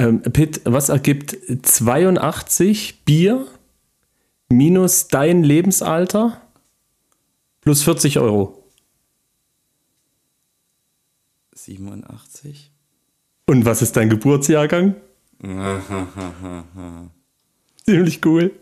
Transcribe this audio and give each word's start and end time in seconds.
Ähm, 0.00 0.22
Pitt, 0.22 0.62
was 0.64 0.88
ergibt 0.88 1.36
82 1.62 3.04
Bier 3.04 3.46
minus 4.48 5.08
dein 5.08 5.44
Lebensalter 5.44 6.40
plus 7.60 7.82
40 7.82 8.18
Euro? 8.18 8.64
87. 11.52 12.72
Und 13.46 13.66
was 13.66 13.82
ist 13.82 13.94
dein 13.94 14.08
Geburtsjahrgang? 14.08 14.94
Ziemlich 17.84 18.24
cool. 18.24 18.52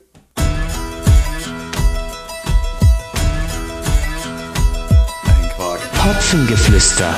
Hopfengeflüster. 6.04 7.14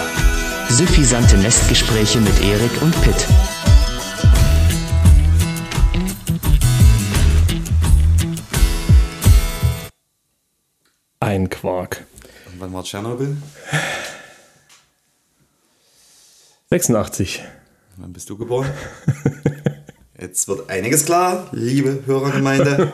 Suffisante 0.68 1.39
Nestgespräche 1.39 2.21
mit 2.21 2.39
Erik 2.43 2.82
und 2.82 3.00
Pitt. 3.00 3.27
Ein 11.30 11.48
Quark. 11.48 12.05
Und 12.47 12.61
wann 12.61 12.73
war 12.73 12.83
Tschernobyl? 12.83 13.37
86. 16.71 17.41
Wann 17.98 18.12
bist 18.12 18.29
du 18.30 18.37
geboren? 18.37 18.66
Jetzt 20.21 20.48
wird 20.48 20.69
einiges 20.69 21.05
klar, 21.05 21.47
liebe 21.52 22.02
Hörergemeinde. 22.05 22.91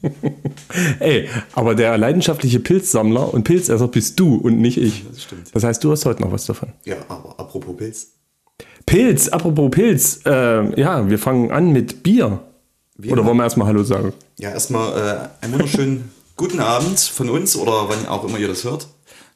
Ey, 1.00 1.28
aber 1.52 1.74
der 1.74 1.98
leidenschaftliche 1.98 2.60
Pilzsammler 2.60 3.34
und 3.34 3.44
Pilzesser 3.44 3.88
bist 3.88 4.18
du 4.18 4.36
und 4.36 4.58
nicht 4.58 4.78
ich. 4.78 5.04
Das 5.06 5.24
stimmt. 5.24 5.54
Das 5.54 5.62
heißt, 5.62 5.84
du 5.84 5.90
hast 5.92 6.06
heute 6.06 6.22
noch 6.22 6.32
was 6.32 6.46
davon. 6.46 6.72
Ja, 6.86 6.96
aber 7.08 7.38
apropos 7.38 7.76
Pilz. 7.76 8.12
Pilz, 8.86 9.28
apropos 9.28 9.70
Pilz. 9.70 10.20
Äh, 10.24 10.80
ja, 10.80 11.10
wir 11.10 11.18
fangen 11.18 11.50
an 11.50 11.74
mit 11.74 12.02
Bier. 12.02 12.40
Bier? 12.96 13.12
Oder 13.12 13.26
wollen 13.26 13.36
wir 13.36 13.44
erstmal 13.44 13.68
Hallo 13.68 13.82
sagen? 13.82 14.14
Ja, 14.38 14.52
erstmal 14.52 15.28
äh, 15.42 15.44
einen 15.44 15.52
wunderschönen 15.52 16.15
guten 16.36 16.60
Abend 16.60 16.98
von 17.00 17.30
uns 17.30 17.56
oder 17.56 17.88
wann 17.88 18.06
auch 18.06 18.24
immer 18.24 18.38
ihr 18.38 18.48
das 18.48 18.64
hört. 18.64 18.88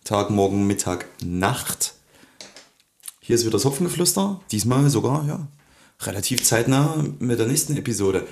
Tag, 0.05 0.31
Morgen, 0.31 0.67
Mittag, 0.67 1.07
Nacht. 1.25 1.95
Hier 3.21 3.35
ist 3.37 3.43
wieder 3.43 3.53
das 3.53 3.65
Hopfengeflüster. 3.65 4.41
Diesmal 4.51 4.89
sogar, 4.91 5.25
ja, 5.27 5.47
relativ 6.03 6.43
zeitnah 6.45 7.05
mit 7.19 7.39
der 7.39 7.47
nächsten 7.47 7.77
Episode. 7.77 8.27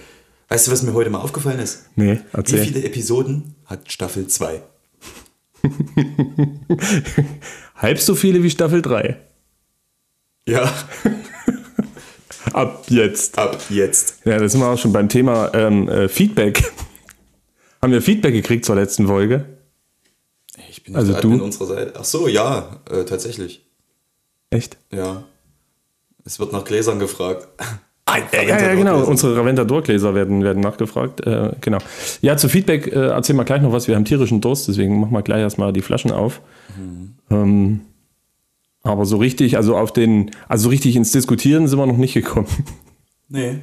Weißt 0.48 0.66
du, 0.66 0.72
was 0.72 0.82
mir 0.82 0.94
heute 0.94 1.10
mal 1.10 1.18
aufgefallen 1.20 1.58
ist? 1.60 1.84
Nee, 1.96 2.14
Wie 2.14 2.20
erzähl. 2.32 2.64
viele 2.64 2.82
Episoden 2.84 3.54
hat 3.66 3.92
Staffel 3.92 4.26
2? 4.26 4.62
Halb 7.76 7.98
so 7.98 8.14
viele 8.14 8.42
wie 8.42 8.50
Staffel 8.50 8.80
3. 8.82 9.16
Ja, 10.46 10.72
Ab 12.54 12.86
jetzt. 12.88 13.36
ab 13.38 13.60
jetzt. 13.68 14.20
Ja, 14.24 14.38
da 14.38 14.48
sind 14.48 14.60
wir 14.60 14.68
auch 14.68 14.78
schon 14.78 14.92
beim 14.92 15.10
Thema 15.10 15.52
ähm, 15.54 15.86
äh, 15.88 16.08
Feedback. 16.08 16.72
Haben 17.80 17.92
wir 17.92 18.02
Feedback 18.02 18.32
gekriegt 18.32 18.64
zur 18.64 18.76
letzten 18.76 19.06
Folge? 19.06 19.44
Ich 20.70 20.82
bin 20.82 20.96
Also 20.96 21.12
du? 21.12 21.18
Admin 21.18 21.40
unserer 21.40 21.66
Seite. 21.66 21.92
Ach 21.98 22.04
so, 22.04 22.28
ja, 22.28 22.80
äh, 22.90 23.04
tatsächlich. 23.04 23.64
Echt? 24.50 24.76
Ja. 24.92 25.24
Es 26.24 26.38
wird 26.38 26.52
nach 26.52 26.64
Gläsern 26.64 26.98
gefragt. 26.98 27.48
Ja, 28.32 28.42
ja, 28.42 28.74
genau. 28.74 29.04
Unsere 29.04 29.36
Raventador-Gläser 29.36 30.14
werden, 30.14 30.42
werden 30.42 30.62
nachgefragt. 30.62 31.26
Äh, 31.26 31.52
genau. 31.60 31.78
Ja, 32.22 32.36
zu 32.36 32.48
Feedback 32.48 32.86
äh, 32.86 33.08
erzählen 33.08 33.36
wir 33.36 33.44
gleich 33.44 33.60
noch 33.60 33.72
was. 33.72 33.86
Wir 33.86 33.96
haben 33.96 34.06
tierischen 34.06 34.40
Durst, 34.40 34.66
deswegen 34.66 34.98
machen 34.98 35.12
wir 35.12 35.22
gleich 35.22 35.40
erstmal 35.40 35.72
die 35.72 35.82
Flaschen 35.82 36.10
auf. 36.10 36.40
Ähm, 37.30 37.80
aber 38.82 39.04
so 39.04 39.18
richtig, 39.18 39.56
also 39.56 39.76
auf 39.76 39.92
den, 39.92 40.30
also 40.48 40.64
so 40.64 40.68
richtig 40.70 40.96
ins 40.96 41.12
Diskutieren 41.12 41.68
sind 41.68 41.78
wir 41.78 41.86
noch 41.86 41.98
nicht 41.98 42.14
gekommen. 42.14 42.48
Nee, 43.28 43.58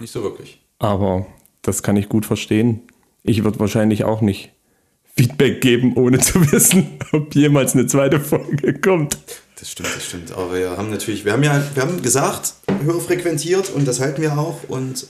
nicht 0.00 0.12
so 0.12 0.22
wirklich. 0.22 0.62
Aber 0.78 1.26
das 1.60 1.82
kann 1.82 1.96
ich 1.96 2.08
gut 2.08 2.24
verstehen. 2.24 2.80
Ich 3.24 3.42
würde 3.42 3.58
wahrscheinlich 3.58 4.04
auch 4.04 4.20
nicht 4.20 4.52
Feedback 5.16 5.60
geben, 5.60 5.94
ohne 5.96 6.18
zu 6.18 6.40
wissen, 6.52 6.98
ob 7.12 7.34
jemals 7.34 7.74
eine 7.74 7.86
zweite 7.86 8.20
Folge 8.20 8.74
kommt. 8.74 9.18
Das 9.58 9.70
stimmt, 9.70 9.88
das 9.96 10.04
stimmt. 10.04 10.32
Aber 10.32 10.54
wir 10.54 10.76
haben 10.76 10.90
natürlich, 10.90 11.24
wir 11.24 11.32
haben 11.32 11.42
ja, 11.42 11.60
wir 11.74 11.82
haben 11.82 12.02
gesagt, 12.02 12.54
höher 12.84 13.00
frequentiert 13.00 13.70
und 13.70 13.88
das 13.88 13.98
halten 14.00 14.22
wir 14.22 14.38
auch. 14.38 14.60
Und 14.68 15.06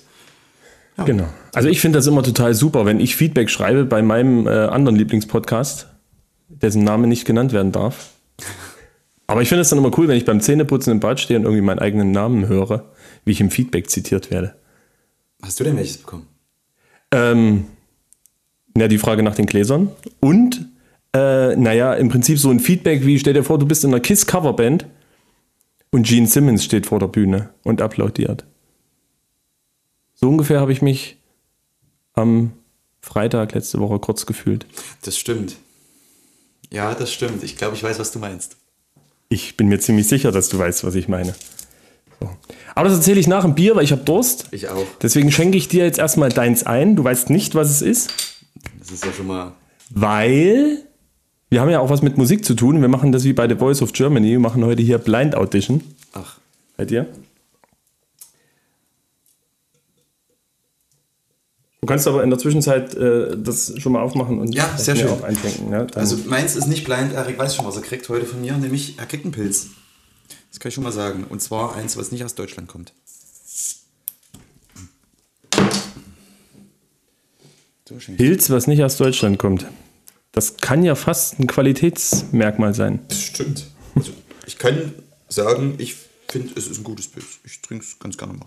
Genau. 1.04 1.26
Also 1.52 1.68
ich 1.68 1.80
finde 1.80 1.98
das 1.98 2.06
immer 2.06 2.22
total 2.22 2.54
super, 2.54 2.86
wenn 2.86 3.00
ich 3.00 3.16
Feedback 3.16 3.50
schreibe 3.50 3.84
bei 3.84 4.00
meinem 4.00 4.46
äh, 4.46 4.50
anderen 4.50 4.96
Lieblingspodcast, 4.96 5.88
dessen 6.48 6.84
Name 6.84 7.08
nicht 7.08 7.24
genannt 7.24 7.52
werden 7.52 7.72
darf. 7.72 8.10
Aber 9.26 9.42
ich 9.42 9.48
finde 9.48 9.62
es 9.62 9.70
dann 9.70 9.78
immer 9.78 9.90
cool, 9.98 10.06
wenn 10.06 10.16
ich 10.16 10.24
beim 10.24 10.40
Zähneputzen 10.40 10.92
im 10.92 11.00
Bad 11.00 11.18
stehe 11.18 11.38
und 11.38 11.46
irgendwie 11.46 11.62
meinen 11.62 11.80
eigenen 11.80 12.12
Namen 12.12 12.46
höre, 12.46 12.92
wie 13.24 13.32
ich 13.32 13.40
im 13.40 13.50
Feedback 13.50 13.90
zitiert 13.90 14.30
werde. 14.30 14.54
hast 15.42 15.58
du 15.58 15.64
denn 15.64 15.76
welches 15.76 15.98
bekommen? 15.98 16.28
Ähm, 17.10 17.64
ja, 18.76 18.88
die 18.88 18.98
Frage 18.98 19.22
nach 19.22 19.34
den 19.34 19.46
Gläsern. 19.46 19.90
Und, 20.20 20.68
äh, 21.14 21.56
naja, 21.56 21.94
im 21.94 22.08
Prinzip 22.08 22.38
so 22.38 22.50
ein 22.50 22.60
Feedback 22.60 23.06
wie, 23.06 23.18
stell 23.18 23.34
dir 23.34 23.44
vor, 23.44 23.58
du 23.58 23.66
bist 23.66 23.84
in 23.84 23.90
einer 23.90 24.00
KISS-Coverband 24.00 24.86
und 25.90 26.06
Gene 26.06 26.26
Simmons 26.26 26.64
steht 26.64 26.86
vor 26.86 26.98
der 26.98 27.06
Bühne 27.06 27.50
und 27.62 27.80
applaudiert. 27.80 28.44
So 30.14 30.28
ungefähr 30.28 30.60
habe 30.60 30.72
ich 30.72 30.82
mich 30.82 31.18
am 32.14 32.52
Freitag 33.00 33.52
letzte 33.52 33.78
Woche 33.78 33.98
kurz 33.98 34.26
gefühlt. 34.26 34.66
Das 35.02 35.16
stimmt. 35.16 35.56
Ja, 36.70 36.94
das 36.94 37.12
stimmt. 37.12 37.42
Ich 37.44 37.56
glaube, 37.56 37.76
ich 37.76 37.82
weiß, 37.82 37.98
was 37.98 38.10
du 38.10 38.18
meinst. 38.18 38.56
Ich 39.28 39.56
bin 39.56 39.68
mir 39.68 39.78
ziemlich 39.78 40.08
sicher, 40.08 40.32
dass 40.32 40.48
du 40.48 40.58
weißt, 40.58 40.84
was 40.84 40.94
ich 40.94 41.08
meine. 41.08 41.34
So. 42.20 42.30
Aber 42.74 42.88
das 42.88 42.98
erzähle 42.98 43.20
ich 43.20 43.28
nach 43.28 43.42
dem 43.42 43.54
Bier, 43.54 43.76
weil 43.76 43.84
ich 43.84 43.92
habe 43.92 44.02
Durst. 44.02 44.48
Ich 44.50 44.68
auch. 44.68 44.86
Deswegen 45.02 45.30
schenke 45.30 45.56
ich 45.56 45.68
dir 45.68 45.84
jetzt 45.84 45.98
erstmal 45.98 46.30
deins 46.30 46.64
ein. 46.64 46.96
Du 46.96 47.04
weißt 47.04 47.30
nicht, 47.30 47.54
was 47.54 47.70
es 47.70 47.82
ist. 47.82 48.33
Das 48.78 48.90
ist 48.90 49.04
ja 49.04 49.12
schon 49.12 49.26
mal. 49.26 49.52
Weil 49.90 50.78
wir 51.50 51.60
haben 51.60 51.70
ja 51.70 51.80
auch 51.80 51.90
was 51.90 52.02
mit 52.02 52.16
Musik 52.18 52.44
zu 52.44 52.54
tun. 52.54 52.80
Wir 52.80 52.88
machen 52.88 53.12
das 53.12 53.24
wie 53.24 53.32
bei 53.32 53.48
The 53.48 53.56
Voice 53.56 53.82
of 53.82 53.92
Germany. 53.92 54.30
Wir 54.30 54.40
machen 54.40 54.64
heute 54.64 54.82
hier 54.82 54.98
Blind 54.98 55.34
Audition. 55.34 55.82
Ach, 56.12 56.38
Bei 56.76 56.84
dir? 56.84 57.06
Du 61.80 61.86
kannst 61.86 62.08
aber 62.08 62.24
in 62.24 62.30
der 62.30 62.38
Zwischenzeit 62.38 62.94
äh, 62.94 63.36
das 63.36 63.74
schon 63.78 63.92
mal 63.92 64.00
aufmachen 64.02 64.38
und 64.38 64.54
Ja, 64.54 64.74
sehr 64.78 64.96
schön. 64.96 65.08
auch 65.10 65.22
eindenken. 65.22 65.70
Dann- 65.70 65.90
also 65.92 66.16
meins 66.26 66.56
ist 66.56 66.66
nicht 66.66 66.84
blind. 66.84 67.12
Erik 67.12 67.36
weiß 67.38 67.54
schon, 67.54 67.66
was 67.66 67.76
er 67.76 67.82
kriegt 67.82 68.08
heute 68.08 68.24
von 68.24 68.40
mir. 68.40 68.56
Nämlich, 68.56 68.98
er 68.98 69.04
kriegt 69.04 69.24
einen 69.24 69.32
Pilz. 69.32 69.66
Das 70.50 70.60
kann 70.60 70.70
ich 70.70 70.74
schon 70.74 70.84
mal 70.84 70.92
sagen. 70.92 71.24
Und 71.28 71.42
zwar 71.42 71.76
eins, 71.76 71.98
was 71.98 72.10
nicht 72.10 72.24
aus 72.24 72.34
Deutschland 72.34 72.68
kommt. 72.68 72.94
So, 73.04 73.80
schenk 75.52 75.70
ich. 75.70 75.80
Pilz, 78.16 78.50
was 78.50 78.66
nicht 78.66 78.82
aus 78.82 78.96
Deutschland 78.96 79.38
kommt. 79.38 79.66
Das 80.32 80.56
kann 80.56 80.82
ja 80.82 80.94
fast 80.94 81.38
ein 81.38 81.46
Qualitätsmerkmal 81.46 82.74
sein. 82.74 83.00
Das 83.08 83.20
stimmt. 83.20 83.66
Also, 83.94 84.12
ich 84.46 84.58
kann 84.58 84.94
sagen, 85.28 85.74
ich 85.78 85.94
finde, 86.28 86.52
es 86.56 86.66
ist 86.66 86.78
ein 86.78 86.84
gutes 86.84 87.08
Pilz. 87.08 87.40
Ich 87.44 87.60
trinke 87.60 87.84
es 87.84 87.98
ganz 87.98 88.16
gerne 88.16 88.32
mal. 88.32 88.46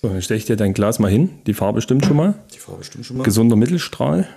So, 0.00 0.08
dann 0.08 0.22
stelle 0.22 0.38
ich 0.38 0.44
dir 0.44 0.56
dein 0.56 0.74
Glas 0.74 1.00
mal 1.00 1.10
hin. 1.10 1.30
Die 1.46 1.54
Farbe 1.54 1.82
stimmt 1.82 2.06
schon 2.06 2.16
mal. 2.16 2.34
Die 2.54 2.58
Farbe 2.58 2.84
stimmt 2.84 3.04
schon 3.04 3.16
mal. 3.16 3.24
Gesunder 3.24 3.56
Mittelstrahl. 3.56 4.28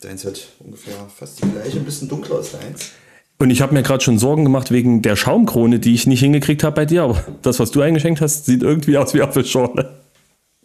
Deins 0.00 0.24
hat 0.24 0.48
ungefähr 0.58 0.94
fast 1.08 1.42
die 1.42 1.48
gleiche, 1.48 1.78
ein 1.78 1.84
bisschen 1.84 2.08
dunkler 2.08 2.36
als 2.36 2.52
deins. 2.52 2.90
Und 3.38 3.50
ich 3.50 3.60
habe 3.60 3.74
mir 3.74 3.82
gerade 3.82 4.02
schon 4.02 4.18
Sorgen 4.18 4.44
gemacht 4.44 4.70
wegen 4.70 5.02
der 5.02 5.14
Schaumkrone, 5.14 5.78
die 5.78 5.94
ich 5.94 6.06
nicht 6.06 6.20
hingekriegt 6.20 6.64
habe 6.64 6.74
bei 6.74 6.84
dir. 6.84 7.04
Aber 7.04 7.24
das, 7.42 7.60
was 7.60 7.70
du 7.70 7.80
eingeschenkt 7.80 8.20
hast, 8.20 8.46
sieht 8.46 8.62
irgendwie 8.62 8.98
aus 8.98 9.14
wie 9.14 9.22
Apfelschorle. 9.22 9.95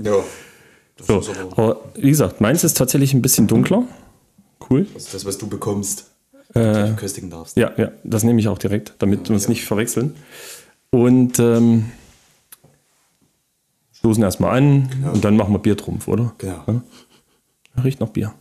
Ja. 0.03 0.23
Das 0.97 1.07
So, 1.07 1.19
ist 1.19 1.29
aber 1.29 1.57
aber 1.57 1.81
wie 1.95 2.09
gesagt, 2.09 2.41
meins 2.41 2.63
ist 2.63 2.77
tatsächlich 2.77 3.13
ein 3.13 3.21
bisschen 3.21 3.47
dunkler. 3.47 3.83
Cool. 4.69 4.85
das, 4.93 5.05
ist 5.05 5.13
das 5.13 5.25
was 5.25 5.37
du 5.37 5.47
bekommst. 5.47 6.05
Äh, 6.53 6.89
du 6.89 6.95
köstigen 6.97 7.29
darfst. 7.29 7.57
Ja, 7.57 7.71
ja, 7.77 7.91
das 8.03 8.23
nehme 8.23 8.39
ich 8.39 8.47
auch 8.47 8.57
direkt, 8.57 8.93
damit 8.99 9.29
wir 9.29 9.35
es 9.35 9.47
nicht 9.47 9.65
verwechseln. 9.65 10.15
Und 10.89 11.39
ähm, 11.39 11.91
stoßen 13.93 14.21
erstmal 14.23 14.57
an 14.57 14.89
und 15.13 15.23
dann 15.23 15.37
machen 15.37 15.53
wir 15.53 15.59
Biertrumpf, 15.59 16.07
oder? 16.07 16.33
Genau. 16.37 16.63
Ja. 16.67 16.83
Riecht 17.83 17.99
nach 18.01 18.09
Bier. 18.09 18.33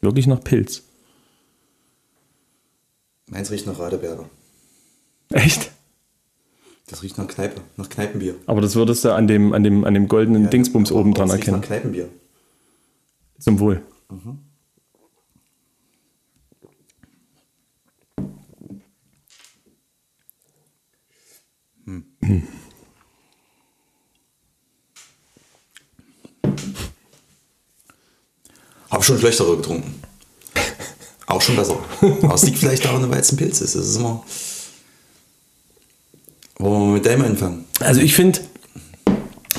Wirklich 0.00 0.26
nach 0.26 0.42
Pilz. 0.42 0.82
Meins 3.28 3.50
riecht 3.50 3.66
nach 3.66 3.78
Radeberger. 3.78 4.28
Echt? 5.30 5.70
Das 6.88 7.02
riecht 7.02 7.18
nach 7.18 7.26
Kneipe, 7.26 7.60
nach 7.76 7.88
Kneipenbier. 7.88 8.36
Aber 8.46 8.60
das 8.60 8.76
würdest 8.76 9.04
du 9.04 9.12
an 9.12 9.26
dem, 9.26 9.52
an 9.52 9.64
dem, 9.64 9.84
an 9.84 9.92
dem 9.92 10.06
goldenen 10.06 10.50
Dingsbums 10.50 10.90
Aber 10.90 11.00
oben 11.00 11.14
dran 11.14 11.28
es 11.28 11.34
riecht 11.34 11.48
erkennen. 11.48 11.60
Nach 11.60 11.66
Kneipenbier. 11.66 12.08
Zum 13.40 13.58
Wohl. 13.58 13.82
Hab 28.90 29.04
schon 29.04 29.18
schlechtere 29.18 29.56
getrunken. 29.56 30.02
Auch 31.26 31.40
schon 31.42 31.56
besser. 31.56 31.78
Aber 32.00 32.34
es 32.34 32.44
liegt 32.44 32.58
vielleicht 32.58 32.84
daran, 32.84 33.10
weil 33.10 33.20
es 33.20 33.32
ein 33.32 33.36
Pilz 33.36 33.60
ist. 33.60 33.74
Das 33.74 33.86
ist 33.86 33.96
immer. 33.96 34.24
Wollen 36.58 36.88
wir 36.88 36.94
mit 36.94 37.06
deinem 37.06 37.22
anfangen? 37.24 37.64
Also 37.80 38.00
ich 38.00 38.14
finde, 38.14 38.40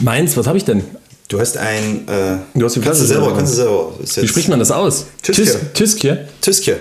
meins, 0.01 0.35
was 0.37 0.47
habe 0.47 0.57
ich 0.57 0.65
denn? 0.65 0.83
Du 1.29 1.39
hast 1.39 1.57
ein. 1.57 2.07
Äh, 2.07 2.37
Du 2.55 2.65
hast 2.65 2.75
die 2.75 2.79
kannst 2.79 3.01
Flasche 3.01 3.01
du 3.01 3.05
selber, 3.05 3.35
kannst 3.35 3.53
du 3.53 3.57
selber. 3.57 3.93
Wie 3.99 4.27
spricht 4.27 4.49
man 4.49 4.59
das 4.59 4.71
aus? 4.71 5.07
Tyskje. 5.21 6.27
Tyskje. 6.41 6.79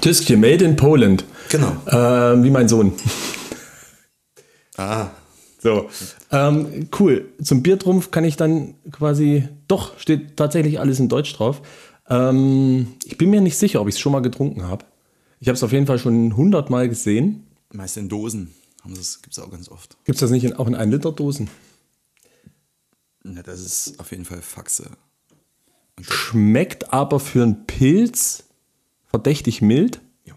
Tyskje, 0.00 0.36
made 0.36 0.64
in 0.64 0.76
Poland. 0.76 1.24
Genau. 1.48 1.72
Ähm, 1.88 2.44
wie 2.44 2.50
mein 2.50 2.68
Sohn. 2.68 2.92
Ah. 4.78 5.08
So. 5.62 5.88
Ähm, 6.30 6.90
cool. 7.00 7.30
Zum 7.42 7.62
Biertrumpf 7.62 8.10
kann 8.10 8.24
ich 8.24 8.36
dann 8.36 8.74
quasi. 8.92 9.48
Doch, 9.68 9.98
steht 9.98 10.36
tatsächlich 10.36 10.78
alles 10.78 11.00
in 11.00 11.08
Deutsch 11.08 11.34
drauf. 11.34 11.62
Ähm, 12.10 12.88
ich 13.06 13.16
bin 13.16 13.30
mir 13.30 13.40
nicht 13.40 13.56
sicher, 13.56 13.80
ob 13.80 13.88
ich 13.88 13.94
es 13.94 13.98
schon 14.00 14.12
mal 14.12 14.20
getrunken 14.20 14.68
habe. 14.68 14.84
Ich 15.40 15.48
habe 15.48 15.56
es 15.56 15.62
auf 15.62 15.72
jeden 15.72 15.86
Fall 15.86 15.98
schon 15.98 16.36
hundertmal 16.36 16.90
gesehen. 16.90 17.46
Meist 17.72 17.96
in 17.96 18.10
Dosen. 18.10 18.52
Das 18.94 19.22
gibt 19.22 19.36
es 19.36 19.42
auch 19.42 19.50
ganz 19.50 19.68
oft. 19.68 19.96
Gibt 20.04 20.16
es 20.16 20.20
das 20.20 20.30
nicht 20.30 20.44
in, 20.44 20.52
auch 20.54 20.66
in 20.66 20.76
1-Liter-Dosen? 20.76 21.48
Ja, 23.24 23.42
das 23.42 23.60
ist 23.60 23.98
auf 24.00 24.10
jeden 24.12 24.24
Fall 24.24 24.40
Faxe. 24.42 24.90
Schmeckt 26.00 26.92
aber 26.92 27.18
für 27.20 27.42
einen 27.42 27.66
Pilz 27.66 28.44
verdächtig 29.06 29.62
mild 29.62 30.00
Ja. 30.24 30.34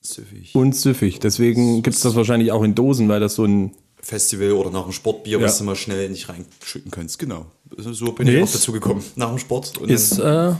Süffig. 0.00 0.54
und 0.54 0.74
süffig. 0.76 1.20
Deswegen 1.20 1.82
gibt 1.82 1.96
es 1.96 2.02
das 2.02 2.14
wahrscheinlich 2.16 2.50
auch 2.52 2.62
in 2.64 2.74
Dosen, 2.74 3.08
weil 3.08 3.20
das 3.20 3.34
so 3.36 3.44
ein. 3.44 3.72
Festival 4.04 4.50
oder 4.52 4.70
nach 4.70 4.82
dem 4.82 4.90
Sportbier, 4.92 5.38
Ja. 5.38 5.44
was 5.46 5.58
du 5.58 5.64
mal 5.64 5.76
schnell 5.76 6.10
nicht 6.10 6.28
reinschütten 6.28 6.90
kannst. 6.90 7.20
Genau. 7.20 7.46
So 7.76 8.10
bin 8.12 8.26
Nee, 8.26 8.34
ich 8.36 8.40
auch 8.40 8.44
ist- 8.46 8.56
dazu 8.56 8.72
gekommen. 8.72 9.02
Nach 9.14 9.28
dem 9.28 9.38
Sport. 9.38 9.78
Und 9.78 9.88
Ist, 9.88 10.18
äh, 10.18 10.54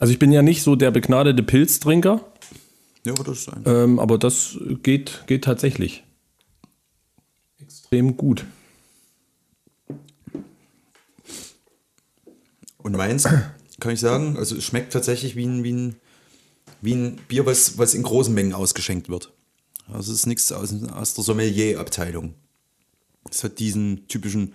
also 0.00 0.12
ich 0.12 0.18
bin 0.18 0.32
ja 0.32 0.42
nicht 0.42 0.62
so 0.64 0.74
der 0.74 0.90
begnadete 0.90 1.44
Pilztrinker, 1.44 2.20
ja, 3.04 3.12
aber 3.12 3.24
das 3.24 3.38
ist 3.38 3.48
ein. 3.48 3.62
ähm, 3.66 3.98
aber 3.98 4.18
das 4.18 4.58
geht, 4.82 5.24
geht 5.26 5.44
tatsächlich. 5.44 6.04
Extrem 7.60 8.16
gut. 8.16 8.44
Und 12.78 12.96
meins, 12.96 13.24
kann 13.80 13.92
ich 13.92 14.00
sagen, 14.00 14.36
also 14.36 14.56
es 14.56 14.64
schmeckt 14.64 14.92
tatsächlich 14.92 15.36
wie 15.36 15.46
ein, 15.46 15.64
wie 15.64 15.72
ein, 15.72 15.96
wie 16.82 16.94
ein 16.94 17.16
Bier, 17.28 17.46
was, 17.46 17.78
was 17.78 17.94
in 17.94 18.02
großen 18.02 18.34
Mengen 18.34 18.52
ausgeschenkt 18.52 19.08
wird. 19.08 19.32
Also 19.92 20.12
es 20.12 20.20
ist 20.20 20.26
nichts 20.26 20.52
aus, 20.52 20.74
aus 20.92 21.14
der 21.14 21.24
Sommelier-Abteilung. 21.24 22.34
Es 23.30 23.42
hat 23.42 23.58
diesen 23.58 24.06
typischen, 24.08 24.54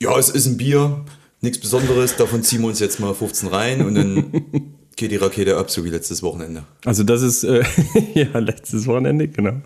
ja, 0.00 0.18
es 0.18 0.28
ist 0.28 0.46
ein 0.46 0.56
Bier, 0.56 1.04
nichts 1.40 1.58
Besonderes, 1.58 2.16
davon 2.16 2.42
ziehen 2.42 2.60
wir 2.60 2.68
uns 2.68 2.80
jetzt 2.80 3.00
mal 3.00 3.14
15 3.14 3.48
rein 3.48 3.84
und 3.84 3.94
dann 3.94 4.73
geht 4.96 5.10
die 5.10 5.16
Rakete 5.16 5.56
ab, 5.56 5.70
so 5.70 5.84
wie 5.84 5.90
letztes 5.90 6.22
Wochenende. 6.22 6.64
Also 6.84 7.02
das 7.04 7.22
ist, 7.22 7.44
äh, 7.44 7.62
ja, 8.14 8.38
letztes 8.38 8.86
Wochenende, 8.86 9.28
genau. 9.28 9.60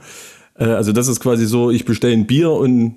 Äh, 0.59 0.65
also 0.65 0.93
das 0.93 1.09
ist 1.09 1.21
quasi 1.21 1.47
so, 1.47 1.71
ich 1.71 1.85
bestelle 1.85 2.13
ein 2.15 2.27
Bier 2.27 2.51
und 2.51 2.97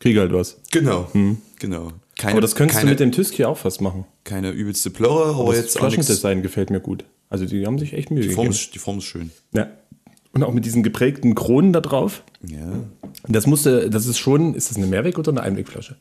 kriege 0.00 0.20
halt 0.20 0.32
was. 0.32 0.58
Genau, 0.70 1.10
genau. 1.58 1.92
Keine, 2.16 2.32
Aber 2.32 2.40
das 2.40 2.54
könntest 2.56 2.78
keine, 2.80 2.88
du 2.90 2.92
mit 2.92 3.00
dem 3.00 3.12
Tyski 3.12 3.44
auch 3.44 3.58
fast 3.58 3.80
machen. 3.80 4.04
keine 4.24 4.50
übelste 4.50 4.90
Plörre, 4.90 5.34
aber 5.38 5.52
Das 5.52 5.56
jetzt 5.62 5.76
auch 5.80 5.84
nichts. 5.84 5.94
Flaschendesign 6.06 6.42
gefällt 6.42 6.70
mir 6.70 6.80
gut. 6.80 7.04
Also 7.30 7.46
die 7.46 7.64
haben 7.66 7.78
sich 7.78 7.92
echt 7.92 8.10
Mühe 8.10 8.22
Die 8.22 8.28
Form, 8.30 8.46
gegeben. 8.46 8.54
ist, 8.60 8.74
die 8.74 8.78
Form 8.78 8.98
ist 8.98 9.04
schön. 9.04 9.30
Ja. 9.52 9.68
Und 10.32 10.42
auch 10.42 10.52
mit 10.52 10.64
diesen 10.64 10.82
geprägten 10.82 11.34
Kronen 11.34 11.72
da 11.72 11.80
drauf. 11.80 12.22
Ja. 12.46 12.72
Das 13.28 13.46
musste, 13.46 13.88
das 13.90 14.06
ist 14.06 14.18
schon, 14.18 14.54
ist 14.54 14.70
das 14.70 14.76
eine 14.76 14.86
Mehrweg- 14.86 15.18
oder 15.18 15.30
eine 15.30 15.42
Einwegflasche? 15.42 15.96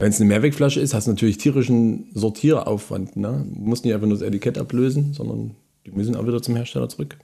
Wenn 0.00 0.08
es 0.10 0.16
eine 0.16 0.28
Mehrwegflasche 0.28 0.80
ist, 0.80 0.94
hast 0.94 1.06
du 1.06 1.10
natürlich 1.10 1.36
tierischen 1.36 2.10
Sortieraufwand. 2.14 3.16
Ne? 3.16 3.46
Du 3.54 3.60
musst 3.60 3.84
nicht 3.84 3.92
einfach 3.94 4.06
nur 4.06 4.16
das 4.18 4.26
Etikett 4.26 4.56
ablösen, 4.56 5.12
sondern 5.12 5.54
die 5.84 5.90
müssen 5.90 6.16
auch 6.16 6.26
wieder 6.26 6.40
zum 6.40 6.56
Hersteller 6.56 6.88
zurück. 6.88 7.18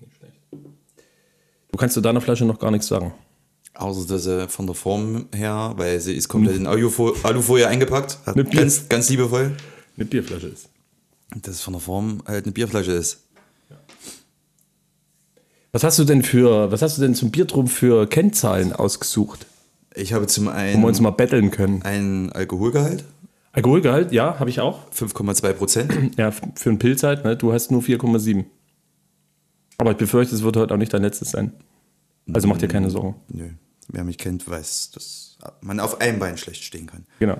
Nicht 0.00 0.16
schlecht. 0.16 0.34
Du 0.52 1.76
kannst 1.76 1.94
zu 1.94 2.00
deiner 2.00 2.20
Flasche 2.20 2.44
noch 2.44 2.60
gar 2.60 2.70
nichts 2.70 2.86
sagen. 2.86 3.12
Außer 3.74 4.06
dass 4.06 4.22
sie 4.24 4.46
von 4.48 4.66
der 4.66 4.74
Form 4.76 5.26
her, 5.34 5.72
weil 5.76 5.98
sie 5.98 6.14
ist 6.14 6.28
komplett 6.28 6.56
in 6.56 6.66
Alufo 6.68 7.12
Alufolie 7.24 7.66
eingepackt, 7.66 8.18
hat 8.24 8.34
Bier. 8.36 8.44
ganz, 8.44 8.88
ganz 8.88 9.08
liebevoll, 9.10 9.56
Eine 9.96 10.04
Bierflasche 10.04 10.46
ist. 10.48 10.68
dass 11.42 11.56
es 11.56 11.60
von 11.62 11.72
der 11.72 11.80
Form 11.80 12.22
halt 12.26 12.44
eine 12.44 12.52
Bierflasche 12.52 12.92
ist. 12.92 13.24
Was 15.72 15.82
hast 15.84 15.98
du 15.98 16.04
denn 16.04 16.22
für, 16.22 16.70
was 16.70 16.82
hast 16.82 16.98
du 16.98 17.02
denn 17.02 17.14
zum 17.14 17.30
Biertrumpf 17.30 17.72
für 17.72 18.06
Kennzahlen 18.06 18.74
ausgesucht, 18.74 19.46
Ich 19.94 20.12
habe 20.12 20.26
zum 20.26 20.46
wo 20.46 20.50
wir 20.50 20.56
einen 20.56 20.84
uns 20.84 21.00
mal 21.00 21.10
betteln 21.10 21.50
können? 21.50 21.82
einen 21.82 22.32
Alkoholgehalt, 22.32 23.04
Alkoholgehalt, 23.52 24.12
ja, 24.12 24.38
habe 24.38 24.48
ich 24.48 24.60
auch. 24.60 24.90
5,2 24.92 25.52
Prozent. 25.52 25.92
Ja, 26.18 26.30
für 26.30 26.70
einen 26.70 26.78
Pilz 26.78 27.02
halt, 27.02 27.24
ne? 27.24 27.36
Du 27.36 27.52
hast 27.52 27.70
nur 27.70 27.82
4,7. 27.82 28.46
Aber 29.76 29.90
ich 29.90 29.96
befürchte, 29.98 30.34
es 30.34 30.42
wird 30.42 30.56
heute 30.56 30.72
auch 30.72 30.78
nicht 30.78 30.92
dein 30.94 31.02
letztes 31.02 31.32
sein. 31.32 31.52
Also 32.32 32.48
mach 32.48 32.56
dir 32.56 32.68
keine 32.68 32.88
Sorgen. 32.88 33.16
Nö, 33.28 33.48
wer 33.88 34.04
mich 34.04 34.16
kennt, 34.16 34.48
weiß, 34.48 34.92
dass 34.92 35.38
man 35.60 35.80
auf 35.80 36.00
einem 36.00 36.18
Bein 36.18 36.38
schlecht 36.38 36.64
stehen 36.64 36.86
kann. 36.86 37.04
Genau. 37.18 37.36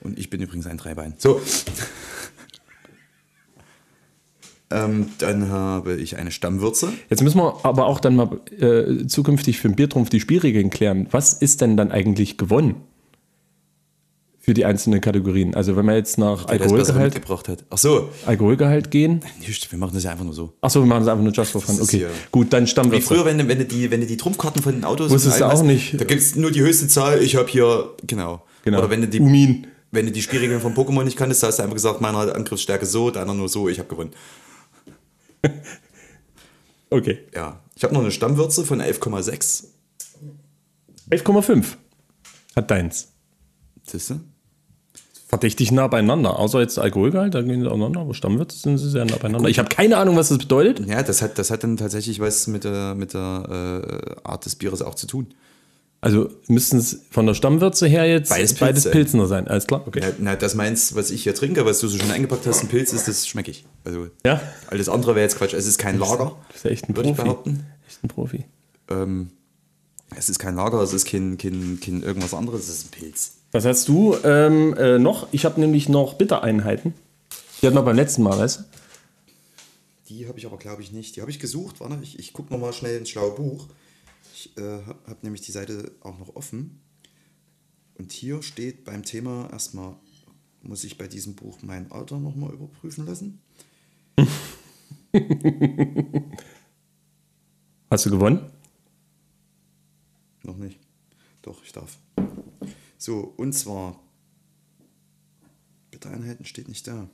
Und 0.00 0.18
ich 0.18 0.28
bin 0.28 0.42
übrigens 0.42 0.66
ein 0.66 0.76
Dreibein. 0.76 1.14
So. 1.16 1.40
Ähm, 4.74 5.06
dann 5.18 5.48
habe 5.50 5.94
ich 5.96 6.16
eine 6.16 6.30
Stammwürze. 6.30 6.92
Jetzt 7.08 7.22
müssen 7.22 7.38
wir 7.38 7.64
aber 7.64 7.86
auch 7.86 8.00
dann 8.00 8.16
mal 8.16 8.40
äh, 8.58 9.06
zukünftig 9.06 9.58
für 9.60 9.68
den 9.68 9.76
Biertrumpf 9.76 10.10
die 10.10 10.20
Spielregeln 10.20 10.70
klären. 10.70 11.06
Was 11.10 11.32
ist 11.32 11.60
denn 11.60 11.76
dann 11.76 11.90
eigentlich 11.92 12.36
gewonnen? 12.36 12.76
Für 14.38 14.52
die 14.52 14.66
einzelnen 14.66 15.00
Kategorien. 15.00 15.54
Also 15.54 15.74
wenn 15.74 15.86
wir 15.86 15.94
jetzt 15.96 16.18
nach 16.18 16.44
das 16.44 16.60
Alkoholgehalt, 16.60 17.14
mitgebracht 17.14 17.48
hat. 17.48 17.64
Ach 17.70 17.78
so. 17.78 18.10
Alkoholgehalt 18.26 18.90
gehen. 18.90 19.20
Nicht, 19.40 19.72
wir 19.72 19.78
machen 19.78 19.92
das 19.94 20.04
ja 20.04 20.10
einfach 20.10 20.24
nur 20.26 20.34
so. 20.34 20.52
Achso, 20.60 20.80
wir 20.80 20.86
machen 20.86 21.02
es 21.02 21.08
einfach 21.08 21.24
nur 21.24 21.32
just 21.32 21.52
for 21.52 21.62
fun. 21.62 21.78
Das 21.78 21.88
Okay, 21.88 22.04
gut, 22.30 22.52
dann 22.52 22.64
Wie 22.64 22.68
Stammwürze. 22.68 23.06
früher, 23.06 23.24
wenn, 23.24 23.38
du- 23.38 23.48
wenn, 23.48 23.56
du 23.58 23.64
die, 23.64 23.90
wenn 23.90 24.02
du 24.02 24.06
die 24.06 24.18
Trumpfkarten 24.18 24.60
von 24.62 24.74
den 24.74 24.84
Autos 24.84 25.10
Wusstest 25.10 25.40
du 25.40 25.46
auch 25.46 25.52
hast, 25.52 25.62
nicht. 25.62 25.98
Da 25.98 26.04
gibt 26.04 26.20
es 26.20 26.36
nur 26.36 26.50
die 26.50 26.60
höchste 26.60 26.88
Zahl. 26.88 27.22
Ich 27.22 27.36
habe 27.36 27.48
hier, 27.48 27.92
genau. 28.06 28.42
Genau. 28.64 28.80
Oder 28.80 28.90
wenn 28.90 29.00
du 29.00 29.08
die, 29.08 29.20
Umin. 29.20 29.66
wenn 29.92 30.04
du 30.04 30.12
die 30.12 30.20
Spielregeln 30.20 30.60
von 30.60 30.74
Pokémon 30.74 31.04
nicht 31.04 31.16
kanntest, 31.16 31.42
hast 31.42 31.58
du 31.58 31.62
einfach 31.62 31.76
gesagt, 31.76 32.02
meiner 32.02 32.18
hat 32.18 32.34
Angriffsstärke 32.34 32.84
so, 32.84 33.10
deiner 33.10 33.32
nur 33.32 33.48
so, 33.48 33.70
ich 33.70 33.78
habe 33.78 33.88
gewonnen. 33.88 34.10
Okay. 36.90 37.18
Ja. 37.34 37.60
Ich 37.74 37.82
habe 37.82 37.92
noch 37.92 38.02
eine 38.02 38.12
Stammwürze 38.12 38.64
von 38.64 38.80
11,6. 38.80 39.64
11,5 41.10 41.64
hat 42.54 42.70
deins. 42.70 43.08
Siehst 43.84 44.10
du? 44.10 44.20
Verdächtig 45.26 45.72
nah 45.72 45.88
beieinander. 45.88 46.38
Außer 46.38 46.60
jetzt 46.60 46.78
Alkoholgehalt, 46.78 47.34
da 47.34 47.42
gehen 47.42 47.60
sie 47.62 47.66
auseinander, 47.68 48.00
aber 48.00 48.14
Stammwürze 48.14 48.58
sind 48.58 48.78
sie 48.78 48.88
sehr 48.88 49.04
nah 49.04 49.16
beieinander. 49.16 49.48
Ich 49.48 49.58
habe 49.58 49.68
keine 49.68 49.96
Ahnung, 49.96 50.16
was 50.16 50.28
das 50.28 50.38
bedeutet. 50.38 50.86
Ja, 50.86 51.02
das 51.02 51.20
hat, 51.20 51.36
das 51.38 51.50
hat 51.50 51.64
dann 51.64 51.76
tatsächlich 51.76 52.20
was 52.20 52.46
mit 52.46 52.62
der, 52.62 52.94
mit 52.94 53.12
der 53.12 54.12
äh, 54.22 54.28
Art 54.28 54.44
des 54.44 54.54
Bieres 54.54 54.80
auch 54.80 54.94
zu 54.94 55.08
tun. 55.08 55.34
Also 56.04 56.28
müssten 56.48 56.76
es 56.76 57.00
von 57.10 57.24
der 57.26 57.32
Stammwürze 57.32 57.86
her 57.86 58.04
jetzt 58.06 58.28
Beides 58.28 58.52
beides, 58.54 58.82
Pilze. 58.84 58.90
Pilzner 58.90 59.26
sein. 59.26 59.48
Alles 59.48 59.66
klar? 59.66 59.84
Okay. 59.86 60.00
Ja, 60.02 60.08
na, 60.18 60.36
das 60.36 60.54
meinst, 60.54 60.94
was 60.94 61.10
ich 61.10 61.22
hier 61.22 61.34
trinke, 61.34 61.64
was 61.64 61.78
du 61.80 61.88
so 61.88 61.96
schon 61.98 62.10
eingepackt 62.10 62.46
hast, 62.46 62.62
ein 62.62 62.68
Pilz 62.68 62.92
ist, 62.92 63.08
das 63.08 63.26
schmecke 63.26 63.50
ich. 63.50 63.64
Also 63.84 64.08
Ja? 64.26 64.38
alles 64.66 64.90
andere 64.90 65.14
wäre 65.14 65.22
jetzt 65.24 65.38
Quatsch. 65.38 65.54
Es 65.54 65.66
ist 65.66 65.78
kein 65.78 65.98
Lager, 65.98 66.36
Das 66.48 66.56
ist 66.58 66.64
ja 66.66 66.70
echt 66.72 66.88
ein 66.90 66.96
würde 66.96 67.08
ich 67.08 67.16
Profi. 67.16 67.26
behaupten. 67.28 67.66
Echt 67.88 68.04
ein 68.04 68.08
Profi. 68.08 68.44
Ähm, 68.90 69.30
es 70.14 70.28
ist 70.28 70.38
kein 70.38 70.56
Lager, 70.56 70.82
es 70.82 70.92
ist 70.92 71.06
kein, 71.06 71.38
kein, 71.38 71.78
kein 71.82 72.02
irgendwas 72.02 72.34
anderes, 72.34 72.68
es 72.68 72.68
ist 72.80 72.84
ein 72.88 72.90
Pilz. 72.90 73.32
Was 73.52 73.64
hast 73.64 73.88
du 73.88 74.14
ähm, 74.24 74.74
äh, 74.76 74.98
noch? 74.98 75.28
Ich 75.32 75.46
habe 75.46 75.58
nämlich 75.58 75.88
noch 75.88 76.14
Bittereinheiten. 76.14 76.92
Die 77.62 77.66
hatten 77.66 77.76
wir 77.76 77.82
beim 77.82 77.96
letzten 77.96 78.22
Mal, 78.24 78.38
weißt 78.38 78.58
du? 78.60 78.64
Die 80.10 80.28
habe 80.28 80.38
ich 80.38 80.44
aber, 80.44 80.58
glaube 80.58 80.82
ich, 80.82 80.92
nicht. 80.92 81.16
Die 81.16 81.22
habe 81.22 81.30
ich 81.30 81.38
gesucht. 81.40 81.80
Warte, 81.80 81.96
ich, 82.02 82.18
ich 82.18 82.34
gucke 82.34 82.52
nochmal 82.52 82.74
schnell 82.74 82.98
ins 82.98 83.08
schlaue 83.08 83.30
Buch. 83.30 83.68
Ich 84.44 84.56
äh, 84.58 84.82
habe 84.84 85.18
nämlich 85.22 85.40
die 85.40 85.52
Seite 85.52 85.96
auch 86.00 86.18
noch 86.18 86.36
offen. 86.36 86.82
Und 87.94 88.12
hier 88.12 88.42
steht 88.42 88.84
beim 88.84 89.02
Thema 89.02 89.48
erstmal, 89.50 89.96
muss 90.60 90.84
ich 90.84 90.98
bei 90.98 91.08
diesem 91.08 91.34
Buch 91.34 91.62
mein 91.62 91.90
Alter 91.90 92.18
nochmal 92.18 92.52
überprüfen 92.52 93.06
lassen. 93.06 93.40
Hast 97.90 98.04
du 98.04 98.10
gewonnen? 98.10 98.50
Noch 100.42 100.58
nicht. 100.58 100.78
Doch, 101.40 101.64
ich 101.64 101.72
darf. 101.72 101.96
So, 102.98 103.20
und 103.20 103.54
zwar, 103.54 103.98
Bittereinheiten 105.90 106.44
steht 106.44 106.68
nicht 106.68 106.86
da. 106.86 107.08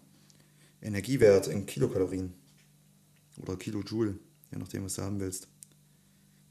Energiewert 0.82 1.46
in 1.46 1.66
Kilokalorien. 1.66 2.34
Oder 3.36 3.56
Kilojoule, 3.56 4.18
je 4.50 4.58
nachdem, 4.58 4.84
was 4.84 4.94
du 4.94 5.02
haben 5.02 5.20
willst. 5.20 5.46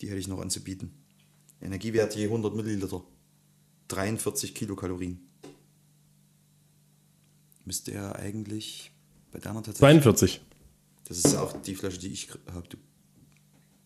Die 0.01 0.07
hätte 0.07 0.19
ich 0.19 0.27
noch 0.27 0.39
anzubieten. 0.39 0.91
Energiewert 1.61 2.15
je 2.15 2.25
100 2.25 2.55
Milliliter. 2.55 3.03
43 3.89 4.55
Kilokalorien. 4.55 5.19
Müsste 7.65 7.91
er 7.91 8.15
eigentlich 8.15 8.91
bei 9.31 9.39
deiner 9.39 9.61
tatsächlich. 9.63 9.79
42. 9.79 10.41
Das 11.05 11.17
ist 11.17 11.35
auch 11.35 11.59
die 11.61 11.75
Flasche, 11.75 11.99
die 11.99 12.09
ich 12.09 12.29
habe. 12.53 12.67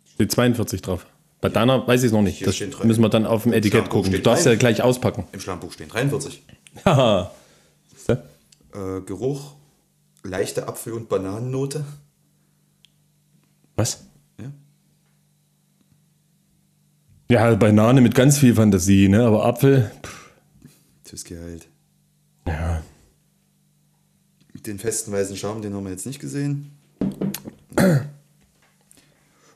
Steht 0.05 0.31
42 0.31 0.81
drauf. 0.81 1.07
Bei 1.41 1.49
deiner 1.49 1.85
weiß 1.85 2.01
ich 2.03 2.07
es 2.07 2.11
noch 2.13 2.21
nicht. 2.21 2.37
Hier 2.37 2.47
Das 2.47 2.83
müssen 2.83 3.01
wir 3.01 3.09
dann 3.09 3.25
auf 3.25 3.43
dem 3.43 3.53
Etikett 3.53 3.89
gucken. 3.89 4.11
Du 4.11 4.19
darfst 4.21 4.45
ja 4.45 4.55
gleich 4.55 4.81
auspacken. 4.81 5.25
Im 5.31 5.39
Schlammbuch 5.39 5.71
stehen 5.73 5.89
43. 5.89 6.43
Haha. 6.85 7.31
Äh, 8.07 9.01
Geruch, 9.01 9.55
leichte 10.23 10.67
Apfel- 10.67 10.93
und 10.93 11.09
Bananennote. 11.09 11.85
Was? 13.75 14.05
Ja. 17.33 17.49
Ja, 17.49 17.55
Banane 17.55 18.01
mit 18.01 18.13
ganz 18.15 18.37
viel 18.37 18.53
Fantasie, 18.55 19.09
ne? 19.09 19.23
Aber 19.25 19.45
Apfel, 19.45 19.89
pff, 20.05 20.31
Tüski 21.05 21.35
halt. 21.35 21.67
ja. 22.47 22.81
Den 24.65 24.79
festen 24.79 25.11
weißen 25.11 25.35
Schaum, 25.35 25.61
den 25.61 25.73
haben 25.73 25.83
wir 25.83 25.91
jetzt 25.91 26.05
nicht 26.05 26.19
gesehen. 26.21 26.71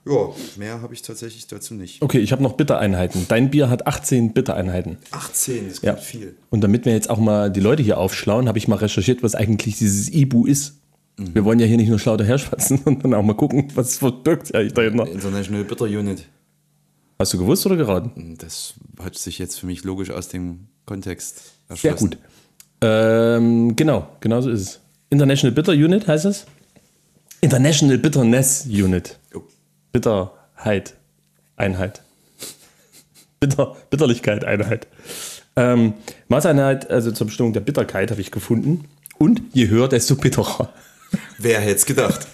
Ja, 0.05 0.29
mehr 0.57 0.81
habe 0.81 0.93
ich 0.93 1.01
tatsächlich 1.01 1.47
dazu 1.47 1.73
nicht. 1.75 2.01
Okay, 2.01 2.19
ich 2.19 2.31
habe 2.31 2.41
noch 2.43 2.53
Bittereinheiten. 2.53 3.25
Dein 3.27 3.49
Bier 3.51 3.69
hat 3.69 3.87
18 3.87 4.33
Bittereinheiten. 4.33 4.97
18, 5.11 5.67
das 5.69 5.81
Ja. 5.81 5.93
klingt 5.93 6.05
viel. 6.05 6.35
Und 6.49 6.61
damit 6.61 6.85
wir 6.85 6.93
jetzt 6.93 7.09
auch 7.09 7.19
mal 7.19 7.51
die 7.51 7.59
Leute 7.59 7.83
hier 7.83 7.97
aufschlauen, 7.97 8.47
habe 8.47 8.57
ich 8.57 8.67
mal 8.67 8.75
recherchiert, 8.77 9.21
was 9.23 9.35
eigentlich 9.35 9.77
dieses 9.77 10.09
Ibu 10.13 10.45
ist. 10.45 10.75
Wir 11.17 11.43
wollen 11.45 11.59
ja 11.59 11.65
hier 11.65 11.77
nicht 11.77 11.89
nur 11.89 11.99
schlau 11.99 12.15
daherschwatzen, 12.17 12.79
sondern 12.85 13.13
auch 13.13 13.23
mal 13.23 13.33
gucken, 13.35 13.69
was 13.75 13.89
es 13.91 13.97
verbirgt 13.97 14.53
eigentlich 14.55 14.73
dahinter. 14.73 15.07
International 15.09 15.63
Bitter 15.63 15.85
Unit. 15.85 16.25
Hast 17.19 17.33
du 17.33 17.37
gewusst 17.39 17.65
oder 17.65 17.75
geraten? 17.77 18.35
Das 18.37 18.75
hat 19.01 19.15
sich 19.15 19.39
jetzt 19.39 19.59
für 19.59 19.65
mich 19.65 19.83
logisch 19.83 20.11
aus 20.11 20.27
dem 20.27 20.67
Kontext 20.85 21.37
Sehr 21.69 21.91
erschlossen. 21.91 22.09
gut. 22.11 22.17
Ähm, 22.81 23.75
genau, 23.75 24.07
genau 24.19 24.41
so 24.41 24.49
ist 24.51 24.61
es. 24.61 24.79
International 25.09 25.53
Bitter 25.53 25.71
Unit 25.71 26.07
heißt 26.07 26.25
es? 26.25 26.45
International 27.41 27.97
Bitterness 27.97 28.65
Unit. 28.67 29.17
Oh. 29.33 29.41
Bitterheit, 29.91 30.93
Einheit. 31.55 32.03
Bitter, 33.39 33.75
Bitterlichkeit, 33.89 34.45
Einheit. 34.45 34.87
Ähm, 35.55 35.93
Maßeinheit, 36.27 36.91
also 36.91 37.11
zur 37.11 37.27
Bestimmung 37.27 37.53
der 37.53 37.61
Bitterkeit, 37.61 38.11
habe 38.11 38.21
ich 38.21 38.29
gefunden. 38.29 38.85
Und 39.17 39.41
je 39.53 39.69
höher, 39.69 39.87
desto 39.87 40.15
bitterer. 40.15 40.71
Wer 41.39 41.59
hätte 41.61 41.75
es 41.77 41.85
gedacht? 41.87 42.27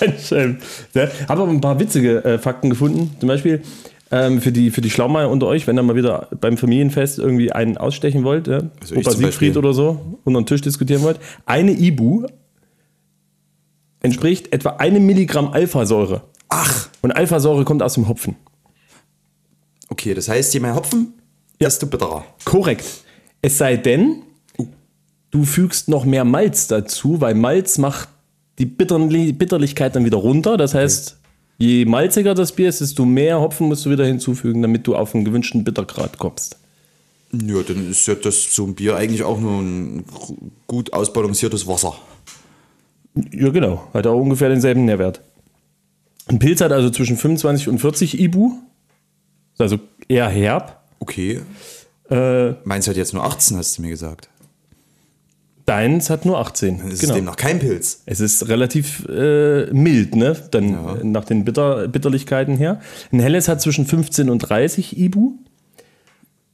Ein 0.00 0.18
Schelm. 0.18 0.58
Ja, 0.94 1.08
habe 1.28 1.42
aber 1.42 1.50
ein 1.50 1.60
paar 1.60 1.78
witzige 1.80 2.24
äh, 2.24 2.38
Fakten 2.38 2.70
gefunden. 2.70 3.16
Zum 3.20 3.28
Beispiel 3.28 3.62
ähm, 4.10 4.40
für, 4.40 4.52
die, 4.52 4.70
für 4.70 4.80
die 4.80 4.90
Schlaumeier 4.90 5.28
unter 5.30 5.46
euch, 5.46 5.66
wenn 5.66 5.78
ihr 5.78 5.82
mal 5.82 5.96
wieder 5.96 6.28
beim 6.40 6.56
Familienfest 6.56 7.18
irgendwie 7.18 7.52
einen 7.52 7.76
ausstechen 7.76 8.24
wollt, 8.24 8.46
ja, 8.46 8.62
Also 8.80 8.94
Opa 8.96 9.10
Siegfried 9.10 9.22
Beispiel. 9.54 9.58
oder 9.58 9.72
so, 9.74 10.18
unter 10.24 10.40
den 10.40 10.46
Tisch 10.46 10.60
diskutieren 10.62 11.02
wollt, 11.02 11.18
eine 11.46 11.72
Ibu 11.72 12.26
entspricht 14.00 14.52
etwa 14.52 14.70
einem 14.76 15.04
Milligramm 15.06 15.48
Alphasäure. 15.52 16.22
Ach, 16.48 16.88
Und 17.02 17.12
Alphasäure 17.12 17.64
kommt 17.64 17.82
aus 17.82 17.94
dem 17.94 18.08
Hopfen. 18.08 18.36
okay, 19.90 20.14
das 20.14 20.28
heißt, 20.28 20.54
je 20.54 20.60
mehr 20.60 20.74
Hopfen, 20.74 21.12
desto 21.60 21.86
bitterer. 21.86 22.24
Korrekt. 22.44 22.84
Es 23.42 23.58
sei 23.58 23.76
denn, 23.76 24.22
du 25.30 25.44
fügst 25.44 25.88
noch 25.88 26.04
mehr 26.04 26.24
Malz 26.24 26.66
dazu, 26.68 27.20
weil 27.20 27.34
Malz 27.34 27.78
macht 27.78 28.08
die 28.58 28.66
Bitterli 28.66 29.32
Bitterlichkeit 29.32 29.96
dann 29.96 30.04
wieder 30.04 30.18
runter. 30.18 30.56
Das 30.56 30.74
heißt, 30.74 31.18
je 31.58 31.84
malziger 31.84 32.34
das 32.34 32.52
Bier 32.52 32.68
ist, 32.68 32.80
desto 32.80 33.04
mehr 33.04 33.40
Hopfen 33.40 33.68
musst 33.68 33.86
du 33.86 33.90
wieder 33.90 34.04
hinzufügen, 34.04 34.62
damit 34.62 34.86
du 34.86 34.94
auf 34.94 35.14
einen 35.14 35.24
gewünschten 35.24 35.64
Bittergrad 35.64 36.18
kommst. 36.18 36.58
Ja, 37.32 37.62
dann 37.62 37.90
ist 37.90 38.06
ja 38.06 38.14
das 38.14 38.54
so 38.54 38.64
ein 38.64 38.74
Bier 38.74 38.96
eigentlich 38.96 39.22
auch 39.22 39.38
nur 39.38 39.60
ein 39.60 40.04
gut 40.66 40.92
ausbalanciertes 40.92 41.66
Wasser. 41.66 41.94
Ja, 43.32 43.50
genau. 43.50 43.86
Hat 43.92 44.06
auch 44.06 44.18
ungefähr 44.18 44.48
denselben 44.48 44.84
Nährwert. 44.84 45.20
Ein 46.26 46.38
Pilz 46.38 46.60
hat 46.60 46.72
also 46.72 46.90
zwischen 46.90 47.16
25 47.16 47.68
und 47.68 47.78
40 47.78 48.20
Ibu. 48.20 48.52
Ist 49.54 49.60
also 49.60 49.78
eher 50.08 50.28
herb. 50.28 50.82
Okay. 51.00 51.40
Äh, 52.10 52.52
Meins 52.64 52.88
hat 52.88 52.96
jetzt 52.96 53.12
nur 53.12 53.24
18, 53.24 53.56
hast 53.56 53.78
du 53.78 53.82
mir 53.82 53.90
gesagt. 53.90 54.28
Deins 55.68 56.10
hat 56.10 56.24
nur 56.24 56.38
18. 56.38 56.80
Das 56.90 57.02
ist 57.02 57.14
demnach 57.14 57.36
kein 57.36 57.58
Pilz. 57.58 58.02
Es 58.06 58.20
ist 58.20 58.48
relativ 58.48 59.06
äh, 59.08 59.66
mild, 59.72 60.16
ne? 60.16 60.36
Dann 60.50 60.72
äh, 60.74 61.04
nach 61.04 61.24
den 61.24 61.44
Bitter 61.44 61.88
Bitterlichkeiten 61.88 62.56
her. 62.56 62.80
Ein 63.12 63.20
helles 63.20 63.48
hat 63.48 63.60
zwischen 63.60 63.86
15 63.86 64.30
und 64.30 64.38
30 64.38 64.98
Ibu. 64.98 65.34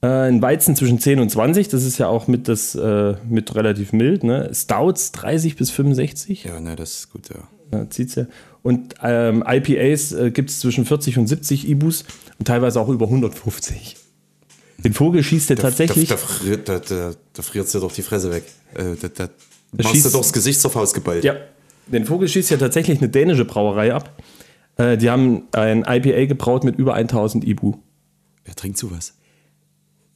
Äh, 0.01 0.07
ein 0.07 0.41
Weizen 0.41 0.75
zwischen 0.75 0.99
10 0.99 1.19
und 1.19 1.29
20, 1.29 1.69
das 1.69 1.83
ist 1.83 1.97
ja 1.97 2.07
auch 2.07 2.27
mit, 2.27 2.47
das, 2.47 2.75
äh, 2.75 3.15
mit 3.27 3.55
relativ 3.55 3.93
mild. 3.93 4.23
Ne? 4.23 4.49
Stouts 4.53 5.11
30 5.13 5.55
bis 5.55 5.71
65, 5.71 6.43
Ja, 6.43 6.59
ne, 6.59 6.75
das 6.75 6.95
ist 6.95 7.11
gut, 7.11 7.29
ja. 7.29 7.77
ja, 7.77 7.89
zieht's 7.89 8.15
ja. 8.15 8.25
Und 8.61 8.95
ähm, 9.01 9.43
IPAs 9.47 10.11
äh, 10.11 10.31
gibt 10.31 10.49
es 10.49 10.59
zwischen 10.59 10.85
40 10.85 11.17
und 11.19 11.27
70 11.27 11.69
Ibus 11.69 12.03
und 12.37 12.47
teilweise 12.47 12.81
auch 12.81 12.89
über 12.89 13.05
150. 13.05 13.97
Den 14.77 14.93
Vogel 14.93 15.23
schießt 15.23 15.49
er 15.51 15.55
tatsächlich. 15.57 16.09
Da, 16.09 16.15
da, 16.15 16.21
friert, 16.21 16.69
da, 16.69 16.79
da, 16.79 17.11
da 17.33 17.41
friert 17.41 17.73
dir 17.73 17.79
doch 17.79 17.91
die 17.91 18.01
Fresse 18.01 18.31
weg. 18.31 18.43
Äh, 18.73 18.95
da, 19.01 19.07
da 19.07 19.29
machst 19.71 19.95
schießt- 19.95 20.03
du 20.03 20.09
doch 20.11 20.21
das 20.21 20.33
Gesicht 20.33 20.59
zur 20.61 20.71
Faust 20.71 20.93
geballt. 20.93 21.23
Ja, 21.23 21.35
den 21.87 22.05
Vogel 22.05 22.27
schießt 22.27 22.49
ja 22.51 22.57
tatsächlich 22.57 22.99
eine 22.99 23.09
dänische 23.09 23.45
Brauerei 23.45 23.93
ab. 23.93 24.21
Äh, 24.77 24.97
die 24.97 25.09
haben 25.09 25.43
ein 25.53 25.85
IPA 25.87 26.25
gebraut 26.25 26.63
mit 26.63 26.77
über 26.77 26.93
1000 26.95 27.45
Ibu. 27.45 27.75
Wer 28.43 28.55
trinkt 28.55 28.77
sowas? 28.77 29.13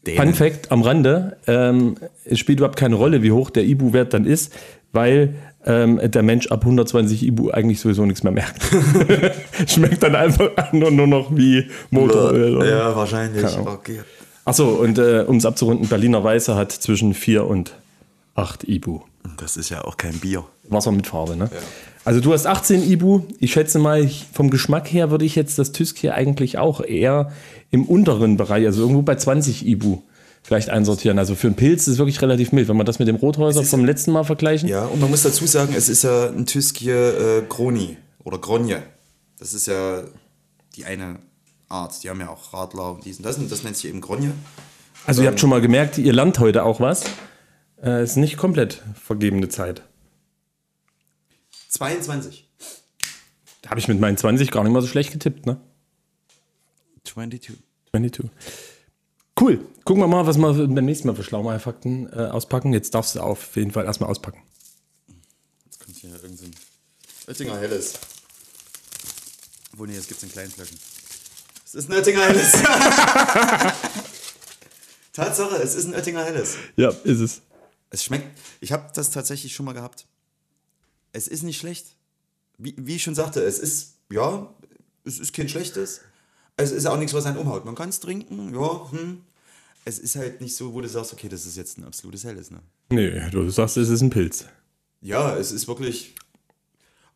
Fun 0.06 0.16
Dänen. 0.16 0.34
Fact 0.34 0.72
am 0.72 0.82
Rande: 0.82 1.38
ähm, 1.48 1.96
Es 2.26 2.40
spielt 2.40 2.60
überhaupt 2.60 2.78
keine 2.78 2.96
Rolle, 2.96 3.22
wie 3.24 3.32
hoch 3.32 3.50
der 3.50 3.64
Ibu-Wert 3.66 4.14
dann 4.14 4.26
ist, 4.26 4.54
weil 4.92 5.36
ähm, 5.66 6.00
der 6.04 6.24
Mensch 6.24 6.48
ab 6.48 6.62
120 6.62 7.24
Ibu 7.24 7.50
eigentlich 7.52 7.80
sowieso 7.82 8.06
nichts 8.06 8.24
mehr 8.24 8.32
merkt. 8.32 8.62
Schmeckt 9.68 10.02
dann 10.04 10.16
einfach 10.16 10.72
nur, 10.74 10.90
nur 10.92 11.08
noch 11.08 11.36
wie 11.36 11.70
Motoröl. 11.92 12.58
oder? 12.58 12.70
Ja, 12.70 12.96
wahrscheinlich. 12.96 13.44
Okay. 13.46 14.00
Achso, 14.46 14.70
und 14.70 14.98
äh, 14.98 15.26
um 15.28 15.38
es 15.38 15.46
abzurunden: 15.46 15.88
Berliner 15.88 16.24
Weiße 16.24 16.56
hat 16.56 16.72
zwischen 16.72 17.14
4 17.14 17.46
und 17.46 17.74
8 18.36 18.68
Ibu. 18.68 19.02
Das 19.38 19.58
ist 19.58 19.70
ja 19.70 19.84
auch 19.84 19.98
kein 19.98 20.20
Bier. 20.20 20.46
Wasser 20.70 20.92
mit 20.92 21.08
Farbe, 21.08 21.36
ne? 21.36 21.50
Also 22.06 22.22
du 22.22 22.34
hast 22.34 22.46
18 22.46 22.90
Ibu. 22.90 23.22
Ich 23.40 23.52
schätze 23.52 23.80
mal, 23.80 24.10
vom 24.34 24.50
Geschmack 24.50 24.92
her 24.92 25.12
würde 25.12 25.26
ich 25.26 25.36
jetzt 25.36 25.60
das 25.60 25.72
Tysk 25.72 25.98
hier 25.98 26.16
eigentlich 26.16 26.58
auch 26.58 26.82
eher 26.82 27.32
im 27.72 27.86
unteren 27.86 28.38
Bereich, 28.38 28.66
also 28.66 28.82
irgendwo 28.82 29.02
bei 29.02 29.16
20 29.16 29.68
Ibu 29.68 30.00
vielleicht 30.42 30.70
einsortieren. 30.70 31.20
Also 31.20 31.36
für 31.36 31.48
einen 31.48 31.56
Pilz 31.56 31.82
ist 31.82 31.94
es 31.94 31.98
wirklich 31.98 32.22
relativ 32.22 32.52
mild. 32.52 32.68
Wenn 32.68 32.78
wir 32.78 32.84
das 32.84 33.00
mit 33.00 33.08
dem 33.08 33.18
Rothäuser 33.18 33.64
vom 33.64 33.86
letzten 33.86 34.12
Mal 34.12 34.24
vergleichen. 34.24 34.70
Ja, 34.70 34.86
und 34.86 35.00
man 35.00 35.10
muss 35.10 35.24
dazu 35.24 35.46
sagen, 35.46 35.74
es 35.76 35.90
ist 35.90 36.04
ja 36.04 36.30
ein 36.30 36.46
Tysk 36.46 36.78
hier 36.78 36.96
äh, 36.96 37.42
Groni 37.48 37.98
oder 38.24 38.38
Gronje. 38.38 38.82
Das 39.38 39.54
ist 39.54 39.68
ja 39.68 40.04
die 40.76 40.86
eine 40.86 41.18
Art. 41.70 42.04
Die 42.04 42.10
haben 42.10 42.20
ja 42.20 42.30
auch 42.30 42.54
Radler 42.54 42.92
und 42.92 43.06
diesen, 43.06 43.24
das, 43.24 43.38
und 43.38 43.52
das 43.52 43.64
nennt 43.64 43.78
sich 43.78 43.90
eben 43.90 44.02
Gronje. 44.02 44.34
Also 45.06 45.22
ihr 45.22 45.30
habt 45.30 45.40
schon 45.40 45.50
mal 45.50 45.62
gemerkt, 45.62 45.98
ihr 45.98 46.14
lernt 46.14 46.40
heute 46.40 46.64
auch 46.64 46.80
was. 46.80 47.06
Äh, 47.82 48.04
ist 48.04 48.18
nicht 48.18 48.38
komplett 48.38 48.84
vergebene 49.02 49.48
Zeit. 49.50 49.84
22. 51.70 52.50
Da 53.62 53.70
habe 53.70 53.80
ich 53.80 53.88
mit 53.88 54.00
meinen 54.00 54.18
20 54.18 54.52
gar 54.52 54.64
nicht 54.64 54.74
mal 54.74 54.82
so 54.82 54.88
schlecht 54.88 55.12
getippt, 55.12 55.46
ne? 55.46 55.62
22. 57.06 57.58
22. 57.92 58.30
Cool. 59.40 59.66
Gucken 59.86 60.04
wir 60.04 60.08
mal, 60.08 60.28
was 60.28 60.38
wir 60.38 60.68
beim 60.68 60.86
nächsten 60.86 61.08
Mal 61.08 61.16
für 61.16 61.24
Schlaumeier-Fakten 61.24 62.12
äh, 62.12 62.28
auspacken. 62.30 62.74
Jetzt 62.74 62.94
darfst 62.94 63.16
du 63.16 63.22
auf 63.22 63.56
jeden 63.56 63.72
Fall 63.72 63.86
erstmal 63.86 64.10
auspacken. 64.10 64.42
Jetzt 65.66 65.80
kommt 65.80 65.96
hier 65.96 66.10
irgendein 66.12 66.52
Oettinger 67.28 67.58
Helles. 67.58 67.94
Obwohl, 69.72 69.88
nee, 69.88 69.96
es 69.96 70.08
gibt 70.08 70.18
es 70.18 70.24
in 70.24 70.32
kleinen 70.32 70.52
Flaschen. 70.52 70.78
Es 71.70 71.76
ist 71.76 71.88
ein 71.88 71.98
Oettinger 71.98 72.26
Helles. 72.26 72.52
Tatsache, 75.14 75.58
es 75.58 75.76
ist 75.76 75.86
ein 75.86 75.94
Oettinger 75.94 76.26
Helles. 76.26 76.56
Ja, 76.76 76.90
ist 77.04 77.20
es. 77.20 77.44
Es 77.92 78.04
schmeckt. 78.04 78.26
Ich 78.60 78.72
habe 78.72 78.90
das 78.96 79.12
tatsächlich 79.12 79.54
schon 79.54 79.68
mal 79.68 79.74
gehabt. 79.74 80.08
Es 81.12 81.28
ist 81.28 81.44
nicht 81.44 81.60
schlecht. 81.60 81.86
Wie, 82.58 82.74
wie 82.76 82.96
ich 82.96 83.04
schon 83.04 83.14
sagte, 83.14 83.44
es 83.44 83.60
ist, 83.60 83.98
ja, 84.10 84.52
es 85.04 85.20
ist 85.20 85.32
kein 85.32 85.48
schlechtes. 85.48 86.02
Es 86.58 86.72
ist 86.72 86.88
auch 86.88 86.98
nichts, 86.98 87.14
was 87.14 87.28
einen 87.28 87.38
umhaut. 87.38 87.66
Man 87.66 87.76
kann 87.76 87.90
es 87.90 88.00
trinken, 88.00 88.52
ja, 88.52 88.92
hm. 88.92 89.22
Es 89.86 90.00
ist 90.00 90.16
halt 90.16 90.42
nicht 90.42 90.56
so, 90.56 90.74
wo 90.74 90.82
du 90.82 90.90
sagst, 90.90 91.14
okay, 91.14 91.30
das 91.30 91.46
ist 91.46 91.56
jetzt 91.56 91.78
ein 91.78 91.84
absolutes 91.84 92.24
Helles, 92.24 92.50
ne? 92.50 92.64
Nee, 92.90 93.30
du 93.30 93.48
sagst, 93.52 93.78
es 93.78 93.90
ist 93.90 94.02
ein 94.02 94.10
Pilz. 94.10 94.46
Ja, 95.02 95.38
es 95.38 95.52
ist 95.52 95.68
wirklich. 95.68 96.16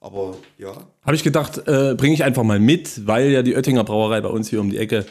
Aber 0.04 0.36
ja, 0.58 0.76
Habe 1.04 1.16
ich 1.16 1.24
gedacht, 1.24 1.60
äh, 1.60 1.96
bringe 1.96 2.14
ich 2.14 2.26
einfach 2.26 2.44
mal 2.44 2.60
mit, 2.60 3.08
weil 3.08 3.32
ja 3.32 3.42
die 3.42 3.56
Oettinger 3.56 3.86
Brauerei 3.86 4.20
bei 4.20 4.28
uns 4.28 4.50
hier 4.50 4.60
um 4.60 4.70
die 4.70 4.78
Ecke 4.78 5.06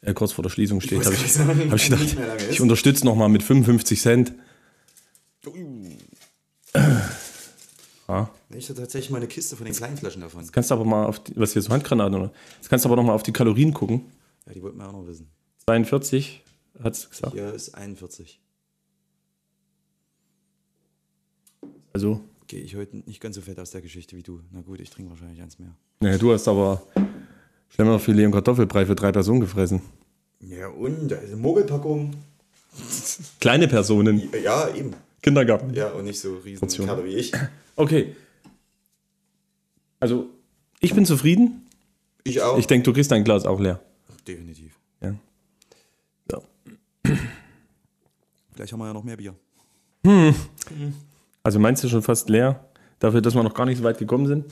äh, 0.00 0.14
kurz 0.14 0.30
vor 0.30 0.44
der 0.44 0.48
Schließung 0.50 0.80
steht. 0.80 1.04
Habe 1.04 1.12
ich, 1.12 1.32
sagen, 1.32 1.68
hab 1.68 1.76
ich 1.76 1.90
gedacht, 1.90 2.16
ich 2.48 2.60
unterstütze 2.60 3.04
nochmal 3.04 3.28
mit 3.30 3.42
55 3.42 4.00
Cent. 4.00 4.32
Ja. 8.06 8.30
ich 8.54 8.68
hatte 8.68 8.80
tatsächlich 8.80 9.10
mal 9.10 9.16
eine 9.16 9.26
Kiste 9.26 9.56
von 9.56 9.66
den 9.66 9.74
kleinen 9.74 9.96
Flaschen 9.96 10.20
davon. 10.20 10.46
Kannst 10.52 10.70
du 10.70 10.74
aber 10.76 10.84
mal 10.84 11.06
auf 11.06 11.18
die, 11.18 11.32
was 11.34 11.54
hier 11.54 11.62
so 11.62 11.70
Handgranaten 11.70 12.14
oder? 12.14 12.30
Jetzt 12.58 12.68
kannst 12.70 12.84
du 12.84 12.88
aber 12.88 12.94
noch 12.94 13.02
mal 13.02 13.14
auf 13.14 13.24
die 13.24 13.32
Kalorien 13.32 13.74
gucken. 13.74 14.04
Ja, 14.46 14.52
die 14.52 14.62
wollten 14.62 14.78
wir 14.78 14.88
auch 14.88 14.92
noch 14.92 15.06
wissen. 15.08 15.28
42 15.66 16.44
hat 16.80 16.94
es 16.94 17.10
gesagt. 17.10 17.32
Hier 17.32 17.52
ist 17.52 17.74
41. 17.74 18.40
Also, 21.92 22.20
Gehe 22.48 22.60
ich 22.62 22.74
heute 22.76 22.96
nicht 23.06 23.20
ganz 23.20 23.36
so 23.36 23.42
fett 23.42 23.58
aus 23.60 23.70
der 23.72 23.82
Geschichte 23.82 24.16
wie 24.16 24.22
du. 24.22 24.40
Na 24.52 24.62
gut, 24.62 24.80
ich 24.80 24.88
trinke 24.88 25.10
wahrscheinlich 25.10 25.40
eins 25.42 25.58
mehr. 25.58 25.74
nee, 26.00 26.16
du 26.16 26.32
hast 26.32 26.48
aber 26.48 26.82
Schlemmerfilet 27.68 28.24
und 28.24 28.32
Kartoffelbrei 28.32 28.86
für 28.86 28.94
drei 28.94 29.12
Personen 29.12 29.40
gefressen. 29.40 29.82
Ja, 30.40 30.68
und? 30.68 31.08
Da 31.08 31.16
ist 31.16 31.28
eine 31.32 31.36
Mogelpackung. 31.36 32.14
Kleine 33.40 33.68
Personen, 33.68 34.30
Ja, 34.42 34.74
eben. 34.74 34.94
Kindergarten. 35.20 35.74
Ja, 35.74 35.90
und 35.90 36.04
nicht 36.04 36.20
so 36.20 36.36
riesen. 36.38 36.68
Kerle 36.68 37.04
wie 37.04 37.16
ich. 37.16 37.32
Okay. 37.76 38.16
Also, 40.00 40.30
ich 40.80 40.94
bin 40.94 41.04
zufrieden. 41.04 41.66
Ich 42.24 42.40
auch. 42.40 42.56
Ich 42.56 42.66
denke, 42.66 42.84
du 42.84 42.92
kriegst 42.94 43.10
dein 43.10 43.24
Glas 43.24 43.44
auch 43.44 43.60
leer. 43.60 43.80
Definitiv. 44.26 44.78
Ja. 45.02 45.14
So. 46.30 46.42
Vielleicht 48.54 48.72
haben 48.72 48.78
wir 48.80 48.86
ja 48.86 48.92
noch 48.94 49.04
mehr 49.04 49.16
Bier. 49.16 49.34
Also 51.48 51.58
meinst 51.60 51.82
du 51.82 51.88
schon 51.88 52.02
fast 52.02 52.28
leer? 52.28 52.62
Dafür, 52.98 53.22
dass 53.22 53.34
wir 53.34 53.42
noch 53.42 53.54
gar 53.54 53.64
nicht 53.64 53.78
so 53.78 53.82
weit 53.82 53.96
gekommen 53.96 54.26
sind. 54.26 54.44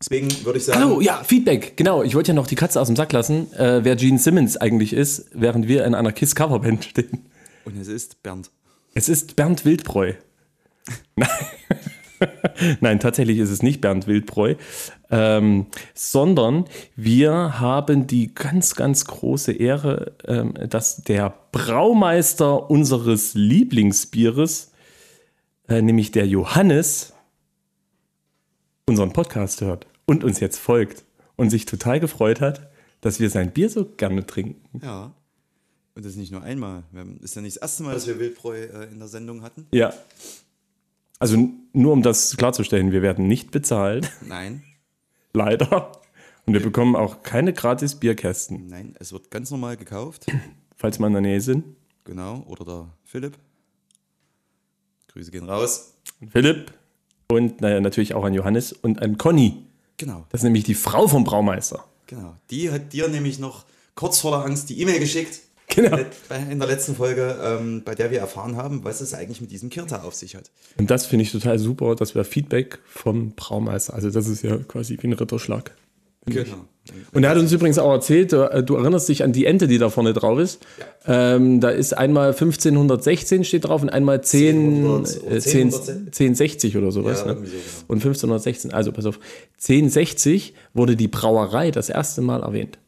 Deswegen 0.00 0.30
würde 0.46 0.58
ich 0.58 0.64
sagen. 0.64 0.80
Hallo, 0.80 1.02
ja, 1.02 1.22
Feedback. 1.22 1.76
Genau, 1.76 2.02
ich 2.02 2.14
wollte 2.14 2.28
ja 2.28 2.34
noch 2.34 2.46
die 2.46 2.54
Katze 2.54 2.80
aus 2.80 2.86
dem 2.86 2.96
Sack 2.96 3.12
lassen, 3.12 3.52
äh, 3.52 3.84
wer 3.84 3.94
Gene 3.94 4.18
Simmons 4.18 4.56
eigentlich 4.56 4.94
ist, 4.94 5.26
während 5.34 5.68
wir 5.68 5.84
in 5.84 5.94
einer 5.94 6.12
Kiss-Coverband 6.12 6.82
stehen. 6.82 7.26
Und 7.66 7.78
es 7.78 7.88
ist 7.88 8.22
Bernd. 8.22 8.50
Es 8.94 9.10
ist 9.10 9.36
Bernd 9.36 9.66
Wildbräu. 9.66 10.14
Nein. 11.14 11.28
Nein, 12.80 13.00
tatsächlich 13.00 13.38
ist 13.38 13.50
es 13.50 13.62
nicht 13.62 13.80
Bernd 13.80 14.06
Wildbräu, 14.06 14.54
ähm, 15.10 15.66
sondern 15.94 16.66
wir 16.96 17.60
haben 17.60 18.06
die 18.06 18.34
ganz, 18.34 18.74
ganz 18.74 19.04
große 19.04 19.52
Ehre, 19.52 20.12
ähm, 20.26 20.54
dass 20.68 21.02
der 21.02 21.34
Braumeister 21.52 22.70
unseres 22.70 23.34
Lieblingsbieres, 23.34 24.72
äh, 25.68 25.82
nämlich 25.82 26.10
der 26.12 26.26
Johannes, 26.26 27.12
unseren 28.86 29.12
Podcast 29.12 29.60
hört 29.60 29.86
und 30.06 30.24
uns 30.24 30.40
jetzt 30.40 30.58
folgt 30.58 31.04
und 31.36 31.50
sich 31.50 31.66
total 31.66 32.00
gefreut 32.00 32.40
hat, 32.40 32.70
dass 33.00 33.20
wir 33.20 33.30
sein 33.30 33.52
Bier 33.52 33.70
so 33.70 33.84
gerne 33.84 34.26
trinken. 34.26 34.80
Ja. 34.82 35.14
Und 35.94 36.06
das 36.06 36.16
nicht 36.16 36.32
nur 36.32 36.42
einmal. 36.42 36.84
Haben, 36.94 37.18
ist 37.20 37.36
ja 37.36 37.42
nicht 37.42 37.56
das 37.56 37.62
erste 37.62 37.82
Mal, 37.82 37.94
dass 37.94 38.06
wir 38.06 38.18
Wildbräu 38.18 38.56
äh, 38.56 38.84
in 38.90 38.98
der 38.98 39.08
Sendung 39.08 39.42
hatten. 39.42 39.66
Ja. 39.72 39.92
Also 41.22 41.48
nur 41.72 41.92
um 41.92 42.02
das 42.02 42.36
klarzustellen, 42.36 42.90
wir 42.90 43.00
werden 43.00 43.28
nicht 43.28 43.52
bezahlt, 43.52 44.10
Nein, 44.26 44.64
leider. 45.32 45.92
Und 46.46 46.54
wir 46.54 46.60
bekommen 46.60 46.96
auch 46.96 47.22
keine 47.22 47.52
gratis 47.52 47.94
Bierkästen, 47.94 48.66
nein, 48.66 48.96
es 48.98 49.12
wird 49.12 49.30
ganz 49.30 49.52
normal 49.52 49.76
gekauft. 49.76 50.26
falls 50.76 50.98
wir 50.98 51.06
in 51.06 51.12
der 51.12 51.22
Nähe 51.22 51.40
sind. 51.40 51.64
Genau. 52.02 52.42
Oder 52.48 52.64
der 52.64 52.88
Philipp. 53.04 53.38
Grüße 55.12 55.30
gehen 55.30 55.48
raus. 55.48 55.94
Philipp 56.30 56.72
und 57.30 57.60
naja, 57.60 57.80
natürlich 57.80 58.14
auch 58.14 58.24
an 58.24 58.34
Johannes 58.34 58.72
und 58.72 59.00
an 59.00 59.16
Conny. 59.16 59.64
Genau, 59.98 60.26
Das 60.30 60.40
ist 60.40 60.44
nämlich 60.44 60.64
die 60.64 60.74
Frau 60.74 61.06
vom 61.06 61.22
Braumeister. 61.22 61.84
genau. 62.08 62.34
Die 62.50 62.68
hat 62.72 62.92
dir 62.92 63.06
nämlich 63.06 63.38
noch 63.38 63.64
kurz 63.94 64.18
vor 64.18 64.32
der 64.32 64.44
Angst 64.44 64.70
die 64.70 64.80
E-Mail 64.80 64.98
geschickt. 64.98 65.38
Genau. 65.74 65.98
In 66.50 66.58
der 66.58 66.68
letzten 66.68 66.94
Folge, 66.94 67.36
ähm, 67.42 67.82
bei 67.84 67.94
der 67.94 68.10
wir 68.10 68.18
erfahren 68.18 68.56
haben, 68.56 68.84
was 68.84 69.00
es 69.00 69.14
eigentlich 69.14 69.40
mit 69.40 69.50
diesem 69.50 69.70
Kirta 69.70 70.02
auf 70.02 70.14
sich 70.14 70.36
hat. 70.36 70.50
Und 70.78 70.90
das 70.90 71.06
finde 71.06 71.22
ich 71.24 71.32
total 71.32 71.58
super, 71.58 71.94
dass 71.94 72.14
wir 72.14 72.24
Feedback 72.24 72.78
vom 72.86 73.32
Braumeister. 73.32 73.94
Also 73.94 74.10
das 74.10 74.26
ist 74.28 74.42
ja 74.42 74.58
quasi 74.58 74.98
wie 75.00 75.06
ein 75.06 75.12
Ritterschlag. 75.14 75.72
Genau. 76.26 76.66
Und 77.12 77.24
er 77.24 77.30
hat 77.30 77.38
uns 77.38 77.52
übrigens 77.52 77.78
auch 77.78 77.92
erzählt, 77.92 78.32
du, 78.32 78.50
äh, 78.50 78.62
du 78.62 78.76
erinnerst 78.76 79.08
dich 79.08 79.22
an 79.22 79.32
die 79.32 79.46
Ente, 79.46 79.66
die 79.66 79.78
da 79.78 79.88
vorne 79.88 80.12
drauf 80.12 80.38
ist. 80.38 80.64
Ähm, 81.06 81.60
da 81.60 81.70
ist 81.70 81.96
einmal 81.96 82.28
1516 82.28 83.44
steht 83.44 83.64
drauf 83.64 83.82
und 83.82 83.88
einmal 83.90 84.22
10, 84.22 84.84
1000, 84.84 85.32
äh, 85.32 85.40
10, 85.40 85.60
1016? 85.68 85.96
1060 86.06 86.76
oder 86.76 86.92
sowas. 86.92 87.20
Ja, 87.20 87.26
ne? 87.26 87.34
so, 87.34 87.40
genau. 87.42 87.52
Und 87.88 87.96
1516, 87.98 88.72
also 88.72 88.92
pass 88.92 89.06
auf, 89.06 89.18
1060 89.60 90.54
wurde 90.74 90.96
die 90.96 91.08
Brauerei 91.08 91.70
das 91.70 91.88
erste 91.88 92.20
Mal 92.20 92.42
erwähnt. 92.42 92.78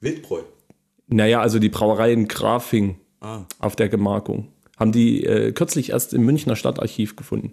Wildbräu. 0.00 0.40
Naja, 1.10 1.40
also 1.40 1.58
die 1.58 1.68
Brauerei 1.68 2.12
in 2.12 2.28
Grafing 2.28 2.96
Ah. 3.20 3.44
auf 3.58 3.76
der 3.76 3.88
Gemarkung. 3.90 4.48
Haben 4.78 4.92
die 4.92 5.24
äh, 5.26 5.52
kürzlich 5.52 5.90
erst 5.90 6.14
im 6.14 6.24
Münchner 6.24 6.56
Stadtarchiv 6.56 7.16
gefunden. 7.16 7.52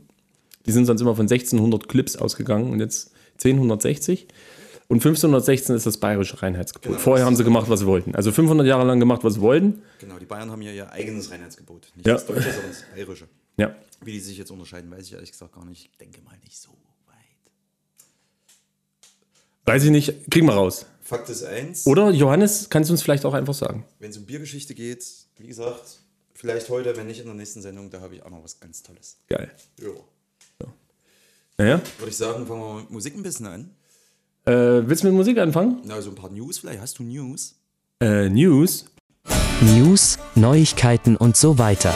Die 0.66 0.72
sind 0.72 0.86
sonst 0.86 1.02
immer 1.02 1.16
von 1.16 1.24
1600 1.26 1.90
Clips 1.90 2.16
ausgegangen 2.16 2.72
und 2.72 2.80
jetzt 2.80 3.12
1060. 3.44 4.28
Und 4.88 4.98
1516 4.98 5.76
ist 5.76 5.86
das 5.86 5.98
bayerische 5.98 6.42
Reinheitsgebot. 6.42 6.88
Genau, 6.94 7.00
Vorher 7.00 7.26
haben 7.26 7.36
sie 7.36 7.44
gemacht, 7.44 7.70
was 7.70 7.82
sie 7.82 7.86
wollten. 7.86 8.16
Also 8.16 8.32
500 8.32 8.66
Jahre 8.66 8.86
lang 8.86 9.02
gemacht, 9.02 9.26
was 9.26 9.34
sie 9.34 9.42
wollten. 9.42 9.82
Genau, 10.00 10.18
die 10.18 10.26
Bayern 10.26 10.50
haben 10.50 10.62
ja 10.62 10.72
ihr 10.72 10.90
eigenes 10.94 11.30
Reinheitsgebot. 11.32 11.92
Nicht 11.96 12.08
Ja. 12.08 12.14
das 12.14 12.26
deutsche, 12.26 12.44
sondern 12.54 12.70
das 12.70 12.84
bayerische. 12.96 13.28
Ja. 13.58 13.76
Wie 14.06 14.14
die 14.14 14.20
sich 14.22 14.38
jetzt 14.38 14.52
unterscheiden, 14.52 14.90
weiß 14.90 15.06
ich 15.08 15.14
ehrlich 15.14 15.32
gesagt 15.34 15.52
gar 15.54 15.66
nicht. 15.66 15.90
Ich 15.92 15.98
denke 15.98 16.22
mal 16.22 16.38
nicht 16.46 16.58
so 16.58 16.70
weit. 17.08 17.52
Weiß 19.66 19.84
ich 19.84 19.90
nicht, 19.92 20.32
kriegen 20.32 20.48
wir 20.48 20.54
raus. 20.54 20.86
Fakt 21.08 21.30
ist 21.30 21.42
eins, 21.46 21.88
Oder 21.88 22.10
Johannes, 22.12 22.70
kannst 22.70 22.90
du 22.90 22.94
uns 22.94 23.02
vielleicht 23.02 23.24
auch 23.24 23.34
einfach 23.34 23.54
sagen? 23.54 23.86
wenn 24.00 24.10
es 24.12 24.18
um 24.18 24.26
Biergeschichte 24.26 24.76
geht, 24.76 25.06
wie 25.38 25.48
gesagt, 25.48 26.02
vielleicht 26.34 26.68
heute, 26.68 26.98
wenn 26.98 27.08
nicht 27.08 27.22
in 27.22 27.28
der 27.28 27.34
nächsten 27.34 27.62
Sendung, 27.62 27.90
da 27.90 28.02
habe 28.02 28.16
ich 28.16 28.24
auch 28.24 28.30
noch 28.30 28.44
was 28.44 28.60
ganz 28.60 28.84
Tolles. 28.84 29.16
Geil. 29.30 29.50
Ja. 29.80 29.88
Naja, 31.60 31.82
Würde 31.98 32.10
ich 32.12 32.18
sagen, 32.18 32.46
fangen 32.46 32.60
wir 32.62 32.74
mit 32.82 32.92
Musik 32.92 33.16
ein 33.16 33.24
bisschen 33.24 33.46
an. 33.48 33.70
äh, 34.46 34.52
willst 34.86 35.04
du 35.04 35.08
mit 35.08 35.16
Musik 35.16 35.38
anfangen? 35.38 35.80
Na, 35.86 36.02
so 36.02 36.10
ein 36.10 36.16
paar 36.16 36.30
News 36.30 36.58
vielleicht. 36.60 36.82
Hast 36.82 37.00
du 37.00 37.04
News? 37.04 37.56
Äh, 38.02 38.28
News. 38.28 38.86
News, 39.62 40.20
Neuigkeiten 40.36 41.16
und 41.16 41.38
so 41.38 41.58
weiter. 41.58 41.94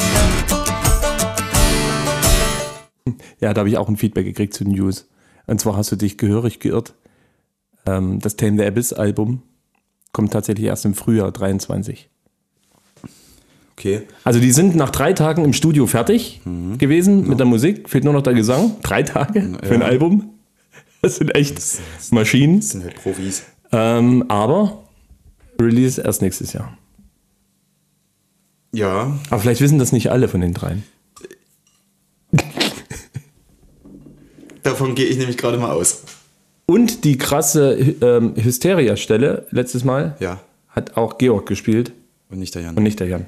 Ja, 3.42 3.54
da 3.54 3.60
habe 3.60 3.70
ich 3.70 3.78
auch 3.78 3.90
ein 3.90 3.98
Feedback 3.98 4.26
gekriegt 4.26 4.54
zu 4.54 4.64
News. 4.64 5.08
Und 5.48 5.60
zwar 5.60 5.76
hast 5.76 5.92
du 5.92 5.96
dich 5.98 6.18
gehörig 6.18 6.60
geirrt. 6.62 6.94
Ähm, 7.86 8.20
das 8.20 8.36
Tame 8.36 8.58
the 8.58 8.66
Abyss 8.66 8.94
Album 8.94 9.42
kommt 10.14 10.34
tatsächlich 10.34 10.68
erst 10.68 10.86
im 10.86 10.94
Frühjahr 10.94 11.32
23. 11.32 12.10
Okay. 13.74 14.04
Also 14.24 14.40
die 14.40 14.52
sind 14.52 14.76
nach 14.76 14.92
drei 14.92 15.14
Tagen 15.14 15.44
im 15.44 15.54
Studio 15.54 15.88
fertig 15.88 16.42
gewesen 16.78 17.28
mit 17.28 17.40
der 17.40 17.48
Musik. 17.48 17.90
Fehlt 17.90 18.04
nur 18.04 18.14
noch 18.14 18.22
der 18.22 18.34
Gesang. 18.34 18.76
Drei 18.84 19.02
Tage 19.02 19.58
für 19.64 19.74
ein 19.74 19.82
Album. 19.82 20.30
Das 21.02 21.16
sind 21.16 21.34
echt 21.34 21.60
Maschinen. 22.12 22.60
Das 22.60 22.70
sind 22.70 22.84
halt 22.84 22.96
Profis. 22.96 23.44
Ähm, 23.72 24.26
aber 24.30 24.84
Release 25.60 26.00
erst 26.00 26.22
nächstes 26.22 26.54
Jahr. 26.54 26.78
Ja, 28.74 29.18
Aber 29.30 29.42
vielleicht 29.42 29.62
wissen 29.62 29.80
das 29.80 29.92
nicht 29.92 30.12
alle 30.12 30.28
von 30.28 30.42
den 30.42 30.54
dreien. 30.54 30.84
davon 34.64 34.96
gehe 34.96 35.06
ich 35.08 35.18
nämlich 35.18 35.38
gerade 35.38 35.58
mal 35.58 35.72
aus. 35.72 36.04
Und 36.72 37.04
die 37.04 37.18
krasse 37.18 37.74
ähm, 38.02 38.34
Hysteria-Stelle 38.36 39.48
letztes 39.52 39.84
Mal 39.84 40.16
Ja. 40.20 40.40
hat 40.70 40.96
auch 40.98 41.18
Georg 41.18 41.46
gespielt 41.48 41.92
Und 42.30 42.40
nicht 42.40 42.56
der 42.56 42.62
Jan. 42.62 42.78
und 42.78 42.84
nicht 42.84 43.00
der 43.00 43.08
Jan. 43.08 43.26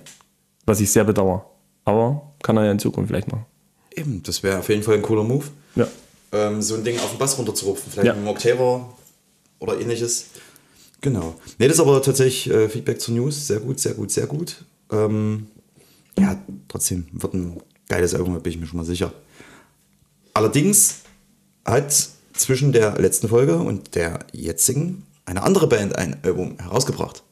Was 0.66 0.80
ich 0.80 0.92
sehr 0.92 1.04
bedauere. 1.04 1.46
Aber 1.84 2.34
kann 2.42 2.56
er 2.58 2.66
ja 2.66 2.72
in 2.72 2.80
Zukunft 2.80 3.10
vielleicht 3.10 3.30
machen. 3.32 3.46
Eben, 3.96 4.24
das 4.24 4.44
wäre 4.44 4.60
auf 4.60 4.70
jeden 4.70 4.82
Fall 4.84 4.96
ein 4.96 5.02
cooler 5.02 5.24
Move. 5.24 5.46
Ja. 5.76 5.88
ähm, 6.32 6.62
so 6.62 6.76
ein 6.76 6.84
Ding 6.84 6.98
auf 7.00 7.10
den 7.10 7.20
Bass 7.20 7.38
runterzurupfen. 7.38 7.92
Vielleicht 7.92 8.08
Ja. 8.08 8.14
mit 8.14 8.22
einem 8.22 8.30
Octaver 8.30 8.94
oder 9.60 9.80
ähnliches. 9.80 10.28
Genau. 11.02 11.36
Ne, 11.60 11.68
das 11.68 11.76
ist 11.78 11.82
aber 11.82 12.02
tatsächlich 12.02 12.50
äh, 12.50 12.70
Feedback 12.70 13.02
zur 13.02 13.14
News. 13.16 13.46
Sehr 13.48 13.60
gut, 13.60 13.78
sehr 13.80 13.94
gut, 13.94 14.10
sehr 14.10 14.26
gut. 14.26 14.64
Ähm, 14.92 15.48
ja, 16.18 16.38
trotzdem 16.70 17.08
wird 17.12 17.34
ein 17.34 17.60
geiles 17.90 18.16
Album, 18.16 18.40
bin 18.42 18.54
ich 18.54 18.60
mir 18.60 18.68
schon 18.68 18.78
mal 18.78 18.86
sicher. 18.86 19.12
Allerdings 20.34 21.02
hat 21.66 22.10
zwischen 22.34 22.72
der 22.72 23.00
letzten 23.00 23.28
Folge 23.30 23.58
und 23.58 23.96
der 23.96 24.20
jetzigen 24.32 25.06
eine 25.26 25.44
andere 25.44 25.68
Band 25.68 25.96
ein 25.98 26.18
Album 26.24 26.58
herausgebracht. 26.60 27.24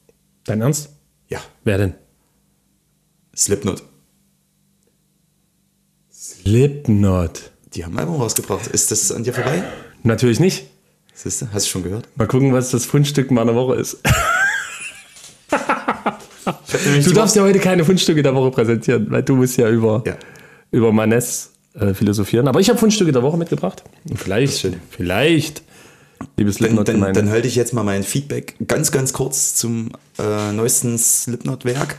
Dein 0.44 0.60
Ernst? 0.60 0.90
Ja, 1.28 1.40
Wer 1.64 1.78
denn? 1.78 1.94
Slipknot. 3.36 3.82
Slipknot. 6.12 7.50
Die 7.74 7.84
haben 7.84 7.94
ein 7.94 8.00
Album 8.00 8.16
rausgebracht. 8.20 8.66
Ist 8.68 8.90
das 8.90 9.10
an 9.12 9.24
dir 9.24 9.32
vorbei? 9.32 9.62
Natürlich 10.02 10.40
nicht. 10.40 10.66
Siehst 11.14 11.42
du? 11.42 11.46
Hast 11.52 11.66
du 11.66 11.70
schon 11.70 11.82
gehört? 11.84 12.08
Mal 12.16 12.26
gucken, 12.26 12.52
was 12.52 12.70
das 12.70 12.84
Fundstück 12.84 13.30
meiner 13.30 13.54
Woche 13.54 13.76
ist. 13.76 13.98
Du 17.04 17.12
darfst 17.12 17.36
ja 17.36 17.42
heute 17.42 17.58
keine 17.60 17.84
Fundstücke 17.84 18.22
der 18.22 18.34
Woche 18.34 18.50
präsentieren, 18.50 19.08
weil 19.10 19.22
du 19.22 19.36
musst 19.36 19.56
ja 19.58 19.68
über, 19.70 20.02
Ja. 20.06 20.16
über 20.70 20.90
Manes 20.90 21.51
äh, 21.74 21.94
philosophieren. 21.94 22.48
Aber 22.48 22.60
ich 22.60 22.68
habe 22.68 22.78
Fundstücke 22.78 23.12
der 23.12 23.22
Woche 23.22 23.36
mitgebracht. 23.36 23.82
Und 24.08 24.18
vielleicht, 24.18 24.66
vielleicht, 24.90 25.62
liebes 26.36 26.56
Dann, 26.56 26.66
Slipknot, 26.66 26.88
dann, 26.88 26.96
gemeinde. 26.96 27.20
dann 27.20 27.30
halte 27.30 27.48
ich 27.48 27.54
jetzt 27.54 27.72
mal 27.72 27.82
mein 27.82 28.02
Feedback 28.02 28.56
ganz, 28.66 28.92
ganz 28.92 29.12
kurz 29.12 29.54
zum 29.54 29.90
äh, 30.18 30.52
neuesten 30.52 30.98
Slipknot-Werk. 30.98 31.96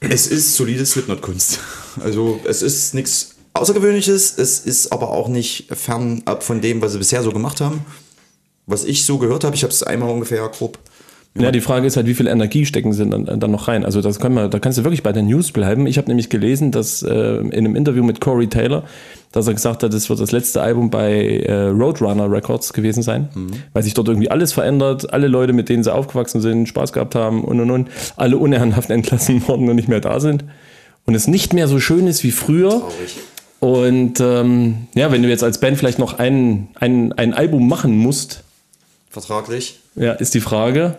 Es 0.00 0.26
ist 0.26 0.56
solide 0.56 0.84
Slipknot-Kunst. 0.84 1.60
Also 2.02 2.40
es 2.44 2.62
ist 2.62 2.94
nichts 2.94 3.34
Außergewöhnliches, 3.54 4.36
es 4.36 4.60
ist 4.60 4.92
aber 4.92 5.10
auch 5.10 5.28
nicht 5.28 5.68
fernab 5.74 6.42
von 6.42 6.60
dem, 6.60 6.82
was 6.82 6.92
sie 6.92 6.98
bisher 6.98 7.22
so 7.22 7.30
gemacht 7.30 7.60
haben. 7.60 7.84
Was 8.66 8.84
ich 8.84 9.04
so 9.04 9.18
gehört 9.18 9.44
habe, 9.44 9.54
ich 9.54 9.62
habe 9.62 9.72
es 9.72 9.82
einmal 9.82 10.10
ungefähr 10.10 10.48
grob. 10.48 10.78
Ja, 11.36 11.50
die 11.50 11.60
Frage 11.60 11.88
ist 11.88 11.96
halt, 11.96 12.06
wie 12.06 12.14
viel 12.14 12.28
Energie 12.28 12.64
stecken 12.64 12.92
sie 12.92 13.04
dann, 13.06 13.24
dann 13.24 13.50
noch 13.50 13.66
rein? 13.66 13.84
Also 13.84 14.00
das 14.00 14.20
kann 14.20 14.34
man, 14.34 14.50
da 14.52 14.60
kannst 14.60 14.78
du 14.78 14.84
wirklich 14.84 15.02
bei 15.02 15.10
den 15.10 15.26
News 15.26 15.50
bleiben. 15.50 15.88
Ich 15.88 15.98
habe 15.98 16.06
nämlich 16.06 16.28
gelesen, 16.28 16.70
dass 16.70 17.02
äh, 17.02 17.38
in 17.38 17.52
einem 17.52 17.74
Interview 17.74 18.04
mit 18.04 18.20
Corey 18.20 18.46
Taylor, 18.46 18.84
dass 19.32 19.48
er 19.48 19.54
gesagt 19.54 19.82
hat, 19.82 19.92
es 19.92 20.08
wird 20.08 20.20
das 20.20 20.30
letzte 20.30 20.62
Album 20.62 20.90
bei 20.90 21.40
äh, 21.40 21.70
Roadrunner 21.70 22.30
Records 22.30 22.72
gewesen 22.72 23.02
sein, 23.02 23.28
weil 23.72 23.82
sich 23.82 23.94
dort 23.94 24.06
irgendwie 24.06 24.30
alles 24.30 24.52
verändert, 24.52 25.12
alle 25.12 25.26
Leute, 25.26 25.52
mit 25.52 25.68
denen 25.68 25.82
sie 25.82 25.92
aufgewachsen 25.92 26.40
sind, 26.40 26.68
Spaß 26.68 26.92
gehabt 26.92 27.16
haben 27.16 27.42
und 27.42 27.58
und 27.58 27.70
und, 27.72 27.88
alle 28.14 28.36
unehrenhaft 28.36 28.90
entlassen 28.90 29.46
worden 29.48 29.68
und 29.68 29.74
nicht 29.74 29.88
mehr 29.88 30.00
da 30.00 30.20
sind. 30.20 30.44
Und 31.04 31.16
es 31.16 31.26
nicht 31.26 31.52
mehr 31.52 31.66
so 31.66 31.80
schön 31.80 32.06
ist 32.06 32.22
wie 32.22 32.30
früher. 32.30 32.70
Traurig. 32.70 33.16
Und 33.58 34.20
ähm, 34.20 34.86
ja, 34.94 35.10
wenn 35.10 35.22
du 35.22 35.28
jetzt 35.28 35.42
als 35.42 35.58
Band 35.58 35.78
vielleicht 35.78 35.98
noch 35.98 36.18
ein, 36.18 36.68
ein, 36.74 37.12
ein 37.14 37.34
Album 37.34 37.68
machen 37.68 37.96
musst, 37.96 38.44
vertraglich. 39.10 39.80
Ja, 39.96 40.12
ist 40.12 40.34
die 40.34 40.40
Frage. 40.40 40.96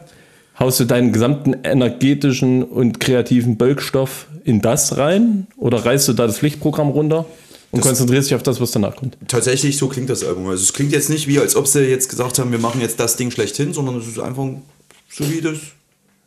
Haust 0.59 0.79
du 0.79 0.85
deinen 0.85 1.11
gesamten 1.11 1.53
energetischen 1.63 2.63
und 2.63 2.99
kreativen 2.99 3.57
Bölkstoff 3.57 4.27
in 4.43 4.61
das 4.61 4.97
rein? 4.97 5.47
Oder 5.57 5.85
reißt 5.85 6.07
du 6.07 6.13
da 6.13 6.27
das 6.27 6.39
Pflichtprogramm 6.39 6.89
runter 6.89 7.25
und 7.71 7.79
Das- 7.79 7.87
konzentrierst 7.87 8.29
dich 8.29 8.35
auf 8.35 8.43
das, 8.43 8.61
was 8.61 8.71
danach 8.71 8.95
kommt? 8.95 9.17
Tatsächlich, 9.27 9.77
so 9.77 9.87
klingt 9.87 10.09
das 10.09 10.23
Album. 10.23 10.47
Also 10.47 10.63
es 10.63 10.71
klingt 10.73 10.91
jetzt 10.93 11.09
nicht 11.09 11.27
wie, 11.27 11.39
als 11.39 11.55
ob 11.55 11.67
sie 11.67 11.81
jetzt 11.81 12.09
gesagt 12.09 12.39
haben, 12.39 12.51
wir 12.51 12.59
machen 12.59 12.79
jetzt 12.81 12.99
das 12.99 13.17
Ding 13.17 13.31
schlechthin, 13.31 13.73
sondern 13.73 13.97
es 13.97 14.07
ist 14.07 14.19
einfach 14.19 14.43
ein 14.43 14.61
solides 15.09 15.59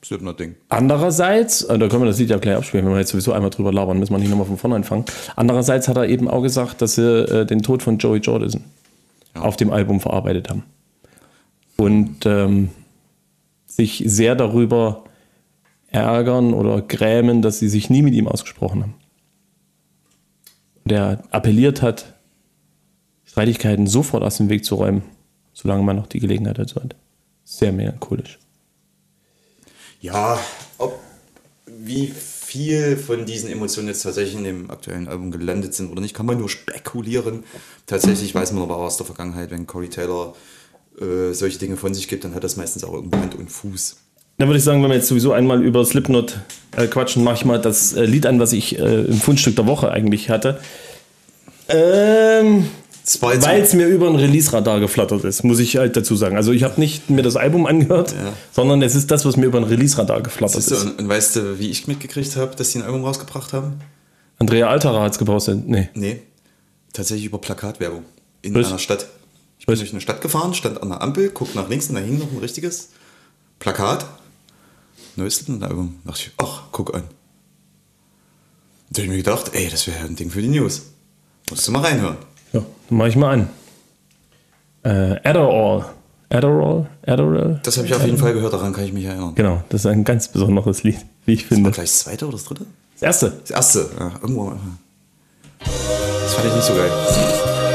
Slipknot-Ding. 0.05 0.55
Andererseits, 0.69 1.63
äh, 1.63 1.79
da 1.79 1.89
können 1.89 2.03
wir 2.03 2.07
das 2.09 2.19
Lied 2.19 2.31
ja 2.31 2.37
gleich 2.39 2.57
abspielen, 2.57 2.85
wenn 2.87 2.93
wir 2.93 3.01
jetzt 3.01 3.11
sowieso 3.11 3.33
einmal 3.33 3.51
drüber 3.51 3.73
labern, 3.73 3.99
müssen 3.99 4.13
wir 4.13 4.19
nicht 4.19 4.29
nochmal 4.31 4.47
von 4.47 4.59
vorne 4.59 4.77
anfangen. 4.77 5.05
Andererseits 5.37 5.89
hat 5.89 5.97
er 5.97 6.07
eben 6.07 6.29
auch 6.29 6.43
gesagt, 6.43 6.83
dass 6.83 6.97
sie 6.97 7.03
äh, 7.03 7.47
den 7.47 7.63
Tod 7.63 7.83
von 7.83 7.97
Joey 7.99 8.19
Jordison 8.21 8.63
auf 9.35 9.57
dem 9.57 9.71
Album 9.73 10.01
verarbeitet 10.01 10.51
haben. 10.51 10.63
Und 11.77 12.27
ähm, 12.27 12.69
sich 13.79 14.03
sehr 14.07 14.35
darüber 14.35 15.05
ärgern 15.87 16.53
oder 16.53 16.83
grämen, 16.83 17.43
dass 17.43 17.61
sie 17.61 17.69
sich 17.69 17.89
nie 17.91 18.03
mit 18.03 18.13
ihm 18.13 18.27
ausgesprochen 18.27 18.83
haben. 18.83 18.95
Der 20.85 21.23
appelliert 21.31 21.81
hat, 21.81 22.15
Streitigkeiten 23.25 23.87
sofort 23.87 24.25
aus 24.25 24.39
dem 24.39 24.49
Weg 24.49 24.65
zu 24.65 24.75
räumen, 24.75 25.03
solange 25.53 25.85
man 25.85 25.97
noch 25.97 26.09
die 26.09 26.19
Gelegenheit 26.19 26.59
dazu 26.59 26.83
hat. 26.83 26.97
Sehr 27.45 27.73
melancholisch. 27.73 28.39
Ja, 30.01 30.39
ob 30.79 30.99
wie 31.67 32.09
viel 32.09 32.97
von 32.97 33.27
diesen 33.27 33.51
Emotionen 33.51 33.89
jetzt 33.89 34.03
tatsächlich 34.03 34.37
in 34.37 34.45
dem 34.45 34.71
aktuellen 34.71 35.07
Album 35.07 35.31
gelandet 35.31 35.75
sind 35.75 35.93
oder 35.93 36.01
nicht, 36.01 36.15
kann 36.15 36.27
man 36.27 36.39
nur 36.39 36.49
spekulieren. 36.49 37.45
Tatsächlich 37.87 38.35
weiß 38.35 38.53
man 38.53 38.65
aber 38.65 38.79
aus 38.79 38.97
der 38.97 39.07
Vergangenheit, 39.07 39.51
wenn 39.51 39.67
Corey 39.67 39.89
Taylor 39.89 40.35
äh, 41.01 41.33
solche 41.35 41.59
Dinge 41.59 41.77
von 41.77 41.95
sich 41.95 42.09
gibt, 42.09 42.25
dann 42.25 42.35
hat 42.35 42.45
das 42.45 42.57
meistens 42.57 42.85
auch 42.85 42.93
irgendwo 42.95 43.19
Hand 43.19 43.35
und 43.35 43.51
Fuß. 43.51 43.97
Dann 44.39 44.49
würde 44.49 44.59
ich 44.59 44.65
sagen, 44.65 44.83
wenn 44.83 44.91
wir 44.91 44.97
jetzt 44.97 45.09
sowieso 45.09 45.33
einmal 45.33 45.65
über 45.65 45.85
Slipknot 45.85 46.39
äh, 46.77 46.87
quatschen, 46.87 47.25
mache 47.25 47.37
ich 47.37 47.45
mal 47.45 47.61
das 47.61 47.93
äh, 47.95 48.05
Lied 48.05 48.25
an, 48.27 48.39
was 48.39 48.53
ich 48.53 48.79
äh, 48.79 49.03
im 49.05 49.21
Fundstück 49.21 49.57
der 49.57 49.67
Woche 49.67 49.91
eigentlich 49.91 50.31
hatte. 50.31 50.61
Ähm, 51.69 52.69
Weil 53.21 53.61
es 53.61 53.75
mir 53.75 53.87
über 53.87 54.09
ein 54.09 54.17
Release-Radar 54.17 54.81
geflattert 54.81 55.25
ist, 55.25 55.43
muss 55.45 55.59
ich 55.59 55.77
halt 55.77 55.97
dazu 55.97 56.15
sagen. 56.17 56.37
Also 56.37 56.53
ich 56.53 56.63
habe 56.63 56.81
nicht 56.81 57.11
mir 57.11 57.23
das 57.23 57.37
Album 57.37 57.67
angehört, 57.67 58.13
Ja. 58.13 58.33
sondern 58.53 58.81
es 58.83 58.95
ist 58.95 59.11
das, 59.11 59.25
was 59.25 59.37
mir 59.37 59.47
über 59.47 59.59
ein 59.59 59.65
Release-Radar 59.65 60.23
geflattert 60.23 60.59
ist. 60.59 60.73
und, 60.85 60.99
und 60.99 61.09
weißt 61.09 61.37
du, 61.37 61.59
wie 61.59 61.71
ich 61.71 61.87
mitgekriegt 61.89 62.37
habe, 62.37 62.55
dass 62.57 62.71
die 62.71 62.79
ein 62.79 62.85
Album 62.85 63.05
rausgebracht 63.05 63.53
haben? 63.53 63.81
Andrea 64.39 64.69
Alterer 64.69 65.03
hat 65.03 65.13
es 65.13 65.19
gepostet. 65.19 65.67
Nee. 65.67 65.89
Nee, 65.95 66.21
tatsächlich 66.93 67.27
über 67.27 67.39
Plakatwerbung 67.39 68.05
in 68.43 68.55
Was? 68.55 68.69
einer 68.69 68.79
Stadt. 68.79 69.07
Ich 69.59 69.67
bin 69.67 69.77
durch 69.77 69.91
eine 69.93 70.01
Stadt 70.01 70.21
gefahren, 70.21 70.55
stand 70.55 70.83
an 70.83 70.89
der 70.91 71.03
Ampel, 71.03 71.31
guck 71.31 71.55
nach 71.55 71.69
links 71.69 71.89
und 71.89 71.97
da 71.97 72.01
hing 72.01 72.19
noch 72.19 72.31
ein 72.31 72.39
richtiges 72.39 72.91
Plakat. 73.59 74.07
Neues 75.17 75.45
Album. 75.49 75.97
Da 76.05 76.13
dachte 76.13 76.25
ich, 76.27 76.33
ach, 76.39 76.63
guck 76.73 76.95
an. 76.95 77.03
Da 78.91 78.99
habe 78.99 79.03
ich 79.05 79.09
mir 79.11 79.17
gedacht, 79.17 79.51
ey, 79.53 79.69
das 79.69 79.87
wäre 79.87 79.99
ein 80.07 80.17
Ding 80.17 80.31
für 80.31 80.41
die 80.41 80.49
News. 80.49 80.83
Musst 81.51 81.67
du 81.67 81.73
mal 81.73 81.81
reinhören. 81.83 82.17
Ja, 82.53 82.63
dann 82.89 82.99
mache 82.99 83.09
ich 83.09 83.17
mal 83.17 83.33
an. 83.33 83.51
Äh, 84.85 85.17
Adderall. 85.29 85.87
Adderall? 86.31 86.89
Adderall? 87.07 87.61
Das 87.63 87.77
habe 87.77 87.87
ich 87.87 87.95
auf 87.95 88.05
jeden 88.05 88.19
Fall 88.19 88.33
gehört, 88.35 88.53
daran 88.53 88.73
kann 88.73 88.85
ich 88.85 88.93
mich 88.93 89.05
erinnern. 89.05 89.35
Genau, 89.35 89.63
das 89.69 89.83
ist 89.83 89.87
ein 89.87 90.05
ganz 90.05 90.29
besonderes 90.29 90.83
Lied, 90.83 90.99
wie 91.27 91.35
ich 91.35 91.43
War 91.45 91.57
finde. 91.57 91.71
gleich 91.73 91.91
das 91.91 92.01
zweite 92.01 92.27
oder 92.27 92.37
das 92.37 92.45
dritte? 92.45 92.67
Das 92.95 93.03
erste. 93.03 93.31
Das 93.41 93.51
erste, 93.51 93.91
ja, 93.99 94.13
irgendwo. 94.23 94.53
Das 95.61 96.35
fand 96.35 96.47
ich 96.49 96.55
nicht 96.55 96.65
so 96.65 96.75
geil. 96.75 97.68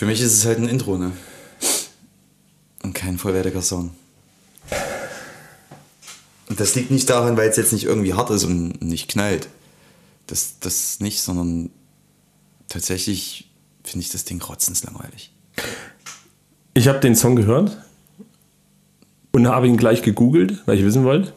Für 0.00 0.06
mich 0.06 0.22
ist 0.22 0.32
es 0.32 0.46
halt 0.46 0.56
ein 0.56 0.66
Intro, 0.66 0.96
ne? 0.96 1.12
Und 2.82 2.94
kein 2.94 3.18
vollwertiger 3.18 3.60
Song. 3.60 3.90
Und 6.48 6.58
das 6.58 6.74
liegt 6.74 6.90
nicht 6.90 7.10
daran, 7.10 7.36
weil 7.36 7.50
es 7.50 7.58
jetzt 7.58 7.74
nicht 7.74 7.84
irgendwie 7.84 8.14
hart 8.14 8.30
ist 8.30 8.44
und 8.44 8.80
nicht 8.80 9.10
knallt. 9.10 9.48
Das, 10.26 10.58
das 10.58 11.00
nicht, 11.00 11.20
sondern 11.20 11.68
tatsächlich 12.70 13.50
finde 13.84 14.06
ich 14.06 14.10
das 14.10 14.24
Ding 14.24 14.40
rotzenslangweilig. 14.40 15.34
Ich 16.72 16.88
habe 16.88 17.00
den 17.00 17.14
Song 17.14 17.36
gehört 17.36 17.76
und 19.32 19.48
habe 19.48 19.68
ihn 19.68 19.76
gleich 19.76 20.00
gegoogelt, 20.00 20.62
weil 20.64 20.78
ich 20.78 20.84
wissen 20.86 21.04
wollte. 21.04 21.34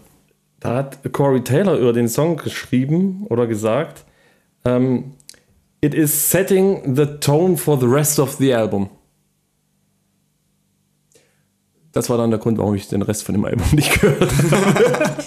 Da 0.62 0.78
hat 0.78 1.12
Corey 1.12 1.44
Taylor 1.44 1.76
über 1.76 1.92
den 1.92 2.08
Song 2.08 2.38
geschrieben 2.38 3.26
oder 3.28 3.46
gesagt, 3.46 4.06
ähm, 4.64 5.16
It 5.84 5.94
is 5.94 6.12
setting 6.32 6.96
the 6.96 7.06
tone 7.20 7.58
for 7.58 7.78
the 7.80 7.86
rest 7.88 8.18
of 8.20 8.38
the 8.38 8.54
album. 8.54 8.90
Das 11.92 12.10
war 12.10 12.18
dann 12.18 12.30
der 12.32 12.40
Grund, 12.40 12.58
warum 12.58 12.74
ich 12.76 12.88
den 12.88 13.02
Rest 13.02 13.24
von 13.24 13.34
dem 13.34 13.46
Album 13.46 13.66
nicht 13.74 14.00
gehört 14.00 14.32
habe. 14.52 15.14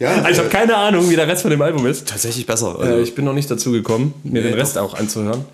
Ja, 0.00 0.28
Ich 0.28 0.38
habe 0.38 0.48
keine 0.48 0.76
Ahnung, 0.76 1.08
wie 1.08 1.14
der 1.14 1.28
Rest 1.28 1.42
von 1.42 1.52
dem 1.52 1.62
Album 1.62 1.86
ist. 1.86 2.08
tatsächlich 2.08 2.46
besser. 2.46 2.76
Äh, 2.80 2.82
Also, 2.82 2.98
ich 3.02 3.14
bin 3.14 3.24
noch 3.24 3.32
nicht 3.32 3.48
dazu 3.48 3.70
gekommen, 3.70 4.12
mir 4.24 4.42
Nee, 4.42 4.48
den 4.50 4.54
Rest 4.54 4.74
doch. 4.76 4.82
auch 4.82 4.94
anzuhören. 4.94 5.44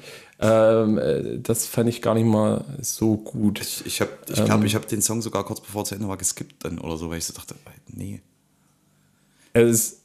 Ähm, 0.41 0.97
äh, 0.99 1.39
das 1.43 1.67
fand 1.67 1.91
ich 1.91 2.01
gar 2.01 2.15
nicht 2.15 2.25
mal 2.25 2.65
so 2.81 3.19
gut. 3.19 3.61
ich 3.61 3.85
ich, 3.85 4.01
hab- 4.01 4.09
ich 4.31 4.43
glaube, 4.43 4.65
ich 4.67 4.75
habe 4.75 4.87
den 4.87 5.03
Song 5.03 5.21
sogar 5.21 5.45
kurz 5.45 5.61
bevor 5.61 5.85
zu 5.85 5.95
Ende 5.95 6.09
war 6.09 6.17
geskippt 6.17 6.65
dann 6.65 6.79
oder 6.79 6.97
so, 6.97 7.11
weil 7.11 7.19
ich 7.19 7.27
so 7.27 7.35
dachte, 7.35 7.55
nee. 7.89 8.23
Es 9.53 9.71
ist 9.71 10.00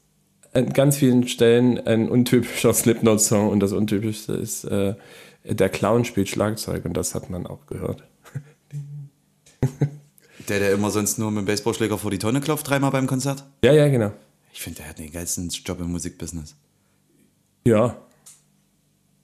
an 0.56 0.72
ganz 0.74 0.98
vielen 0.98 1.28
Stellen 1.28 1.86
ein 1.86 2.10
untypischer 2.10 2.74
Slipknot-Song 2.74 3.50
und 3.50 3.60
das 3.60 3.74
Untypischste 3.74 4.34
ist, 4.34 4.64
äh, 4.66 4.96
der 5.44 5.70
Clown 5.70 6.06
spielt 6.06 6.30
Schlagzeug 6.30 6.86
und 6.86 6.96
das 6.96 7.14
hat 7.14 7.30
man 7.30 7.46
auch 7.46 7.66
gehört. 7.68 8.04
Der, 10.48 10.60
der 10.60 10.74
immer 10.74 10.92
sonst 10.92 11.18
nur 11.18 11.32
mit 11.32 11.40
dem 11.40 11.46
Baseballschläger 11.46 11.98
vor 11.98 12.12
die 12.12 12.20
Tonne 12.20 12.40
klopft, 12.40 12.70
dreimal 12.70 12.92
beim 12.92 13.08
Konzert. 13.08 13.44
Ja, 13.64 13.74
ja, 13.74 13.88
genau. 13.88 14.12
Ich 14.54 14.62
finde, 14.62 14.78
der 14.78 14.90
hat 14.90 15.00
den 15.00 15.12
geilsten 15.12 15.50
Job 15.50 15.80
im 15.80 15.92
Musikbusiness. 15.92 16.56
Ja. 17.66 17.98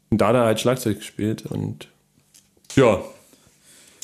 Und 0.10 0.20
da 0.20 0.30
hat 0.30 0.36
er 0.36 0.46
halt 0.46 0.60
Schlagzeug 0.60 0.98
gespielt 0.98 1.46
und 1.46 1.90
ja. 2.76 3.04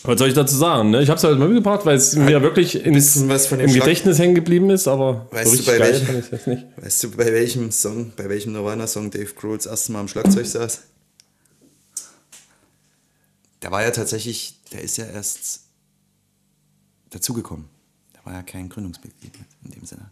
Was 0.08 0.18
soll 0.20 0.30
ich 0.30 0.34
dazu 0.34 0.56
sagen? 0.56 0.90
Ne? 0.92 1.02
Ich 1.04 1.10
habe 1.10 1.18
es 1.18 1.24
halt 1.24 1.38
mal 1.38 1.48
mitgebracht, 1.50 1.86
weil 1.86 1.98
es 1.98 2.16
mir 2.16 2.42
wirklich 2.42 2.76
was 2.86 3.46
von 3.48 3.60
dem 3.60 3.68
im 3.68 3.74
Schlag- 3.74 3.84
Gedächtnis 3.86 4.18
hängen 4.20 4.36
geblieben 4.36 4.70
ist, 4.70 4.88
aber 4.88 5.28
Weißt 5.32 5.46
du, 5.46 5.50
richtig 5.52 5.66
bei 5.68 5.78
geil 5.78 5.94
welchem- 5.94 6.20
ich 6.20 6.30
das 6.30 6.48
nicht. 6.48 6.66
Weißt 6.78 7.04
du, 7.04 7.12
bei 7.12 7.26
welchem 7.34 7.72
Song, 7.72 8.12
bei 8.16 8.30
welchem 8.30 8.54
Nirvana-Song 8.54 9.12
Dave 9.12 9.34
Grohl 9.34 9.58
das 9.58 9.66
erste 9.66 9.92
Mal 9.92 10.00
am 10.00 10.08
Schlagzeug 10.08 10.46
saß? 10.46 10.82
Der 13.62 13.72
war 13.72 13.84
ja 13.84 13.92
tatsächlich, 13.92 14.56
der 14.72 14.82
ist 14.82 14.98
ja 14.98 15.06
erst 15.06 15.62
dazugekommen. 17.10 17.66
Der 18.16 18.26
war 18.26 18.34
ja 18.34 18.44
kein 18.44 18.70
Gründungsmitglied 18.70 19.34
mit, 19.38 19.48
in 19.66 19.72
dem 19.72 19.86
Sinne. 19.86 20.10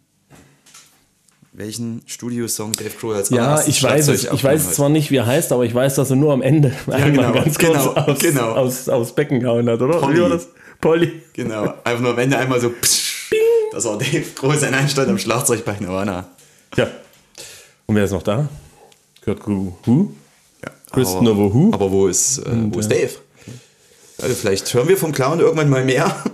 Welchen 1.56 2.02
Studiosong 2.04 2.72
Dave 2.72 2.90
Grohl 3.00 3.14
als 3.14 3.30
Ja, 3.30 3.58
ich 3.66 3.82
weiß 3.82 4.08
es. 4.08 4.24
Ich 4.30 4.44
weiß 4.44 4.72
zwar 4.74 4.90
nicht, 4.90 5.10
wie 5.10 5.16
er 5.16 5.24
heißt, 5.24 5.52
aber 5.52 5.64
ich 5.64 5.74
weiß, 5.74 5.94
dass 5.94 6.10
er 6.10 6.16
nur 6.16 6.34
am 6.34 6.42
Ende 6.42 6.70
einmal 6.86 7.10
genau, 7.12 7.32
ganz 7.32 7.58
kurz 7.58 7.72
genau, 7.72 7.94
aus, 7.94 8.18
genau. 8.18 8.50
Aus, 8.52 8.88
aus 8.90 9.14
Becken 9.14 9.40
gehauen 9.40 9.66
hat, 9.70 9.80
oder? 9.80 9.98
Polly. 9.98 10.28
Das? 10.28 10.48
Polly. 10.82 11.22
Genau, 11.32 11.72
einfach 11.82 12.00
nur 12.02 12.10
am 12.10 12.18
Ende 12.18 12.36
einmal 12.36 12.60
so, 12.60 12.68
psch, 12.68 13.32
das 13.72 13.86
war 13.86 13.96
Dave 13.96 14.24
Grohl 14.34 14.58
sein 14.58 14.74
Einstand 14.74 15.08
am 15.08 15.16
Schlagzeug 15.16 15.64
bei 15.64 15.78
Nirvana. 15.80 16.26
Ja. 16.76 16.88
Und 17.86 17.94
wer 17.94 18.04
ist 18.04 18.10
noch 18.12 18.22
da? 18.22 18.50
Kurt 19.24 19.46
Who? 19.46 20.12
Ja, 20.62 20.70
Chris 20.92 21.08
aber- 21.08 21.22
Novo 21.22 21.54
Who? 21.54 21.70
Aber 21.72 21.90
wo 21.90 22.06
ist, 22.06 22.36
äh, 22.36 22.50
wo 22.70 22.80
ist 22.80 22.90
Dave? 22.90 23.12
Also 24.20 24.34
vielleicht 24.34 24.72
hören 24.72 24.88
wir 24.88 24.96
vom 24.96 25.12
Clown 25.12 25.40
irgendwann 25.40 25.68
mal 25.68 25.84
mehr. 25.84 26.14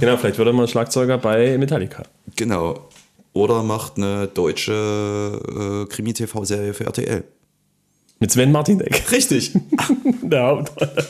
Genau, 0.00 0.16
vielleicht 0.16 0.38
wird 0.38 0.46
er 0.46 0.52
mal 0.52 0.68
Schlagzeuger 0.68 1.18
bei 1.18 1.56
Metallica. 1.58 2.02
Genau. 2.36 2.88
Oder 3.32 3.62
macht 3.62 3.96
eine 3.96 4.26
deutsche 4.28 5.86
äh, 5.86 5.92
Krimi-TV-Serie 5.92 6.74
für 6.74 6.84
RTL. 6.84 7.24
Mit 8.20 8.32
Sven 8.32 8.52
Martinek. 8.52 9.10
Richtig. 9.12 9.52
Der 10.22 10.42
Hauptrolle. 10.42 11.06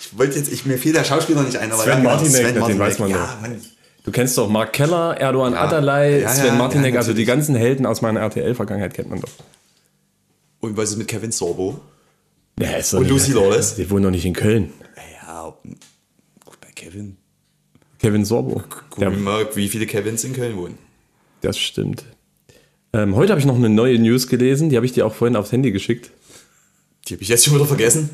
Ich 0.00 0.18
wollte 0.18 0.38
jetzt, 0.38 0.52
ich, 0.52 0.66
mir 0.66 0.76
fiel 0.76 0.92
der 0.92 1.04
Schauspieler 1.04 1.42
nicht 1.42 1.56
ein, 1.56 1.72
aber 1.72 1.82
Sven 1.82 1.90
ja, 1.90 1.96
genau, 1.98 2.10
Martinek, 2.10 2.66
den 2.66 2.78
weiß 2.78 2.98
man 2.98 3.10
ja, 3.10 3.16
doch. 3.16 3.40
Mann. 3.40 3.60
Du 4.04 4.10
kennst 4.10 4.36
doch 4.36 4.48
Mark 4.48 4.72
Keller, 4.72 5.16
Erdogan 5.18 5.52
Ja. 5.52 5.62
Adalai, 5.62 6.20
Ja, 6.20 6.28
Sven 6.28 6.46
ja, 6.46 6.54
Martinek, 6.54 6.94
ja, 6.94 7.00
also 7.00 7.14
die 7.14 7.24
ganzen 7.24 7.54
Helden 7.54 7.86
aus 7.86 8.02
meiner 8.02 8.20
RTL-Vergangenheit 8.20 8.92
kennt 8.94 9.08
man 9.08 9.20
doch. 9.20 9.30
Und 10.60 10.76
was 10.76 10.90
ist 10.90 10.96
mit 10.96 11.08
Kevin 11.08 11.32
Sorbo? 11.32 11.80
Ja, 12.58 12.76
ist 12.76 12.94
Und 12.94 13.08
Lucy 13.08 13.32
Lawless? 13.32 13.74
Die 13.76 13.88
wohnen 13.90 14.04
doch 14.04 14.10
nicht 14.10 14.24
in 14.26 14.34
Köln. 14.34 14.72
Ja, 15.22 15.54
gut 16.44 16.60
bei 16.60 16.68
Kevin. 16.74 17.16
Kevin 17.98 18.24
Sorbo. 18.24 18.62
Guck 18.90 19.18
mal, 19.20 19.48
wie 19.54 19.68
viele 19.68 19.86
Kevins 19.86 20.24
in 20.24 20.32
Köln 20.32 20.56
wohnen. 20.56 20.78
das 21.40 21.58
stimmt. 21.58 22.04
Ähm, 22.92 23.16
heute 23.16 23.32
habe 23.32 23.40
ich 23.40 23.46
noch 23.46 23.56
eine 23.56 23.70
neue 23.70 23.98
News 23.98 24.26
gelesen, 24.26 24.68
die 24.68 24.76
habe 24.76 24.84
ich 24.84 24.92
dir 24.92 25.06
auch 25.06 25.14
vorhin 25.14 25.34
aufs 25.36 25.50
Handy 25.50 25.72
geschickt. 25.72 26.10
Die 27.08 27.14
habe 27.14 27.22
ich 27.22 27.28
jetzt 27.30 27.44
schon 27.44 27.54
wieder 27.54 27.64
vergessen. 27.64 28.10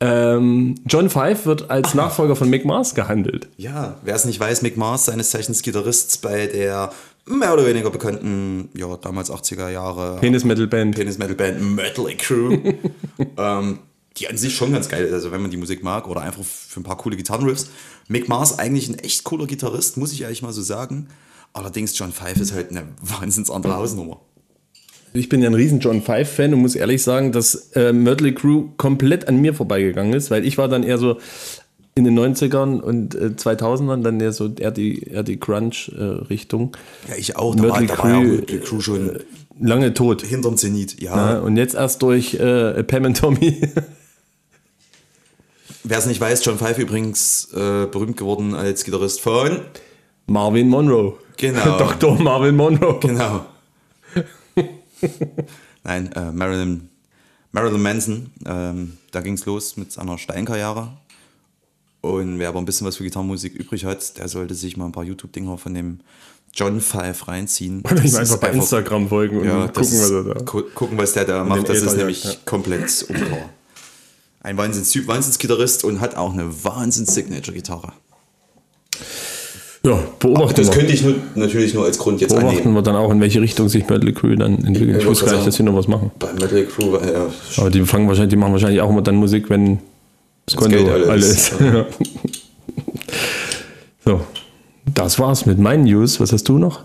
Ähm, 0.00 0.76
John 0.86 1.10
Five 1.10 1.46
wird 1.46 1.70
als 1.70 1.94
Nachfolger 1.94 2.36
von 2.36 2.48
Mick 2.48 2.64
Mars 2.64 2.94
gehandelt. 2.94 3.48
Ja, 3.56 3.98
wer 4.02 4.14
es 4.14 4.24
nicht 4.24 4.38
weiß, 4.38 4.62
Mick 4.62 4.76
Mars, 4.76 5.04
seines 5.06 5.30
Zeichens 5.30 5.62
Gitarrist 5.62 6.22
bei 6.22 6.46
der 6.46 6.92
mehr 7.26 7.52
oder 7.52 7.66
weniger 7.66 7.90
bekannten, 7.90 8.68
ja, 8.74 8.96
damals 8.96 9.30
80er 9.30 9.68
Jahre 9.68 10.18
Penis 10.20 10.44
Metal 10.44 10.66
Band. 10.66 10.96
Penis 10.96 11.18
Metal 11.18 11.34
Band 11.34 11.60
Metal 11.60 12.06
Crew. 12.16 12.58
ähm, 13.36 13.78
die 14.18 14.28
an 14.28 14.36
sich 14.36 14.54
schon 14.54 14.72
ganz 14.72 14.88
geil 14.88 15.04
ist, 15.04 15.12
also 15.12 15.32
wenn 15.32 15.40
man 15.40 15.50
die 15.50 15.56
Musik 15.56 15.82
mag 15.82 16.06
oder 16.06 16.20
einfach 16.20 16.44
für 16.44 16.80
ein 16.80 16.82
paar 16.82 16.98
coole 16.98 17.16
Gitarrenriffs. 17.16 17.70
Mick 18.08 18.28
Mars 18.28 18.58
eigentlich 18.58 18.88
ein 18.88 18.98
echt 18.98 19.24
cooler 19.24 19.46
Gitarrist, 19.46 19.96
muss 19.96 20.12
ich 20.12 20.22
ehrlich 20.22 20.42
mal 20.42 20.52
so 20.52 20.62
sagen. 20.62 21.08
Allerdings 21.54 21.96
John 21.98 22.12
Five 22.12 22.38
ist 22.38 22.52
halt 22.52 22.70
eine 22.70 22.84
wahnsinns 23.02 23.50
andere 23.50 23.76
Hausnummer. 23.76 24.20
Ich 25.14 25.28
bin 25.28 25.42
ja 25.42 25.50
ein 25.50 25.54
riesen 25.54 25.80
John 25.80 26.00
Five 26.00 26.30
Fan 26.30 26.54
und 26.54 26.60
muss 26.60 26.74
ehrlich 26.74 27.02
sagen, 27.02 27.32
dass 27.32 27.72
äh, 27.74 27.92
Mötley 27.92 28.34
Crew 28.34 28.70
komplett 28.78 29.28
an 29.28 29.36
mir 29.36 29.52
vorbeigegangen 29.52 30.14
ist, 30.14 30.30
weil 30.30 30.46
ich 30.46 30.56
war 30.56 30.68
dann 30.68 30.82
eher 30.82 30.96
so 30.96 31.18
in 31.94 32.04
den 32.04 32.18
90ern 32.18 32.80
und 32.80 33.14
äh, 33.14 33.32
2000ern 33.36 34.02
dann 34.02 34.18
eher 34.20 34.32
so 34.32 34.48
eher 34.54 34.70
die, 34.70 35.02
eher 35.02 35.22
die 35.22 35.38
Crunch-Richtung. 35.38 36.76
Ja, 37.08 37.16
ich 37.16 37.36
auch. 37.36 37.54
Da 37.54 37.64
war, 37.64 37.80
Mötley 37.80 37.86
da 37.86 37.98
war 37.98 38.10
ja 38.10 38.16
auch 38.16 38.22
Crüe, 38.22 38.36
Mötley 38.36 38.60
Crew 38.60 38.80
schon 38.80 39.18
Lange 39.60 39.92
tot. 39.94 40.22
hinterm 40.22 40.56
Zenit. 40.56 41.00
Ja, 41.02 41.34
Ja, 41.34 41.38
und 41.40 41.56
jetzt 41.56 41.74
erst 41.74 42.02
durch 42.02 42.34
äh, 42.34 42.82
Pam 42.84 43.04
und 43.04 43.18
Tommy. 43.18 43.60
wer 45.84 45.98
es 45.98 46.06
nicht 46.06 46.20
weiß, 46.20 46.44
John 46.44 46.58
Five 46.58 46.78
übrigens 46.78 47.52
äh, 47.52 47.86
berühmt 47.86 48.16
geworden 48.16 48.54
als 48.54 48.84
Gitarrist 48.84 49.20
von 49.20 49.60
Marvin 50.26 50.68
Monroe. 50.68 51.14
Genau. 51.36 51.78
Dr. 51.78 52.20
Marvin 52.20 52.56
Monroe. 52.56 52.98
Genau. 53.00 53.44
Nein, 55.84 56.12
äh, 56.12 56.30
Marilyn, 56.30 56.88
Marilyn 57.50 57.82
Manson, 57.82 58.30
ähm, 58.46 58.98
da 59.10 59.20
ging 59.20 59.34
es 59.34 59.46
los 59.46 59.76
mit 59.76 59.90
seiner 59.92 60.18
Steinkarriere. 60.18 60.92
Und 62.02 62.38
wer 62.40 62.48
aber 62.48 62.58
ein 62.58 62.64
bisschen 62.64 62.86
was 62.86 62.96
für 62.96 63.04
Gitarrenmusik 63.04 63.54
übrig 63.54 63.84
hat, 63.84 64.18
der 64.18 64.28
sollte 64.28 64.54
sich 64.54 64.76
mal 64.76 64.86
ein 64.86 64.92
paar 64.92 65.04
YouTube-Dinger 65.04 65.56
von 65.56 65.72
dem 65.72 66.00
John 66.52 66.80
Five 66.80 67.28
reinziehen. 67.28 67.82
Oder 67.84 67.98
ich 67.98 68.06
ist 68.06 68.16
einfach 68.16 68.38
bei 68.38 68.50
Instagram 68.50 69.08
folgen 69.08 69.38
und 69.38 69.46
ja, 69.46 69.68
gucken, 69.68 69.80
was 69.80 70.10
er 70.10 70.24
da. 70.24 70.40
gu 70.42 70.62
gucken, 70.74 70.98
was 70.98 71.12
der 71.14 71.24
da 71.24 71.44
macht. 71.44 71.68
Das 71.68 71.78
Äther 71.78 71.86
ist 71.86 71.96
nämlich 71.96 72.24
ja. 72.24 72.32
komplett 72.44 73.06
unklar. 73.08 73.48
Ein 74.40 74.56
Wahnsinns-Typ, 74.56 75.06
Wahnsinns-Gitarrist 75.06 75.84
und 75.84 76.00
hat 76.00 76.16
auch 76.16 76.32
eine 76.32 76.64
Wahnsinns-Signature-Gitarre. 76.64 77.92
Ja, 79.84 79.98
beobachten 80.18 80.56
Das 80.56 80.68
wir. 80.68 80.74
könnte 80.74 80.92
ich 80.92 81.02
nur, 81.02 81.14
natürlich 81.36 81.74
nur 81.74 81.84
als 81.84 81.98
Grund 81.98 82.20
jetzt 82.20 82.30
Beobachten 82.30 82.58
annehmen. 82.58 82.74
wir 82.74 82.82
dann 82.82 82.96
auch, 82.96 83.10
in 83.10 83.20
welche 83.20 83.40
Richtung 83.40 83.68
sich 83.68 83.88
Mötley 83.88 84.12
Crew 84.12 84.34
dann 84.36 84.64
entwickelt. 84.64 84.98
Ich 84.98 85.04
Ja, 85.04 85.08
wusste 85.08 85.26
gar 85.26 85.34
nicht, 85.34 85.46
dass 85.46 85.54
sie 85.54 85.62
noch 85.62 85.74
was 85.74 85.88
machen. 85.88 86.10
Bei 86.18 86.32
Metal 86.32 86.64
Crew, 86.66 86.96
äh, 86.96 87.12
ja, 87.12 87.26
Aber 87.56 87.70
die 87.70 87.84
fangen 87.84 88.06
wahrscheinlich, 88.08 88.30
die 88.30 88.36
machen 88.36 88.52
wahrscheinlich 88.52 88.80
auch 88.80 88.90
immer 88.90 89.02
dann 89.02 89.16
Musik, 89.16 89.48
wenn 89.50 89.78
das 90.46 90.56
Konto 90.56 90.76
Geld 90.76 90.88
alle 90.88 91.08
alles 91.10 91.30
ist. 91.30 91.54
Ja. 91.60 91.86
so, 94.04 94.20
das 94.86 95.18
war's 95.18 95.46
mit 95.46 95.58
meinen 95.58 95.84
News. 95.84 96.20
Was 96.20 96.32
hast 96.32 96.48
du 96.48 96.58
noch? 96.58 96.84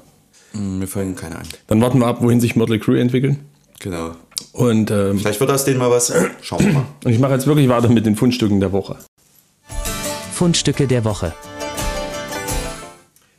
mir 0.53 0.87
fallen 0.87 1.15
keine 1.15 1.37
ein. 1.37 1.47
Dann 1.67 1.81
warten 1.81 1.99
wir 1.99 2.07
ab, 2.07 2.21
wohin 2.21 2.39
sich 2.41 2.55
Mötley 2.55 2.79
Crew 2.79 2.95
entwickeln. 2.95 3.39
Genau. 3.79 4.11
Und, 4.53 4.89
ähm, 4.91 5.19
Vielleicht 5.19 5.39
wird 5.39 5.51
aus 5.51 5.65
denen 5.65 5.77
mal 5.77 5.91
was. 5.91 6.11
Schauen 6.41 6.65
wir 6.65 6.73
mal. 6.73 6.85
und 7.03 7.11
ich 7.11 7.19
mache 7.19 7.33
jetzt 7.33 7.47
wirklich 7.47 7.69
weiter 7.69 7.89
mit 7.89 8.05
den 8.05 8.15
Fundstücken 8.15 8.59
der 8.59 8.71
Woche. 8.71 8.97
Fundstücke 10.33 10.87
der 10.87 11.03
Woche. 11.03 11.33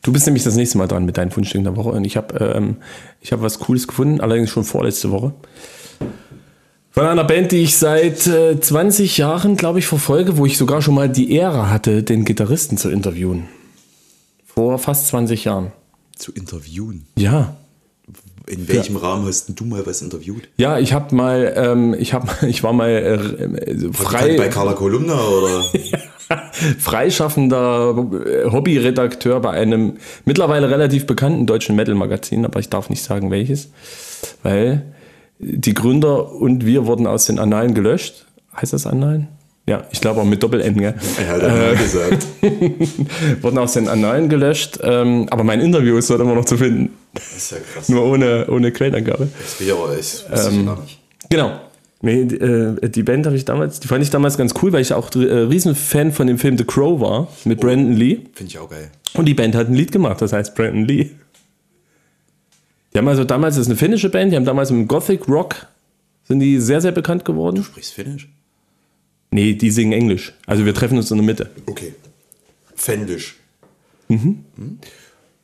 Du 0.02 0.12
bist 0.12 0.26
nämlich 0.26 0.44
das 0.44 0.54
nächste 0.54 0.78
Mal 0.78 0.87
dran 0.87 1.04
mit 1.04 1.16
deinen 1.16 1.31
Fundstücken 1.31 1.64
der 1.64 1.76
Woche. 1.76 1.90
Und 1.90 2.04
ich 2.04 2.16
habe 2.16 2.37
ähm, 2.38 2.76
ich 3.20 3.33
hab 3.33 3.42
was 3.42 3.59
Cooles 3.59 3.88
gefunden, 3.88 4.20
allerdings 4.20 4.50
schon 4.50 4.64
vorletzte 4.64 5.11
Woche. 5.11 5.35
Von 6.98 7.06
einer 7.06 7.22
Band, 7.22 7.52
die 7.52 7.62
ich 7.62 7.76
seit 7.76 8.26
äh, 8.26 8.58
20 8.61 9.18
Jahren, 9.18 9.56
glaube 9.56 9.78
ich, 9.78 9.87
verfolge, 9.87 10.37
wo 10.37 10.46
ich 10.46 10.58
sogar 10.58 10.82
schon 10.82 10.96
mal 10.96 11.08
die 11.08 11.30
Ehre 11.30 11.70
hatte, 11.70 12.02
den 12.02 12.24
Gitarristen 12.24 12.76
zu 12.76 12.90
interviewen. 12.90 13.44
Vor 14.44 14.80
fast 14.80 15.06
20 15.06 15.44
Jahren. 15.44 15.70
Zu 16.16 16.32
interviewen. 16.32 17.06
Ja. 17.16 17.54
In 18.48 18.66
welchem 18.66 18.96
Rahmen 18.96 19.28
hast 19.28 19.52
du 19.54 19.64
mal 19.64 19.87
was 19.87 20.02
interviewt? 20.02 20.48
Ja, 20.56 20.80
ich 20.80 20.92
habe 20.92 21.14
mal, 21.14 21.52
ähm, 21.54 21.94
ich 21.96 22.14
habe, 22.14 22.26
ich 22.48 22.64
war 22.64 22.72
mal 22.72 22.88
äh, 22.88 23.14
äh, 23.14 23.92
Frei 23.92 24.37
bei 24.37 24.48
Carla 24.48 24.72
Kolumna 24.72 25.20
oder? 25.20 25.64
freischaffender 26.80 27.94
äh, 28.26 28.50
Hobbyredakteur 28.50 29.38
bei 29.38 29.50
einem 29.52 29.98
mittlerweile 30.24 30.68
relativ 30.68 31.06
bekannten 31.06 31.46
deutschen 31.46 31.76
Metal-Magazin, 31.76 32.44
aber 32.44 32.58
ich 32.58 32.70
darf 32.70 32.90
nicht 32.90 33.04
sagen 33.04 33.30
welches, 33.30 33.70
weil 34.42 34.82
die 35.38 35.74
Gründer 35.74 36.33
und 36.33 36.66
wir 36.66 36.87
wurden 36.87 37.07
aus 37.07 37.27
den 37.27 37.38
Annalen 37.38 37.74
gelöscht. 37.74 38.27
Heißt 38.57 38.72
das 38.72 38.87
Annalen? 38.87 39.29
Ja, 39.68 39.83
ich 39.90 40.01
glaube 40.01 40.20
auch 40.22 40.24
mit 40.24 40.42
Doppel-N, 40.42 40.79
gell? 40.79 40.94
Er 41.18 41.29
hat 41.29 41.42
mal 41.42 41.77
gesagt. 41.77 42.27
wurden 43.42 43.59
aus 43.59 43.74
den 43.74 43.87
Annalen 43.87 44.31
gelöscht, 44.31 44.79
ähm, 44.83 45.27
aber 45.31 45.44
mein 45.44 45.61
Interview 45.61 45.98
ist 45.98 46.09
dort 46.09 46.22
immer 46.22 46.35
noch 46.35 46.46
zu 46.46 46.57
finden. 46.57 46.94
Das 47.12 47.37
ist 47.37 47.51
ja 47.53 47.59
krass. 47.74 47.88
Nur 47.90 48.05
ohne, 48.05 48.46
ohne 48.48 48.72
Quellenangabe. 48.72 49.29
Das 49.38 49.61
will 49.61 49.70
aber 49.72 49.92
ich. 49.98 50.24
nicht. 50.57 50.98
Genau. 51.29 51.61
Nee, 52.01 52.24
die, 52.24 52.37
äh, 52.37 52.88
die 52.88 53.03
Band 53.03 53.27
habe 53.27 53.37
ich 53.37 53.44
damals, 53.44 53.81
die 53.81 53.88
fand 53.88 54.03
ich 54.03 54.11
damals 54.11 54.38
ganz 54.38 54.55
cool, 54.62 54.72
weil 54.72 54.81
ich 54.81 54.94
auch 54.94 55.14
äh, 55.16 55.18
Riesenfan 55.18 56.12
von 56.12 56.29
dem 56.29 56.38
Film 56.38 56.57
The 56.57 56.64
Crow 56.64 57.01
war, 57.01 57.29
mit 57.44 57.61
Brandon 57.61 57.92
Lee. 57.92 58.20
Finde 58.33 58.51
ich 58.51 58.59
auch 58.59 58.70
geil. 58.70 58.90
Und 59.14 59.27
die 59.27 59.35
Band 59.35 59.55
hat 59.55 59.68
ein 59.68 59.74
Lied 59.74 59.92
gemacht, 59.92 60.22
das 60.22 60.33
heißt 60.33 60.55
Brandon 60.55 60.87
Lee. 60.87 61.11
Die 62.98 63.00
haben 63.00 63.06
also 63.06 63.22
damals, 63.22 63.54
das 63.54 63.66
ist 63.66 63.68
eine 63.68 63.76
finnische 63.76 64.08
Band, 64.08 64.32
die 64.32 64.37
haben 64.37 64.44
damals 64.44 64.70
im 64.70 64.88
Gothic 64.88 65.28
Rock, 65.28 65.68
sind 66.24 66.40
die 66.40 66.58
sehr, 66.58 66.80
sehr 66.80 66.90
bekannt 66.90 67.24
geworden. 67.24 67.62
Sprichst 67.62 67.94
Finnisch? 67.94 68.28
Nee, 69.30 69.54
die 69.54 69.70
singen 69.70 69.92
Englisch. 69.92 70.32
Also 70.46 70.64
wir 70.64 70.74
treffen 70.74 70.98
uns 70.98 71.08
in 71.12 71.18
der 71.18 71.24
Mitte. 71.24 71.48
Okay. 71.66 71.94
Fendisch. 72.74 73.37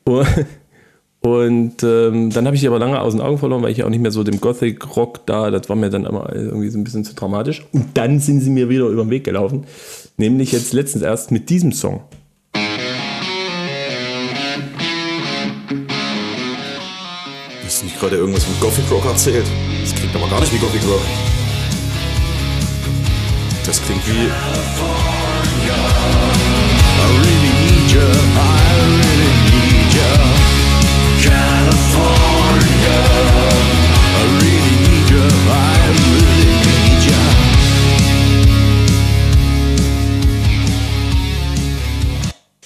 Und, 0.02 0.24
und 1.20 1.82
ähm, 1.84 2.30
dann 2.30 2.44
habe 2.44 2.56
ich 2.56 2.60
die 2.60 2.66
aber 2.66 2.80
lange 2.80 3.00
aus 3.00 3.12
den 3.12 3.20
Augen 3.20 3.38
verloren, 3.38 3.62
weil 3.62 3.70
ich 3.70 3.78
ja 3.78 3.84
auch 3.84 3.90
nicht 3.90 4.02
mehr 4.02 4.10
so 4.10 4.24
dem 4.24 4.40
Gothic 4.40 4.96
Rock 4.96 5.24
da, 5.26 5.52
das 5.52 5.68
war 5.68 5.76
mir 5.76 5.90
dann 5.90 6.06
immer 6.06 6.34
irgendwie 6.34 6.70
so 6.70 6.78
ein 6.78 6.82
bisschen 6.82 7.04
zu 7.04 7.14
dramatisch. 7.14 7.64
Und 7.70 7.96
dann 7.96 8.18
sind 8.18 8.40
sie 8.40 8.50
mir 8.50 8.68
wieder 8.68 8.86
über 8.86 9.04
den 9.04 9.10
Weg 9.10 9.22
gelaufen. 9.22 9.62
Nämlich 10.16 10.50
jetzt 10.50 10.72
letztens 10.72 11.04
erst 11.04 11.30
mit 11.30 11.48
diesem 11.50 11.70
Song. 11.70 12.02
Gerade 18.04 18.16
irgendwas 18.16 18.44
von 18.44 18.60
Gothic 18.60 18.84
Rock 18.90 19.06
erzählt? 19.06 19.46
Das 19.80 19.94
klingt 19.94 20.14
aber 20.14 20.28
gar 20.28 20.38
nicht 20.40 20.52
wie 20.52 20.58
Gothic 20.58 20.82
Rock. 20.86 21.00
Das 23.64 23.80
klingt 23.82 24.06
wie. 24.06 24.28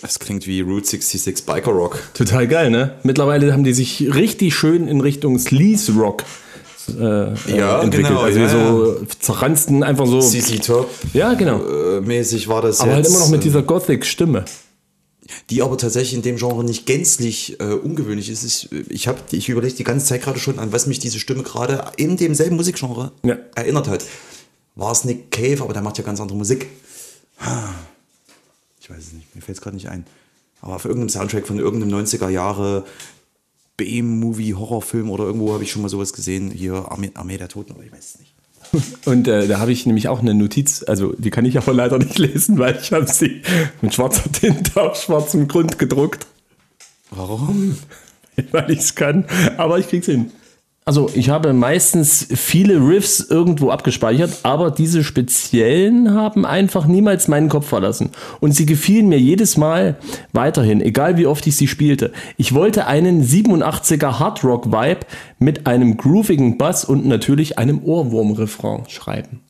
Das 0.02 0.18
klingt 0.18 0.46
wie 0.46 0.60
Route 0.60 0.86
66 0.86 1.44
Biker 1.44 1.72
Rock. 1.72 1.98
Total 2.14 2.46
geil, 2.46 2.70
ne? 2.70 2.94
Mittlerweile 3.02 3.52
haben 3.52 3.64
die 3.64 3.72
sich 3.72 4.14
richtig 4.14 4.54
schön 4.54 4.86
in 4.86 5.00
Richtung 5.00 5.38
Sleaze 5.38 5.92
Rock 5.92 6.22
äh, 6.88 7.02
Ja, 7.02 7.80
äh, 7.80 7.84
entwickelt. 7.84 8.08
genau, 8.08 8.20
also 8.20 8.38
ja, 8.38 8.48
so 8.48 9.00
zerransten 9.20 9.82
einfach 9.82 10.06
so. 10.06 10.20
CC 10.20 10.58
Top 10.60 10.88
Ja, 11.12 11.34
genau. 11.34 11.60
äh, 11.66 12.00
mäßig 12.00 12.48
war 12.48 12.62
das 12.62 12.80
Aber 12.80 12.92
halt 12.92 13.04
jetzt. 13.04 13.14
immer 13.14 13.24
noch 13.24 13.30
mit 13.30 13.40
äh, 13.40 13.44
dieser 13.44 13.62
Gothic-Stimme. 13.62 14.44
die 15.50 15.62
aber 15.62 15.76
tatsächlich 15.76 16.14
in 16.14 16.22
dem 16.22 16.36
Genre 16.36 16.62
nicht 16.64 16.86
gänzlich 16.86 17.58
äh, 17.60 17.64
ungewöhnlich 17.64 18.30
ist. 18.30 18.44
Ich, 18.44 18.68
ich 18.90 19.08
habe 19.08 19.18
ich 19.32 19.48
überlege 19.48 19.74
die 19.74 19.84
ganze 19.84 20.06
Zeit 20.06 20.22
gerade 20.22 20.38
schon, 20.38 20.58
an 20.60 20.72
was 20.72 20.86
mich 20.86 21.00
diese 21.00 21.18
Stimme 21.18 21.42
gerade 21.42 21.84
in 21.96 22.16
demselben 22.16 22.56
Musikgenre 22.56 23.10
Ja. 23.24 23.36
erinnert 23.56 23.88
hat. 23.88 24.04
War 24.76 24.92
es 24.92 25.04
Nick 25.04 25.32
Cave, 25.32 25.60
aber 25.62 25.72
der 25.72 25.82
macht 25.82 25.98
ja 25.98 26.04
ganz 26.04 26.20
andere 26.20 26.38
Musik. 26.38 26.68
Ich 28.88 28.94
weiß 28.94 29.04
es 29.04 29.12
nicht, 29.12 29.34
mir 29.34 29.42
fällt 29.42 29.58
es 29.58 29.62
gerade 29.62 29.76
nicht 29.76 29.88
ein. 29.88 30.06
Aber 30.62 30.76
auf 30.76 30.86
irgendeinem 30.86 31.10
Soundtrack 31.10 31.46
von 31.46 31.58
irgendeinem 31.58 32.04
90er 32.04 32.30
Jahre 32.30 32.84
B-Movie, 33.76 34.54
Horrorfilm 34.54 35.10
oder 35.10 35.24
irgendwo 35.24 35.52
habe 35.52 35.62
ich 35.62 35.70
schon 35.70 35.82
mal 35.82 35.88
sowas 35.88 36.12
gesehen. 36.12 36.50
Hier 36.50 36.90
Armee, 36.90 37.10
Armee 37.14 37.36
der 37.36 37.48
Toten, 37.48 37.72
aber 37.72 37.84
ich 37.84 37.92
weiß 37.92 38.14
es 38.14 38.18
nicht. 38.18 38.34
Und 39.06 39.28
äh, 39.28 39.46
da 39.46 39.60
habe 39.60 39.72
ich 39.72 39.86
nämlich 39.86 40.08
auch 40.08 40.20
eine 40.20 40.34
Notiz, 40.34 40.84
also 40.86 41.12
die 41.16 41.30
kann 41.30 41.44
ich 41.44 41.58
aber 41.58 41.72
leider 41.72 41.98
nicht 41.98 42.18
lesen, 42.18 42.58
weil 42.58 42.78
ich 42.80 42.92
habe 42.92 43.06
sie 43.06 43.42
mit 43.82 43.94
schwarzer 43.94 44.30
Tinte 44.32 44.80
auf 44.80 45.00
schwarzem 45.00 45.48
Grund 45.48 45.78
gedruckt, 45.78 46.26
Warum? 47.10 47.78
weil 48.50 48.70
ich 48.70 48.80
es 48.80 48.94
kann. 48.94 49.24
Aber 49.56 49.78
ich 49.78 49.88
krieg's 49.88 50.06
hin. 50.06 50.32
Also 50.88 51.10
ich 51.12 51.28
habe 51.28 51.52
meistens 51.52 52.26
viele 52.34 52.76
Riffs 52.76 53.20
irgendwo 53.20 53.68
abgespeichert, 53.68 54.38
aber 54.42 54.70
diese 54.70 55.04
speziellen 55.04 56.14
haben 56.14 56.46
einfach 56.46 56.86
niemals 56.86 57.28
meinen 57.28 57.50
Kopf 57.50 57.66
verlassen. 57.66 58.08
Und 58.40 58.52
sie 58.52 58.64
gefielen 58.64 59.06
mir 59.10 59.20
jedes 59.20 59.58
Mal 59.58 59.98
weiterhin, 60.32 60.80
egal 60.80 61.18
wie 61.18 61.26
oft 61.26 61.46
ich 61.46 61.56
sie 61.56 61.68
spielte. 61.68 62.10
Ich 62.38 62.54
wollte 62.54 62.86
einen 62.86 63.22
87er 63.22 64.18
Hardrock-Vibe 64.18 65.00
mit 65.38 65.66
einem 65.66 65.98
groovigen 65.98 66.56
Bass 66.56 66.86
und 66.86 67.04
natürlich 67.04 67.58
einem 67.58 67.84
Ohrwurm-Refrain 67.84 68.88
schreiben. 68.88 69.40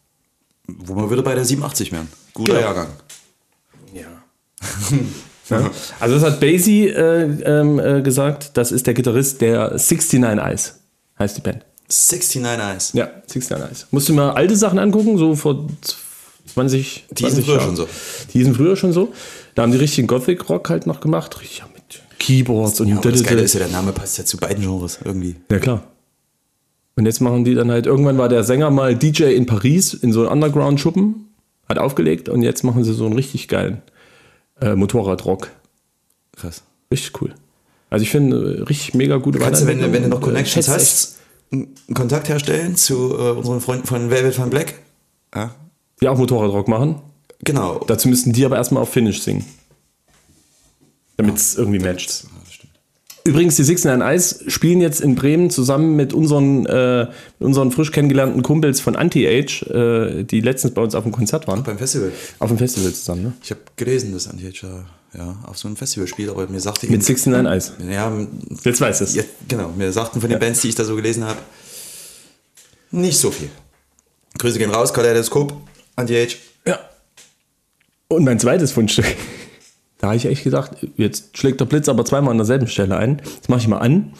Wo 0.66 0.96
wir 0.96 1.08
wieder 1.08 1.22
bei 1.22 1.36
der 1.36 1.44
87 1.44 1.92
wären. 1.92 2.08
Guter 2.34 2.54
Genau. 2.54 2.64
Jahrgang. 2.64 2.88
Ja. 5.50 5.70
Also 5.98 6.16
das 6.16 6.24
hat 6.24 6.40
Basie 6.40 6.88
äh, 6.88 7.22
ähm, 7.22 7.78
äh, 7.78 8.02
gesagt, 8.02 8.58
das 8.58 8.70
ist 8.70 8.86
der 8.86 8.92
Gitarrist 8.92 9.40
der 9.40 9.78
69 9.78 10.22
Eyes, 10.22 10.78
heißt 11.18 11.36
die 11.36 11.40
Band. 11.40 11.64
69 11.88 12.42
Eyes. 12.44 12.92
Ja, 12.92 13.06
69 13.06 13.56
Eyes. 13.68 13.86
Musst 13.90 14.08
du 14.08 14.12
mal 14.14 14.30
alte 14.32 14.56
Sachen 14.56 14.78
angucken, 14.78 15.16
so 15.18 15.34
vor 15.34 15.66
20, 16.46 17.06
Die 17.10 17.22
sind 17.24 17.44
20 17.44 17.44
früher 17.44 17.54
Jahren. 17.56 17.66
schon 17.66 17.76
so. 17.76 17.88
Die 18.32 18.44
sind 18.44 18.56
früher 18.56 18.76
schon 18.76 18.92
so. 18.92 19.12
Da 19.54 19.62
haben 19.62 19.72
die 19.72 19.78
richtigen 19.78 20.06
Gothic-Rock 20.06 20.68
halt 20.70 20.86
noch 20.86 21.00
gemacht. 21.00 21.40
Richtig 21.40 21.58
ja, 21.58 21.68
mit 21.74 22.02
Keyboards 22.18 22.80
und 22.80 22.88
Ja, 22.88 22.96
das 23.00 23.22
Geile 23.22 23.42
ist 23.42 23.54
ja, 23.54 23.60
der 23.60 23.68
Name 23.68 23.92
passt 23.92 24.18
ja 24.18 24.24
zu 24.24 24.36
beiden 24.36 24.62
Genres 24.62 24.98
irgendwie. 25.04 25.36
Ja, 25.50 25.58
klar. 25.58 25.82
Und 26.96 27.06
jetzt 27.06 27.20
machen 27.20 27.44
die 27.44 27.54
dann 27.54 27.70
halt, 27.70 27.86
irgendwann 27.86 28.18
war 28.18 28.28
der 28.28 28.42
Sänger 28.44 28.70
mal 28.70 28.96
DJ 28.96 29.34
in 29.34 29.46
Paris 29.46 29.94
in 29.94 30.12
so 30.12 30.22
einem 30.22 30.32
Underground-Schuppen, 30.32 31.28
hat 31.68 31.78
aufgelegt 31.78 32.28
und 32.28 32.42
jetzt 32.42 32.64
machen 32.64 32.82
sie 32.82 32.92
so 32.92 33.06
einen 33.06 33.14
richtig 33.14 33.46
geilen 33.46 33.82
äh, 34.60 34.74
Motorradrock. 34.74 35.48
Krass. 36.36 36.62
Richtig 36.90 37.20
cool. 37.22 37.34
Also 37.90 38.02
ich 38.02 38.10
finde, 38.10 38.58
äh, 38.58 38.62
richtig 38.62 38.94
mega 38.94 39.16
gute 39.16 39.38
Kannst 39.38 39.62
du, 39.62 39.66
wenn, 39.66 39.78
du- 39.78 39.84
wenn 39.92 40.02
du 40.02 40.08
noch 40.08 40.16
Weiterentwicklung. 40.20 40.34
Connections 40.34 40.68
hast, 40.68 41.18
einen 41.50 41.74
Kontakt 41.94 42.28
herstellen 42.28 42.76
zu 42.76 43.14
äh, 43.18 43.30
unseren 43.32 43.60
Freunden 43.60 43.86
von 43.86 44.10
Velvet 44.10 44.34
von 44.34 44.50
Black? 44.50 44.74
Ja. 45.34 45.54
Die 46.00 46.08
auch 46.08 46.18
Motorradrock 46.18 46.68
machen. 46.68 47.00
Genau. 47.44 47.78
Dazu 47.86 48.08
müssten 48.08 48.32
die 48.32 48.44
aber 48.44 48.56
erstmal 48.56 48.82
auf 48.82 48.90
Finnish 48.90 49.22
singen. 49.22 49.44
Damit 51.16 51.36
es 51.36 51.56
irgendwie 51.56 51.78
matcht. 51.80 52.24
Ja. 53.28 53.34
Übrigens, 53.34 53.56
die 53.56 53.62
Six 53.64 53.84
Nine 53.84 54.02
Eyes 54.02 54.42
spielen 54.46 54.80
jetzt 54.80 55.02
in 55.02 55.14
Bremen 55.14 55.50
zusammen 55.50 55.96
mit 55.96 56.14
unseren, 56.14 56.64
äh, 56.64 57.08
unseren 57.38 57.70
frisch 57.70 57.92
kennengelernten 57.92 58.42
Kumpels 58.42 58.80
von 58.80 58.96
Anti-Age, 58.96 59.62
äh, 59.64 60.24
die 60.24 60.40
letztens 60.40 60.72
bei 60.72 60.80
uns 60.80 60.94
auf 60.94 61.04
dem 61.04 61.12
Konzert 61.12 61.46
waren. 61.46 61.62
Beim 61.62 61.76
Festival. 61.76 62.10
Auf 62.38 62.48
dem 62.48 62.56
Festival 62.56 62.90
zusammen, 62.92 63.22
ne? 63.24 63.32
Ich 63.42 63.50
habe 63.50 63.60
gelesen, 63.76 64.12
dass 64.12 64.28
Anti 64.28 64.50
ja, 65.14 65.36
auf 65.46 65.58
so 65.58 65.68
einem 65.68 65.76
Festival 65.76 66.06
spielt, 66.06 66.30
aber 66.30 66.46
mir 66.48 66.60
sagte 66.60 66.86
Mit 66.86 67.02
69 67.02 67.46
Eyes. 67.46 67.72
ja, 67.90 68.12
Jetzt 68.64 68.80
weiß 68.80 69.00
es. 69.02 69.14
ja, 69.14 69.22
genau, 69.46 69.72
mir 69.76 69.92
sagten 69.92 70.20
von 70.20 70.30
den 70.30 70.38
Bands, 70.38 70.60
die 70.60 70.68
ich 70.68 70.74
da 70.74 70.84
so 70.84 70.96
gelesen 70.96 71.24
habe, 71.24 71.38
nicht 72.90 73.18
so 73.18 73.30
viel. 73.30 73.48
Grüße 74.38 74.58
gehen 74.58 74.70
raus, 74.70 74.92
Kaleidoskop, 74.92 75.54
Anti-Age. 75.96 76.38
Ja. 76.66 76.78
Und 78.08 78.24
mein 78.24 78.38
zweites 78.38 78.72
Fundstück. 78.72 79.04
Da 79.98 80.08
habe 80.08 80.16
ich 80.16 80.26
echt 80.26 80.44
gedacht, 80.44 80.72
jetzt 80.96 81.36
schlägt 81.36 81.60
der 81.60 81.64
Blitz 81.64 81.88
aber 81.88 82.04
zweimal 82.04 82.30
an 82.30 82.38
derselben 82.38 82.68
Stelle 82.68 82.96
ein. 82.96 83.20
Das 83.40 83.48
mache 83.48 83.60
ich 83.60 83.68
mal 83.68 83.78
an. 83.78 84.12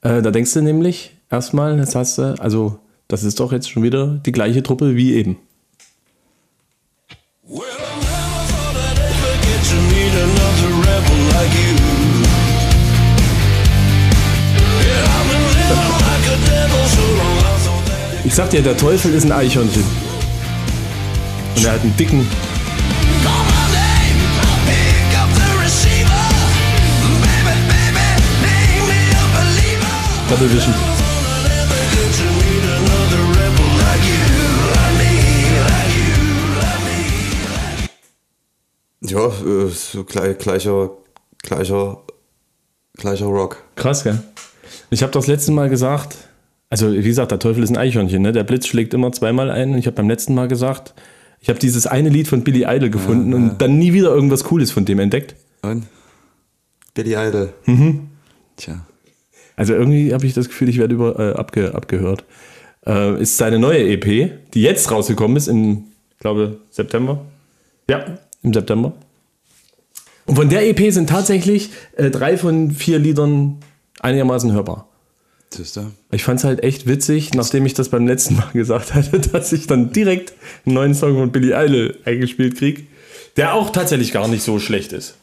Äh, 0.00 0.22
da 0.22 0.30
denkst 0.30 0.54
du 0.54 0.62
nämlich 0.62 1.16
erstmal, 1.28 1.76
jetzt 1.78 1.96
hast 1.96 2.18
du, 2.18 2.40
also 2.40 2.78
das 3.08 3.24
ist 3.24 3.40
doch 3.40 3.52
jetzt 3.52 3.68
schon 3.68 3.82
wieder 3.82 4.20
die 4.24 4.32
gleiche 4.32 4.62
Truppe 4.62 4.94
wie 4.94 5.14
eben. 5.14 5.36
Ich 18.24 18.34
sag 18.34 18.50
dir, 18.50 18.62
der 18.62 18.76
Teufel 18.76 19.14
ist 19.14 19.24
ein 19.24 19.32
Eichhörnchen. 19.32 19.82
Und 21.56 21.64
er 21.64 21.72
hat 21.72 21.80
einen 21.80 21.96
dicken. 21.96 22.26
Like 36.56 36.80
me. 36.84 37.88
Ja, 39.00 39.26
äh, 39.26 39.68
so 39.68 40.04
gleich, 40.04 40.36
gleicher, 40.38 40.90
gleicher, 41.42 42.02
gleicher 42.94 43.26
Rock. 43.26 43.62
Krass, 43.76 44.04
gell? 44.04 44.22
Ich 44.90 45.02
habe 45.02 45.12
das 45.12 45.26
letzte 45.26 45.52
Mal 45.52 45.70
gesagt, 45.70 46.16
also 46.70 46.92
wie 46.92 47.02
gesagt, 47.02 47.30
der 47.30 47.38
Teufel 47.38 47.62
ist 47.62 47.70
ein 47.70 47.78
Eichhörnchen, 47.78 48.20
ne? 48.20 48.32
Der 48.32 48.44
Blitz 48.44 48.66
schlägt 48.66 48.92
immer 48.92 49.12
zweimal 49.12 49.50
ein. 49.50 49.72
Und 49.72 49.78
ich 49.78 49.86
habe 49.86 49.96
beim 49.96 50.08
letzten 50.08 50.34
Mal 50.34 50.48
gesagt, 50.48 50.94
ich 51.40 51.48
habe 51.48 51.58
dieses 51.58 51.86
eine 51.86 52.10
Lied 52.10 52.28
von 52.28 52.44
Billy 52.44 52.64
Idol 52.68 52.90
gefunden 52.90 53.32
und 53.32 53.58
dann 53.62 53.78
nie 53.78 53.92
wieder 53.94 54.08
irgendwas 54.08 54.44
Cooles 54.44 54.70
von 54.72 54.84
dem 54.84 54.98
entdeckt. 54.98 55.36
Und? 55.62 55.86
Billy 56.94 57.14
Idol. 57.14 57.54
Tja. 58.56 58.84
Also 59.58 59.74
irgendwie 59.74 60.14
habe 60.14 60.24
ich 60.24 60.34
das 60.34 60.46
Gefühl, 60.46 60.68
ich 60.68 60.78
werde 60.78 60.94
über, 60.94 61.18
äh, 61.18 61.32
abge, 61.32 61.74
abgehört. 61.74 62.24
Äh, 62.86 63.20
ist 63.20 63.36
seine 63.36 63.58
neue 63.58 63.80
EP, 63.88 64.30
die 64.54 64.62
jetzt 64.62 64.88
rausgekommen 64.88 65.36
ist, 65.36 65.48
im, 65.48 65.86
glaube 66.20 66.60
September. 66.70 67.26
Ja, 67.90 68.18
im 68.44 68.54
September. 68.54 68.92
Und 70.26 70.36
von 70.36 70.48
der 70.48 70.68
EP 70.68 70.92
sind 70.92 71.08
tatsächlich 71.08 71.70
äh, 71.96 72.08
drei 72.08 72.38
von 72.38 72.70
vier 72.70 73.00
Liedern 73.00 73.56
einigermaßen 73.98 74.52
hörbar. 74.52 74.86
Siehst 75.50 75.76
du? 75.76 75.90
Ich 76.12 76.22
fand 76.22 76.38
es 76.38 76.44
halt 76.44 76.62
echt 76.62 76.86
witzig, 76.86 77.34
nachdem 77.34 77.66
ich 77.66 77.74
das 77.74 77.88
beim 77.88 78.06
letzten 78.06 78.36
Mal 78.36 78.50
gesagt 78.52 78.94
hatte, 78.94 79.18
dass 79.18 79.52
ich 79.52 79.66
dann 79.66 79.92
direkt 79.92 80.34
einen 80.66 80.76
neuen 80.76 80.94
Song 80.94 81.14
von 81.14 81.32
Billy 81.32 81.52
Idol 81.52 81.98
eingespielt 82.04 82.58
krieg, 82.58 82.86
der 83.36 83.54
auch 83.54 83.70
tatsächlich 83.70 84.12
gar 84.12 84.28
nicht 84.28 84.44
so 84.44 84.60
schlecht 84.60 84.92
ist. 84.92 85.16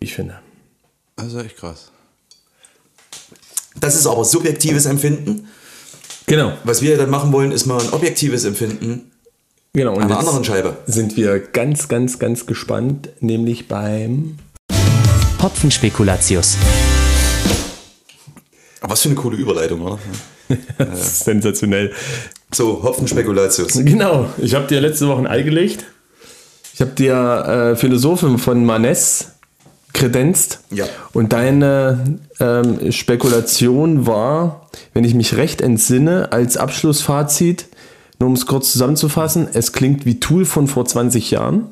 Ich 0.00 0.14
finde. 0.14 0.38
Also 1.16 1.40
echt 1.40 1.58
krass. 1.58 1.92
Das 3.82 3.96
ist 3.96 4.06
aber 4.06 4.24
subjektives 4.24 4.86
Empfinden. 4.86 5.48
Genau. 6.26 6.52
Was 6.62 6.82
wir 6.82 6.96
dann 6.96 7.10
machen 7.10 7.32
wollen, 7.32 7.50
ist 7.50 7.66
mal 7.66 7.80
ein 7.80 7.92
objektives 7.92 8.44
Empfinden 8.44 9.12
Genau. 9.74 9.94
Und 9.94 10.02
einer 10.02 10.10
jetzt 10.10 10.18
anderen 10.20 10.44
Scheibe. 10.44 10.76
sind 10.86 11.16
wir 11.16 11.40
ganz, 11.40 11.88
ganz, 11.88 12.18
ganz 12.18 12.46
gespannt, 12.46 13.08
nämlich 13.20 13.68
beim. 13.68 14.36
Hopfenspekulatius. 15.40 16.58
Aber 18.82 18.92
was 18.92 19.00
für 19.00 19.08
eine 19.08 19.16
coole 19.16 19.36
Überleitung, 19.36 19.80
oder? 19.80 19.98
Sensationell. 20.94 21.92
So, 22.52 22.82
Hopfenspekulatius. 22.82 23.72
Genau. 23.72 24.28
Ich 24.38 24.54
habe 24.54 24.66
dir 24.68 24.80
letzte 24.80 25.08
Woche 25.08 25.20
ein 25.22 25.26
Ei 25.26 25.42
gelegt. 25.42 25.86
Ich 26.74 26.80
habe 26.80 26.92
dir 26.92 27.72
äh, 27.72 27.76
Philosophen 27.76 28.38
von 28.38 28.64
Manes 28.64 29.31
kredenzt. 30.02 30.58
Ja. 30.70 30.86
Und 31.12 31.32
deine 31.32 32.18
ähm, 32.40 32.90
Spekulation 32.90 34.04
war, 34.04 34.68
wenn 34.94 35.04
ich 35.04 35.14
mich 35.14 35.36
recht 35.36 35.60
entsinne, 35.60 36.32
als 36.32 36.56
Abschlussfazit, 36.56 37.66
nur 38.18 38.28
um 38.28 38.34
es 38.34 38.46
kurz 38.46 38.72
zusammenzufassen, 38.72 39.46
es 39.52 39.72
klingt 39.72 40.04
wie 40.04 40.18
Tool 40.18 40.44
von 40.44 40.66
vor 40.66 40.86
20 40.86 41.30
Jahren. 41.30 41.66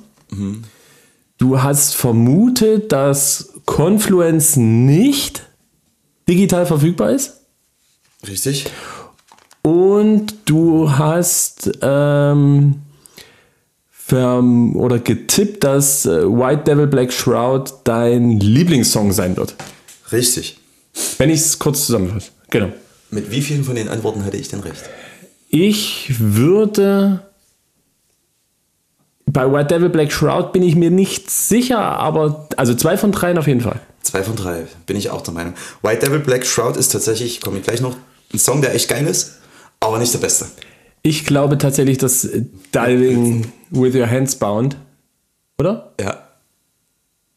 Du 1.39 1.61
hast 1.61 1.97
vermutet, 1.97 2.93
dass 2.93 3.53
Confluence 3.67 4.57
nicht 4.57 5.43
digital 6.29 6.67
verfügbar 6.67 7.11
ist. 7.11 7.41
Richtig? 8.29 8.67
Und 9.63 10.35
du 10.45 10.93
hast 10.93 11.71
ähm, 11.83 12.77
oder 14.13 14.99
getippt, 14.99 15.65
dass 15.65 16.07
äh, 16.07 16.25
White 16.25 16.65
Devil 16.65 16.87
Black 16.87 17.13
Shroud 17.13 17.73
dein 17.85 18.41
Lieblingssong 18.41 19.13
sein 19.13 19.37
wird. 19.37 19.55
Richtig. 20.13 20.59
Wenn 21.19 21.31
ich 21.31 21.41
es 21.41 21.59
kurz 21.59 21.87
zusammenfasse. 21.87 22.31
Genau. 22.51 22.71
Mit 23.11 23.31
wie 23.31 23.43
vielen 23.43 23.65
von 23.65 23.75
den 23.75 23.89
Antworten 23.89 24.25
hatte 24.25 24.37
ich 24.37 24.49
denn 24.49 24.61
recht? 24.61 24.83
Ich 25.49 26.15
würde. 26.19 27.23
Bei 29.27 29.51
White 29.51 29.75
Devil 29.75 29.91
Black 29.91 30.11
Shroud 30.11 30.53
bin 30.53 30.63
ich 30.63 30.75
mir 30.75 30.91
nicht 30.91 31.31
sicher, 31.31 31.79
aber 31.79 32.49
also 32.57 32.75
zwei 32.75 32.97
von 32.97 33.13
dreien 33.13 33.39
auf 33.39 33.47
jeden 33.47 33.61
Fall. 33.61 33.81
Zwei 34.03 34.25
von 34.25 34.35
drei, 34.35 34.67
bin 34.87 34.97
ich 34.97 35.11
auch 35.11 35.21
der 35.21 35.35
Meinung. 35.35 35.55
White 35.83 36.07
Devil 36.07 36.19
Black 36.19 36.45
Shroud 36.45 36.77
ist 36.77 36.89
tatsächlich, 36.89 37.41
komme 37.41 37.59
ich 37.59 37.65
gleich 37.65 37.81
noch, 37.81 37.97
ein 38.33 38.39
Song, 38.39 38.61
der 38.61 38.75
echt 38.75 38.89
geil 38.89 39.07
ist, 39.07 39.39
aber 39.79 39.99
nicht 39.99 40.13
der 40.13 40.19
beste. 40.19 40.47
Ich 41.03 41.25
glaube 41.25 41.57
tatsächlich, 41.59 41.99
dass 41.99 42.25
äh, 42.25 42.45
Diving 42.75 43.51
with 43.71 43.95
Your 43.95 44.09
Hands 44.11 44.35
Bound, 44.37 44.77
oder? 45.59 45.95
Ja, 46.01 46.29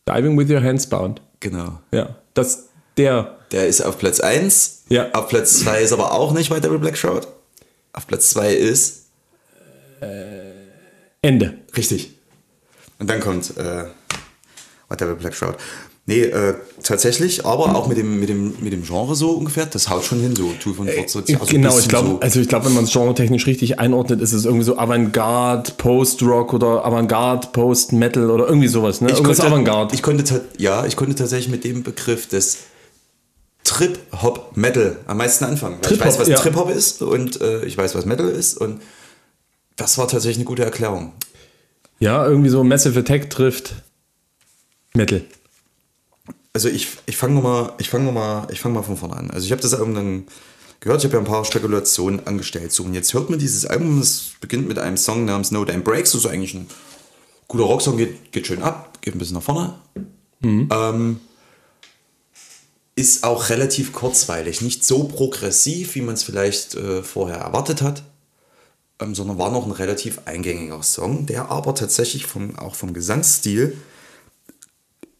Diving 0.07 0.37
with 0.37 0.49
Your 0.49 0.61
Hands 0.61 0.85
Bound. 0.87 1.21
genau. 1.39 1.79
Ja, 1.91 2.15
dass 2.33 2.69
der 2.97 3.37
Der 3.51 3.67
ist 3.67 3.81
auf 3.81 3.97
Platz 3.97 4.19
1. 4.19 4.83
Ja. 4.89 5.11
Auf 5.13 5.27
Platz 5.29 5.59
2 5.59 5.81
ist 5.81 5.93
aber 5.93 6.11
auch 6.11 6.33
nicht 6.33 6.51
White 6.51 6.61
Devil 6.61 6.79
Black 6.79 6.97
Shroud. 6.97 7.27
Auf 7.93 8.05
Platz 8.07 8.29
2 8.31 8.53
ist 8.53 9.05
Ende. 11.21 11.53
richtig. 11.77 12.11
Und 12.99 13.09
dann 13.09 13.19
kommt 13.21 13.55
äh, 13.57 13.85
White 14.89 14.97
Devil 15.05 15.15
Black 15.15 15.33
Shroud. 15.33 15.55
Nee, 16.05 16.23
äh, 16.23 16.55
tatsächlich, 16.83 17.45
aber 17.45 17.75
auch 17.75 17.87
mit 17.87 17.97
dem, 17.97 18.19
mit, 18.19 18.27
dem, 18.27 18.55
mit 18.59 18.73
dem 18.73 18.83
Genre 18.83 19.15
so 19.15 19.31
ungefähr, 19.31 19.65
das 19.65 19.89
haut 19.89 20.03
schon 20.03 20.19
hin, 20.19 20.35
so 20.35 20.51
Tool 20.61 20.73
von 20.73 20.85
Ford 20.85 21.09
Sozial. 21.09 21.39
so 21.39 21.45
ein 21.45 21.49
genau, 21.49 21.79
ich 21.79 21.87
glaube, 21.87 22.09
so. 22.09 22.19
also 22.19 22.41
ich 22.41 22.49
glaube, 22.49 22.65
wenn 22.65 22.73
man 22.73 22.83
es 22.83 22.91
genretechnisch 22.91 23.47
richtig 23.47 23.79
einordnet, 23.79 24.19
ist 24.19 24.33
es 24.33 24.43
irgendwie 24.43 24.65
so 24.65 24.77
Avantgarde, 24.77 25.71
Post-Rock 25.77 26.53
oder 26.53 26.83
Avantgarde, 26.85 27.47
Post-Metal 27.53 28.29
oder 28.29 28.47
irgendwie 28.47 28.67
sowas, 28.67 28.99
ne? 28.99 29.11
Irgendwas 29.11 29.39
Avantgarde. 29.39 29.95
Ich 29.95 30.01
konnte, 30.01 30.41
ja, 30.57 30.85
ich 30.85 30.97
konnte 30.97 31.15
tatsächlich 31.15 31.49
mit 31.49 31.63
dem 31.63 31.83
Begriff 31.83 32.27
des 32.27 32.57
Trip-Hop-Metal 33.63 34.97
am 35.07 35.17
meisten 35.17 35.45
anfangen. 35.45 35.77
Weil 35.81 35.93
ich 35.93 36.01
weiß, 36.01 36.19
was 36.19 36.27
ja. 36.27 36.35
Trip-Hop 36.35 36.69
ist 36.69 37.01
und 37.01 37.39
äh, 37.39 37.63
ich 37.63 37.77
weiß, 37.77 37.95
was 37.95 38.05
Metal 38.05 38.27
ist 38.27 38.57
und 38.57 38.81
das 39.77 39.97
war 39.97 40.09
tatsächlich 40.09 40.39
eine 40.39 40.45
gute 40.45 40.65
Erklärung. 40.65 41.13
Ja, 41.99 42.27
irgendwie 42.27 42.49
so 42.49 42.61
Massive 42.65 42.99
Attack 42.99 43.29
trifft 43.29 43.75
Metal. 44.93 45.21
Also 46.53 46.69
ich, 46.69 46.87
ich 47.07 47.17
fange 47.17 47.33
nochmal 47.35 47.73
fang 47.81 48.05
noch 48.05 48.11
mal- 48.13 48.47
ich 48.51 48.59
fang 48.59 48.73
mal 48.73 48.83
von 48.83 48.95
vorne 48.95 49.15
an. 49.15 49.31
Also 49.31 49.45
ich 49.45 49.51
habe 49.51 49.61
das 49.61 49.73
Album 49.73 49.95
dann 49.95 50.27
gehört, 50.79 50.99
ich 51.01 51.05
habe 51.05 51.15
ja 51.15 51.19
ein 51.19 51.25
paar 51.25 51.43
Spekulationen 51.45 52.25
angestellt. 52.27 52.71
So, 52.71 52.83
und 52.83 52.93
jetzt 52.93 53.13
hört 53.13 53.29
man 53.29 53.39
dieses 53.39 53.65
Album, 53.65 53.99
es 53.99 54.31
beginnt 54.39 54.67
mit 54.67 54.77
einem 54.77 54.97
Song 54.97 55.25
namens 55.25 55.49
No 55.51 55.65
Damn 55.65 55.83
Breaks, 55.83 56.11
das 56.11 56.25
ist 56.25 56.29
eigentlich 56.29 56.53
ein 56.53 56.67
guter 57.47 57.63
Rocksong, 57.63 57.97
geht, 57.97 58.31
geht 58.31 58.45
schön 58.47 58.61
ab, 58.61 58.99
geht 59.01 59.15
ein 59.15 59.17
bisschen 59.17 59.35
nach 59.35 59.43
vorne. 59.43 59.73
Ähm, 60.71 61.19
ist 62.95 63.23
auch 63.23 63.49
relativ 63.49 63.91
kurzweilig, 63.93 64.61
nicht 64.61 64.83
so 64.85 65.05
progressiv, 65.05 65.95
wie 65.95 66.01
man 66.01 66.13
es 66.13 66.23
vielleicht 66.23 66.75
äh, 66.75 67.01
vorher 67.01 67.37
erwartet 67.37 67.81
hat, 67.81 68.03
ähm, 69.01 69.15
sondern 69.15 69.39
war 69.39 69.51
noch 69.51 69.65
ein 69.65 69.71
relativ 69.71 70.19
eingängiger 70.25 70.83
Song, 70.83 71.25
der 71.25 71.49
aber 71.49 71.73
tatsächlich 71.73 72.27
vom, 72.27 72.59
auch 72.59 72.75
vom 72.75 72.93
Gesangsstil 72.93 73.75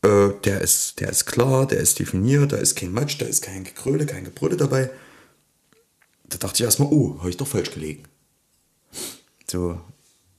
äh, 0.04 0.30
der, 0.44 0.62
ist, 0.62 1.00
der 1.00 1.10
ist 1.10 1.26
klar, 1.26 1.66
der 1.66 1.80
ist 1.80 2.00
definiert, 2.00 2.52
da 2.52 2.58
ist 2.58 2.76
kein 2.76 2.94
Matsch, 2.94 3.20
da 3.20 3.26
ist 3.26 3.42
kein 3.42 3.64
Gekröle, 3.64 4.06
kein 4.06 4.26
Gebrülle 4.26 4.58
dabei. 4.58 4.90
Da 6.26 6.38
dachte 6.38 6.56
ich 6.58 6.66
erstmal, 6.66 6.90
oh, 6.92 7.20
habe 7.20 7.30
ich 7.30 7.38
doch 7.38 7.48
falsch 7.48 7.72
gelegen. 7.72 8.04
So. 9.50 9.80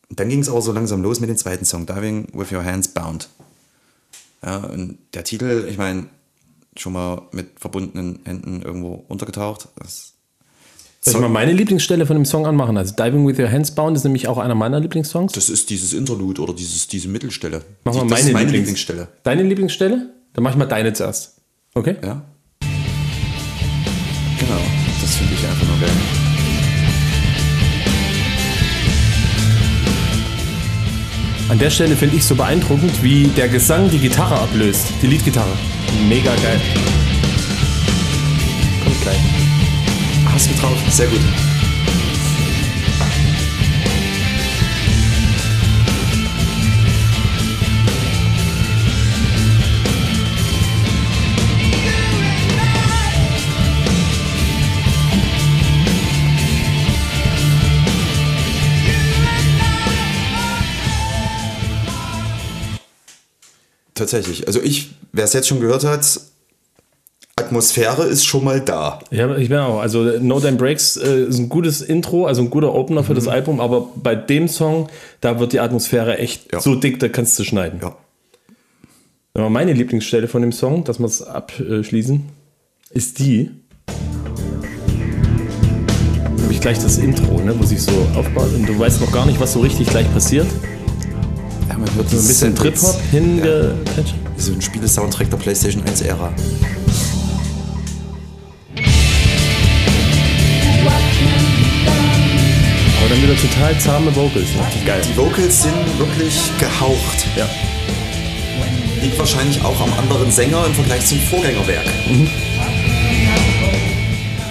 Und 0.08 0.20
dann 0.20 0.28
ging 0.28 0.40
es 0.40 0.48
auch 0.48 0.60
so 0.60 0.72
langsam 0.72 1.02
los 1.02 1.20
mit 1.20 1.30
dem 1.30 1.36
zweiten 1.36 1.64
Song, 1.64 1.86
Diving 1.86 2.28
with 2.32 2.52
Your 2.52 2.64
Hands 2.64 2.86
Bound. 2.88 3.28
Ja, 4.42 4.58
und 4.58 4.98
der 5.14 5.24
Titel, 5.24 5.66
ich 5.68 5.78
meine, 5.78 6.08
schon 6.76 6.92
mal 6.92 7.22
mit 7.32 7.58
verbundenen 7.58 8.20
Händen 8.24 8.62
irgendwo 8.62 9.04
untergetaucht. 9.08 9.68
Das 9.76 10.13
Soll 11.04 11.16
ich 11.16 11.20
mal 11.20 11.28
meine 11.28 11.52
Lieblingsstelle 11.52 12.06
von 12.06 12.16
dem 12.16 12.24
Song 12.24 12.46
anmachen? 12.46 12.78
Also 12.78 12.94
Diving 12.94 13.26
with 13.26 13.38
Your 13.38 13.50
Hands 13.50 13.70
Bound 13.72 13.94
ist 13.96 14.04
nämlich 14.04 14.26
auch 14.26 14.38
einer 14.38 14.54
meiner 14.54 14.80
Lieblingssongs. 14.80 15.32
Das 15.32 15.50
ist 15.50 15.68
dieses 15.68 15.92
Interlude 15.92 16.40
oder 16.40 16.54
dieses, 16.54 16.88
diese 16.88 17.08
Mittelstelle. 17.08 17.60
Mach 17.84 17.92
mal 17.92 18.00
das 18.02 18.10
meine, 18.10 18.20
ist 18.28 18.32
meine 18.32 18.46
Lieblings- 18.50 18.52
Lieblingsstelle. 18.52 19.08
Deine 19.22 19.42
Lieblingsstelle? 19.42 20.10
Dann 20.32 20.42
mach 20.44 20.52
ich 20.52 20.56
mal 20.56 20.64
deine 20.64 20.94
zuerst. 20.94 21.42
Okay? 21.74 21.96
Ja. 22.02 22.22
Genau, 24.38 24.60
das 25.02 25.16
finde 25.16 25.34
ich 25.34 25.44
einfach 25.46 25.66
nur 25.66 25.78
geil. 25.78 25.90
An 31.50 31.58
der 31.58 31.68
Stelle 31.70 31.94
finde 31.94 32.16
ich 32.16 32.24
so 32.24 32.34
beeindruckend, 32.34 33.02
wie 33.02 33.24
der 33.36 33.48
Gesang 33.48 33.90
die 33.90 33.98
Gitarre 33.98 34.36
ablöst. 34.40 34.86
Die 35.02 35.06
Leadgitarre. 35.06 35.52
Mega 36.08 36.34
geil. 36.36 36.60
Kommt 38.82 39.02
gleich. 39.02 39.33
Hast 40.34 40.50
du 40.50 40.54
drauf? 40.56 40.76
Sehr 40.90 41.06
gut. 41.06 41.20
Tatsächlich. 63.94 64.48
Also 64.48 64.60
ich, 64.60 64.96
wer 65.12 65.24
es 65.24 65.32
jetzt 65.32 65.46
schon 65.46 65.60
gehört 65.60 65.84
hat, 65.84 66.20
Atmosphäre 67.36 68.04
ist 68.04 68.24
schon 68.24 68.44
mal 68.44 68.60
da. 68.60 69.00
Ja, 69.10 69.36
ich 69.36 69.48
bin 69.48 69.58
auch. 69.58 69.80
Also 69.80 70.04
No 70.20 70.38
Damn 70.38 70.56
Breaks 70.56 70.96
äh, 70.96 71.24
ist 71.24 71.38
ein 71.38 71.48
gutes 71.48 71.80
Intro, 71.82 72.26
also 72.26 72.42
ein 72.42 72.50
guter 72.50 72.72
Opener 72.72 73.02
für 73.02 73.14
das 73.14 73.26
Album, 73.26 73.60
aber 73.60 73.88
bei 73.96 74.14
dem 74.14 74.46
Song, 74.46 74.88
da 75.20 75.40
wird 75.40 75.52
die 75.52 75.58
Atmosphäre 75.58 76.18
echt 76.18 76.52
Ja. 76.52 76.60
so 76.60 76.76
dick, 76.76 77.00
da 77.00 77.08
kannst 77.08 77.36
du 77.38 77.42
schneiden. 77.44 77.80
Ja. 77.82 77.96
Aber 79.34 79.50
meine 79.50 79.72
Lieblingsstelle 79.72 80.28
von 80.28 80.42
dem 80.42 80.52
Song, 80.52 80.84
dass 80.84 81.00
wir 81.00 81.06
es 81.06 81.22
abschließen, 81.22 82.22
ist 82.90 83.18
die. 83.18 83.50
Nämlich 86.36 86.60
gleich 86.60 86.78
das 86.78 86.98
Intro, 86.98 87.40
ne, 87.40 87.52
wo 87.58 87.64
sich 87.64 87.82
so 87.82 87.90
aufbaut 88.14 88.54
und 88.54 88.68
du 88.68 88.78
weißt 88.78 89.00
noch 89.00 89.10
gar 89.10 89.26
nicht, 89.26 89.40
was 89.40 89.54
so 89.54 89.60
richtig 89.60 89.88
gleich 89.88 90.10
passiert. 90.12 90.46
ja 91.68 91.76
man 91.76 91.92
hört 91.96 92.08
So 92.10 92.16
ein 92.16 92.26
bisschen 92.28 92.54
Trip-Hop 92.54 93.00
hingepatcht. 93.10 94.14
So 94.36 94.52
ein 94.52 94.62
Spiele-Soundtrack 94.62 95.30
der 95.30 95.36
PlayStation 95.38 95.82
1-Ära. 95.82 96.32
Aber 103.04 103.12
dann 103.12 103.22
wieder 103.22 103.36
total 103.36 103.78
zahme 103.78 104.16
Vocals. 104.16 104.46
Richtig 104.64 104.86
geil. 104.86 105.02
Die 105.06 105.14
Vocals 105.14 105.62
sind 105.62 105.98
wirklich 105.98 106.50
gehaucht. 106.58 107.26
Ja. 107.36 107.46
Liegt 109.02 109.18
wahrscheinlich 109.18 109.62
auch 109.62 109.78
am 109.78 109.92
anderen 109.98 110.30
Sänger 110.30 110.64
im 110.64 110.72
Vergleich 110.72 111.04
zum 111.04 111.18
Vorgängerwerk. 111.18 111.84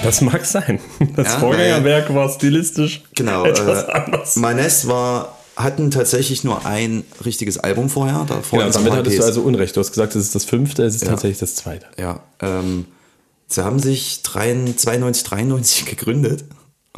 Das 0.04 0.22
mag 0.22 0.46
sein. 0.46 0.80
Das 1.16 1.34
Ja, 1.34 1.40
Vorgängerwerk 1.40 2.14
war 2.14 2.30
stilistisch 2.30 3.02
Genau. 3.16 3.44
etwas 3.46 3.86
Äh, 3.88 3.92
anders. 3.92 4.36
Manes 4.36 4.88
war, 4.88 5.36
hatten 5.56 5.90
tatsächlich 5.90 6.44
nur 6.44 6.64
ein 6.64 7.04
richtiges 7.26 7.58
Album 7.58 7.90
vorher. 7.90 8.24
Davor 8.28 8.60
Genau, 8.60 8.72
damit 8.72 8.94
hattest 8.94 9.18
du 9.18 9.24
also 9.24 9.42
Unrecht. 9.42 9.76
Du 9.76 9.80
hast 9.80 9.90
gesagt, 9.90 10.16
es 10.16 10.26
ist 10.26 10.36
das 10.36 10.46
fünfte, 10.46 10.84
es 10.84 10.94
ist 10.94 11.06
Ja. 11.06 11.10
tatsächlich 11.10 11.40
das 11.40 11.56
zweite. 11.56 11.88
Ja, 11.98 12.20
ähm, 12.40 12.86
sie 13.48 13.64
haben 13.66 13.80
sich 13.80 14.22
92, 14.22 15.24
93 15.24 15.86
gegründet. 15.86 16.44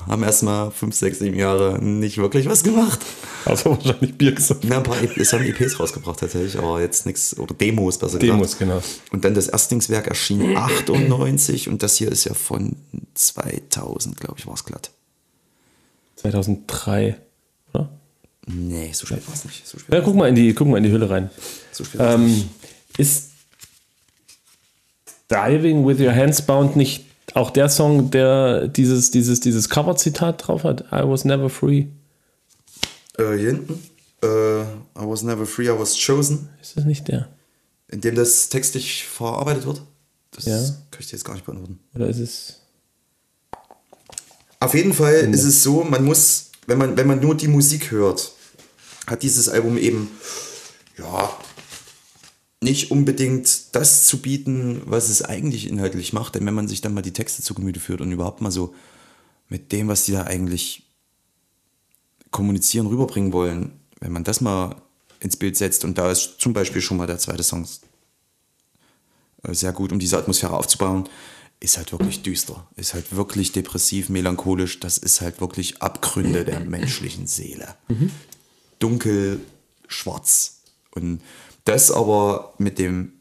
Haben 0.08 0.24
erstmal 0.24 0.72
5, 0.72 0.94
6, 0.94 1.20
7 1.20 1.36
Jahre 1.38 1.80
nicht 1.82 2.18
wirklich 2.18 2.48
was 2.48 2.64
gemacht. 2.64 3.00
Also 3.46 3.72
wahrscheinlich 3.72 4.18
Bier 4.18 4.34
gesoffen. 4.34 4.70
Na, 4.70 4.78
ein 4.78 4.84
paar 4.84 4.98
es 5.02 5.32
haben 5.34 5.44
EPs 5.46 5.80
rausgebracht 5.80 6.20
tatsächlich, 6.20 6.58
aber 6.60 6.82
jetzt 6.82 7.06
nichts, 7.06 7.38
oder 7.40 7.54
Demos 7.56 7.98
besser 7.98 8.20
Demos, 8.20 8.58
gesagt. 8.58 8.60
genau. 8.60 8.82
Und 9.12 9.24
dann 9.24 9.34
das 9.36 9.48
Erstlingswerk 9.48 10.08
erschien 10.08 10.58
98 10.58 11.70
und 11.70 11.82
das 11.82 11.96
hier 11.96 12.12
ist 12.12 12.24
ja 12.26 12.34
von 12.34 12.76
2000, 13.14 14.20
glaube 14.20 14.36
ich, 14.40 14.46
war 14.48 14.56
es 14.56 14.66
glatt. 14.66 14.92
2003, 16.18 17.18
oder? 17.74 17.90
Nee, 18.48 18.92
so 18.94 19.06
spät 19.06 19.26
war 19.28 19.34
es 19.34 19.46
nicht. 19.46 19.66
So 19.68 19.80
spät, 19.80 19.94
Ja, 19.94 20.02
guck 20.02 20.16
mal 20.16 20.28
in 20.30 20.36
die, 20.36 20.54
guck 20.54 20.68
mal 20.68 20.78
in 20.78 20.84
die 20.84 20.92
Hülle 20.92 21.10
rein. 21.10 21.30
so 21.72 21.84
spät. 21.84 22.02
Ähm, 22.04 22.50
ist 22.98 23.30
Diving 25.30 25.86
with 25.88 26.00
Your 26.00 26.14
Hands 26.14 26.40
Bound 26.44 26.76
nicht 26.76 27.05
auch 27.36 27.52
der 27.52 27.70
Song, 27.70 28.12
der 28.12 28.68
dieses, 28.68 29.12
dieses, 29.12 29.40
dieses 29.40 29.70
Cover-Zitat 29.70 30.48
drauf 30.48 30.64
hat? 30.64 30.82
I 30.92 31.02
was 31.08 31.26
never 31.26 31.50
free. 31.50 31.88
Äh, 33.18 33.38
hier 33.38 33.50
hinten. 33.52 33.84
Äh, 34.24 34.62
I 34.64 34.66
was 34.96 35.22
never 35.24 35.46
free, 35.46 35.66
I 35.66 35.78
was 35.80 35.96
chosen. 35.98 36.50
Ist 36.62 36.78
das 36.78 36.86
nicht 36.86 37.08
der? 37.08 37.30
In 37.90 38.02
dem 38.02 38.16
das 38.16 38.50
textlich 38.50 39.06
verarbeitet 39.06 39.66
wird. 39.66 39.82
Das 40.32 40.46
Ja. 40.46 40.58
kann 40.92 41.00
ich 41.00 41.08
dir 41.08 41.14
jetzt 41.14 41.24
gar 41.26 41.34
nicht 41.34 41.46
beantworten. 41.46 41.80
Oder 41.94 42.08
ist 42.08 42.20
es. 42.20 42.62
Auf 44.60 44.74
jeden 44.74 44.94
Fall 44.94 45.14
ist 45.34 45.44
es 45.44 45.62
so, 45.64 45.84
man 45.84 46.04
muss, 46.04 46.52
wenn 46.66 46.78
man, 46.78 46.98
wenn 46.98 47.08
man 47.08 47.20
nur 47.20 47.36
die 47.36 47.48
Musik 47.48 47.92
hört, 47.92 48.32
hat 49.08 49.22
dieses 49.22 49.48
Album 49.50 49.78
eben, 49.78 50.10
ja, 50.98 51.30
nicht 52.66 52.92
unbedingt 52.92 53.76
das 53.76 54.08
zu 54.08 54.22
bieten, 54.22 54.82
was 54.86 55.10
es 55.10 55.22
eigentlich 55.22 55.68
inhaltlich 55.68 56.12
macht. 56.12 56.36
Denn 56.36 56.46
wenn 56.46 56.54
man 56.54 56.68
sich 56.68 56.82
dann 56.82 56.94
mal 56.94 57.02
die 57.02 57.14
Texte 57.14 57.42
zu 57.42 57.54
Gemüte 57.54 57.80
führt 57.80 58.02
und 58.02 58.12
überhaupt 58.12 58.42
mal 58.42 58.52
so 58.52 58.74
mit 59.48 59.72
dem, 59.72 59.88
was 59.88 60.04
die 60.06 60.12
da 60.12 60.24
eigentlich 60.24 60.84
kommunizieren, 62.32 62.88
rüberbringen 62.88 63.32
wollen, 63.32 63.80
wenn 64.02 64.12
man 64.12 64.26
das 64.26 64.42
mal 64.42 64.82
ins 65.22 65.38
Bild 65.38 65.56
setzt 65.56 65.86
und 65.86 65.98
da 65.98 66.12
ist 66.12 66.36
zum 66.40 66.54
Beispiel 66.54 66.82
schon 66.82 66.98
mal 66.98 67.08
der 67.08 67.20
zweite 67.20 67.44
Song 67.44 67.66
äh, 69.44 69.54
sehr 69.54 69.72
gut, 69.72 69.92
um 69.94 70.00
diese 70.00 70.18
Atmosphäre 70.18 70.58
aufzubauen, 70.58 71.08
ist 71.62 71.78
halt 71.78 71.92
wirklich 71.94 72.22
düster, 72.24 72.68
ist 72.76 72.94
halt 72.94 73.16
wirklich 73.16 73.54
depressiv, 73.54 74.10
melancholisch, 74.10 74.80
das 74.80 74.98
ist 74.98 75.22
halt 75.22 75.40
wirklich 75.40 75.82
Abgründe 75.82 76.44
der 76.44 76.60
menschlichen 76.60 77.28
Seele. 77.28 77.76
Dunkel, 78.80 79.40
schwarz. 79.88 80.62
Und 80.94 81.22
das 81.66 81.92
aber 81.92 82.54
mit 82.58 82.80
dem 82.80 83.12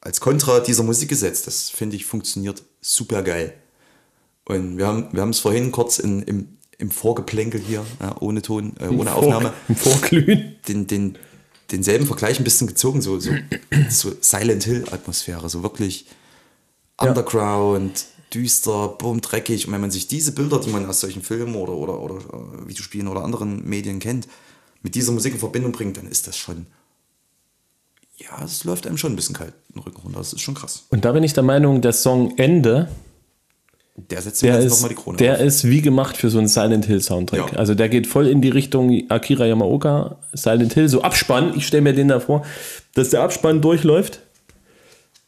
als 0.00 0.20
Kontra 0.20 0.60
dieser 0.60 0.82
Musik 0.82 1.08
gesetzt, 1.08 1.46
das 1.46 1.70
finde 1.70 1.96
ich 1.96 2.04
funktioniert 2.04 2.62
super 2.80 3.22
geil. 3.22 3.54
Und 4.44 4.78
wir 4.78 4.86
haben 4.86 5.08
wir 5.12 5.22
haben 5.22 5.30
es 5.30 5.40
vorhin 5.40 5.72
kurz 5.72 5.98
in, 5.98 6.22
im, 6.22 6.58
im 6.78 6.90
Vorgeplänkel 6.90 7.60
hier, 7.60 7.84
ja, 8.00 8.16
ohne 8.20 8.42
Ton, 8.42 8.74
äh, 8.78 8.88
ohne 8.88 9.14
Aufnahme, 9.14 9.52
Im 9.68 9.76
Vorglühen. 9.76 10.56
den, 10.68 10.86
den 10.86 11.18
denselben 11.70 12.06
Vergleich 12.06 12.38
ein 12.38 12.44
bisschen 12.44 12.66
gezogen, 12.66 13.02
so, 13.02 13.18
so, 13.18 13.32
so 13.88 14.12
Silent 14.20 14.64
Hill-Atmosphäre, 14.64 15.48
so 15.48 15.62
wirklich 15.62 16.06
Underground, 16.98 18.06
düster, 18.32 18.88
bumm, 18.88 19.20
dreckig. 19.20 19.66
Und 19.66 19.72
wenn 19.72 19.80
man 19.80 19.90
sich 19.90 20.08
diese 20.08 20.32
Bilder, 20.32 20.60
die 20.60 20.70
man 20.70 20.86
aus 20.86 21.00
solchen 21.00 21.22
Filmen 21.22 21.54
oder, 21.54 21.72
oder, 21.72 22.00
oder 22.00 22.16
äh, 22.16 22.68
Videospielen 22.68 23.08
oder 23.08 23.22
anderen 23.22 23.68
Medien 23.68 23.98
kennt, 23.98 24.28
mit 24.82 24.94
dieser 24.94 25.12
Musik 25.12 25.34
in 25.34 25.40
Verbindung 25.40 25.72
bringt, 25.72 25.96
dann 25.96 26.06
ist 26.06 26.26
das 26.26 26.36
schon. 26.36 26.66
Ja, 28.18 28.42
es 28.44 28.64
läuft 28.64 28.86
einem 28.86 28.96
schon 28.96 29.12
ein 29.12 29.16
bisschen 29.16 29.34
kalt 29.34 29.52
den 29.74 29.80
Rücken 29.82 30.00
runter. 30.02 30.18
Das 30.18 30.32
ist 30.32 30.40
schon 30.40 30.54
krass. 30.54 30.86
Und 30.90 31.04
da 31.04 31.12
bin 31.12 31.22
ich 31.22 31.34
der 31.34 31.42
Meinung, 31.42 31.82
der 31.82 31.92
Song 31.92 32.32
Ende, 32.38 32.88
Der 34.10 34.22
setzt 34.22 34.42
mir 34.42 34.54
jetzt 34.54 34.64
ist, 34.64 34.70
nochmal 34.72 34.88
die 34.88 34.94
Krone 34.94 35.16
der 35.18 35.34
auf. 35.34 35.40
ist 35.40 35.68
wie 35.68 35.82
gemacht 35.82 36.16
für 36.16 36.30
so 36.30 36.38
einen 36.38 36.48
Silent 36.48 36.86
Hill 36.86 37.02
Soundtrack. 37.02 37.52
Ja. 37.52 37.58
Also 37.58 37.74
der 37.74 37.88
geht 37.88 38.06
voll 38.06 38.26
in 38.26 38.40
die 38.40 38.48
Richtung 38.48 39.02
Akira 39.10 39.44
Yamaoka, 39.46 40.16
Silent 40.32 40.72
Hill, 40.74 40.88
so 40.88 41.02
Abspann. 41.02 41.52
Ich 41.56 41.66
stelle 41.66 41.82
mir 41.82 41.92
den 41.92 42.08
da 42.08 42.20
vor, 42.20 42.42
dass 42.94 43.10
der 43.10 43.22
Abspann 43.22 43.60
durchläuft 43.60 44.20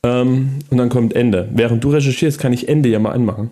ähm, 0.03 0.61
und 0.70 0.78
dann 0.78 0.89
kommt 0.89 1.14
Ende. 1.14 1.49
Während 1.53 1.84
du 1.84 1.91
recherchierst, 1.91 2.39
kann 2.39 2.53
ich 2.53 2.68
Ende 2.68 2.89
ja 2.89 2.99
mal 2.99 3.12
anmachen. 3.12 3.51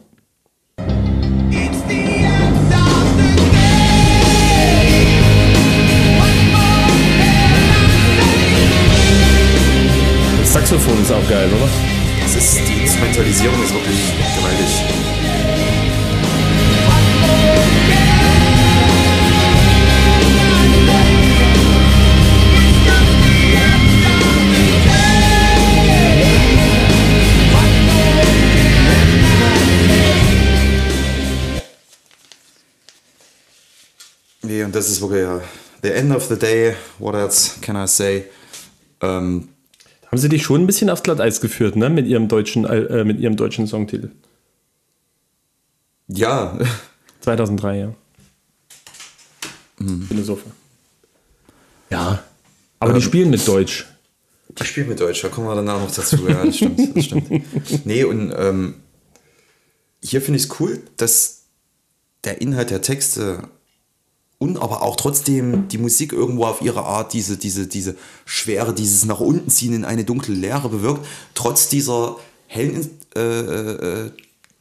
Saxophon 10.69 11.01
ist 11.01 11.13
auch 11.13 11.29
geil, 11.29 11.49
oder? 11.49 11.69
Das 12.21 12.35
ist, 12.35 12.59
die 12.67 12.81
Instrumentalisierung 12.81 13.63
ist 13.63 13.73
wirklich 13.73 14.13
gewaltig. 14.37 14.83
Nee, 34.43 34.65
und 34.65 34.75
das 34.75 34.89
ist 34.89 35.01
wirklich 35.01 35.23
ja 35.23 35.41
the 35.83 35.91
end 35.91 36.13
of 36.13 36.25
the 36.25 36.37
day. 36.37 36.75
What 36.99 37.15
else 37.15 37.53
can 37.61 37.77
I 37.77 37.87
say? 37.87 38.25
Ähm, 39.01 39.51
Haben 40.07 40.19
sie 40.19 40.29
dich 40.29 40.43
schon 40.45 40.63
ein 40.63 40.67
bisschen 40.67 40.89
aufs 40.91 41.03
Glatteis 41.03 41.41
geführt, 41.41 41.77
ne? 41.77 41.91
Mit 41.91 42.07
ihrem 42.07 42.29
deutschen, 42.29 42.65
äh, 42.65 43.05
mit 43.05 43.19
ihrem 43.21 43.37
deutschen 43.37 43.67
Songtitel. 43.67 44.11
ja, 46.09 46.59
2003, 47.21 47.79
ja. 47.79 47.95
Philosophe. 50.09 50.51
Ja. 51.91 52.23
Aber 52.79 52.93
die 52.95 53.03
spielen 53.03 53.31
mit 53.31 53.47
Deutsch. 53.47 53.87
Die 54.59 54.65
spielen 54.65 54.89
mit 54.89 55.01
Deutsch, 55.01 55.23
da 55.23 55.29
kommen 55.29 55.49
wir 55.49 55.55
danach 55.55 55.81
noch 55.81 55.91
dazu. 55.95 56.27
Ja, 56.29 56.45
das 56.45 56.57
stimmt. 56.57 56.97
Das 56.97 57.05
stimmt. 57.05 57.29
Nee, 57.85 58.05
und 58.05 58.33
ähm, 58.37 58.75
hier 60.03 60.23
finde 60.23 60.39
ich 60.39 60.45
es 60.45 60.61
cool, 60.61 60.83
dass 60.97 61.43
der 62.25 62.41
Inhalt 62.41 62.71
der 62.71 62.81
Texte 62.81 63.49
und 64.39 64.59
aber 64.59 64.83
auch 64.83 64.97
trotzdem 64.97 65.69
die 65.69 65.79
Musik 65.79 66.13
irgendwo 66.13 66.45
auf 66.45 66.61
ihre 66.61 66.85
Art 66.85 67.13
diese, 67.13 67.39
diese, 67.39 67.67
diese 67.67 67.97
Schwere, 68.25 68.75
dieses 68.75 69.05
nach 69.05 69.21
unten 69.21 69.51
ziehen 69.51 69.73
in 69.73 69.85
eine 69.85 70.05
dunkle 70.05 70.35
Leere 70.35 70.69
bewirkt, 70.69 71.07
trotz 71.35 71.69
dieser 71.69 72.17
hellen, 72.47 72.91
äh, 73.15 73.21
äh, 73.21 74.11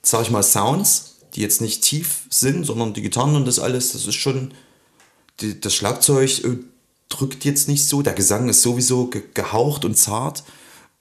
sag 0.02 0.22
ich 0.22 0.32
mal, 0.32 0.44
Sounds, 0.44 1.16
die 1.34 1.42
jetzt 1.42 1.60
nicht 1.62 1.84
tief 1.84 2.22
sind, 2.30 2.66
sondern 2.66 2.94
die 2.94 3.02
Gitarren 3.02 3.36
und 3.36 3.46
das 3.46 3.60
alles, 3.60 3.92
das 3.92 4.08
ist 4.08 4.16
schon, 4.16 4.54
die, 5.42 5.60
das 5.60 5.76
Schlagzeug 5.76 6.44
äh, 6.46 6.58
drückt 7.10 7.44
jetzt 7.44 7.68
nicht 7.68 7.86
so, 7.86 8.02
der 8.02 8.14
Gesang 8.14 8.48
ist 8.48 8.62
sowieso 8.62 9.08
ge 9.08 9.24
gehaucht 9.34 9.84
und 9.84 9.96
zart. 9.96 10.44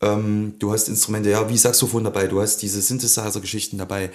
Ähm, 0.00 0.54
du 0.58 0.72
hast 0.72 0.88
Instrumente, 0.88 1.30
ja, 1.30 1.48
wie 1.48 1.56
Saxophon 1.56 2.04
dabei, 2.04 2.26
du 2.26 2.40
hast 2.40 2.58
diese 2.58 2.82
Synthesizer-Geschichten 2.82 3.78
dabei, 3.78 4.10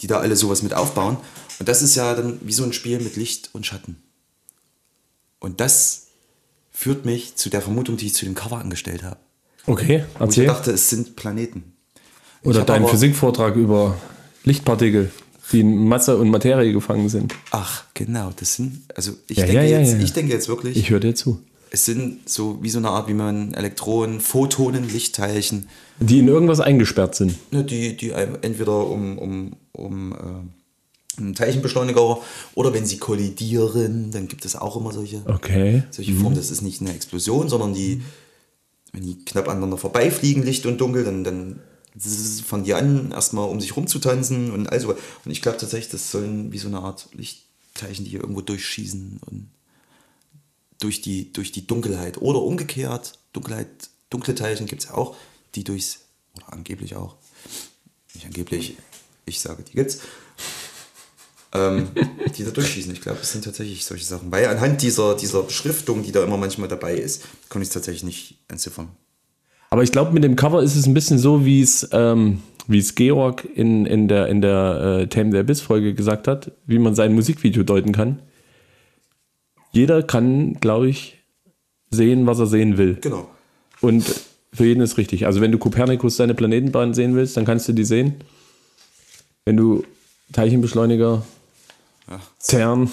die 0.00 0.06
da 0.06 0.20
alle 0.20 0.36
sowas 0.36 0.62
mit 0.62 0.74
aufbauen. 0.74 1.16
Und 1.58 1.68
das 1.68 1.82
ist 1.82 1.94
ja 1.96 2.14
dann 2.14 2.38
wie 2.42 2.52
so 2.52 2.64
ein 2.64 2.72
Spiel 2.72 3.00
mit 3.00 3.16
Licht 3.16 3.50
und 3.52 3.66
Schatten. 3.66 3.96
Und 5.40 5.60
das 5.60 6.06
führt 6.72 7.04
mich 7.04 7.36
zu 7.36 7.50
der 7.50 7.62
Vermutung, 7.62 7.96
die 7.96 8.06
ich 8.06 8.14
zu 8.14 8.24
dem 8.24 8.34
Cover 8.34 8.58
angestellt 8.58 9.02
habe. 9.02 9.18
Okay, 9.66 10.04
Wo 10.14 10.14
ich 10.16 10.20
erzähl. 10.20 10.46
dachte, 10.46 10.70
es 10.72 10.90
sind 10.90 11.16
Planeten. 11.16 11.72
Oder 12.42 12.62
dein 12.64 12.86
Physikvortrag 12.86 13.56
über 13.56 13.96
Lichtpartikel, 14.44 15.10
die 15.52 15.60
in 15.60 15.88
Masse 15.88 16.16
und 16.18 16.30
Materie 16.30 16.72
gefangen 16.72 17.08
sind. 17.08 17.34
Ach, 17.50 17.84
genau, 17.94 18.32
das 18.36 18.54
sind, 18.56 18.82
also 18.94 19.12
ich, 19.28 19.38
Ja, 19.38 19.46
denke, 19.46 19.62
ja, 19.62 19.78
ja, 19.78 19.80
jetzt, 19.80 20.02
ich 20.02 20.12
denke 20.12 20.32
jetzt 20.32 20.48
wirklich, 20.48 20.76
Ich 20.76 20.90
höre 20.90 21.00
dir 21.00 21.14
zu. 21.14 21.40
Es 21.74 21.84
sind 21.84 22.28
so 22.28 22.62
wie 22.62 22.70
so 22.70 22.78
eine 22.78 22.90
Art, 22.90 23.08
wie 23.08 23.14
man 23.14 23.52
Elektronen, 23.52 24.20
Photonen, 24.20 24.88
Lichtteilchen, 24.88 25.68
Die 25.98 26.20
in 26.20 26.28
irgendwas 26.28 26.60
eingesperrt 26.60 27.16
sind. 27.16 27.36
ne, 27.52 27.64
die, 27.64 27.96
die 27.96 28.10
entweder 28.12 28.86
um, 28.86 29.18
um, 29.18 29.56
um 29.72 30.12
äh, 30.12 31.20
einen 31.20 31.34
Teilchenbeschleuniger 31.34 32.18
oder 32.54 32.72
wenn 32.74 32.86
sie 32.86 32.98
kollidieren, 32.98 34.12
dann 34.12 34.28
gibt 34.28 34.44
es 34.44 34.54
auch 34.54 34.76
immer 34.76 34.92
solche, 34.92 35.22
Okay. 35.26 35.82
solche 35.90 36.14
Formen. 36.14 36.36
Das 36.36 36.52
ist 36.52 36.62
nicht 36.62 36.80
eine 36.80 36.94
Explosion, 36.94 37.48
sondern 37.48 37.74
die, 37.74 38.02
wenn 38.92 39.02
die 39.02 39.24
knapp 39.24 39.48
aneinander 39.48 39.76
vorbeifliegen, 39.76 40.44
Licht 40.44 40.66
und 40.66 40.80
Dunkel, 40.80 41.02
dann, 41.02 41.24
dann 41.24 41.58
fangen 42.46 42.62
die 42.64 42.74
an, 42.74 43.10
erstmal 43.10 43.48
um 43.48 43.60
sich 43.60 43.74
rumzutanzen 43.76 44.52
und 44.52 44.68
also. 44.68 44.90
Und 45.24 45.30
ich 45.32 45.42
glaube 45.42 45.58
tatsächlich, 45.58 45.90
das 45.90 46.12
sollen 46.12 46.52
wie 46.52 46.58
so 46.58 46.68
eine 46.68 46.78
Art 46.80 47.08
Lichtteilchen, 47.14 48.04
die 48.04 48.12
hier 48.12 48.20
irgendwo 48.20 48.42
durchschießen 48.42 49.18
und 49.28 49.48
durch 50.80 51.00
die, 51.00 51.32
durch 51.32 51.52
die 51.52 51.66
Dunkelheit. 51.66 52.20
Oder 52.20 52.42
umgekehrt, 52.42 53.18
Dunkelheit, 53.32 53.68
dunkle 54.10 54.34
Teilchen 54.34 54.66
gibt 54.66 54.84
es 54.84 54.90
auch, 54.90 55.16
die 55.54 55.64
durchs, 55.64 56.00
oder 56.36 56.52
angeblich 56.52 56.96
auch, 56.96 57.16
nicht 58.14 58.26
angeblich, 58.26 58.76
ich 59.26 59.40
sage, 59.40 59.62
die 59.62 59.72
gibt's, 59.72 60.00
ähm, 61.52 61.88
die 62.36 62.44
da 62.44 62.50
durchschießen. 62.50 62.92
Ich 62.92 63.00
glaube, 63.00 63.20
es 63.22 63.32
sind 63.32 63.44
tatsächlich 63.44 63.84
solche 63.84 64.04
Sachen. 64.04 64.30
Weil 64.30 64.46
anhand 64.46 64.82
dieser, 64.82 65.16
dieser 65.16 65.42
Beschriftung, 65.42 66.02
die 66.02 66.12
da 66.12 66.22
immer 66.22 66.36
manchmal 66.36 66.68
dabei 66.68 66.94
ist, 66.94 67.22
konnte 67.48 67.62
ich 67.62 67.68
es 67.68 67.74
tatsächlich 67.74 68.04
nicht 68.04 68.38
entziffern. 68.48 68.88
Aber 69.70 69.82
ich 69.82 69.92
glaube, 69.92 70.12
mit 70.12 70.22
dem 70.22 70.36
Cover 70.36 70.62
ist 70.62 70.76
es 70.76 70.86
ein 70.86 70.94
bisschen 70.94 71.18
so, 71.18 71.44
wie 71.44 71.60
es, 71.60 71.88
ähm, 71.92 72.42
Georg 72.68 73.46
in, 73.54 73.86
in 73.86 74.08
der, 74.08 74.28
in 74.28 74.40
der 74.40 75.00
äh, 75.02 75.06
Tame 75.08 75.32
the 75.32 75.38
Abyss-Folge 75.38 75.94
gesagt 75.94 76.28
hat, 76.28 76.52
wie 76.66 76.78
man 76.78 76.94
sein 76.94 77.14
Musikvideo 77.14 77.62
deuten 77.62 77.92
kann. 77.92 78.20
Jeder 79.74 80.02
kann, 80.02 80.54
glaube 80.60 80.88
ich, 80.88 81.18
sehen, 81.90 82.26
was 82.26 82.38
er 82.38 82.46
sehen 82.46 82.78
will. 82.78 82.98
Genau. 83.00 83.28
Und 83.80 84.04
für 84.52 84.64
jeden 84.64 84.80
ist 84.82 84.96
richtig. 84.98 85.26
Also 85.26 85.40
wenn 85.40 85.52
du 85.52 85.58
Kopernikus 85.58 86.16
seine 86.16 86.34
Planetenbahn 86.34 86.94
sehen 86.94 87.14
willst, 87.16 87.36
dann 87.36 87.44
kannst 87.44 87.68
du 87.68 87.72
die 87.72 87.84
sehen. 87.84 88.14
Wenn 89.44 89.56
du 89.56 89.84
Teilchenbeschleuniger, 90.32 91.22
CERN 92.38 92.90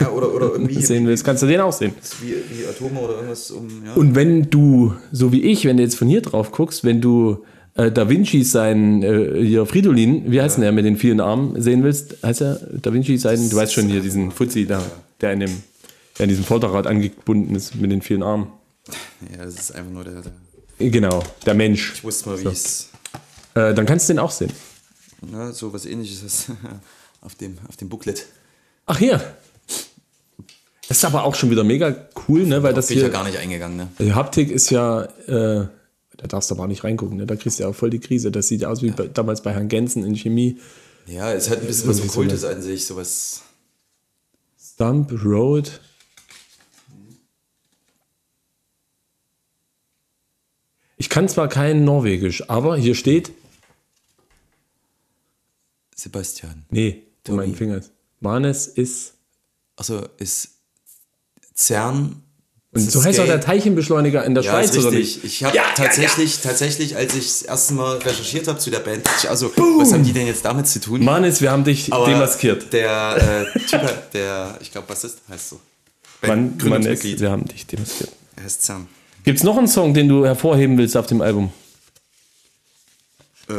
Ja, 0.00 0.10
oder, 0.10 0.34
oder 0.34 0.46
irgendwie 0.52 0.80
sehen 0.82 1.06
willst, 1.06 1.24
kannst 1.24 1.42
du 1.42 1.46
den 1.46 1.60
auch 1.60 1.72
sehen. 1.72 1.92
wie, 2.20 2.34
wie 2.56 2.66
Atome 2.66 3.00
oder 3.00 3.14
irgendwas 3.14 3.50
um. 3.50 3.68
Ja. 3.84 3.94
Und 3.94 4.14
wenn 4.14 4.50
du, 4.50 4.94
so 5.12 5.32
wie 5.32 5.42
ich, 5.42 5.64
wenn 5.66 5.76
du 5.76 5.82
jetzt 5.82 5.96
von 5.96 6.08
hier 6.08 6.22
drauf 6.22 6.52
guckst, 6.52 6.84
wenn 6.84 7.00
du 7.00 7.44
äh, 7.74 7.90
Da 7.90 8.08
Vinci 8.08 8.44
sein, 8.44 9.02
äh, 9.02 9.44
hier 9.44 9.66
Fridolin, 9.66 10.30
wie 10.30 10.40
heißt 10.40 10.56
denn 10.56 10.62
der 10.62 10.72
mit 10.72 10.84
den 10.84 10.96
vielen 10.96 11.20
Armen, 11.20 11.60
sehen 11.60 11.82
willst, 11.82 12.22
heißt 12.22 12.42
er 12.42 12.60
Da 12.80 12.92
Vinci 12.92 13.18
sein, 13.18 13.50
du 13.50 13.56
weißt 13.56 13.72
schon 13.72 13.88
hier, 13.88 14.00
diesen 14.00 14.30
Fuzzi 14.30 14.66
da, 14.66 14.82
der 15.20 15.32
in 15.32 15.40
dem, 15.40 15.50
der 16.18 16.24
an 16.24 16.28
diesem 16.28 16.44
Folterrad 16.44 16.86
angebunden 16.86 17.54
ist 17.54 17.74
mit 17.74 17.90
den 17.90 18.02
vielen 18.02 18.22
Armen. 18.22 18.52
ja, 19.32 19.44
das 19.44 19.54
ist 19.54 19.74
einfach 19.74 19.90
nur 19.92 20.04
der. 20.04 20.22
der 20.22 20.32
Genau, 20.90 21.22
der 21.46 21.54
Mensch. 21.54 21.92
ich 21.94 22.04
wusste 22.04 22.28
mal, 22.30 22.40
wie 22.40 22.48
es. 22.48 22.90
Äh, 23.54 23.74
dann 23.74 23.86
kannst 23.86 24.08
du 24.08 24.12
den 24.14 24.18
auch 24.18 24.30
sehen. 24.32 24.52
Ja, 25.32 25.52
so 25.52 25.72
was 25.72 25.86
ähnliches 25.86 26.22
ist 26.22 26.46
auf 27.20 27.34
dem, 27.36 27.56
auf 27.68 27.76
dem 27.76 27.88
Booklet. 27.88 28.26
Ach 28.86 28.98
hier. 28.98 29.20
Das 30.88 30.98
ist 30.98 31.04
aber 31.04 31.24
auch 31.24 31.34
schon 31.34 31.50
wieder 31.50 31.64
mega 31.64 31.94
cool, 32.28 32.44
ne? 32.44 32.62
Weil 32.62 32.74
das 32.74 32.88
Bin 32.88 32.96
ich 32.98 33.02
ja 33.02 33.08
hier. 33.08 33.12
gar 33.12 33.24
nicht 33.24 33.38
eingegangen, 33.38 33.76
ne? 33.76 33.88
Die 33.98 34.12
Haptik 34.12 34.50
ist 34.50 34.68
ja, 34.70 35.02
äh, 35.26 35.66
da 36.16 36.26
darfst 36.28 36.50
du 36.50 36.56
aber 36.56 36.64
auch 36.64 36.68
nicht 36.68 36.84
reingucken, 36.84 37.16
ne? 37.16 37.26
Da 37.26 37.36
kriegst 37.36 37.58
du 37.58 37.62
ja 37.62 37.70
auch 37.70 37.74
voll 37.74 37.88
die 37.90 38.00
Krise. 38.00 38.30
Das 38.30 38.48
sieht 38.48 38.60
ja 38.62 38.68
aus 38.68 38.82
wie 38.82 38.90
bei, 38.90 39.06
damals 39.06 39.42
bei 39.42 39.52
Herrn 39.52 39.68
Gensen 39.68 40.04
in 40.04 40.14
Chemie. 40.16 40.58
Ja, 41.06 41.32
es 41.32 41.48
hat 41.48 41.60
ein 41.60 41.66
bisschen 41.66 41.88
was 41.88 41.98
Irgendwie 41.98 42.08
so 42.12 42.20
Okkultes 42.20 42.44
an 42.44 42.60
sich, 42.60 42.84
sowas. 42.86 43.42
Stump 44.60 45.12
Road. 45.24 45.80
Ich 51.04 51.10
kann 51.10 51.28
zwar 51.28 51.48
kein 51.48 51.84
Norwegisch, 51.84 52.48
aber 52.48 52.78
hier 52.78 52.94
steht, 52.94 53.30
Sebastian. 55.94 56.64
nee, 56.70 57.02
Tobi. 57.24 57.36
meinen 57.36 57.54
Fingern. 57.54 57.84
Manes 58.20 58.66
ist. 58.66 59.12
Also 59.76 60.08
ist 60.16 60.48
CERN. 61.54 62.22
Und 62.72 62.90
so 62.90 63.04
heißt 63.04 63.20
auch 63.20 63.26
der 63.26 63.42
Teilchenbeschleuniger 63.42 64.24
in 64.24 64.34
der 64.34 64.44
Ja, 64.44 64.52
Schweiz, 64.52 64.70
ist 64.70 64.78
oder 64.78 64.92
richtig. 64.92 65.24
nicht? 65.24 65.24
Ich 65.26 65.44
habe 65.44 65.58
tatsächlich, 65.76 66.40
tatsächlich, 66.40 66.96
als 66.96 67.14
ich 67.14 67.24
das 67.26 67.42
erste 67.42 67.74
Mal 67.74 67.98
recherchiert 67.98 68.48
habe 68.48 68.58
zu 68.58 68.70
der 68.70 68.80
Band, 68.80 69.06
also, 69.28 69.52
was 69.54 69.92
haben 69.92 70.04
die 70.04 70.14
denn 70.14 70.26
jetzt 70.26 70.46
damit 70.46 70.66
zu 70.68 70.80
tun? 70.80 71.04
Manes, 71.04 71.42
wir 71.42 71.50
haben 71.50 71.64
dich 71.64 71.92
Aber 71.92 72.06
demaskiert. 72.06 72.72
Der 72.72 73.44
äh, 73.54 73.58
Typ, 73.58 74.10
der, 74.12 74.56
ich 74.62 74.72
glaube, 74.72 74.86
Bassist 74.86 75.18
heißt 75.28 75.50
so. 75.50 75.60
Mann 76.22 76.52
ist, 76.56 76.60
Gründungsmitglied. 76.62 77.20
wir 77.20 77.30
haben 77.30 77.44
dich 77.44 77.66
demaskiert. 77.66 78.10
Er 78.36 78.44
heißt 78.44 78.62
CERN. 78.62 78.88
Gibt 79.24 79.38
es 79.38 79.44
noch 79.44 79.56
einen 79.56 79.68
Song, 79.68 79.94
den 79.94 80.08
du 80.08 80.24
hervorheben 80.24 80.78
willst 80.78 80.96
auf 80.96 81.06
dem 81.06 81.20
Album? 81.20 81.50
Äh, 83.48 83.52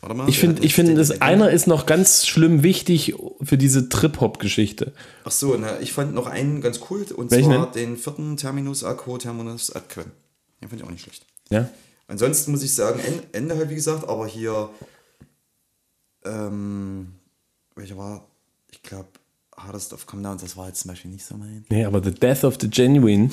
warte 0.00 0.14
mal. 0.16 0.28
Ich 0.28 0.38
finde, 0.38 0.62
ich 0.64 0.74
finde, 0.74 0.94
das 0.94 1.20
einer 1.20 1.50
ist 1.50 1.66
noch 1.66 1.86
ganz 1.86 2.26
schlimm 2.26 2.62
wichtig 2.62 3.14
für 3.42 3.58
diese 3.58 3.88
Trip-Hop-Geschichte. 3.88 4.92
Ach 5.24 5.30
so, 5.30 5.56
na, 5.58 5.80
ich 5.80 5.92
fand 5.92 6.14
noch 6.14 6.26
einen 6.26 6.60
ganz 6.60 6.80
cool 6.90 7.04
und 7.16 7.30
Welchen 7.30 7.52
zwar 7.52 7.70
denn? 7.72 7.90
den 7.90 7.96
vierten 7.96 8.36
Terminus 8.36 8.84
Aquo 8.84 9.18
Terminus 9.18 9.70
Adque. 9.74 10.04
Den 10.60 10.68
fand 10.68 10.80
ich 10.80 10.86
auch 10.86 10.90
nicht 10.90 11.02
schlecht. 11.02 11.26
Ja. 11.50 11.68
Ansonsten 12.08 12.50
muss 12.52 12.62
ich 12.62 12.74
sagen, 12.74 13.00
En- 13.00 13.22
Ende 13.32 13.56
halt 13.56 13.70
wie 13.70 13.74
gesagt, 13.74 14.08
aber 14.08 14.26
hier, 14.26 14.70
ähm, 16.24 17.12
welcher 17.74 17.96
war, 17.96 18.26
ich 18.70 18.82
glaube, 18.82 19.08
Hardest 19.56 19.92
of 19.92 20.06
Come 20.06 20.22
Down, 20.22 20.38
das 20.38 20.56
war 20.56 20.68
jetzt 20.68 20.80
zum 20.80 20.90
Beispiel 20.90 21.10
nicht 21.10 21.24
so 21.24 21.36
mein. 21.36 21.64
Nee, 21.68 21.84
aber 21.84 22.02
The 22.02 22.10
Death 22.12 22.44
of 22.44 22.56
the 22.60 22.68
Genuine, 22.68 23.30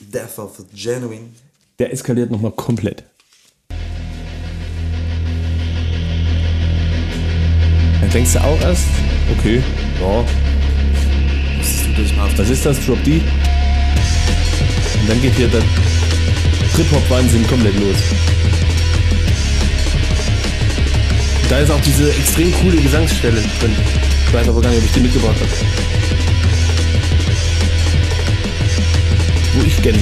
Death 0.00 0.38
of 0.38 0.56
the 0.56 0.64
Genuine. 0.74 1.30
der 1.78 1.92
eskaliert 1.92 2.30
nochmal 2.30 2.52
komplett. 2.52 3.04
Da 8.00 8.06
denkst 8.12 8.32
du 8.34 8.42
auch 8.44 8.60
erst, 8.60 8.86
okay, 9.38 9.62
ja, 10.00 10.24
Musstest 11.56 11.86
du 11.86 11.92
dich 12.02 12.16
mal 12.16 12.26
auf 12.26 12.38
was 12.38 12.48
ist 12.48 12.64
das, 12.64 12.84
Drop 12.86 13.02
D? 13.04 13.20
Und 15.00 15.08
dann 15.08 15.20
geht 15.20 15.34
hier 15.34 15.48
der 15.48 15.62
Trip-Hop-Wahnsinn 16.74 17.46
komplett 17.46 17.78
los. 17.78 17.96
Da 21.50 21.58
ist 21.58 21.70
auch 21.70 21.80
diese 21.80 22.10
extrem 22.14 22.52
coole 22.60 22.76
Gesangsstelle 22.76 23.42
drin. 23.60 23.72
Ich 24.26 24.32
weiß 24.32 24.48
aber 24.48 24.60
gar 24.62 24.70
nicht, 24.70 24.78
ob 24.78 24.84
ich 24.86 24.92
die 24.92 25.00
mitgebracht 25.00 25.36
habe. 25.40 25.50
Back. 29.82 29.94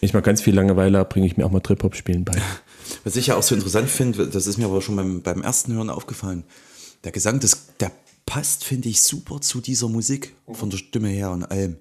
Wenn 0.00 0.08
ich 0.08 0.14
mal 0.14 0.20
ganz 0.20 0.40
viel 0.40 0.54
Langeweile 0.54 1.04
bringe 1.04 1.26
ich 1.26 1.36
mir 1.36 1.44
auch 1.44 1.50
mal 1.50 1.60
Trip-Hop-Spielen 1.60 2.24
bei. 2.24 2.34
Was 3.04 3.16
ich 3.16 3.28
ja 3.28 3.36
auch 3.36 3.42
so 3.42 3.54
interessant 3.54 3.88
finde, 3.88 4.28
das 4.28 4.46
ist 4.46 4.56
mir 4.56 4.66
aber 4.66 4.82
schon 4.82 4.96
beim, 4.96 5.22
beim 5.22 5.42
ersten 5.42 5.72
Hören 5.74 5.90
aufgefallen. 5.90 6.44
Der 7.04 7.12
Gesang, 7.12 7.40
das, 7.40 7.76
der 7.78 7.92
passt, 8.26 8.64
finde 8.64 8.88
ich, 8.88 9.00
super 9.00 9.40
zu 9.40 9.60
dieser 9.60 9.88
Musik, 9.88 10.34
von 10.52 10.68
der 10.70 10.78
Stimme 10.78 11.08
her 11.08 11.30
und 11.30 11.44
allem. 11.44 11.76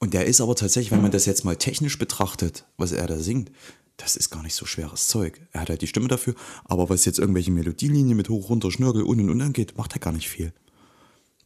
Und 0.00 0.14
der 0.14 0.26
ist 0.26 0.40
aber 0.40 0.54
tatsächlich, 0.54 0.90
wenn 0.92 1.02
man 1.02 1.10
das 1.10 1.26
jetzt 1.26 1.44
mal 1.44 1.56
technisch 1.56 1.98
betrachtet, 1.98 2.64
was 2.76 2.92
er 2.92 3.06
da 3.06 3.18
singt, 3.18 3.50
das 3.96 4.16
ist 4.16 4.30
gar 4.30 4.42
nicht 4.44 4.54
so 4.54 4.64
schweres 4.64 5.08
Zeug. 5.08 5.40
Er 5.52 5.62
hat 5.62 5.70
halt 5.70 5.82
die 5.82 5.88
Stimme 5.88 6.06
dafür, 6.08 6.34
aber 6.64 6.88
was 6.88 7.04
jetzt 7.04 7.18
irgendwelche 7.18 7.50
Melodielinien 7.50 8.16
mit 8.16 8.28
hoch, 8.28 8.48
runter, 8.48 8.70
Schnörkel 8.70 9.02
und 9.02 9.20
und 9.20 9.28
und 9.30 9.40
angeht, 9.40 9.76
macht 9.76 9.92
er 9.94 9.98
gar 9.98 10.12
nicht 10.12 10.28
viel. 10.28 10.52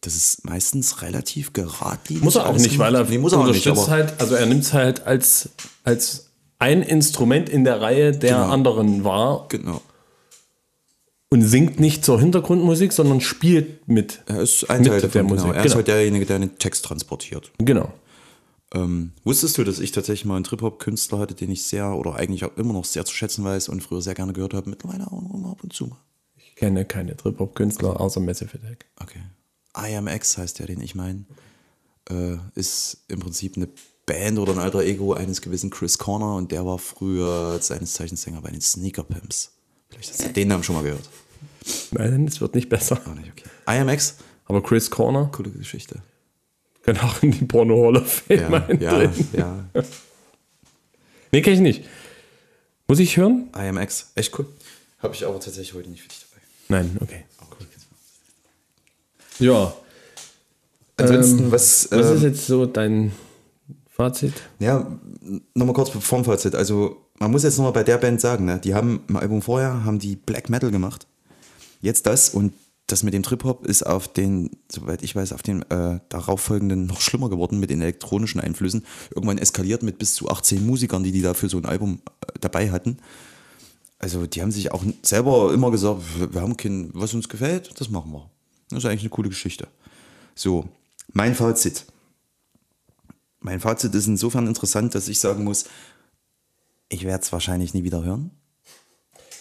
Das 0.02 0.14
ist 0.16 0.44
meistens 0.44 1.00
relativ 1.00 1.52
geradlinig. 1.54 2.22
Muss 2.22 2.36
er 2.36 2.46
auch 2.46 2.56
nicht, 2.58 2.78
weil 2.78 2.94
er 2.94 3.04
nee, 3.04 3.18
muss 3.18 3.32
er 3.32 3.38
auch 3.38 3.46
nicht, 3.46 3.66
unterstützt 3.66 3.88
halt, 3.88 4.20
also 4.20 4.34
er 4.34 4.46
nimmt 4.46 4.64
es 4.64 4.72
halt 4.74 5.06
als, 5.06 5.48
als 5.84 6.26
ein 6.58 6.82
Instrument 6.82 7.48
in 7.48 7.64
der 7.64 7.80
Reihe 7.80 8.12
der 8.12 8.34
Genau. 8.36 8.50
anderen 8.50 9.04
wahr 9.04 9.46
genau. 9.48 9.80
Und 11.32 11.40
singt 11.40 11.80
nicht 11.80 12.04
zur 12.04 12.20
Hintergrundmusik, 12.20 12.92
sondern 12.92 13.22
spielt 13.22 13.88
mit. 13.88 14.22
Er 14.26 14.42
ist 14.42 14.68
ein 14.68 14.82
Mit 14.82 14.90
Teil 14.90 15.00
der 15.00 15.08
davon, 15.08 15.26
Musik, 15.28 15.44
genau. 15.44 15.54
Er 15.54 15.60
ist 15.60 15.62
genau. 15.62 15.76
halt 15.76 15.88
derjenige, 15.88 16.26
der 16.26 16.38
den 16.38 16.58
Text 16.58 16.84
transportiert. 16.84 17.50
Genau. 17.56 17.90
Ähm, 18.74 19.12
wusstest 19.24 19.56
du, 19.56 19.64
dass 19.64 19.78
ich 19.78 19.92
tatsächlich 19.92 20.26
mal 20.26 20.36
einen 20.36 20.44
Trip-Hop-Künstler 20.44 21.18
hatte, 21.18 21.32
den 21.32 21.50
ich 21.50 21.64
sehr 21.64 21.96
oder 21.96 22.16
eigentlich 22.16 22.44
auch 22.44 22.54
immer 22.58 22.74
noch 22.74 22.84
sehr 22.84 23.06
zu 23.06 23.14
schätzen 23.14 23.44
weiß 23.44 23.70
und 23.70 23.82
früher 23.82 24.02
sehr 24.02 24.12
gerne 24.12 24.34
gehört 24.34 24.52
habe, 24.52 24.68
mittlerweile 24.68 25.06
auch 25.06 25.22
noch 25.22 25.52
ab 25.52 25.62
und 25.62 25.72
zu 25.72 25.86
mal. 25.86 25.96
Ich 26.36 26.54
kenne 26.54 26.84
keine 26.84 27.16
Trip-Hop-Künstler 27.16 27.98
außer 27.98 28.20
Massive 28.20 28.50
Attack. 28.54 28.84
Okay. 29.00 29.22
IMX 29.74 30.36
heißt 30.36 30.58
der, 30.58 30.66
den 30.66 30.82
ich 30.82 30.94
meine. 30.94 31.24
Äh, 32.10 32.36
ist 32.56 33.04
im 33.08 33.20
Prinzip 33.20 33.56
eine 33.56 33.68
Band 34.04 34.38
oder 34.38 34.52
ein 34.52 34.58
alter 34.58 34.82
Ego 34.82 35.14
eines 35.14 35.40
gewissen 35.40 35.70
Chris 35.70 35.96
Corner 35.96 36.36
und 36.36 36.52
der 36.52 36.66
war 36.66 36.78
früher 36.78 37.58
seines 37.62 37.94
Zeichens 37.94 38.20
Sänger 38.20 38.42
bei 38.42 38.50
den 38.50 38.60
Sneaker 38.60 39.04
Pimps. 39.04 39.52
Vielleicht 39.92 40.10
hast 40.10 40.24
du 40.24 40.32
den 40.32 40.48
Namen 40.48 40.62
schon 40.62 40.74
mal 40.74 40.82
gehört. 40.82 41.08
Nein, 41.92 42.26
es 42.26 42.40
wird 42.40 42.54
nicht 42.54 42.68
besser. 42.68 43.00
Auch 43.06 43.14
nicht, 43.14 43.30
okay. 43.30 43.80
IMX, 43.80 44.16
Aber 44.46 44.62
Chris 44.62 44.90
Corner 44.90 45.30
coole 45.32 45.50
Geschichte. 45.50 45.96
kann 46.82 46.98
auch 46.98 47.22
in 47.22 47.30
die 47.32 47.44
Porno 47.44 47.84
Hall 47.86 47.96
of 47.96 48.22
Fame 48.26 48.78
Ja, 48.80 49.02
ja, 49.02 49.12
ja. 49.32 49.64
Nee, 51.30 51.42
kenne 51.42 51.56
ich 51.56 51.62
nicht. 51.62 51.84
Muss 52.88 52.98
ich 52.98 53.16
hören? 53.16 53.48
IMX, 53.56 54.12
echt 54.14 54.38
cool. 54.38 54.46
Habe 54.98 55.14
ich 55.14 55.26
aber 55.26 55.40
tatsächlich 55.40 55.74
heute 55.74 55.90
nicht 55.90 56.02
für 56.02 56.08
dich 56.08 56.26
dabei. 56.28 56.42
Nein, 56.68 56.96
okay. 57.00 57.24
Ja. 59.38 59.74
Ansonsten, 60.96 61.50
was, 61.50 61.88
Was 61.90 62.10
ähm, 62.10 62.16
ist 62.16 62.22
jetzt 62.22 62.46
so 62.46 62.66
dein 62.66 63.12
Fazit? 63.90 64.34
Ja, 64.58 64.86
nochmal 65.54 65.74
kurz 65.74 65.90
vorm 65.90 66.24
Fazit. 66.24 66.54
Also, 66.54 66.96
man 67.18 67.30
muss 67.30 67.42
jetzt 67.42 67.56
nochmal 67.56 67.72
bei 67.72 67.82
der 67.82 67.98
Band 67.98 68.20
sagen, 68.20 68.44
ne? 68.44 68.60
die 68.62 68.74
haben 68.74 69.02
im 69.08 69.16
Album 69.16 69.42
vorher 69.42 69.84
haben 69.84 69.98
die 69.98 70.16
Black 70.16 70.48
Metal 70.48 70.70
gemacht. 70.70 71.06
Jetzt 71.82 72.06
das 72.06 72.30
und 72.30 72.54
das 72.86 73.02
mit 73.02 73.12
dem 73.12 73.22
Trip-Hop 73.22 73.66
ist 73.66 73.84
auf 73.84 74.08
den, 74.08 74.50
soweit 74.70 75.02
ich 75.02 75.14
weiß, 75.14 75.32
auf 75.32 75.42
den 75.42 75.62
äh, 75.70 76.00
darauffolgenden 76.08 76.86
noch 76.86 77.00
schlimmer 77.00 77.28
geworden 77.28 77.58
mit 77.58 77.70
den 77.70 77.80
elektronischen 77.80 78.40
Einflüssen. 78.40 78.84
Irgendwann 79.10 79.38
eskaliert 79.38 79.82
mit 79.82 79.98
bis 79.98 80.14
zu 80.14 80.28
18 80.28 80.64
Musikern, 80.64 81.02
die 81.02 81.12
die 81.12 81.22
da 81.22 81.34
für 81.34 81.48
so 81.48 81.58
ein 81.58 81.66
Album 81.66 82.00
äh, 82.20 82.38
dabei 82.40 82.70
hatten. 82.70 82.98
Also, 83.98 84.26
die 84.26 84.42
haben 84.42 84.50
sich 84.50 84.72
auch 84.72 84.82
selber 85.02 85.52
immer 85.52 85.70
gesagt, 85.70 86.02
wir 86.32 86.40
haben 86.40 86.56
kein, 86.56 86.90
was 86.92 87.14
uns 87.14 87.28
gefällt, 87.28 87.80
das 87.80 87.88
machen 87.88 88.12
wir. 88.12 88.28
Das 88.68 88.80
ist 88.80 88.84
eigentlich 88.84 89.02
eine 89.02 89.10
coole 89.10 89.28
Geschichte. 89.28 89.68
So, 90.34 90.68
mein 91.12 91.34
Fazit. 91.34 91.86
Mein 93.40 93.60
Fazit 93.60 93.94
ist 93.94 94.06
insofern 94.06 94.46
interessant, 94.46 94.94
dass 94.94 95.08
ich 95.08 95.18
sagen 95.18 95.44
muss, 95.44 95.64
ich 96.88 97.04
werde 97.04 97.22
es 97.22 97.32
wahrscheinlich 97.32 97.74
nie 97.74 97.84
wieder 97.84 98.02
hören. 98.04 98.30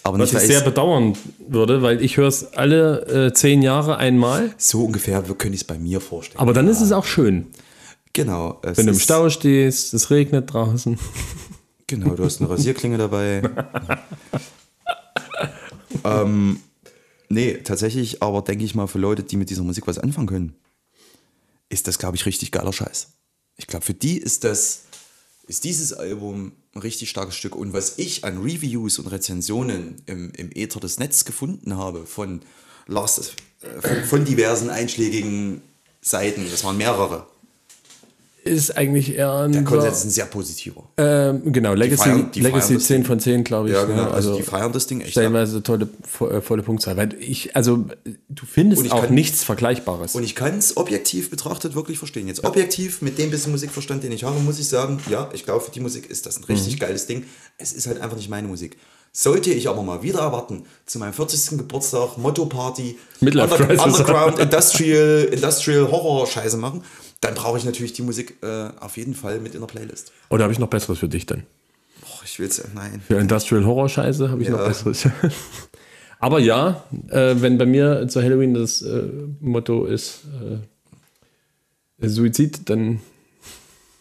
Aber 0.04 0.18
Was 0.18 0.30
ich 0.30 0.34
weil 0.34 0.46
sehr 0.46 0.60
bedauern 0.62 1.16
würde, 1.48 1.82
weil 1.82 2.02
ich 2.02 2.16
höre 2.16 2.26
es 2.26 2.54
alle 2.54 3.26
äh, 3.28 3.32
zehn 3.32 3.62
Jahre 3.62 3.98
einmal. 3.98 4.52
so 4.58 4.84
ungefähr 4.84 5.22
könnte 5.22 5.54
ich 5.54 5.60
es 5.60 5.64
bei 5.64 5.78
mir 5.78 6.00
vorstellen. 6.00 6.40
Aber 6.40 6.52
dann 6.52 6.66
ist 6.66 6.80
es 6.80 6.90
auch 6.92 7.04
schön. 7.04 7.46
genau. 8.12 8.60
Wenn 8.62 8.86
du 8.86 8.92
im 8.92 8.98
Stau 8.98 9.30
stehst, 9.30 9.94
es 9.94 10.10
regnet 10.10 10.52
draußen. 10.52 10.98
Genau, 11.88 12.14
du 12.14 12.24
hast 12.24 12.40
eine 12.40 12.48
Rasierklinge 12.48 12.96
dabei. 12.96 13.42
ähm, 16.04 16.58
nee, 17.28 17.58
tatsächlich, 17.58 18.22
aber 18.22 18.40
denke 18.40 18.64
ich 18.64 18.74
mal, 18.74 18.86
für 18.86 18.98
Leute, 18.98 19.24
die 19.24 19.36
mit 19.36 19.50
dieser 19.50 19.62
Musik 19.62 19.86
was 19.86 19.98
anfangen 19.98 20.26
können, 20.26 20.56
ist 21.68 21.86
das, 21.88 21.98
glaube 21.98 22.16
ich, 22.16 22.24
richtig 22.24 22.50
geiler 22.50 22.72
Scheiß. 22.72 23.12
Ich 23.56 23.66
glaube, 23.66 23.84
für 23.84 23.92
die 23.92 24.16
ist 24.16 24.44
das, 24.44 24.84
ist 25.52 25.64
dieses 25.64 25.92
Album 25.92 26.52
ein 26.74 26.80
richtig 26.80 27.10
starkes 27.10 27.36
Stück. 27.36 27.54
Und 27.54 27.74
was 27.74 27.98
ich 27.98 28.24
an 28.24 28.38
Reviews 28.38 28.98
und 28.98 29.06
Rezensionen 29.08 30.00
im, 30.06 30.32
im 30.32 30.50
Äther 30.54 30.80
des 30.80 30.98
Netzes 30.98 31.26
gefunden 31.26 31.76
habe, 31.76 32.06
von, 32.06 32.40
Last, 32.86 33.34
äh, 33.60 33.80
von, 33.82 34.04
von 34.04 34.24
diversen 34.24 34.70
einschlägigen 34.70 35.60
Seiten, 36.00 36.46
das 36.50 36.64
waren 36.64 36.78
mehrere, 36.78 37.26
Ist 38.44 38.76
eigentlich 38.76 39.14
eher 39.14 39.32
ein. 39.32 39.52
der 39.52 39.62
Konsens 39.62 39.98
ist 39.98 40.04
ein 40.04 40.10
sehr 40.10 40.24
positiver. 40.26 40.82
Ähm, 40.96 41.52
genau, 41.52 41.74
Legacy, 41.74 42.02
feiern- 42.02 42.30
Legacy 42.34 42.42
feiern 42.50 42.74
das 42.74 42.86
10 42.86 42.96
Ding. 42.96 43.04
von 43.04 43.20
10, 43.20 43.44
glaube 43.44 43.68
ich. 43.68 43.74
Ja, 43.74 43.84
genau. 43.84 44.02
ne? 44.06 44.10
Also, 44.10 44.34
die 44.36 44.42
feiern 44.42 44.72
das 44.72 44.86
Ding 44.88 44.98
echt. 45.00 45.08
ab. 45.10 45.12
Stellenweise 45.12 45.62
tolle, 45.62 45.88
vo- 46.18 46.28
äh, 46.28 46.40
volle 46.40 46.62
Punktzahl. 46.64 46.96
Weil 46.96 47.14
ich, 47.20 47.54
also, 47.54 47.84
du 48.28 48.44
findest 48.44 48.90
auch 48.90 49.02
kann- 49.02 49.14
nichts 49.14 49.44
Vergleichbares. 49.44 50.16
Und 50.16 50.24
ich 50.24 50.34
kann 50.34 50.58
es 50.58 50.76
objektiv 50.76 51.30
betrachtet 51.30 51.76
wirklich 51.76 51.98
verstehen. 51.98 52.26
Jetzt 52.26 52.42
objektiv 52.44 53.00
mit 53.00 53.16
dem 53.18 53.30
bisschen 53.30 53.52
Musikverstand, 53.52 54.02
den 54.02 54.10
ich 54.10 54.24
habe, 54.24 54.40
muss 54.40 54.58
ich 54.58 54.66
sagen, 54.68 54.98
ja, 55.08 55.30
ich 55.32 55.44
glaube, 55.44 55.64
für 55.64 55.70
die 55.70 55.80
Musik 55.80 56.10
ist 56.10 56.26
das 56.26 56.38
ein 56.38 56.44
richtig 56.44 56.80
geiles 56.80 57.06
Ding. 57.06 57.24
Es 57.58 57.72
ist 57.72 57.86
halt 57.86 58.00
einfach 58.00 58.16
nicht 58.16 58.28
meine 58.28 58.48
Musik. 58.48 58.76
Sollte 59.14 59.50
ich 59.52 59.68
aber 59.68 59.82
mal 59.82 60.02
wieder 60.02 60.20
erwarten, 60.20 60.64
zu 60.86 60.98
meinem 60.98 61.12
40. 61.12 61.58
Geburtstag, 61.58 62.16
Motto-Party, 62.16 62.98
Under 63.20 63.46
Crisis. 63.46 63.84
Underground, 63.84 64.38
Industrial, 64.38 65.24
Industrial 65.30 65.90
Horror-Scheiße 65.92 66.56
machen, 66.56 66.82
dann 67.22 67.34
brauche 67.34 67.56
ich 67.56 67.64
natürlich 67.64 67.94
die 67.94 68.02
Musik 68.02 68.36
äh, 68.42 68.68
auf 68.78 68.98
jeden 68.98 69.14
Fall 69.14 69.40
mit 69.40 69.54
in 69.54 69.60
der 69.60 69.66
Playlist. 69.68 70.12
Oder 70.28 70.42
habe 70.44 70.52
ich 70.52 70.58
noch 70.58 70.68
Besseres 70.68 70.98
für 70.98 71.08
dich 71.08 71.24
dann? 71.24 71.44
Boah, 72.02 72.20
ich 72.24 72.38
will 72.38 72.48
es, 72.48 72.62
nein. 72.74 73.00
Für 73.06 73.16
Industrial 73.18 73.64
Horror 73.64 73.88
Scheiße 73.88 74.28
habe 74.28 74.42
ich 74.42 74.48
Ja. 74.48 74.56
noch 74.56 74.66
Besseres. 74.66 75.08
Aber 76.18 76.38
ja, 76.38 76.84
äh, 77.08 77.34
wenn 77.38 77.58
bei 77.58 77.66
mir 77.66 78.06
zu 78.08 78.22
Halloween 78.22 78.54
das 78.54 78.82
äh, 78.82 79.08
Motto 79.40 79.86
ist 79.86 80.20
äh, 82.00 82.08
Suizid, 82.08 82.68
dann 82.68 83.00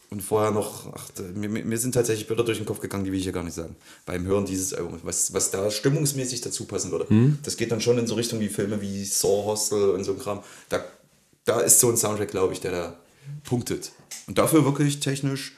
Und 0.09 0.21
vorher 0.21 0.51
noch, 0.51 0.91
ach, 0.93 1.07
mir, 1.35 1.47
mir 1.49 1.77
sind 1.77 1.93
tatsächlich 1.93 2.27
Bilder 2.27 2.43
durch 2.43 2.57
den 2.57 2.65
Kopf 2.65 2.79
gegangen, 2.79 3.05
die 3.05 3.11
will 3.11 3.19
ich 3.19 3.25
ja 3.25 3.31
gar 3.31 3.43
nicht 3.43 3.53
sagen. 3.53 3.75
Beim 4.05 4.25
Hören 4.25 4.45
dieses 4.45 4.73
Albums, 4.73 5.01
was, 5.03 5.33
was 5.33 5.51
da 5.51 5.69
stimmungsmäßig 5.71 6.41
dazu 6.41 6.65
passen 6.65 6.91
würde. 6.91 7.05
Das 7.43 7.55
geht 7.57 7.71
dann 7.71 7.81
schon 7.81 7.97
in 7.97 8.07
so 8.07 8.15
Richtung 8.15 8.39
wie 8.39 8.49
Filme 8.49 8.81
wie 8.81 9.05
Saw 9.05 9.45
Hostel 9.45 9.91
und 9.91 10.03
so 10.03 10.11
ein 10.13 10.19
Kram. 10.19 10.41
Da, 10.69 10.83
da 11.45 11.59
ist 11.61 11.79
so 11.79 11.89
ein 11.89 11.97
Soundtrack, 11.97 12.29
glaube 12.29 12.53
ich, 12.53 12.59
der 12.61 12.71
da 12.71 12.93
punktet. 13.43 13.91
Und 14.27 14.37
dafür 14.37 14.65
wirklich 14.65 14.99
technisch 14.99 15.53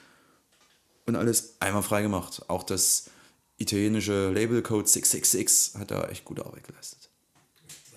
und 1.05 1.15
alles 1.15 1.55
einmal 1.59 1.83
frei 1.83 2.01
gemacht. 2.01 2.43
Auch 2.47 2.63
das 2.63 3.09
italienische 3.57 4.31
Label 4.31 4.61
Code 4.61 4.87
666 4.87 5.79
hat 5.79 5.91
da 5.91 6.07
echt 6.07 6.25
gute 6.25 6.45
Arbeit 6.45 6.65
geleistet. 6.65 7.09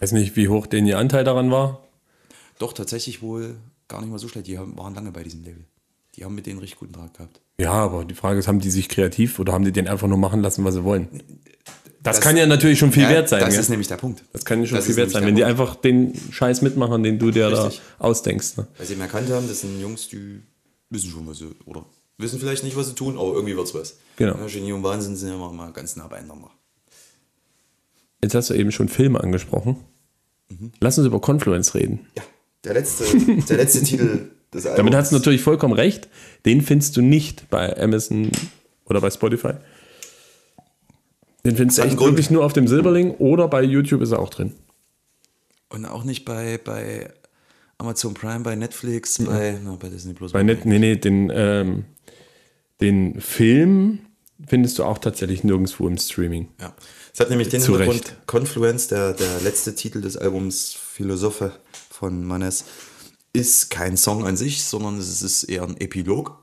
Weiß 0.00 0.12
nicht, 0.12 0.36
wie 0.36 0.48
hoch 0.48 0.66
denn 0.66 0.86
ihr 0.86 0.98
Anteil 0.98 1.24
daran 1.24 1.50
war. 1.50 1.82
Doch 2.58 2.72
tatsächlich 2.72 3.22
wohl 3.22 3.56
gar 3.88 4.00
nicht 4.00 4.10
mal 4.10 4.18
so 4.18 4.28
schlecht. 4.28 4.46
Die 4.46 4.58
haben, 4.58 4.76
waren 4.76 4.94
lange 4.94 5.12
bei 5.12 5.22
diesem 5.22 5.42
Label. 5.42 5.64
Die 6.14 6.24
haben 6.24 6.34
mit 6.34 6.46
denen 6.46 6.58
richtig 6.58 6.78
guten 6.78 6.92
Draht 6.92 7.14
gehabt. 7.14 7.40
Ja, 7.58 7.72
aber 7.72 8.04
die 8.04 8.14
Frage 8.14 8.38
ist, 8.38 8.48
haben 8.48 8.60
die 8.60 8.70
sich 8.70 8.88
kreativ 8.88 9.38
oder 9.38 9.52
haben 9.52 9.64
die 9.64 9.72
den 9.72 9.88
einfach 9.88 10.08
nur 10.08 10.18
machen 10.18 10.42
lassen, 10.42 10.64
was 10.64 10.74
sie 10.74 10.84
wollen? 10.84 11.22
Das, 12.06 12.20
kann 12.20 12.36
ja 12.36 12.46
natürlich 12.46 12.78
schon 12.78 12.92
viel 12.92 13.02
Ja, 13.04 13.10
wert 13.10 13.28
sein. 13.28 13.40
Das 13.40 13.50
gell? 13.50 13.60
ist 13.60 13.68
nämlich 13.68 13.88
der 13.88 13.96
Punkt. 13.96 14.22
das 14.32 14.44
kann 14.44 14.60
ja 14.60 14.66
schon 14.66 14.76
das 14.76 14.86
viel 14.86 14.96
wert 14.96 15.10
sein, 15.10 15.24
wenn 15.24 15.34
die 15.36 15.42
Punkt. 15.42 15.60
einfach 15.60 15.76
den 15.76 16.14
Scheiß 16.30 16.62
mitmachen, 16.62 17.02
den 17.02 17.18
du 17.18 17.30
dir 17.30 17.50
Richtig. 17.50 17.82
da 17.98 18.04
ausdenkst. 18.04 18.56
Ne? 18.58 18.66
Weil 18.76 18.86
sie 18.86 18.92
eben 18.94 19.02
erkannt 19.02 19.30
haben, 19.30 19.48
das 19.48 19.60
sind 19.60 19.80
Jungs, 19.80 20.08
die 20.08 20.40
wissen 20.90 21.10
schon, 21.10 21.26
was 21.26 21.38
sie, 21.38 21.50
oder 21.66 21.84
wissen 22.18 22.38
vielleicht 22.38 22.64
nicht, 22.64 22.76
was 22.76 22.88
sie 22.88 22.94
tun, 22.94 23.18
aber 23.18 23.34
irgendwie 23.34 23.56
wird's 23.56 23.74
was. 23.74 23.96
Genau. 24.16 24.36
Ja, 24.38 24.46
Genie 24.46 24.72
und 24.72 24.82
Wahnsinn 24.82 25.16
sind 25.16 25.28
ja 25.28 25.34
immer 25.34 25.52
mal 25.52 25.72
ganz 25.72 25.96
nah 25.96 26.06
beieinander. 26.06 26.50
Jetzt 28.22 28.34
hast 28.34 28.50
du 28.50 28.54
eben 28.54 28.72
schon 28.72 28.88
Filme 28.88 29.20
angesprochen. 29.20 29.76
Mhm. 30.48 30.72
Lass 30.80 30.98
uns 30.98 31.06
über 31.06 31.20
Confluence 31.20 31.74
reden. 31.74 32.06
Ja, 32.16 32.22
der 32.64 32.74
letzte, 32.74 33.04
der 33.48 33.56
letzte 33.56 33.82
Titel 33.84 34.30
des 34.52 34.64
Albums. 34.66 34.76
Damit 34.76 34.94
hast 34.94 35.12
du 35.12 35.16
natürlich 35.16 35.42
vollkommen 35.42 35.74
recht. 35.74 36.08
Den 36.44 36.62
findest 36.62 36.96
du 36.96 37.02
nicht 37.02 37.48
bei 37.50 37.76
Amazon 37.78 38.30
oder 38.84 39.00
bei 39.00 39.10
Spotify. 39.10 39.54
Den 41.46 41.56
findest 41.56 41.78
du 41.78 41.82
echt 41.82 41.96
Grund. 41.96 42.12
wirklich 42.12 42.30
nur 42.30 42.44
auf 42.44 42.52
dem 42.52 42.66
Silberling 42.66 43.12
oder 43.12 43.46
bei 43.46 43.62
YouTube 43.62 44.02
ist 44.02 44.10
er 44.10 44.18
auch 44.18 44.30
drin. 44.30 44.52
Und 45.68 45.84
auch 45.84 46.02
nicht 46.02 46.24
bei, 46.24 46.58
bei 46.58 47.12
Amazon 47.78 48.14
Prime, 48.14 48.40
bei 48.40 48.56
Netflix, 48.56 49.22
bei, 49.24 49.58
na, 49.62 49.76
bei 49.76 49.88
Disney 49.88 50.12
Plus. 50.12 50.32
Bei 50.32 50.42
Net, 50.42 50.64
nee, 50.66 50.80
nee, 50.80 50.96
den, 50.96 51.30
ähm, 51.32 51.84
den 52.80 53.20
Film 53.20 54.00
findest 54.44 54.78
du 54.80 54.84
auch 54.84 54.98
tatsächlich 54.98 55.44
nirgendwo 55.44 55.86
im 55.86 55.98
Streaming. 55.98 56.48
Ja. 56.60 56.74
Es 57.14 57.20
hat 57.20 57.30
nämlich 57.30 57.48
den 57.48 57.60
Zu 57.60 57.78
Hintergrund, 57.78 58.08
Recht. 58.08 58.26
Confluence, 58.26 58.88
der, 58.88 59.12
der 59.12 59.40
letzte 59.42 59.74
Titel 59.76 60.00
des 60.00 60.16
Albums 60.16 60.74
Philosophe 60.74 61.52
von 61.90 62.24
Manes, 62.24 62.64
ist 63.32 63.70
kein 63.70 63.96
Song 63.96 64.26
an 64.26 64.36
sich, 64.36 64.64
sondern 64.64 64.98
es 64.98 65.22
ist 65.22 65.44
eher 65.44 65.62
ein 65.62 65.76
Epilog. 65.80 66.42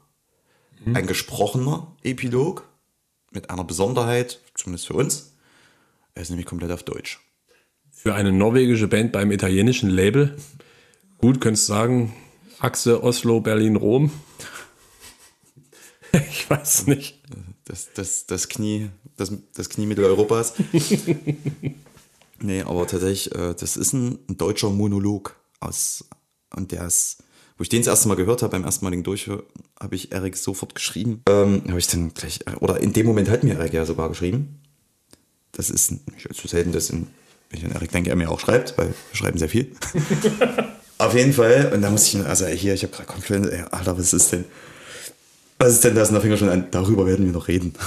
Mhm. 0.86 0.96
Ein 0.96 1.08
gesprochener 1.08 1.94
Epilog 2.04 2.70
mit 3.32 3.50
einer 3.50 3.66
Besonderheit, 3.66 4.40
zumindest 4.56 4.88
für 4.88 4.94
uns. 4.94 5.34
Er 6.16 6.22
ist 6.22 6.30
nämlich 6.30 6.46
komplett 6.46 6.72
auf 6.72 6.84
Deutsch. 6.84 7.20
Für 7.92 8.16
eine 8.16 8.32
norwegische 8.32 8.88
Band 8.88 9.12
beim 9.12 9.32
italienischen 9.32 9.90
Label. 9.90 10.36
Gut, 11.18 11.42
könntest 11.42 11.70
du 11.70 11.74
sagen, 11.74 12.14
Achse 12.60 13.04
Oslo, 13.04 13.42
Berlin, 13.42 13.76
Rom. 13.76 14.12
Ich 16.30 16.48
weiß 16.48 16.86
nicht. 16.88 17.24
Das, 17.66 17.90
das, 17.94 18.28
das 18.28 18.48
Knie, 18.48 18.90
das, 19.18 19.32
das 19.56 19.70
Knie 19.70 19.88
Mitteleuropas. 19.88 20.54
nee, 22.40 22.62
aber 22.62 22.86
tatsächlich, 22.86 23.34
äh, 23.34 23.56
das 23.56 23.78
ist 23.78 23.94
ein, 23.94 24.20
ein 24.30 24.38
deutscher 24.38 24.70
Monolog 24.70 25.36
aus, 25.60 26.06
und 26.56 26.72
der 26.72 26.86
ist, 26.86 27.24
wo 27.64 27.66
ich 27.66 27.70
den 27.70 27.80
das 27.80 27.88
erste 27.88 28.10
Mal 28.10 28.16
gehört 28.16 28.42
habe, 28.42 28.52
beim 28.52 28.66
erstmaligen 28.66 29.04
Durchhören, 29.04 29.44
habe 29.80 29.96
ich 29.96 30.12
Erik 30.12 30.36
sofort 30.36 30.76
geschrieben. 30.76 31.22
Ähm, 31.30 31.64
habe 31.70 31.80
ich 31.80 31.88
dann 31.88 32.14
gleich, 32.14 32.42
oder 32.60 32.82
in 32.82 32.92
dem 32.92 33.06
Moment 33.06 33.30
hat 33.30 33.46
mir 33.46 33.54
Erik 33.54 33.72
ja 33.72 33.86
sogar 33.86 34.10
geschrieben. 34.10 34.60
Das 35.54 35.70
ist 35.70 35.92
nicht 35.92 36.36
zu 36.36 36.46
selten, 36.50 36.74
dass 36.74 36.90
in, 36.90 37.08
wenn 37.50 37.60
ich 37.62 37.66
an 37.66 37.72
Erik 37.72 37.92
denke, 37.92 38.10
er 38.10 38.18
mir 38.18 38.30
auch 38.30 38.42
schreibt, 38.42 38.78
weil 38.78 38.88
wir 38.88 39.16
schreiben 39.16 39.38
sehr 39.38 39.48
viel. 39.48 39.72
Auf 40.98 41.16
jeden 41.16 41.32
Fall. 41.32 41.72
Und 41.74 41.82
da 41.82 41.90
muss 41.90 42.14
ich, 42.14 42.20
also 42.26 42.48
hier, 42.48 42.74
ich 42.74 42.84
habe 42.84 42.92
gerade 42.92 43.08
Confluence, 43.08 43.48
ey, 43.48 43.64
Alter, 43.72 43.98
was 43.98 44.12
ist 44.12 44.34
denn? 44.34 44.44
Was 45.58 45.72
ist 45.72 45.86
denn 45.86 45.96
das? 45.96 46.10
Und 46.10 46.16
da 46.16 46.20
fing 46.20 46.32
er 46.32 46.38
schon 46.38 46.50
an, 46.50 46.68
darüber 46.70 47.06
werden 47.06 47.26
wir 47.26 47.32
noch 47.32 47.48
reden. 47.48 47.76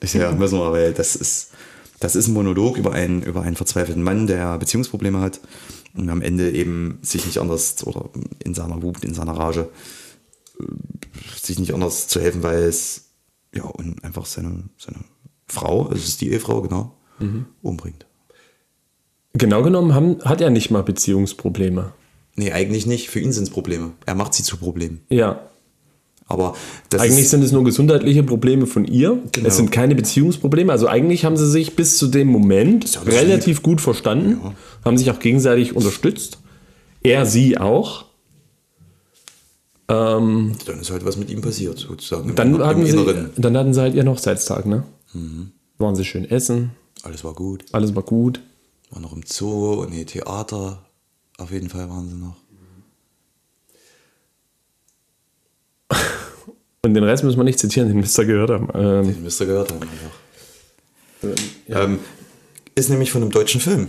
Ich 0.00 0.12
sage, 0.12 0.24
ja, 0.24 0.32
müssen 0.32 0.58
wir, 0.58 0.72
weil 0.72 0.92
das 0.92 1.16
ist, 1.16 1.52
das 2.00 2.16
ist 2.16 2.28
ein 2.28 2.34
Monolog 2.34 2.76
über 2.76 2.92
einen, 2.92 3.22
über 3.22 3.42
einen 3.42 3.56
verzweifelten 3.56 4.02
Mann, 4.02 4.26
der 4.26 4.58
Beziehungsprobleme 4.58 5.20
hat 5.20 5.40
und 5.96 6.08
am 6.08 6.22
Ende 6.22 6.50
eben 6.50 6.98
sich 7.02 7.26
nicht 7.26 7.38
anders 7.38 7.86
oder 7.86 8.10
in 8.44 8.54
seiner 8.54 8.82
Wut, 8.82 9.04
in 9.04 9.14
seiner 9.14 9.32
Rage, 9.32 9.68
äh, 10.60 10.64
sich 11.40 11.58
nicht 11.58 11.74
anders 11.74 12.08
zu 12.08 12.20
helfen 12.20 12.42
weiß, 12.42 13.04
ja, 13.54 13.64
und 13.64 14.04
einfach 14.04 14.26
seine, 14.26 14.64
seine 14.78 14.98
Frau, 15.48 15.90
es 15.92 16.06
ist 16.06 16.20
die 16.20 16.30
Ehefrau, 16.30 16.60
genau, 16.62 16.96
umbringt. 17.62 18.06
Genau 19.32 19.62
genommen 19.62 19.94
haben, 19.94 20.22
hat 20.24 20.40
er 20.40 20.50
nicht 20.50 20.70
mal 20.70 20.82
Beziehungsprobleme. 20.82 21.92
Nee, 22.36 22.52
eigentlich 22.52 22.86
nicht. 22.86 23.08
Für 23.08 23.20
ihn 23.20 23.32
sind 23.32 23.44
es 23.44 23.50
Probleme. 23.50 23.92
Er 24.04 24.14
macht 24.14 24.34
sie 24.34 24.42
zu 24.42 24.56
Problemen. 24.58 25.00
Ja, 25.08 25.48
Aber 26.28 26.54
eigentlich 26.98 27.28
sind 27.28 27.42
es 27.44 27.52
nur 27.52 27.62
gesundheitliche 27.62 28.24
Probleme 28.24 28.66
von 28.66 28.84
ihr. 28.84 29.18
Genau. 29.30 29.46
Es 29.46 29.56
sind 29.56 29.70
keine 29.70 29.94
Beziehungsprobleme. 29.94 30.72
Also 30.72 30.88
eigentlich 30.88 31.24
haben 31.24 31.36
sie 31.36 31.48
sich 31.48 31.76
bis 31.76 31.98
zu 31.98 32.08
dem 32.08 32.26
Moment 32.28 32.92
ja 32.94 33.02
relativ 33.02 33.62
gut 33.62 33.80
verstanden, 33.80 34.40
haben 34.84 34.98
sich 34.98 35.10
auch 35.12 35.20
gegenseitig 35.20 35.76
unterstützt. 35.76 36.38
Er, 37.02 37.26
sie 37.26 37.58
auch. 37.58 38.06
Ähm, 39.88 40.56
dann 40.66 40.80
ist 40.80 40.90
halt 40.90 41.04
was 41.04 41.16
mit 41.16 41.30
ihm 41.30 41.40
passiert, 41.42 41.78
sozusagen. 41.78 42.34
dann, 42.34 42.58
hatten 42.64 42.84
sie, 42.84 42.90
Inneren. 42.96 43.30
dann 43.36 43.56
hatten 43.56 43.72
sie 43.72 43.80
halt 43.80 43.94
ihren 43.94 44.08
Hochzeitstag, 44.08 44.66
ne? 44.66 44.82
Mhm. 45.12 45.52
Waren 45.78 45.94
sie 45.94 46.04
schön 46.04 46.28
essen, 46.28 46.72
Alles 47.04 47.22
war 47.22 47.34
gut. 47.34 47.64
alles 47.70 47.94
war 47.94 48.02
gut. 48.02 48.40
War 48.90 49.00
noch 49.00 49.12
im 49.12 49.22
Zoo 49.24 49.74
und 49.82 49.90
nee, 49.90 50.04
Theater. 50.04 50.82
Auf 51.38 51.52
jeden 51.52 51.68
Fall 51.68 51.88
waren 51.88 52.08
sie 52.08 52.16
noch. 52.16 52.34
Und 56.82 56.94
den 56.94 57.04
Rest 57.04 57.24
müssen 57.24 57.38
wir 57.38 57.44
nicht 57.44 57.58
zitieren, 57.58 57.88
den 57.88 57.98
müsst 57.98 58.18
ihr 58.18 58.26
gehört 58.26 58.50
haben. 58.50 58.68
Ähm, 58.74 59.14
Den 59.14 59.22
müsst 59.22 59.40
ihr 59.40 59.46
gehört 59.46 59.72
haben. 59.72 59.80
Einfach. 59.82 61.42
Ähm, 61.68 61.98
ist 62.74 62.90
nämlich 62.90 63.10
von 63.10 63.22
einem 63.22 63.32
deutschen 63.32 63.60
Film. 63.60 63.88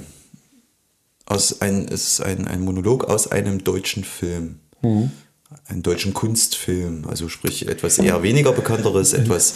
Aus 1.26 1.62
ein, 1.62 1.88
es 1.88 2.08
ist 2.08 2.22
ein, 2.22 2.48
ein 2.48 2.62
Monolog 2.62 3.04
aus 3.06 3.32
einem 3.32 3.64
deutschen 3.64 4.04
Film. 4.04 4.60
Einen 4.82 5.84
deutschen 5.84 6.14
Kunstfilm. 6.14 7.06
Also 7.08 7.30
sprich 7.30 7.68
etwas 7.68 8.00
eher 8.00 8.24
weniger 8.24 8.54
bekannteres, 8.54 9.14
etwas 9.14 9.56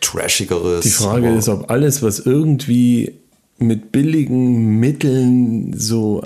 trashigeres. 0.00 0.84
Die 0.84 0.90
Frage 0.90 1.34
ist, 1.34 1.48
ob 1.48 1.70
alles, 1.70 2.02
was 2.02 2.20
irgendwie 2.20 3.20
mit 3.58 3.92
billigen 3.92 4.78
Mitteln 4.78 5.74
so 5.76 6.22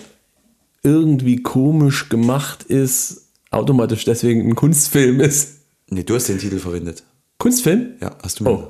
irgendwie 0.82 1.42
komisch 1.42 2.08
gemacht 2.08 2.64
ist, 2.64 3.28
automatisch 3.53 4.05
deswegen 4.05 4.48
ein 4.48 4.55
Kunstfilm 4.55 5.20
ist. 5.20 5.59
Nee, 5.88 6.03
du 6.03 6.14
hast 6.14 6.28
den 6.28 6.38
Titel 6.38 6.59
verwendet. 6.59 7.03
Kunstfilm? 7.38 7.94
Ja, 8.00 8.16
hast 8.22 8.40
du 8.40 8.44
mir. 8.44 8.50
Oh. 8.50 8.68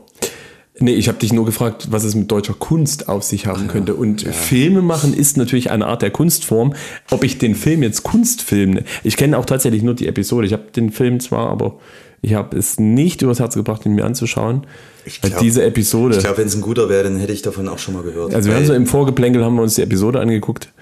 Nee, 0.78 0.94
ich 0.94 1.08
habe 1.08 1.18
dich 1.18 1.32
nur 1.32 1.44
gefragt, 1.44 1.88
was 1.90 2.02
es 2.02 2.14
mit 2.14 2.30
deutscher 2.32 2.54
Kunst 2.54 3.08
auf 3.08 3.22
sich 3.22 3.46
haben 3.46 3.68
könnte. 3.68 3.94
Und 3.94 4.22
Filme 4.22 4.80
machen 4.80 5.12
ist 5.14 5.36
natürlich 5.36 5.70
eine 5.70 5.86
Art 5.86 6.00
der 6.02 6.10
Kunstform. 6.10 6.74
Ob 7.10 7.24
ich 7.24 7.38
den 7.38 7.54
Film 7.54 7.82
jetzt 7.82 8.02
Kunstfilm 8.02 8.70
nenne. 8.70 8.86
Ich 9.04 9.16
kenne 9.18 9.36
auch 9.38 9.44
tatsächlich 9.44 9.82
nur 9.82 9.94
die 9.94 10.08
Episode. 10.08 10.46
Ich 10.46 10.54
habe 10.54 10.70
den 10.74 10.90
Film 10.90 11.20
zwar, 11.20 11.50
aber 11.50 11.78
ich 12.22 12.34
habe 12.34 12.56
es 12.56 12.80
nicht 12.80 13.20
übers 13.20 13.38
Herz 13.38 13.54
gebracht, 13.54 13.84
ihn 13.84 13.94
mir 13.94 14.06
anzuschauen. 14.06 14.66
Ich 15.04 15.20
glaub- 15.20 15.40
diese 15.40 15.62
Episode. 15.62 16.16
Ich 16.16 16.22
glaube, 16.22 16.38
wenn 16.38 16.46
es 16.46 16.54
ein 16.54 16.62
guter 16.62 16.88
wäre, 16.88 17.04
dann 17.04 17.18
hätte 17.18 17.32
ich 17.32 17.42
davon 17.42 17.68
auch 17.68 17.78
schon 17.78 17.94
mal 17.94 18.02
gehört. 18.02 18.34
Also 18.34 18.48
wir 18.48 18.56
haben 18.56 18.66
so 18.66 18.72
im 18.74 18.86
Vorgeplänkel 18.86 19.44
haben 19.44 19.56
wir 19.56 19.62
uns 19.62 19.74
die 19.74 19.82
Episode 19.82 20.20
angeguckt, 20.20 20.72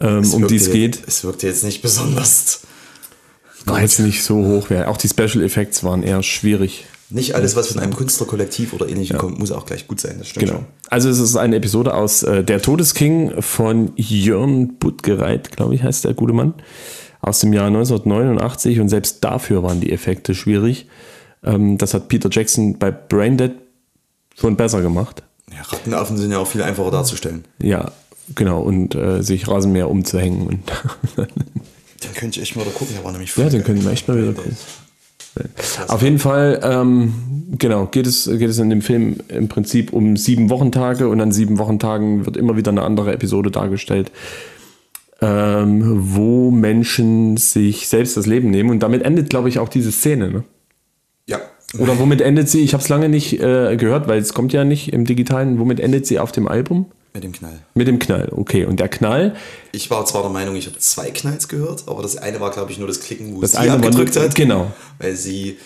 ähm, 0.00 0.30
um 0.34 0.46
die 0.48 0.56
es 0.56 0.70
geht. 0.70 1.00
Es 1.06 1.24
wirkte 1.24 1.46
jetzt 1.46 1.64
nicht 1.64 1.80
besonders. 1.80 2.60
War 3.66 3.80
jetzt 3.80 4.00
nicht 4.00 4.22
so 4.24 4.36
hoch. 4.44 4.70
Auch 4.86 4.96
die 4.96 5.08
Special 5.08 5.42
Effects 5.42 5.84
waren 5.84 6.02
eher 6.02 6.22
schwierig. 6.22 6.86
Nicht 7.10 7.34
alles, 7.34 7.56
was 7.56 7.68
von 7.68 7.80
einem 7.80 7.96
Künstlerkollektiv 7.96 8.72
oder 8.72 8.88
ähnlichem 8.88 9.18
kommt, 9.18 9.38
muss 9.38 9.50
auch 9.50 9.66
gleich 9.66 9.88
gut 9.88 10.00
sein. 10.00 10.16
Das 10.18 10.28
stimmt 10.28 10.46
Genau. 10.46 10.64
Also 10.88 11.08
es 11.08 11.18
ist 11.18 11.36
eine 11.36 11.56
Episode 11.56 11.92
aus 11.92 12.22
äh, 12.22 12.44
Der 12.44 12.62
Todesking 12.62 13.42
von 13.42 13.92
Jörn 13.96 14.76
Buttgereit, 14.78 15.50
glaube 15.50 15.74
ich, 15.74 15.82
heißt 15.82 16.04
der 16.04 16.14
gute 16.14 16.32
Mann, 16.32 16.54
aus 17.20 17.40
dem 17.40 17.52
Jahr 17.52 17.66
1989 17.66 18.78
und 18.78 18.88
selbst 18.88 19.24
dafür 19.24 19.64
waren 19.64 19.80
die 19.80 19.90
Effekte 19.90 20.36
schwierig. 20.36 20.86
Ähm, 21.42 21.78
das 21.78 21.94
hat 21.94 22.08
Peter 22.08 22.28
Jackson 22.30 22.78
bei 22.78 22.92
Braindead 22.92 23.52
schon 24.38 24.56
besser 24.56 24.80
gemacht. 24.80 25.24
schon. 25.48 25.56
Ja, 25.56 25.62
Rattenaffen 25.64 26.16
sind 26.16 26.30
ja 26.30 26.38
auch 26.38 26.46
viel 26.46 26.62
einfacher 26.62 26.92
darzustellen. 26.92 27.44
Ja, 27.60 27.90
genau, 28.36 28.60
und 28.60 28.94
äh, 28.94 29.22
sich 29.22 29.48
Rasenmäher 29.48 29.90
umzuhängen. 29.90 30.46
Und 30.46 30.72
Den 32.02 32.14
könnte 32.14 32.38
ich 32.38 32.42
echt 32.42 32.56
mal 32.56 32.64
da 32.64 32.70
gucken, 32.70 32.94
der 32.94 33.04
war 33.04 33.12
nämlich 33.12 33.36
Ja, 33.36 33.48
geil. 33.48 33.62
können 33.62 33.84
wir 33.84 33.90
echt 33.90 34.08
mal 34.08 34.16
wieder 34.20 34.32
gucken. 34.32 34.56
Auf 35.86 36.02
jeden 36.02 36.18
Fall, 36.18 36.60
ähm, 36.64 37.14
genau, 37.56 37.86
geht 37.86 38.06
es, 38.06 38.24
geht 38.26 38.48
es 38.50 38.58
in 38.58 38.68
dem 38.70 38.82
Film 38.82 39.18
im 39.28 39.48
Prinzip 39.48 39.92
um 39.92 40.16
sieben 40.16 40.50
Wochentage 40.50 41.08
und 41.08 41.20
an 41.20 41.30
sieben 41.30 41.58
Wochentagen 41.58 42.26
wird 42.26 42.36
immer 42.36 42.56
wieder 42.56 42.70
eine 42.72 42.82
andere 42.82 43.12
Episode 43.12 43.50
dargestellt, 43.52 44.10
ähm, 45.20 45.82
wo 46.14 46.50
Menschen 46.50 47.36
sich 47.36 47.86
selbst 47.88 48.16
das 48.16 48.26
Leben 48.26 48.50
nehmen. 48.50 48.70
Und 48.70 48.82
damit 48.82 49.02
endet, 49.02 49.30
glaube 49.30 49.48
ich, 49.48 49.58
auch 49.58 49.68
diese 49.68 49.92
Szene. 49.92 50.30
Ne? 50.30 50.44
Ja. 51.26 51.38
Oder 51.78 51.98
womit 52.00 52.20
endet 52.22 52.48
sie? 52.48 52.62
Ich 52.62 52.72
habe 52.72 52.82
es 52.82 52.88
lange 52.88 53.08
nicht 53.08 53.34
äh, 53.40 53.76
gehört, 53.76 54.08
weil 54.08 54.18
es 54.20 54.34
kommt 54.34 54.52
ja 54.52 54.64
nicht 54.64 54.92
im 54.92 55.04
Digitalen. 55.04 55.60
Womit 55.60 55.78
endet 55.78 56.06
sie 56.06 56.18
auf 56.18 56.32
dem 56.32 56.48
Album? 56.48 56.86
Mit 57.12 57.24
dem 57.24 57.32
Knall. 57.32 57.58
Mit 57.74 57.88
dem 57.88 57.98
Knall, 57.98 58.28
okay. 58.30 58.64
Und 58.64 58.78
der 58.78 58.88
Knall, 58.88 59.34
Ich 59.72 59.90
war 59.90 60.04
zwar 60.06 60.22
der 60.22 60.30
Meinung, 60.30 60.54
ich 60.56 60.66
habe 60.66 60.78
zwei 60.78 61.10
Knalls 61.10 61.48
gehört, 61.48 61.84
aber 61.86 62.02
das 62.02 62.16
eine 62.16 62.40
war, 62.40 62.50
glaube 62.52 62.70
ich, 62.70 62.78
nur 62.78 62.86
das 62.86 63.00
Klicken, 63.00 63.34
wo 63.36 63.40
Das 63.40 63.52
sie 63.52 63.58
eine 63.58 63.72
abgedrückt 63.72 64.14
nur- 64.14 64.24
hat. 64.24 64.34
genau. 64.36 64.70
Weil 65.00 65.16
sie, 65.16 65.58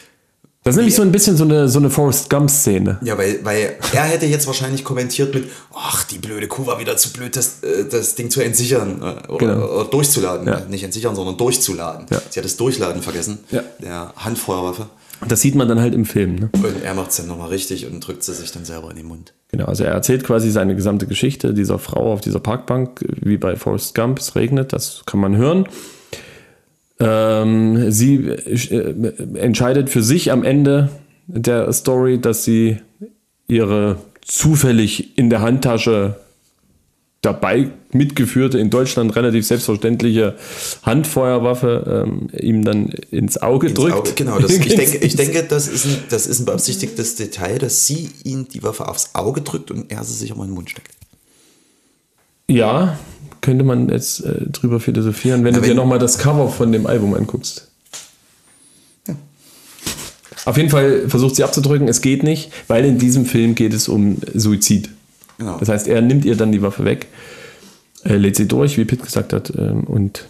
das 0.62 0.72
ist 0.72 0.76
nämlich 0.78 0.94
so 0.94 1.02
ein 1.02 1.12
bisschen 1.12 1.36
so 1.36 1.44
eine, 1.44 1.68
so 1.68 1.78
eine 1.78 1.90
Forrest 1.90 2.30
Gump-Szene. 2.30 2.98
ja, 3.02 3.18
weil, 3.18 3.44
weil 3.44 3.76
er 3.92 4.04
hätte 4.04 4.24
jetzt 4.24 4.46
wahrscheinlich 4.46 4.82
kommentiert 4.84 5.34
mit, 5.34 5.50
ach, 5.74 6.04
die 6.04 6.16
blöde 6.16 6.48
Kuh 6.48 6.64
war 6.66 6.78
wieder 6.78 6.96
zu 6.96 7.12
blöd, 7.12 7.36
das, 7.36 7.62
äh, 7.62 7.84
das 7.90 8.14
Ding 8.14 8.30
zu 8.30 8.40
entsichern 8.40 9.02
äh, 9.02 9.28
oder, 9.30 9.36
Genau. 9.38 9.66
oder 9.66 9.84
durchzuladen. 9.90 10.46
Ja. 10.48 10.60
Nicht 10.60 10.82
entsichern, 10.84 11.14
sondern 11.14 11.36
durchzuladen. 11.36 12.06
Ja. 12.10 12.22
Sie 12.30 12.40
hat 12.40 12.46
das 12.46 12.56
Durchladen 12.56 13.02
vergessen, 13.02 13.40
Ja. 13.50 13.62
der 13.82 14.14
Handfeuerwaffe. 14.16 14.86
Das 15.28 15.40
sieht 15.40 15.54
man 15.54 15.68
dann 15.68 15.80
halt 15.80 15.94
im 15.94 16.04
Film. 16.04 16.36
Ne? 16.36 16.50
Und 16.52 16.82
er 16.82 16.94
macht 16.94 17.10
es 17.10 17.16
dann 17.16 17.26
nochmal 17.26 17.48
richtig 17.48 17.86
und 17.86 18.06
drückt 18.06 18.22
sie 18.22 18.34
sich 18.34 18.52
dann 18.52 18.64
selber 18.64 18.90
in 18.90 18.96
den 18.96 19.06
Mund. 19.06 19.32
Genau, 19.50 19.66
also 19.66 19.84
er 19.84 19.92
erzählt 19.92 20.24
quasi 20.24 20.50
seine 20.50 20.74
gesamte 20.74 21.06
Geschichte 21.06 21.54
dieser 21.54 21.78
Frau 21.78 22.12
auf 22.12 22.20
dieser 22.20 22.40
Parkbank, 22.40 23.04
wie 23.20 23.36
bei 23.36 23.56
Forrest 23.56 23.94
Gump, 23.94 24.18
es 24.18 24.34
regnet, 24.34 24.72
das 24.72 25.02
kann 25.06 25.20
man 25.20 25.36
hören. 25.36 25.66
Ähm, 27.00 27.90
sie 27.90 28.28
äh, 28.28 29.12
entscheidet 29.34 29.90
für 29.90 30.02
sich 30.02 30.30
am 30.30 30.42
Ende 30.42 30.90
der 31.26 31.72
Story, 31.72 32.20
dass 32.20 32.44
sie 32.44 32.78
ihre 33.46 33.96
zufällig 34.22 35.18
in 35.18 35.30
der 35.30 35.40
Handtasche 35.40 36.16
dabei 37.24 37.70
mitgeführte, 37.92 38.58
in 38.58 38.70
Deutschland 38.70 39.14
relativ 39.16 39.46
selbstverständliche 39.46 40.34
Handfeuerwaffe 40.82 42.04
ähm, 42.06 42.28
ihm 42.38 42.64
dann 42.64 42.88
ins 43.10 43.40
Auge 43.40 43.68
Ins 43.68 43.78
drückt. 43.78 43.94
Auge, 43.94 44.12
genau, 44.14 44.38
das, 44.38 44.50
ich, 44.58 44.74
denke, 44.74 44.98
ich 44.98 45.16
denke, 45.16 45.42
das 45.44 45.68
ist, 45.68 45.84
ein, 45.86 45.96
das 46.10 46.26
ist 46.26 46.40
ein 46.40 46.44
beabsichtigtes 46.46 47.16
Detail, 47.16 47.58
dass 47.58 47.86
sie 47.86 48.10
ihm 48.24 48.48
die 48.48 48.62
Waffe 48.62 48.88
aufs 48.88 49.10
Auge 49.14 49.40
drückt 49.42 49.70
und 49.70 49.90
er 49.92 50.02
sie 50.04 50.14
sich 50.14 50.30
in 50.30 50.38
den 50.40 50.50
Mund 50.50 50.70
steckt. 50.70 50.90
Ja, 52.48 52.98
könnte 53.40 53.64
man 53.64 53.88
jetzt 53.88 54.20
äh, 54.24 54.46
drüber 54.50 54.80
philosophieren, 54.80 55.44
wenn 55.44 55.54
Ja, 55.54 55.60
du 55.60 55.64
dir 55.64 55.70
wenn- 55.70 55.76
nochmal 55.76 55.98
das 55.98 56.18
Cover 56.18 56.48
von 56.48 56.72
dem 56.72 56.86
Album 56.86 57.14
anguckst. 57.14 57.68
Auf 60.46 60.58
jeden 60.58 60.68
Fall 60.68 61.08
versucht 61.08 61.36
sie 61.36 61.44
abzudrücken, 61.44 61.88
es 61.88 62.02
geht 62.02 62.22
nicht, 62.22 62.50
weil 62.68 62.84
in 62.84 62.98
diesem 62.98 63.24
Film 63.24 63.54
geht 63.54 63.72
es 63.72 63.88
um 63.88 64.18
Suizid. 64.34 64.90
Genau. 65.38 65.58
Das 65.58 65.68
heißt, 65.68 65.88
er 65.88 66.00
nimmt 66.00 66.24
ihr 66.24 66.36
dann 66.36 66.52
die 66.52 66.62
Waffe 66.62 66.84
weg, 66.84 67.08
äh, 68.04 68.16
lädt 68.16 68.36
sie 68.36 68.46
durch, 68.46 68.78
wie 68.78 68.84
Pitt 68.84 69.02
gesagt 69.02 69.32
hat, 69.32 69.52
ähm, 69.56 69.84
und 69.84 70.26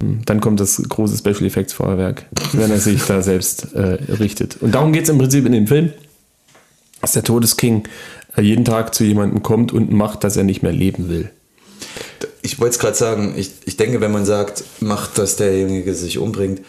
ähm, 0.00 0.20
dann 0.24 0.40
kommt 0.40 0.60
das 0.60 0.82
große 0.88 1.16
Special 1.16 1.44
Effects 1.44 1.72
Feuerwerk, 1.72 2.26
wenn 2.52 2.70
er 2.70 2.78
sich 2.78 3.02
da 3.04 3.22
selbst 3.22 3.74
äh, 3.74 3.98
richtet. 4.14 4.58
Und 4.60 4.74
darum 4.74 4.92
geht 4.92 5.04
es 5.04 5.08
im 5.08 5.18
Prinzip 5.18 5.46
in 5.46 5.52
dem 5.52 5.66
Film, 5.66 5.92
dass 7.00 7.12
der 7.12 7.24
Todesking 7.24 7.84
äh, 8.36 8.42
jeden 8.42 8.64
Tag 8.64 8.94
zu 8.94 9.04
jemandem 9.04 9.42
kommt 9.42 9.72
und 9.72 9.92
macht, 9.92 10.24
dass 10.24 10.36
er 10.36 10.44
nicht 10.44 10.62
mehr 10.62 10.72
leben 10.72 11.08
will. 11.08 11.30
Ich 12.42 12.58
wollte 12.58 12.74
es 12.74 12.78
gerade 12.78 12.96
sagen, 12.96 13.34
ich, 13.36 13.52
ich 13.64 13.76
denke, 13.76 14.00
wenn 14.00 14.12
man 14.12 14.24
sagt, 14.24 14.64
macht, 14.80 15.18
dass 15.18 15.36
derjenige 15.36 15.94
sich 15.94 16.18
umbringt, 16.18 16.60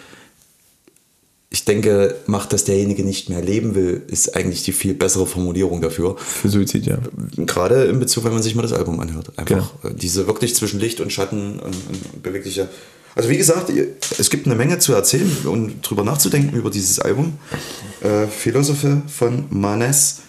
ich 1.54 1.66
denke, 1.66 2.16
macht, 2.26 2.52
dass 2.52 2.64
derjenige 2.64 3.04
nicht 3.04 3.30
mehr 3.30 3.40
leben 3.40 3.76
will, 3.76 4.02
ist 4.08 4.36
eigentlich 4.36 4.64
die 4.64 4.72
viel 4.72 4.96
bessere 4.96 5.28
Formulierung 5.28 5.82
dafür. 5.82 6.18
Für 6.18 6.50
Suizid, 6.50 6.88
ja. 6.88 6.98
Gerade 7.38 7.84
in 7.84 8.00
Bezug, 8.00 8.24
wenn 8.24 8.34
man 8.34 8.42
sich 8.42 8.56
mal 8.56 8.64
das 8.64 8.74
Album 8.74 9.00
anhört. 9.00 9.38
Einfach 9.38 9.72
Genau. 9.84 9.94
äh, 9.94 9.96
diese 9.96 10.26
wirklich 10.26 10.56
zwischen 10.56 10.80
Licht 10.80 11.00
und 11.00 11.14
Schatten 11.14 11.60
und, 11.60 11.76
und 11.76 12.24
bewegliche. 12.24 12.70
Also 13.14 13.30
wie 13.30 13.38
gesagt, 13.38 13.72
es 14.18 14.30
gibt 14.32 14.48
eine 14.48 14.56
Menge 14.56 14.80
zu 14.80 14.94
erzählen 14.94 15.30
und 15.46 15.88
drüber 15.88 16.04
nachzudenken 16.04 16.58
über 16.58 16.72
dieses 16.72 16.98
Album. 16.98 17.34
Äh, 18.02 18.26
Philosophe 18.26 19.04
von 19.08 19.46
Manes. 19.52 20.22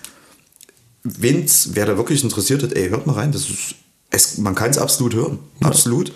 Wenn's, 1.04 1.70
wer 1.72 1.86
da 1.86 1.96
wirklich 1.96 2.22
interessiert 2.22 2.62
hat, 2.62 2.74
ey, 2.74 2.90
hört 2.90 3.06
mal 3.06 3.14
rein. 3.14 3.32
Das 3.32 3.48
ist, 3.48 3.76
es, 4.10 4.36
man 4.36 4.54
kann 4.54 4.68
es 4.68 4.76
absolut 4.76 5.14
hören. 5.14 5.38
Absolut. 5.62 6.12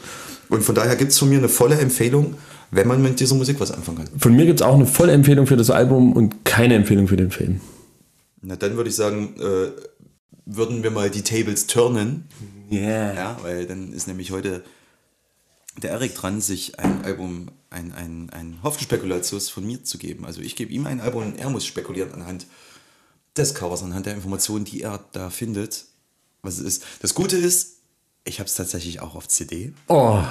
Und 0.51 0.63
von 0.63 0.75
daher 0.75 0.97
gibt 0.97 1.13
es 1.13 1.19
von 1.19 1.31
mir 1.31 1.39
eine 1.39 1.49
volle 1.49 1.79
Empfehlung, 1.79 2.35
wenn 2.71 2.87
man 2.87 3.03
mit 3.03 3.21
dieser 3.21 3.35
Musik 3.35 3.61
was 3.61 3.71
anfangen 3.71 3.99
kann. 3.99 4.19
Von 4.19 4.37
mir 4.37 4.47
gibt 4.47 4.61
es 4.61 4.67
auch 4.67 4.75
eine 4.75 4.87
volle 4.87 5.13
Empfehlung 5.13 5.47
für 5.47 5.57
das 5.57 5.71
Album 5.71 6.13
und 6.13 6.45
keine 6.45 6.75
Empfehlung 6.75 7.09
für 7.09 7.17
den 7.17 7.31
Film. 7.31 7.61
Na, 8.43 8.57
dann 8.57 8.77
würde 8.77 8.91
ich 8.91 8.97
sagen, 8.97 9.35
äh, 9.41 9.71
würden 10.45 10.83
wir 10.83 10.91
mal 10.91 11.11
die 11.11 11.23
Tables 11.23 11.67
turnen. 11.67 12.29
Yeah. 12.71 13.15
Ja, 13.15 13.39
weil 13.43 13.67
dann 13.67 13.93
ist 13.93 14.07
nämlich 14.07 14.31
heute 14.31 14.63
der 15.83 15.91
Erik 15.91 16.15
dran, 16.15 16.41
sich 16.41 16.79
ein 16.79 17.05
Album, 17.05 17.49
ein, 17.71 17.93
ein, 17.93 18.31
ein 18.31 18.59
Hoffnungsspekulatius 18.63 19.49
von 19.49 19.67
mir 19.67 19.85
zu 19.85 19.99
geben. 19.99 20.25
Also 20.25 20.41
ich 20.41 20.57
gebe 20.57 20.73
ihm 20.73 20.87
ein 20.87 21.01
Album 21.01 21.25
und 21.25 21.39
er 21.39 21.51
muss 21.51 21.67
spekulieren 21.67 22.13
anhand 22.13 22.47
des 23.37 23.55
Covers, 23.55 23.83
anhand 23.83 24.07
der 24.07 24.15
Informationen, 24.15 24.65
die 24.65 24.83
er 24.83 25.05
da 25.13 25.31
findet, 25.31 25.85
was 26.43 26.59
es 26.59 26.65
ist. 26.65 26.85
Das 27.01 27.15
Gute 27.15 27.37
ist, 27.37 27.77
ich 28.25 28.41
habe 28.41 28.49
es 28.49 28.55
tatsächlich 28.55 29.01
auch 29.01 29.15
auf 29.15 29.29
CD. 29.29 29.73
Oh, 29.87 30.23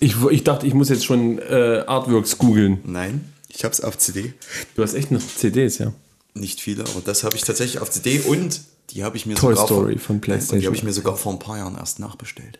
ich, 0.00 0.16
ich 0.30 0.44
dachte, 0.44 0.66
ich 0.66 0.74
muss 0.74 0.88
jetzt 0.88 1.04
schon 1.04 1.38
äh, 1.38 1.84
Artworks 1.86 2.38
googeln. 2.38 2.78
Nein, 2.84 3.32
ich 3.48 3.64
habe 3.64 3.72
es 3.72 3.80
auf 3.80 3.98
CD. 3.98 4.34
Du 4.74 4.82
hast 4.82 4.94
echt 4.94 5.10
noch 5.10 5.20
CDs, 5.20 5.78
ja. 5.78 5.92
Nicht 6.34 6.60
viele, 6.60 6.84
aber 6.84 7.00
das 7.04 7.24
habe 7.24 7.36
ich 7.36 7.42
tatsächlich 7.42 7.80
auf 7.80 7.90
CD 7.90 8.20
und 8.20 8.60
die 8.90 9.04
habe 9.04 9.16
ich 9.16 9.26
mir 9.26 9.34
Toy 9.34 9.54
sogar 9.54 9.66
Story 9.66 9.98
vor, 9.98 10.06
von 10.06 10.20
PlayStation. 10.20 10.56
Und 10.56 10.60
die 10.62 10.66
habe 10.66 10.76
ich 10.76 10.82
mir 10.82 10.92
sogar 10.92 11.16
vor 11.16 11.32
ein 11.32 11.38
paar 11.38 11.58
Jahren 11.58 11.76
erst 11.76 11.98
nachbestellt, 11.98 12.58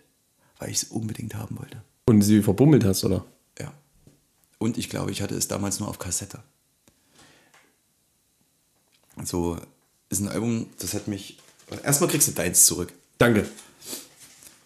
weil 0.58 0.70
ich 0.70 0.82
es 0.82 0.84
unbedingt 0.84 1.34
haben 1.34 1.58
wollte. 1.58 1.82
Und 2.06 2.22
sie 2.22 2.42
verbummelt 2.42 2.84
hast, 2.84 3.04
oder? 3.04 3.24
Ja. 3.58 3.72
Und 4.58 4.78
ich 4.78 4.90
glaube, 4.90 5.10
ich 5.10 5.22
hatte 5.22 5.34
es 5.34 5.48
damals 5.48 5.80
nur 5.80 5.88
auf 5.88 5.98
Kassette. 5.98 6.40
So 9.24 9.58
ist 10.08 10.20
ein 10.20 10.28
Album, 10.28 10.66
das 10.78 10.94
hat 10.94 11.08
mich. 11.08 11.38
Erstmal 11.84 12.10
kriegst 12.10 12.28
du 12.28 12.32
deins 12.32 12.64
zurück. 12.64 12.92
Danke. 13.18 13.46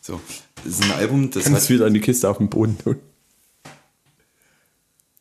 So, 0.01 0.21
ist 0.65 0.83
ein 0.83 0.93
Album, 0.93 1.31
das 1.31 1.45
Kannst 1.45 1.63
hat 1.63 1.71
wieder 1.71 1.87
in 1.87 1.95
die 1.95 2.01
Kiste 2.01 2.29
auf 2.29 2.39
dem 2.39 2.49
Boden 2.49 2.79
tun. 2.79 3.01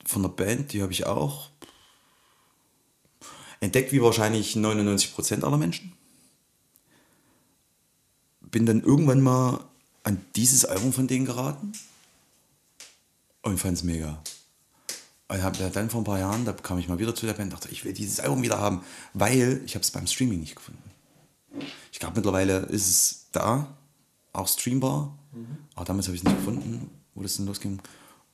von 0.06 0.22
der 0.22 0.30
Band, 0.30 0.74
die 0.74 0.82
habe 0.82 0.92
ich 0.92 1.06
auch 1.06 1.50
entdeckt, 3.60 3.92
wie 3.92 4.02
wahrscheinlich 4.02 4.56
99% 4.56 5.44
aller 5.44 5.58
Menschen. 5.58 5.94
Bin 8.42 8.66
dann 8.66 8.84
irgendwann 8.84 9.22
mal 9.22 9.64
an 10.04 10.24
dieses 10.36 10.66
Album 10.66 10.94
von 10.94 11.08
denen 11.08 11.26
geraten 11.26 11.74
und 13.42 13.58
fand 13.58 13.78
es 13.78 13.84
mega. 13.84 14.22
Und 15.30 15.42
dann 15.76 15.90
vor 15.90 16.02
ein 16.02 16.04
paar 16.04 16.20
Jahren, 16.20 16.46
da 16.46 16.54
kam 16.54 16.78
ich 16.78 16.88
mal 16.88 17.00
wieder 17.00 17.16
zu 17.16 17.26
der 17.26 17.34
Band, 17.34 17.54
dachte, 17.54 17.70
ich 17.70 17.84
will 17.86 17.94
dieses 17.94 18.20
Album 18.20 18.44
wieder 18.44 18.60
haben, 18.60 18.84
weil 19.14 19.62
ich 19.66 19.74
habe 19.74 19.82
es 19.82 19.90
beim 19.90 20.06
Streaming 20.06 20.42
nicht 20.42 20.56
gefunden. 20.56 20.92
Ich 21.92 22.00
glaube, 22.00 22.16
mittlerweile 22.16 22.60
ist 22.60 22.90
es 22.90 23.26
da, 23.32 23.76
auch 24.34 24.48
streambar, 24.48 25.18
aber 25.76 25.86
damals 25.86 26.08
habe 26.08 26.16
ich 26.16 26.22
es 26.22 26.28
nicht 26.28 26.38
gefunden, 26.38 26.90
wo 27.16 27.24
das 27.24 27.38
dann 27.38 27.46
losging. 27.46 27.82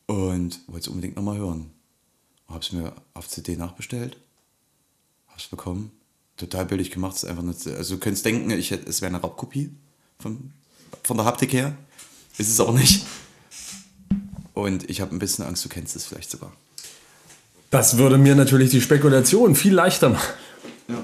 Und 0.07 0.59
wollte 0.67 0.81
es 0.81 0.87
unbedingt 0.87 1.15
nochmal 1.15 1.37
hören. 1.37 1.71
Habe 2.47 2.59
es 2.59 2.71
mir 2.71 2.93
auf 3.13 3.27
CD 3.27 3.55
nachbestellt, 3.55 4.17
habe 5.27 5.39
es 5.39 5.47
bekommen, 5.47 5.91
total 6.35 6.65
billig 6.65 6.89
gemacht, 6.89 7.15
ist 7.15 7.25
einfach 7.25 7.43
nur, 7.43 7.53
also 7.77 7.95
du 7.95 7.99
könntest 7.99 8.25
denken, 8.25 8.49
ich 8.51 8.71
hätte, 8.71 8.89
es 8.89 9.01
wäre 9.01 9.13
eine 9.13 9.21
Raubkopie 9.21 9.69
von, 10.17 10.51
von 11.03 11.17
der 11.17 11.27
Haptik 11.27 11.53
her, 11.53 11.77
ist 12.39 12.49
es 12.49 12.59
aber 12.59 12.73
nicht. 12.73 13.05
Und 14.55 14.89
ich 14.89 14.99
habe 14.99 15.15
ein 15.15 15.19
bisschen 15.19 15.45
Angst, 15.45 15.63
du 15.63 15.69
kennst 15.69 15.95
es 15.95 16.05
vielleicht 16.05 16.31
sogar. 16.31 16.51
Das 17.69 17.97
würde 17.97 18.17
mir 18.17 18.35
natürlich 18.35 18.71
die 18.71 18.81
Spekulation 18.81 19.55
viel 19.55 19.73
leichter 19.73 20.09
machen. 20.09 20.33
Ja. 20.87 21.03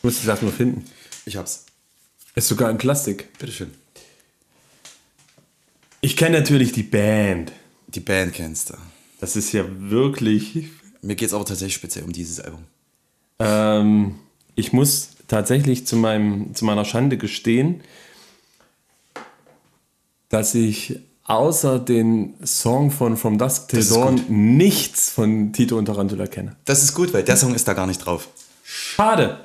Ich 0.00 0.04
muss 0.04 0.18
es 0.18 0.26
erstmal 0.26 0.52
finden. 0.52 0.86
Ich 1.26 1.36
hab's. 1.36 1.66
Ist 2.34 2.48
sogar 2.48 2.70
in 2.70 2.78
Plastik. 2.78 3.36
Bitteschön. 3.38 3.72
Ich 6.00 6.16
kenne 6.16 6.38
natürlich 6.38 6.72
die 6.72 6.82
Band. 6.82 7.52
Die 7.88 8.00
Band 8.00 8.32
kennst 8.32 8.70
du. 8.70 8.74
Das 9.20 9.36
ist 9.36 9.52
ja 9.52 9.64
wirklich. 9.68 10.68
Mir 11.02 11.16
geht 11.16 11.28
es 11.28 11.34
aber 11.34 11.44
tatsächlich 11.44 11.74
speziell 11.74 12.04
um 12.04 12.12
dieses 12.12 12.40
Album. 12.40 12.64
Ähm, 13.38 14.14
ich 14.54 14.72
muss 14.72 15.10
tatsächlich 15.28 15.86
zu, 15.86 15.96
meinem, 15.96 16.54
zu 16.54 16.64
meiner 16.64 16.84
Schande 16.84 17.18
gestehen, 17.18 17.82
dass 20.28 20.54
ich 20.54 21.00
außer 21.24 21.78
den 21.78 22.34
Song 22.44 22.90
von 22.90 23.16
From 23.16 23.38
Dusk 23.38 23.68
Till 23.68 23.84
Dawn 23.84 24.24
nichts 24.28 25.10
von 25.10 25.52
Tito 25.52 25.76
und 25.76 25.86
Tarantula 25.86 26.26
kenne. 26.26 26.56
Das 26.64 26.82
ist 26.82 26.94
gut, 26.94 27.12
weil 27.12 27.22
der 27.22 27.36
Song 27.36 27.54
ist 27.54 27.68
da 27.68 27.74
gar 27.74 27.86
nicht 27.86 27.98
drauf. 27.98 28.28
Schade. 28.64 29.44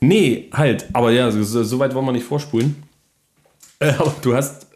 Nee, 0.00 0.48
halt. 0.52 0.86
Aber 0.92 1.10
ja, 1.10 1.30
so, 1.30 1.62
so 1.64 1.78
weit 1.78 1.94
wollen 1.94 2.06
wir 2.06 2.12
nicht 2.12 2.26
vorspulen. 2.26 2.82
Äh, 3.78 3.90
aber 3.98 4.14
du 4.22 4.34
hast 4.34 4.66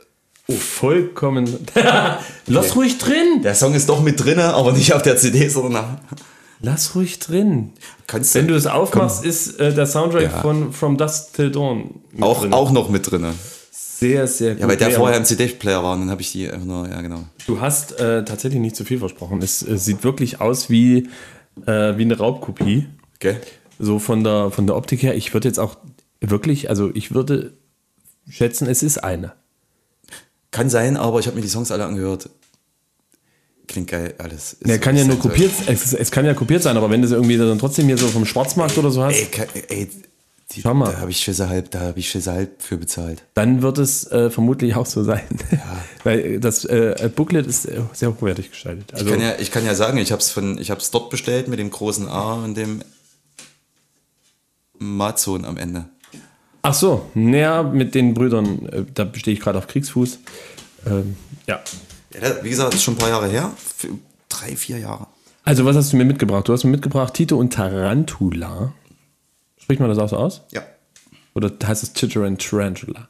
vollkommen. 0.49 1.59
Lass 2.47 2.75
ruhig 2.77 2.99
drin. 2.99 3.43
Der 3.43 3.55
Song 3.55 3.75
ist 3.75 3.89
doch 3.89 4.03
mit 4.03 4.23
drin, 4.25 4.39
aber 4.41 4.73
nicht 4.73 4.93
auf 4.93 5.03
der 5.03 5.16
CD, 5.16 5.49
sondern 5.49 6.01
Lass 6.62 6.95
ruhig 6.95 7.18
drin. 7.18 7.73
kannst 8.07 8.35
Wenn 8.35 8.47
du 8.49 8.55
es 8.55 8.66
aufmachst, 8.66 9.25
ist 9.25 9.59
äh, 9.61 9.73
der 9.73 9.87
Soundtrack 9.87 10.25
Ja. 10.25 10.41
von 10.43 10.73
From 10.73 10.97
Dusk 10.99 11.33
Till 11.35 11.51
Dawn 11.51 12.01
mit 12.12 12.23
auch, 12.23 12.41
drin. 12.43 12.53
auch 12.53 12.71
noch 12.73 12.91
mit 12.91 13.11
drin. 13.11 13.27
sehr, 13.71 14.27
sehr 14.27 14.53
gut. 14.55 14.61
Ja, 14.62 14.68
weil 14.68 14.77
der 14.77 14.91
vorher 14.91 15.16
im 15.16 15.25
CD-Player 15.25 15.83
war 15.83 15.95
und 15.95 16.01
dann 16.01 16.11
habe 16.11 16.21
ich 16.21 16.33
die 16.33 16.51
einfach 16.51 16.66
nur, 16.66 16.89
ja 16.89 17.01
genau. 17.01 17.25
Du 17.47 17.61
hast 17.61 17.99
äh, 18.01 18.25
tatsächlich 18.25 18.61
nicht 18.61 18.77
zu 18.77 18.85
viel 18.85 18.99
versprochen. 18.99 19.41
Es 19.41 19.66
äh, 19.66 19.79
sieht 19.79 20.05
wirklich 20.05 20.41
aus 20.43 20.68
wie, 20.68 21.09
äh, 21.66 21.97
wie 21.97 22.03
eine 22.03 22.18
Raubkopie. 22.18 22.89
Gell? 23.21 23.41
So 23.83 23.99
von 23.99 24.22
der, 24.24 24.51
von 24.51 24.66
der 24.66 24.76
Optik 24.76 25.03
her. 25.03 25.14
Ich 25.16 25.33
würde 25.33 25.49
jetzt 25.49 25.59
auch 25.59 25.76
wirklich, 26.20 26.68
also 26.68 26.91
ich 26.95 27.14
würde 27.14 27.55
schätzen, 28.28 28.66
es 28.68 28.83
ist 28.83 28.99
eine. 29.03 29.33
Kann 30.51 30.68
sein, 30.68 30.97
aber 30.97 31.18
ich 31.20 31.26
habe 31.26 31.37
mir 31.37 31.43
die 31.43 31.49
Songs 31.49 31.70
alle 31.70 31.85
angehört. 31.87 32.28
Klingt 33.68 33.89
geil, 33.89 34.14
alles. 34.18 34.57
So- 34.62 34.78
kann 34.78 34.97
ja 34.97 35.05
nur 35.05 35.16
so- 35.16 35.22
kopiert, 35.22 35.53
es, 35.66 35.95
es 35.95 36.11
kann 36.11 36.26
ja 36.26 36.35
kopiert 36.35 36.62
sein, 36.62 36.76
aber 36.76 36.91
wenn 36.91 37.01
du 37.03 37.07
es 37.07 37.12
irgendwie 37.12 37.37
dann 37.39 37.59
trotzdem 37.59 37.87
hier 37.87 37.97
so 37.97 38.09
vom 38.09 38.26
Schwarzmarkt 38.26 38.76
oder 38.78 38.91
so 38.91 39.03
hast, 39.05 39.14
Ey, 39.16 39.26
kann, 39.26 39.47
ey 39.68 39.89
die, 40.53 40.62
Schau 40.62 40.74
mal. 40.74 40.91
da 40.93 40.99
habe 40.99 41.11
ich 41.12 41.18
Schisse 41.18 41.49
halb, 41.49 41.70
da 41.70 41.78
habe 41.81 42.01
ich 42.01 42.11
Schisse 42.11 42.33
halb 42.33 42.61
für 42.61 42.76
bezahlt. 42.76 43.22
dann 43.35 43.62
wird 43.62 43.78
es 43.78 44.11
äh, 44.11 44.28
vermutlich 44.31 44.74
auch 44.74 44.87
so 44.87 45.05
sein. 45.05 45.22
Weil 46.05 46.41
das 46.41 46.64
äh, 46.64 47.09
Booklet 47.14 47.47
ist 47.47 47.66
äh, 47.66 47.81
sehr 47.93 48.11
hochwertig 48.11 48.51
gestaltet. 48.51 48.93
Also, 48.93 49.07
Ich 49.07 49.11
kann 49.12 49.20
ja, 49.22 49.35
ich 49.39 49.51
kann 49.53 49.64
ja 49.64 49.76
sagen, 49.76 49.99
ich 49.99 50.11
habe 50.11 50.20
es 50.20 50.91
dort 50.91 51.09
bestellt 51.11 51.47
mit 51.47 51.61
dem 51.61 51.70
großen 51.70 52.09
A 52.09 52.43
und 52.43 52.57
dem 52.57 52.83
Mazon 54.81 55.45
am 55.45 55.57
Ende. 55.57 55.85
ach 56.62 56.74
so, 56.74 57.11
naja, 57.14 57.62
mit 57.62 57.95
den 57.95 58.14
Brüdern, 58.14 58.66
äh, 58.66 58.85
da 58.93 59.09
stehe 59.14 59.35
ich 59.35 59.41
gerade 59.41 59.59
auf 59.59 59.66
Kriegsfuß. 59.66 60.18
Ähm, 60.87 61.16
ja. 61.47 61.61
Ja, 62.12 62.43
wie 62.43 62.51
gesagt, 62.51 62.70
das 62.72 62.81
ist 62.81 62.85
schon 62.85 62.95
ein 62.95 62.99
paar 62.99 63.11
Jahre 63.11 63.28
her. 63.28 63.53
Drei, 64.28 64.57
vier 64.57 64.78
Jahre. 64.78 65.07
Also, 65.45 65.64
was 65.64 65.76
hast 65.76 65.93
du 65.93 65.97
mir 65.97 66.05
mitgebracht? 66.05 66.49
Du 66.49 66.53
hast 66.53 66.64
mir 66.64 66.70
mitgebracht 66.70 67.14
Tito 67.14 67.37
und 67.39 67.53
Tarantula. 67.53 68.72
Spricht 69.59 69.81
man 69.81 69.89
das 69.89 69.99
auch 69.99 70.09
so 70.09 70.16
aus? 70.16 70.43
Ja. 70.51 70.62
Oder 71.35 71.53
heißt 71.64 71.83
es 71.83 71.93
Tito 71.93 72.24
and 72.24 72.41
Tarantula? 72.43 73.09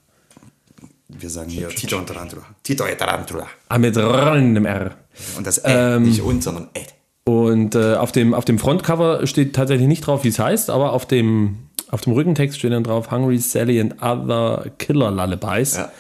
Wir 1.09 1.31
sagen 1.31 1.51
hier 1.51 1.69
Tito 1.71 1.99
und 1.99 2.07
Tarantula. 2.07 2.43
Tito 2.63 2.85
und 2.85 2.99
Tarantula. 2.99 3.47
Ah, 3.69 3.79
mit 3.79 3.97
R 3.97 4.37
in 4.37 4.55
dem 4.55 4.67
R. 4.67 4.97
Und 5.37 5.47
das 5.47 5.65
Ä, 5.65 5.99
nicht 5.99 6.21
und, 6.21 6.43
sondern 6.43 6.69
Ed. 6.75 6.95
Und 7.31 7.77
äh, 7.77 7.95
auf, 7.95 8.11
dem, 8.11 8.35
auf 8.35 8.45
dem 8.45 8.59
Frontcover 8.59 9.25
steht 9.25 9.55
tatsächlich 9.55 9.87
nicht 9.87 10.05
drauf, 10.05 10.25
wie 10.25 10.29
es 10.29 10.41
heißt, 10.41 10.69
aber 10.69 10.93
auf 10.93 11.07
dem, 11.07 11.59
auf 11.89 12.01
dem 12.01 12.13
Rückentext 12.13 12.59
steht 12.59 12.73
dann 12.73 12.83
drauf 12.83 13.13
Hungry 13.13 13.39
Sally 13.39 13.81
and 13.81 14.03
Other 14.03 14.67
Killer 14.79 15.13
Lullabies. 15.13 15.77
Ja. 15.77 15.93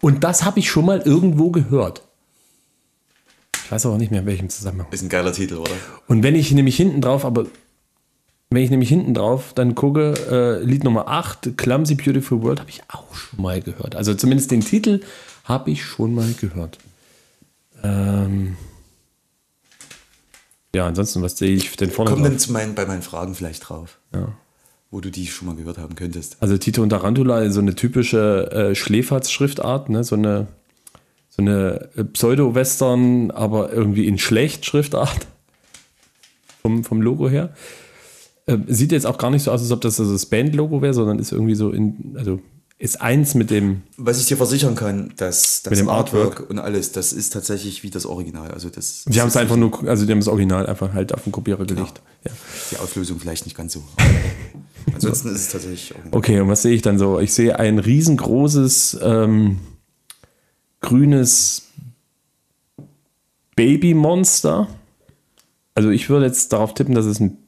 Und 0.00 0.24
das 0.24 0.46
habe 0.46 0.60
ich 0.60 0.70
schon 0.70 0.86
mal 0.86 1.02
irgendwo 1.04 1.50
gehört. 1.50 2.00
Ich 3.54 3.70
weiß 3.70 3.84
aber 3.84 3.98
nicht 3.98 4.10
mehr, 4.10 4.20
in 4.20 4.26
welchem 4.26 4.48
Zusammenhang. 4.48 4.86
Ist 4.90 5.02
ein 5.02 5.10
geiler 5.10 5.32
Titel, 5.32 5.56
oder? 5.56 5.72
Und 6.06 6.22
wenn 6.22 6.34
ich 6.34 6.52
nämlich 6.52 6.78
hinten 6.78 7.02
drauf, 7.02 7.26
aber 7.26 7.44
wenn 8.48 8.62
ich 8.62 8.70
nämlich 8.70 8.88
hinten 8.88 9.12
drauf 9.12 9.52
dann 9.54 9.74
gucke, 9.74 10.14
äh, 10.30 10.64
Lied 10.64 10.84
Nummer 10.84 11.08
8, 11.08 11.58
Clumsy 11.58 11.96
Beautiful 11.96 12.40
World, 12.40 12.60
habe 12.60 12.70
ich 12.70 12.80
auch 12.88 13.14
schon 13.14 13.42
mal 13.42 13.60
gehört. 13.60 13.94
Also 13.94 14.14
zumindest 14.14 14.52
den 14.52 14.62
Titel 14.62 15.02
habe 15.44 15.70
ich 15.70 15.84
schon 15.84 16.14
mal 16.14 16.32
gehört. 16.40 16.78
Ähm 17.84 18.56
ja, 20.74 20.86
ansonsten, 20.86 21.22
was 21.22 21.38
sehe 21.38 21.54
ich 21.54 21.76
denn 21.76 21.90
vorne 21.90 22.10
Komm 22.10 22.20
drauf? 22.20 22.28
dann 22.28 22.38
zu 22.38 22.52
meinen, 22.52 22.74
bei 22.74 22.86
meinen 22.86 23.02
Fragen 23.02 23.34
vielleicht 23.34 23.68
drauf. 23.68 23.98
Ja. 24.14 24.34
Wo 24.90 25.00
du 25.00 25.10
die 25.10 25.26
schon 25.26 25.48
mal 25.48 25.56
gehört 25.56 25.78
haben 25.78 25.94
könntest. 25.94 26.36
Also 26.40 26.56
Tito 26.58 26.82
und 26.82 26.90
Tarantula, 26.90 27.50
so 27.50 27.60
eine 27.60 27.74
typische 27.74 28.50
äh, 28.52 28.74
Schläferz-Schriftart, 28.74 29.90
ne? 29.90 30.04
so 30.04 30.14
eine, 30.14 30.48
so 31.28 31.42
eine 31.42 31.90
äh, 31.96 32.04
Pseudo-Western, 32.04 33.30
aber 33.30 33.72
irgendwie 33.72 34.06
in 34.06 34.18
schlecht 34.18 34.64
Schriftart. 34.66 35.26
Vom, 36.62 36.84
vom 36.84 37.00
Logo 37.00 37.28
her. 37.28 37.54
Äh, 38.46 38.58
sieht 38.66 38.92
jetzt 38.92 39.06
auch 39.06 39.18
gar 39.18 39.30
nicht 39.30 39.42
so 39.42 39.52
aus, 39.52 39.62
als 39.62 39.70
ob 39.70 39.80
das 39.80 40.00
also 40.00 40.12
das 40.12 40.26
Band-Logo 40.26 40.82
wäre, 40.82 40.94
sondern 40.94 41.18
ist 41.18 41.32
irgendwie 41.32 41.54
so 41.54 41.70
in, 41.70 42.14
also 42.18 42.40
ist 42.80 43.00
eins 43.00 43.34
mit 43.34 43.50
dem, 43.50 43.82
Was 43.96 44.20
ich 44.20 44.26
dir 44.26 44.36
versichern 44.36 44.76
kann, 44.76 45.12
dass 45.16 45.62
das 45.62 45.70
Mit 45.72 45.80
dem 45.80 45.88
Artwork. 45.88 46.48
und 46.48 46.60
alles, 46.60 46.92
das 46.92 47.12
ist 47.12 47.32
tatsächlich 47.32 47.82
wie 47.82 47.90
das 47.90 48.06
Original. 48.06 48.52
Also 48.52 48.68
das 48.70 49.02
sie 49.04 49.20
haben 49.20 49.28
es 49.28 49.36
einfach 49.36 49.56
nur, 49.56 49.88
also 49.88 50.06
die 50.06 50.12
haben 50.12 50.20
das 50.20 50.28
Original 50.28 50.66
einfach 50.66 50.92
halt 50.94 51.12
auf 51.12 51.24
den 51.24 51.32
Kopierer 51.32 51.64
gelegt. 51.64 52.00
Ja. 52.24 52.30
die 52.70 52.76
Auflösung 52.76 53.18
vielleicht 53.18 53.46
nicht 53.46 53.56
ganz 53.56 53.72
so. 53.72 53.82
Ansonsten 54.94 55.28
ist 55.30 55.40
es 55.40 55.48
tatsächlich 55.48 55.94
original. 55.94 56.16
Okay, 56.16 56.40
und 56.40 56.48
was 56.48 56.62
sehe 56.62 56.74
ich 56.74 56.82
dann 56.82 56.98
so? 56.98 57.18
Ich 57.18 57.34
sehe 57.34 57.58
ein 57.58 57.80
riesengroßes 57.80 58.98
ähm, 59.02 59.58
grünes 60.80 61.68
Babymonster. 63.56 64.68
Also 65.74 65.90
ich 65.90 66.08
würde 66.08 66.26
jetzt 66.26 66.52
darauf 66.52 66.74
tippen, 66.74 66.94
dass 66.94 67.06
es 67.06 67.18
ein, 67.20 67.38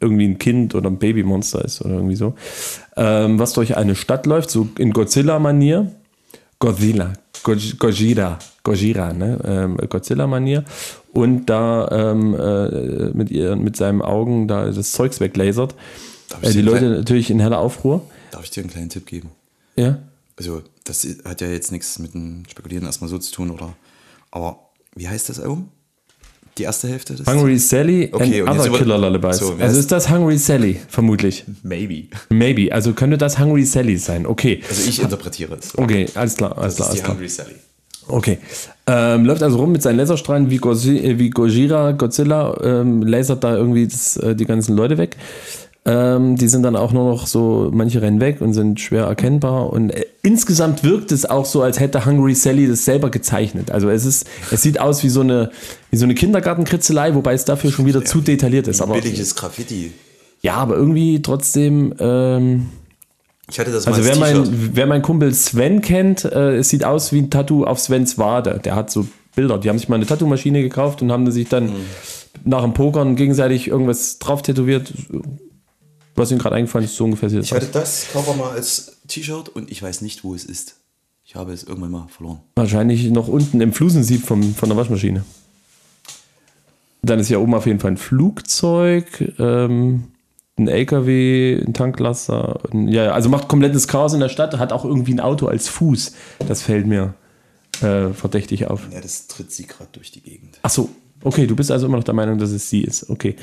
irgendwie 0.00 0.26
ein 0.26 0.38
Kind 0.38 0.74
oder 0.74 0.90
ein 0.90 0.98
Babymonster 0.98 1.64
ist 1.64 1.80
oder 1.82 1.94
irgendwie 1.94 2.16
so. 2.16 2.34
Ähm, 2.96 3.38
was 3.38 3.52
durch 3.52 3.76
eine 3.76 3.94
Stadt 3.94 4.26
läuft, 4.26 4.50
so 4.50 4.68
in 4.78 4.92
Godzilla-Manier. 4.92 5.92
Godzilla, 6.58 7.14
Goj- 7.42 7.78
Gojira, 7.78 8.38
Gojira, 8.62 9.12
ne? 9.14 9.38
Ähm, 9.44 9.76
Godzilla-Manier. 9.88 10.64
Und 11.12 11.46
da 11.46 11.88
ähm, 11.90 12.34
äh, 12.34 13.10
mit, 13.16 13.30
ihr, 13.30 13.56
mit 13.56 13.76
seinen 13.76 14.02
Augen 14.02 14.46
da 14.46 14.70
das 14.70 14.92
Zeugs 14.92 15.20
weglasert. 15.20 15.74
Äh, 16.42 16.52
die 16.52 16.60
Leute 16.60 16.90
natürlich 16.90 17.30
in 17.30 17.40
heller 17.40 17.58
Aufruhr. 17.58 18.02
Darf 18.30 18.44
ich 18.44 18.50
dir 18.50 18.60
einen 18.60 18.70
kleinen 18.70 18.90
Tipp 18.90 19.06
geben? 19.06 19.30
Ja. 19.76 19.98
Also, 20.36 20.62
das 20.84 21.06
hat 21.24 21.40
ja 21.40 21.48
jetzt 21.48 21.72
nichts 21.72 21.98
mit 21.98 22.12
dem 22.14 22.44
Spekulieren 22.48 22.84
erstmal 22.84 23.08
so 23.08 23.18
zu 23.18 23.32
tun, 23.32 23.50
oder? 23.50 23.74
Aber 24.30 24.58
wie 24.94 25.08
heißt 25.08 25.28
das 25.30 25.40
Album? 25.40 25.68
Die 26.58 26.64
erste 26.64 26.88
Hälfte? 26.88 27.14
Des 27.14 27.26
Hungry 27.26 27.58
Sally 27.58 28.08
Okay, 28.12 28.42
and 28.42 28.50
Other 28.60 28.70
Killer 28.76 28.98
Lullabies. 28.98 29.38
So, 29.38 29.54
also 29.58 29.78
ist- 29.78 29.90
das 29.92 30.10
Hungry 30.10 30.36
Sally, 30.36 30.80
vermutlich. 30.88 31.44
Maybe. 31.62 32.04
Maybe. 32.28 32.72
Also 32.72 32.92
könnte 32.92 33.16
das 33.18 33.38
Hungry 33.38 33.64
Sally 33.64 33.96
sein. 33.96 34.26
Okay. 34.26 34.60
Also 34.68 34.88
ich 34.88 35.00
interpretiere 35.02 35.54
es. 35.54 35.76
Okay, 35.78 36.06
alles 36.14 36.36
klar, 36.36 36.58
alles 36.58 36.76
Das 36.76 36.86
klar, 36.86 36.88
ist 36.88 36.94
die 36.98 37.02
klar. 37.04 37.14
Hungry 37.16 37.28
Sally. 37.28 37.54
Okay. 38.08 38.38
Ähm, 38.88 39.24
läuft 39.24 39.42
also 39.42 39.58
rum 39.58 39.70
mit 39.70 39.82
seinen 39.82 39.98
Laserstrahlen 39.98 40.50
wie, 40.50 40.56
Gozi 40.56 40.98
äh, 40.98 41.18
wie 41.18 41.30
Gojira, 41.30 41.92
Godzilla, 41.92 42.58
ähm, 42.62 43.02
lasert 43.02 43.44
da 43.44 43.54
irgendwie 43.56 43.86
das, 43.86 44.16
äh, 44.16 44.34
die 44.34 44.46
ganzen 44.46 44.74
Leute 44.76 44.98
weg. 44.98 45.16
Ähm, 45.86 46.36
die 46.36 46.46
sind 46.48 46.62
dann 46.62 46.76
auch 46.76 46.92
nur 46.92 47.10
noch 47.10 47.26
so, 47.26 47.70
manche 47.72 48.02
rennen 48.02 48.20
weg 48.20 48.42
und 48.42 48.52
sind 48.52 48.80
schwer 48.80 49.04
erkennbar. 49.04 49.70
Und 49.72 49.90
äh, 49.90 50.04
insgesamt 50.22 50.84
wirkt 50.84 51.10
es 51.10 51.24
auch 51.24 51.46
so, 51.46 51.62
als 51.62 51.80
hätte 51.80 52.04
Hungry 52.04 52.34
Sally 52.34 52.68
das 52.68 52.84
selber 52.84 53.10
gezeichnet. 53.10 53.70
Also 53.70 53.88
es 53.88 54.04
ist, 54.04 54.26
es 54.50 54.60
sieht 54.62 54.78
aus 54.78 55.02
wie 55.02 55.08
so 55.08 55.22
eine, 55.22 55.50
wie 55.90 55.96
so 55.96 56.04
eine 56.04 56.14
Kindergartenkritzelei, 56.14 57.14
wobei 57.14 57.32
es 57.32 57.46
dafür 57.46 57.72
schon 57.72 57.86
wieder 57.86 58.04
zu 58.04 58.20
detailliert 58.20 58.68
ist. 58.68 58.82
Aber, 58.82 58.94
Billiges 58.94 59.34
Graffiti. 59.34 59.92
ja, 60.42 60.54
aber 60.56 60.76
irgendwie 60.76 61.22
trotzdem, 61.22 61.94
ähm, 61.98 62.66
Ich 63.50 63.58
hatte 63.58 63.72
das 63.72 63.86
also 63.86 64.02
mal 64.02 64.06
wer 64.06 64.16
mein, 64.16 64.70
wer 64.74 64.86
mein 64.86 65.00
Kumpel 65.02 65.32
Sven 65.32 65.80
kennt, 65.80 66.24
äh, 66.26 66.56
es 66.58 66.68
sieht 66.68 66.84
aus 66.84 67.10
wie 67.12 67.20
ein 67.20 67.30
Tattoo 67.30 67.64
auf 67.64 67.80
Svens 67.80 68.18
Wade. 68.18 68.60
Der 68.62 68.74
hat 68.76 68.90
so 68.90 69.06
Bilder. 69.34 69.56
Die 69.56 69.70
haben 69.70 69.78
sich 69.78 69.88
mal 69.88 69.96
eine 69.96 70.04
Tattoo-Maschine 70.06 70.60
gekauft 70.60 71.00
und 71.00 71.10
haben 71.10 71.30
sich 71.30 71.48
dann 71.48 71.68
Mhm. 71.68 71.72
nach 72.44 72.62
dem 72.62 72.74
Pokern 72.74 73.16
gegenseitig 73.16 73.68
irgendwas 73.68 74.18
drauf 74.18 74.42
tätowiert. 74.42 74.92
Was 76.14 76.30
ihnen 76.30 76.40
gerade 76.40 76.56
eingefallen 76.56 76.84
ist, 76.84 76.96
so 76.96 77.04
ungefähr 77.04 77.30
sieht 77.30 77.42
Ich 77.42 77.52
hatte 77.52 77.68
das 77.72 78.08
Cover 78.12 78.34
mal 78.34 78.50
als 78.50 78.98
T-Shirt 79.08 79.48
und 79.48 79.70
ich 79.70 79.82
weiß 79.82 80.02
nicht, 80.02 80.24
wo 80.24 80.34
es 80.34 80.44
ist. 80.44 80.76
Ich 81.24 81.36
habe 81.36 81.52
es 81.52 81.62
irgendwann 81.62 81.92
mal 81.92 82.08
verloren. 82.08 82.40
Wahrscheinlich 82.56 83.08
noch 83.10 83.28
unten 83.28 83.60
im 83.60 83.72
Flusensieb 83.72 84.26
vom, 84.26 84.54
von 84.54 84.68
der 84.68 84.76
Waschmaschine. 84.76 85.24
Dann 87.02 87.18
ist 87.20 87.28
hier 87.28 87.40
oben 87.40 87.54
auf 87.54 87.66
jeden 87.66 87.80
Fall 87.80 87.92
ein 87.92 87.96
Flugzeug, 87.96 89.34
ähm, 89.38 90.08
ein 90.58 90.68
LKW, 90.68 91.62
ein 91.64 91.72
Tanklaster. 91.72 92.60
Ein, 92.72 92.88
ja, 92.88 93.04
ja, 93.04 93.12
also 93.12 93.28
macht 93.28 93.48
komplettes 93.48 93.88
Chaos 93.88 94.12
in 94.12 94.20
der 94.20 94.28
Stadt, 94.28 94.58
hat 94.58 94.72
auch 94.72 94.84
irgendwie 94.84 95.14
ein 95.14 95.20
Auto 95.20 95.46
als 95.46 95.68
Fuß. 95.68 96.12
Das 96.46 96.62
fällt 96.62 96.86
mir 96.86 97.14
äh, 97.80 98.12
verdächtig 98.12 98.66
auf. 98.66 98.82
Ja, 98.92 99.00
das 99.00 99.26
tritt 99.26 99.52
sie 99.52 99.66
gerade 99.66 99.90
durch 99.92 100.10
die 100.10 100.20
Gegend. 100.20 100.58
Ach 100.62 100.70
so, 100.70 100.90
okay, 101.22 101.46
du 101.46 101.56
bist 101.56 101.70
also 101.70 101.86
immer 101.86 101.96
noch 101.96 102.04
der 102.04 102.14
Meinung, 102.14 102.38
dass 102.38 102.50
es 102.50 102.68
sie 102.68 102.82
ist. 102.82 103.08
Okay. 103.08 103.36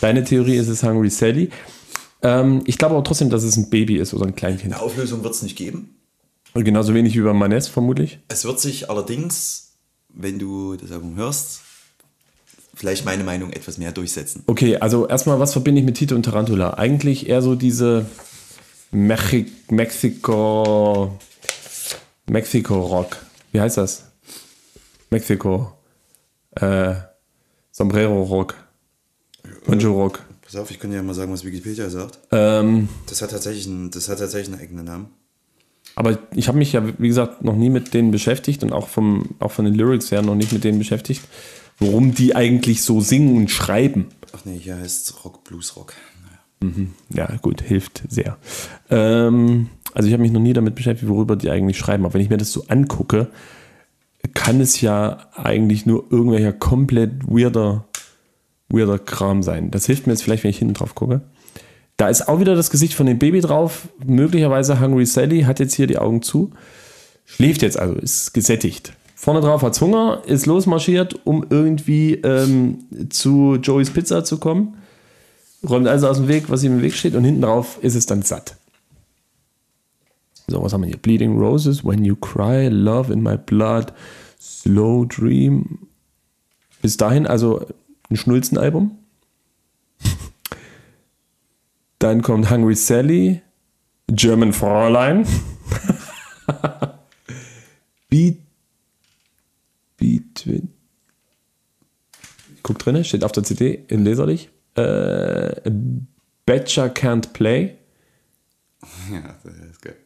Deine 0.00 0.24
Theorie 0.24 0.56
ist 0.56 0.68
es 0.68 0.82
Hungry 0.82 1.10
Sally. 1.10 1.50
Ähm, 2.22 2.62
ich 2.66 2.78
glaube 2.78 2.94
aber 2.94 3.04
trotzdem, 3.04 3.30
dass 3.30 3.42
es 3.42 3.56
ein 3.56 3.70
Baby 3.70 3.96
ist 3.96 4.14
oder 4.14 4.26
ein 4.26 4.34
Kleinkind. 4.34 4.74
Eine 4.74 4.82
Auflösung 4.82 5.22
wird 5.22 5.34
es 5.34 5.42
nicht 5.42 5.56
geben. 5.56 5.96
Und 6.52 6.64
genauso 6.64 6.94
wenig 6.94 7.16
wie 7.16 7.20
beim 7.20 7.38
Manes 7.38 7.68
vermutlich. 7.68 8.18
Es 8.28 8.44
wird 8.44 8.60
sich 8.60 8.90
allerdings, 8.90 9.72
wenn 10.08 10.38
du 10.38 10.76
das 10.76 10.90
Album 10.90 11.16
hörst, 11.16 11.60
vielleicht 12.74 13.04
meine 13.04 13.24
Meinung 13.24 13.52
etwas 13.52 13.78
mehr 13.78 13.92
durchsetzen. 13.92 14.42
Okay, 14.46 14.76
also 14.76 15.06
erstmal, 15.06 15.38
was 15.38 15.52
verbinde 15.52 15.80
ich 15.80 15.86
mit 15.86 15.96
Tito 15.96 16.14
und 16.14 16.24
Tarantula? 16.24 16.74
Eigentlich 16.74 17.28
eher 17.28 17.42
so 17.42 17.54
diese 17.54 18.06
Mexi 18.90 19.46
Mexiko 19.68 21.16
Mexiko 22.26 22.80
Rock. 22.80 23.16
Wie 23.52 23.60
heißt 23.60 23.76
das? 23.76 24.06
Mexiko 25.10 25.72
äh, 26.52 26.94
Sombrero 27.70 28.22
Rock. 28.22 28.54
Poncho 29.64 29.92
Rock. 29.92 30.24
Pass 30.50 30.60
auf, 30.60 30.70
ich 30.72 30.80
kann 30.80 30.90
dir 30.90 31.00
mal 31.02 31.14
sagen, 31.14 31.32
was 31.32 31.44
Wikipedia 31.44 31.88
sagt. 31.90 32.18
Ähm, 32.32 32.88
Das 33.06 33.22
hat 33.22 33.30
tatsächlich 33.30 33.68
einen, 33.68 33.90
das 33.92 34.08
hat 34.08 34.18
tatsächlich 34.18 34.52
einen 34.52 34.60
eigenen 34.60 34.84
Namen. 34.84 35.06
aber 35.94 36.18
ich 36.34 36.48
habe 36.48 36.58
mich 36.58 36.72
ja, 36.72 36.82
wie 36.98 37.06
gesagt, 37.06 37.44
noch 37.44 37.54
nie 37.54 37.70
mit 37.70 37.94
denen 37.94 38.10
beschäftigt 38.10 38.64
und 38.64 38.72
auch, 38.72 38.88
vom, 38.88 39.36
auch 39.38 39.52
von 39.52 39.64
den 39.64 39.74
Lyrics 39.74 40.10
her 40.10 40.22
noch 40.22 40.34
nicht 40.34 40.52
mit 40.52 40.64
denen 40.64 40.78
beschäftigt, 40.80 41.22
worum 41.78 42.14
die 42.14 42.34
eigentlich 42.34 42.82
so 42.82 43.00
singen 43.00 43.36
und 43.36 43.48
schreiben. 43.50 44.08
Ach 44.32 44.44
nee, 44.44 44.58
hier 44.58 44.76
heißt 44.76 45.08
es 45.08 45.24
Rock, 45.24 45.44
Blues 45.44 45.76
Rock. 45.76 45.94
Naja. 46.60 46.72
Ja, 47.14 47.36
gut, 47.36 47.62
hilft 47.62 48.02
sehr. 48.08 48.36
Ähm, 48.90 49.68
also 49.94 50.08
ich 50.08 50.12
habe 50.12 50.22
mich 50.22 50.32
noch 50.32 50.40
nie 50.40 50.52
damit 50.52 50.74
beschäftigt, 50.74 51.08
worüber 51.08 51.36
die 51.36 51.50
eigentlich 51.50 51.78
schreiben. 51.78 52.04
Aber 52.04 52.14
wenn 52.14 52.22
ich 52.22 52.30
mir 52.30 52.38
das 52.38 52.50
so 52.50 52.64
angucke, 52.66 53.28
kann 54.34 54.60
es 54.60 54.80
ja 54.80 55.28
eigentlich 55.34 55.86
nur 55.86 56.06
irgendwelcher 56.10 56.52
komplett 56.52 57.26
weirder, 57.26 57.86
weirder 58.70 58.98
Kram 58.98 59.42
sein. 59.42 59.70
Das 59.70 59.86
hilft 59.86 60.06
mir 60.06 60.12
jetzt 60.12 60.22
vielleicht, 60.22 60.44
wenn 60.44 60.50
ich 60.50 60.58
hinten 60.58 60.74
drauf 60.74 60.94
gucke. 60.94 61.20
Da 61.96 62.08
ist 62.08 62.28
auch 62.28 62.40
wieder 62.40 62.54
das 62.54 62.70
Gesicht 62.70 62.94
von 62.94 63.06
dem 63.06 63.18
Baby 63.18 63.40
drauf. 63.40 63.88
Möglicherweise 64.04 64.80
Hungry 64.80 65.04
Sally 65.04 65.42
hat 65.42 65.60
jetzt 65.60 65.74
hier 65.74 65.86
die 65.86 65.98
Augen 65.98 66.22
zu. 66.22 66.50
Schläft 67.26 67.62
jetzt 67.62 67.78
also, 67.78 67.94
ist 67.94 68.32
gesättigt. 68.32 68.94
Vorne 69.14 69.42
drauf 69.42 69.60
hat's 69.60 69.82
Hunger, 69.82 70.22
ist 70.24 70.46
losmarschiert, 70.46 71.26
um 71.26 71.44
irgendwie 71.50 72.14
ähm, 72.14 72.78
zu 73.10 73.56
Joeys 73.56 73.90
Pizza 73.90 74.24
zu 74.24 74.38
kommen. 74.38 74.78
Räumt 75.68 75.86
alles 75.86 76.04
aus 76.04 76.16
dem 76.16 76.28
Weg, 76.28 76.48
was 76.48 76.64
ihm 76.64 76.76
im 76.76 76.82
Weg 76.82 76.94
steht, 76.94 77.14
und 77.14 77.24
hinten 77.24 77.42
drauf 77.42 77.78
ist 77.82 77.96
es 77.96 78.06
dann 78.06 78.22
satt. 78.22 78.56
So, 80.46 80.62
was 80.62 80.72
haben 80.72 80.80
wir 80.80 80.88
hier? 80.88 80.96
Bleeding 80.96 81.38
Roses, 81.38 81.84
When 81.84 82.02
You 82.02 82.16
Cry, 82.16 82.68
Love 82.68 83.12
in 83.12 83.22
My 83.22 83.36
Blood, 83.36 83.92
Slow 84.40 85.04
Dream. 85.04 85.80
Bis 86.80 86.96
dahin 86.96 87.26
also 87.26 87.66
ein 88.10 88.16
Schnulzenalbum. 88.16 88.98
Dann 91.98 92.22
kommt 92.22 92.50
Hungry 92.50 92.74
Sally, 92.74 93.42
German 94.08 94.52
Fräulein. 94.52 95.26
Beat. 98.08 98.38
Beat. 99.98 100.48
Guck 102.62 102.78
drin, 102.78 103.04
steht 103.04 103.22
auf 103.22 103.32
der 103.32 103.44
CD 103.44 103.84
in 103.88 104.04
leserlich. 104.04 104.50
Äh, 104.76 105.70
Betcha 106.46 106.86
Can't 106.86 107.32
Play. 107.32 107.76
Ja, 109.12 109.36
das 109.44 109.54
ist 109.54 109.82
geil. 109.82 109.96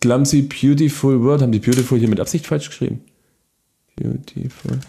Clumsy 0.00 0.42
Beautiful 0.42 1.22
Word. 1.22 1.42
Haben 1.42 1.52
die 1.52 1.60
Beautiful 1.60 1.98
hier 1.98 2.08
mit 2.08 2.18
Absicht 2.20 2.46
falsch 2.46 2.68
geschrieben? 2.68 3.04
Beautiful. 3.96 4.80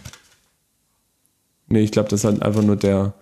Nee, 1.69 1.81
ich 1.81 1.91
glaube, 1.91 2.09
das 2.09 2.21
ist 2.21 2.25
halt 2.25 2.41
einfach 2.41 2.63
nur 2.63 2.75
der, 2.75 3.13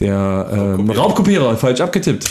der 0.00 0.76
ähm, 0.78 0.90
Raubkopierer. 0.90 1.56
Falsch 1.56 1.80
abgetippt. 1.80 2.30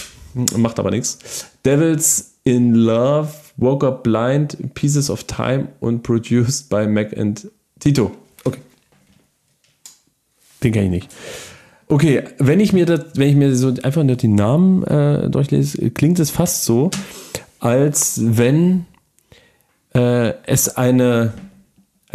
Macht 0.57 0.79
aber 0.79 0.91
nichts. 0.91 1.47
Devils 1.63 2.35
in 2.43 2.73
Love, 2.73 3.29
Woke 3.57 3.87
Up 3.87 4.03
Blind, 4.03 4.57
Pieces 4.73 5.09
of 5.09 5.23
Time 5.23 5.69
und 5.79 6.03
produced 6.03 6.69
by 6.69 6.85
Mac 6.87 7.17
and 7.17 7.49
Tito. 7.79 8.11
Okay. 8.43 8.59
Den 10.63 10.73
kenne 10.73 10.85
ich 10.85 10.91
nicht. 10.91 11.09
Okay, 11.87 12.23
wenn 12.39 12.59
ich 12.59 12.73
mir 12.73 12.85
das, 12.85 13.11
wenn 13.15 13.29
ich 13.29 13.35
mir 13.35 13.55
so 13.55 13.73
einfach 13.83 14.03
nur 14.03 14.15
die 14.15 14.27
Namen 14.27 14.83
äh, 14.83 15.29
durchlese, 15.29 15.91
klingt 15.91 16.19
es 16.19 16.31
fast 16.31 16.65
so, 16.65 16.89
als 17.59 18.19
wenn 18.23 18.85
äh, 19.93 20.33
es 20.45 20.75
eine, 20.77 21.33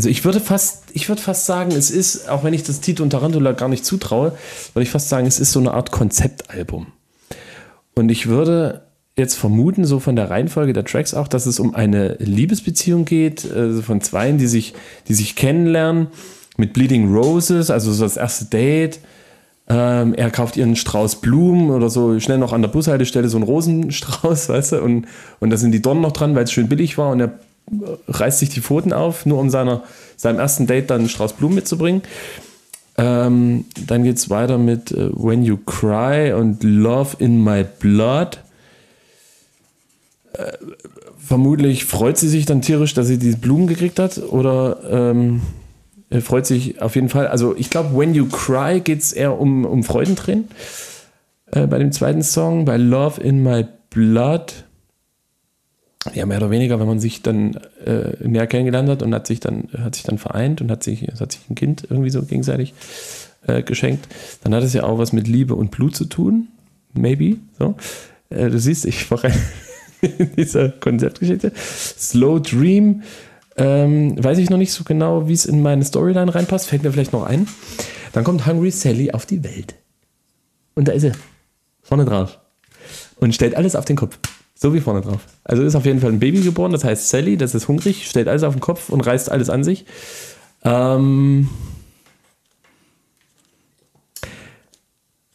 also 0.00 0.08
ich 0.08 0.24
würde 0.24 0.40
fast, 0.40 0.84
ich 0.94 1.10
würde 1.10 1.20
fast 1.20 1.44
sagen, 1.44 1.72
es 1.72 1.90
ist, 1.90 2.26
auch 2.30 2.42
wenn 2.42 2.54
ich 2.54 2.62
das 2.62 2.80
Tito 2.80 3.02
und 3.02 3.10
Tarantula 3.10 3.52
gar 3.52 3.68
nicht 3.68 3.84
zutraue, 3.84 4.32
würde 4.72 4.82
ich 4.82 4.88
fast 4.88 5.10
sagen, 5.10 5.26
es 5.26 5.38
ist 5.38 5.52
so 5.52 5.60
eine 5.60 5.74
Art 5.74 5.90
Konzeptalbum. 5.90 6.86
Und 7.94 8.08
ich 8.08 8.26
würde 8.26 8.86
jetzt 9.18 9.34
vermuten, 9.34 9.84
so 9.84 10.00
von 10.00 10.16
der 10.16 10.30
Reihenfolge 10.30 10.72
der 10.72 10.86
Tracks 10.86 11.12
auch, 11.12 11.28
dass 11.28 11.44
es 11.44 11.60
um 11.60 11.74
eine 11.74 12.14
Liebesbeziehung 12.14 13.04
geht, 13.04 13.44
äh, 13.44 13.82
von 13.82 14.00
Zweien, 14.00 14.38
die 14.38 14.46
sich, 14.46 14.72
die 15.06 15.12
sich 15.12 15.36
kennenlernen, 15.36 16.06
mit 16.56 16.72
Bleeding 16.72 17.14
Roses, 17.14 17.70
also 17.70 17.92
so 17.92 18.02
das 18.02 18.16
erste 18.16 18.46
Date. 18.46 19.00
Ähm, 19.68 20.14
er 20.14 20.30
kauft 20.30 20.56
ihr 20.56 20.64
einen 20.64 20.76
Strauß 20.76 21.20
Blumen 21.20 21.68
oder 21.68 21.90
so 21.90 22.18
schnell 22.20 22.38
noch 22.38 22.54
an 22.54 22.62
der 22.62 22.70
Bushaltestelle 22.70 23.28
so 23.28 23.36
einen 23.36 23.44
Rosenstrauß, 23.44 24.48
weißt 24.48 24.72
du, 24.72 24.80
und, 24.80 25.08
und 25.40 25.50
da 25.50 25.58
sind 25.58 25.72
die 25.72 25.82
Dornen 25.82 26.00
noch 26.00 26.12
dran, 26.12 26.34
weil 26.34 26.44
es 26.44 26.52
schön 26.52 26.70
billig 26.70 26.96
war 26.96 27.10
und 27.10 27.20
er 27.20 27.38
reißt 28.08 28.38
sich 28.38 28.50
die 28.50 28.60
Pfoten 28.60 28.92
auf, 28.92 29.26
nur 29.26 29.38
um 29.38 29.50
seiner, 29.50 29.82
seinem 30.16 30.38
ersten 30.38 30.66
Date 30.66 30.90
dann 30.90 31.00
einen 31.00 31.08
Strauß 31.08 31.34
Blumen 31.34 31.54
mitzubringen. 31.54 32.02
Ähm, 32.96 33.64
dann 33.86 34.04
geht 34.04 34.16
es 34.16 34.28
weiter 34.30 34.58
mit 34.58 34.90
äh, 34.92 35.10
When 35.12 35.44
You 35.44 35.56
Cry 35.56 36.32
und 36.32 36.62
Love 36.62 37.16
in 37.18 37.42
My 37.42 37.64
Blood. 37.78 38.40
Äh, 40.32 40.52
vermutlich 41.18 41.84
freut 41.84 42.18
sie 42.18 42.28
sich 42.28 42.44
dann 42.44 42.62
tierisch, 42.62 42.92
dass 42.94 43.06
sie 43.06 43.18
die 43.18 43.36
Blumen 43.36 43.66
gekriegt 43.66 43.98
hat 43.98 44.18
oder 44.18 44.80
ähm, 44.90 45.40
freut 46.20 46.44
sich 46.46 46.82
auf 46.82 46.94
jeden 46.94 47.08
Fall. 47.08 47.28
Also 47.28 47.54
ich 47.56 47.70
glaube, 47.70 47.96
When 47.96 48.14
You 48.14 48.26
Cry 48.26 48.80
geht 48.80 49.00
es 49.00 49.12
eher 49.12 49.38
um, 49.38 49.64
um 49.64 49.84
Freudentränen. 49.84 50.48
Äh, 51.52 51.66
bei 51.66 51.78
dem 51.78 51.92
zweiten 51.92 52.22
Song, 52.22 52.64
bei 52.64 52.76
Love 52.76 53.20
in 53.20 53.42
My 53.42 53.64
Blood. 53.90 54.64
Ja, 56.14 56.24
mehr 56.24 56.38
oder 56.38 56.50
weniger, 56.50 56.80
wenn 56.80 56.86
man 56.86 56.98
sich 56.98 57.20
dann 57.20 57.56
äh, 57.84 58.26
näher 58.26 58.46
kennengelernt 58.46 58.88
hat 58.88 59.02
und 59.02 59.14
hat 59.14 59.26
sich 59.26 59.38
dann, 59.38 59.68
hat 59.76 59.94
sich 59.94 60.04
dann 60.04 60.16
vereint 60.16 60.62
und 60.62 60.70
hat 60.70 60.82
sich, 60.82 61.02
hat 61.20 61.32
sich 61.32 61.42
ein 61.50 61.54
Kind 61.54 61.86
irgendwie 61.90 62.08
so 62.08 62.22
gegenseitig 62.22 62.72
äh, 63.46 63.62
geschenkt, 63.62 64.08
dann 64.42 64.54
hat 64.54 64.62
es 64.62 64.72
ja 64.72 64.84
auch 64.84 64.98
was 64.98 65.12
mit 65.12 65.28
Liebe 65.28 65.54
und 65.54 65.70
Blut 65.70 65.94
zu 65.94 66.06
tun. 66.06 66.48
Maybe. 66.94 67.36
So. 67.58 67.76
Äh, 68.30 68.48
du 68.48 68.58
siehst, 68.58 68.86
ich 68.86 69.10
war 69.10 69.22
in 70.00 70.34
dieser 70.36 70.70
Konzeptgeschichte. 70.70 71.52
Slow 71.54 72.40
Dream. 72.40 73.02
Ähm, 73.56 74.22
weiß 74.22 74.38
ich 74.38 74.48
noch 74.48 74.56
nicht 74.56 74.72
so 74.72 74.84
genau, 74.84 75.28
wie 75.28 75.34
es 75.34 75.44
in 75.44 75.60
meine 75.60 75.84
Storyline 75.84 76.34
reinpasst. 76.34 76.68
Fällt 76.68 76.82
mir 76.82 76.92
vielleicht 76.92 77.12
noch 77.12 77.24
ein. 77.24 77.46
Dann 78.12 78.24
kommt 78.24 78.46
Hungry 78.46 78.70
Sally 78.70 79.10
auf 79.12 79.26
die 79.26 79.44
Welt. 79.44 79.74
Und 80.74 80.88
da 80.88 80.92
ist 80.92 81.02
sie. 81.02 81.12
Vorne 81.82 82.06
drauf. 82.06 82.38
Und 83.16 83.34
stellt 83.34 83.54
alles 83.54 83.76
auf 83.76 83.84
den 83.84 83.96
Kopf. 83.96 84.18
So 84.62 84.74
wie 84.74 84.80
vorne 84.80 85.00
drauf. 85.00 85.22
Also 85.42 85.62
ist 85.62 85.74
auf 85.74 85.86
jeden 85.86 86.00
Fall 86.00 86.12
ein 86.12 86.20
Baby 86.20 86.42
geboren, 86.42 86.72
das 86.72 86.84
heißt 86.84 87.08
Sally, 87.08 87.38
das 87.38 87.54
ist 87.54 87.66
hungrig, 87.66 88.06
stellt 88.06 88.28
alles 88.28 88.42
auf 88.42 88.54
den 88.54 88.60
Kopf 88.60 88.90
und 88.90 89.00
reißt 89.00 89.30
alles 89.30 89.48
an 89.48 89.64
sich. 89.64 89.86
Ähm, 90.64 91.48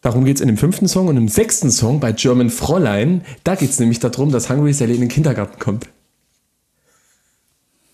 darum 0.02 0.26
geht 0.26 0.36
es 0.36 0.42
in 0.42 0.48
dem 0.48 0.58
fünften 0.58 0.88
Song 0.88 1.08
und 1.08 1.18
im 1.18 1.28
sechsten 1.28 1.72
Song 1.72 2.00
bei 2.00 2.12
German 2.12 2.52
Fräulein, 2.52 3.26
da 3.44 3.56
geht 3.56 3.72
es 3.72 3.80
nämlich 3.80 4.00
darum, 4.00 4.32
dass 4.32 4.52
Hungry 4.52 4.74
Sally 4.74 4.94
in 4.94 5.02
den 5.02 5.10
Kindergarten 5.10 5.58
kommt. 5.58 5.88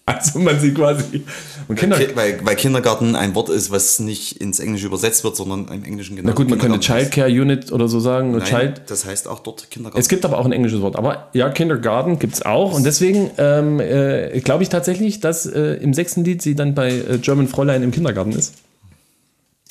Also 0.06 0.40
man 0.40 0.60
sieht 0.60 0.76
quasi. 0.76 1.24
Und 1.72 1.78
Kinder, 1.78 1.98
Ki- 1.98 2.16
Weil, 2.16 2.40
weil 2.46 2.56
Kindergarten 2.56 3.16
ein 3.16 3.34
Wort 3.34 3.50
ist, 3.50 3.72
was 3.72 4.00
nicht 4.00 4.42
ins 4.42 4.60
Englische 4.60 4.86
übersetzt 4.88 5.24
wird, 5.24 5.36
sondern 5.36 5.68
im 5.74 5.84
Englischen 5.86 6.16
genau. 6.18 6.30
na 6.30 6.36
gut, 6.36 6.50
man 6.50 6.60
könnte 6.60 6.80
Childcare 6.80 7.30
Unit 7.30 7.72
oder 7.72 7.88
so 7.88 8.00
sagen. 8.00 8.34
heißt. 8.36 8.48
Child, 8.48 8.72
Nein, 8.76 8.82
das 8.88 9.06
heißt 9.06 9.28
auch 9.28 9.40
dort 9.40 9.72
Kindergarten. 9.72 10.00
Es 10.02 10.10
gibt 10.10 10.26
aber 10.26 10.38
auch 10.38 10.46
ein 10.46 10.52
englisches 10.52 10.82
Wort. 10.82 10.96
Aber 10.98 11.30
ja, 11.34 11.50
Kindergarten 11.50 12.20
gibt 12.20 12.34
es 12.36 12.42
auch. 12.46 12.74
Und 12.74 12.84
deswegen 12.86 13.32
ähm, 13.38 13.80
äh, 13.80 14.40
glaube 14.42 14.64
ich 14.64 14.70
tatsächlich, 14.70 15.20
dass 15.22 15.46
äh, 15.46 15.76
im 15.76 15.94
sechsten 15.94 16.24
Lied 16.24 16.42
sie 16.42 16.56
dann 16.56 16.76
bei 16.76 16.90
äh, 16.92 17.18
German 17.20 17.48
Fräulein 17.48 17.84
im 17.84 17.92
Kindergarten 17.92 18.34
ist. 18.34 18.54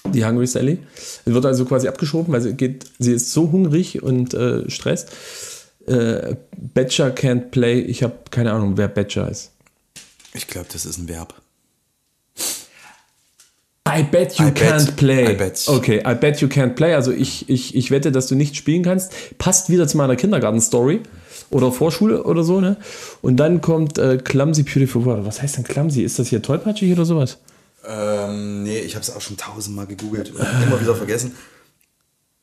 Die 0.07 0.25
Hungry 0.25 0.47
Sally. 0.47 0.79
Sie 1.27 1.35
wird 1.35 1.45
also 1.45 1.67
quasi 1.67 1.87
abgeschoben, 1.87 2.33
weil 2.33 2.41
sie 2.41 2.55
geht, 2.55 2.87
sie 2.99 3.13
ist 3.13 3.33
so 3.33 3.53
hungrig 3.53 4.03
und 4.03 4.33
äh, 4.33 4.69
stresst. 4.71 5.11
Äh, 5.87 6.37
Betcher 6.57 7.09
can't 7.09 7.51
play. 7.51 7.81
Ich 7.81 8.03
habe 8.03 8.15
keine 8.31 8.53
Ahnung, 8.53 8.73
wer 8.77 8.89
Betcher 8.89 9.29
ist. 9.31 9.51
ich 10.33 10.47
glaube, 10.47 10.69
das 10.73 10.87
ist 10.87 10.97
ein 10.99 11.09
Verb. 11.09 11.35
I 13.99 14.03
bet 14.03 14.39
you 14.39 14.47
I 14.47 14.51
bet. 14.51 14.63
can't 14.63 14.97
play. 14.97 15.33
I 15.33 15.37
bet. 15.37 15.65
Okay, 15.69 16.03
I 16.07 16.15
bet 16.15 16.41
you 16.41 16.49
can't 16.49 16.75
play. 16.75 16.95
Also 16.95 17.13
ich, 17.13 17.49
ich, 17.49 17.75
ich 17.75 17.91
wette, 17.91 18.13
dass 18.13 18.27
du 18.27 18.35
nicht 18.35 18.57
spielen 18.57 18.83
kannst. 18.83 19.13
Passt 19.39 19.71
wieder 19.71 19.89
zu 19.89 19.97
meiner 19.97 20.17
Kindergarten-Story 20.17 21.01
oder 21.51 21.73
Vorschule 21.73 22.25
oder 22.25 22.45
so, 22.45 22.61
ne? 22.61 22.77
Und 23.23 23.37
dann 23.37 23.61
kommt 23.61 23.99
äh, 23.99 24.19
Clumsy 24.19 24.63
Beautiful 24.63 25.05
World. 25.05 25.25
Was 25.27 25.43
heißt 25.43 25.57
denn 25.57 25.65
Clumsy? 25.65 26.03
Ist 26.03 26.19
das 26.19 26.29
hier 26.29 26.43
tollpatschig 26.43 26.93
oder 26.93 27.05
sowas? 27.05 27.39
Ähm, 27.87 28.63
nee, 28.63 28.79
ich 28.79 28.95
habe 28.95 29.03
es 29.03 29.11
auch 29.15 29.21
schon 29.21 29.37
tausendmal 29.37 29.87
gegoogelt 29.87 30.31
und 30.31 30.41
immer 30.41 30.81
wieder 30.81 30.95
vergessen. 30.95 31.35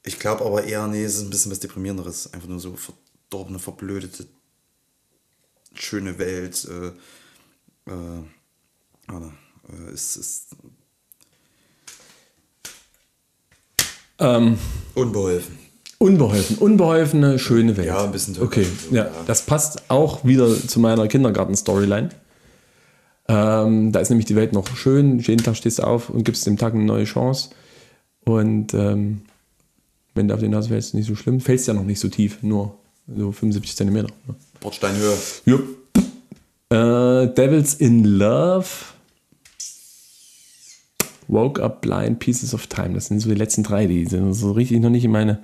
Ich 0.04 0.20
glaube 0.20 0.46
aber 0.46 0.64
eher, 0.64 0.88
nee, 0.88 1.04
es 1.04 1.16
ist 1.16 1.24
ein 1.24 1.30
bisschen 1.30 1.52
was 1.52 1.60
Deprimierenderes. 1.60 2.34
Einfach 2.34 2.48
nur 2.48 2.60
so 2.60 2.76
verdorbene, 2.76 3.60
verblödete, 3.60 4.26
schöne 5.74 6.18
Welt. 6.18 6.68
Äh, 6.70 6.88
äh, 7.92 8.24
warte, 9.08 9.32
äh, 9.70 9.92
es 9.94 10.16
ist 10.16 10.48
Ähm, 14.20 14.58
unbeholfen. 14.96 15.58
unbeholfen. 16.00 16.58
Unbeholfene, 16.58 17.40
schöne 17.40 17.78
Welt. 17.78 17.88
Ja, 17.88 18.04
ein 18.04 18.12
bisschen 18.12 18.36
Okay, 18.42 18.64
tollpatschig, 18.64 18.92
ja, 18.92 19.04
ja. 19.06 19.12
das 19.26 19.44
passt 19.44 19.90
auch 19.90 20.26
wieder 20.26 20.48
zu 20.56 20.80
meiner 20.80 21.08
Kindergarten-Storyline. 21.08 22.10
Ähm, 23.30 23.92
da 23.92 24.00
ist 24.00 24.10
nämlich 24.10 24.26
die 24.26 24.36
Welt 24.36 24.54
noch 24.54 24.68
schön. 24.76 25.20
Jeden 25.20 25.44
Tag 25.44 25.58
stehst 25.58 25.80
du 25.80 25.84
auf 25.84 26.10
und 26.10 26.24
gibst 26.24 26.46
dem 26.48 26.58
Tag 26.58 26.74
eine 26.74 26.84
neue 26.84 27.04
Chance. 27.04 27.50
Und 28.26 28.74
ähm, 28.74 29.22
wenn 30.16 30.28
du 30.28 30.34
auf 30.34 30.40
die 30.40 30.48
Nase 30.48 30.70
fällst, 30.70 30.90
ist 30.90 30.94
nicht 30.94 31.08
so 31.08 31.16
schlimm. 31.16 31.40
Fällst 31.42 31.68
ja 31.68 31.74
noch 31.74 31.84
nicht 31.84 32.00
so 32.00 32.08
tief, 32.08 32.42
nur 32.42 32.76
so 33.08 33.32
75 33.32 33.76
Zentimeter. 33.76 34.08
Ne? 34.28 34.36
Bordsteinhöhe. 34.62 35.14
Jupp. 35.46 35.64
Äh, 36.70 37.28
Devils 37.34 37.76
in 37.76 38.04
Love. 38.04 38.66
Woke 41.28 41.62
Up 41.64 41.82
Blind, 41.82 42.20
Pieces 42.20 42.54
of 42.54 42.68
Time. 42.68 42.94
Das 42.94 43.08
sind 43.08 43.20
so 43.20 43.30
die 43.30 43.36
letzten 43.36 43.64
drei, 43.64 43.86
die 43.88 44.06
sind 44.06 44.34
so 44.34 44.52
richtig 44.52 44.80
noch 44.80 44.90
nicht 44.90 45.04
in 45.06 45.12
meine, 45.12 45.40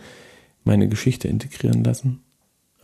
meine 0.63 0.87
Geschichte 0.87 1.27
integrieren 1.27 1.83
lassen. 1.83 2.19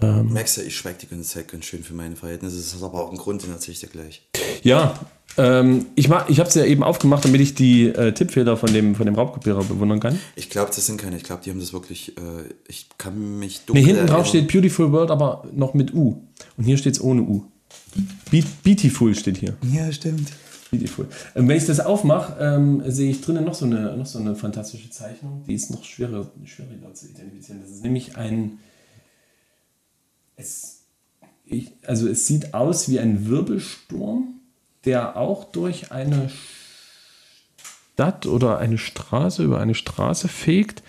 Merkst 0.02 0.56
ja, 0.58 0.64
ich 0.64 0.78
schweig 0.78 0.98
die 1.00 1.08
ganze 1.08 1.28
Zeit 1.28 1.50
ganz 1.50 1.66
schön 1.66 1.84
für 1.84 1.94
meine 1.94 2.16
Verhältnisse. 2.16 2.56
Das 2.56 2.74
hat 2.74 2.84
aber 2.84 3.04
auch 3.04 3.10
einen 3.10 3.18
Grund, 3.18 3.44
den 3.44 3.52
erzähle 3.52 3.74
ich 3.74 3.80
dir 3.82 3.88
gleich. 3.88 4.22
Ja, 4.64 4.98
ähm, 5.38 5.88
ich, 5.96 6.08
mach- 6.08 6.30
ich 6.30 6.40
habe 6.40 6.48
es 6.48 6.56
ja 6.56 6.64
eben 6.64 6.84
aufgemacht, 6.84 7.26
damit 7.26 7.42
ich 7.42 7.54
die 7.54 7.88
äh, 7.88 8.14
Tippfehler 8.14 8.56
von 8.56 8.72
dem, 8.72 8.96
von 8.96 9.06
dem 9.06 9.16
Raubkopierer 9.16 9.62
bewundern 9.66 10.00
kann. 10.00 10.18
Ich 10.38 10.50
glaube, 10.50 10.72
das 10.74 10.86
sind 10.86 11.02
keine. 11.02 11.18
Ich 11.18 11.24
glaube, 11.24 11.42
die 11.44 11.50
haben 11.50 11.60
das 11.60 11.74
wirklich. 11.74 12.18
Äh, 12.18 12.22
ich 12.70 12.88
kann 12.98 13.40
mich 13.40 13.60
Nee, 13.60 13.66
dunkel 13.68 13.86
hinten 13.86 14.08
drauf 14.08 14.26
steht 14.28 14.50
Beautiful 14.50 14.90
World, 14.94 15.12
aber 15.12 15.44
noch 15.54 15.74
mit 15.74 15.94
U. 15.94 16.22
Und 16.56 16.64
hier 16.64 16.78
steht 16.78 16.94
es 16.94 17.02
ohne 17.02 17.24
U. 17.24 17.44
Be 18.32 18.42
Beautiful 18.64 19.14
steht 19.16 19.36
hier. 19.38 19.58
Ja, 19.70 19.92
stimmt. 19.92 20.30
Beautiful. 20.72 21.08
Ähm, 21.36 21.48
wenn 21.48 21.58
ich 21.58 21.66
das 21.66 21.80
aufmache, 21.80 22.38
ähm, 22.40 22.84
sehe 22.86 23.10
ich 23.10 23.22
drinnen 23.22 23.44
noch 23.44 23.56
so, 23.56 23.66
eine, 23.66 23.98
noch 23.98 24.06
so 24.06 24.20
eine 24.20 24.36
fantastische 24.36 24.90
Zeichnung. 24.90 25.44
Die 25.48 25.56
ist 25.56 25.72
noch 25.72 25.84
schwerer, 25.84 26.32
schwieriger 26.46 26.94
zu 26.94 27.08
identifizieren. 27.08 27.62
Das 27.62 27.72
ist 27.72 27.84
nämlich 27.84 28.18
ein. 28.18 28.60
Es, 30.36 30.84
ich, 31.46 31.72
also 31.86 32.08
es 32.08 32.28
sieht 32.28 32.54
aus 32.54 32.88
wie 32.90 33.00
ein 33.00 33.28
Wirbelsturm, 33.28 34.36
der 34.86 35.18
auch 35.18 35.46
durch 35.46 35.92
eine 35.92 36.30
Stadt 37.94 38.28
oder 38.28 38.60
eine 38.60 38.78
Straße 38.78 39.44
über 39.44 39.60
eine 39.60 39.76
Straße 39.76 40.28
fegt 40.28 40.84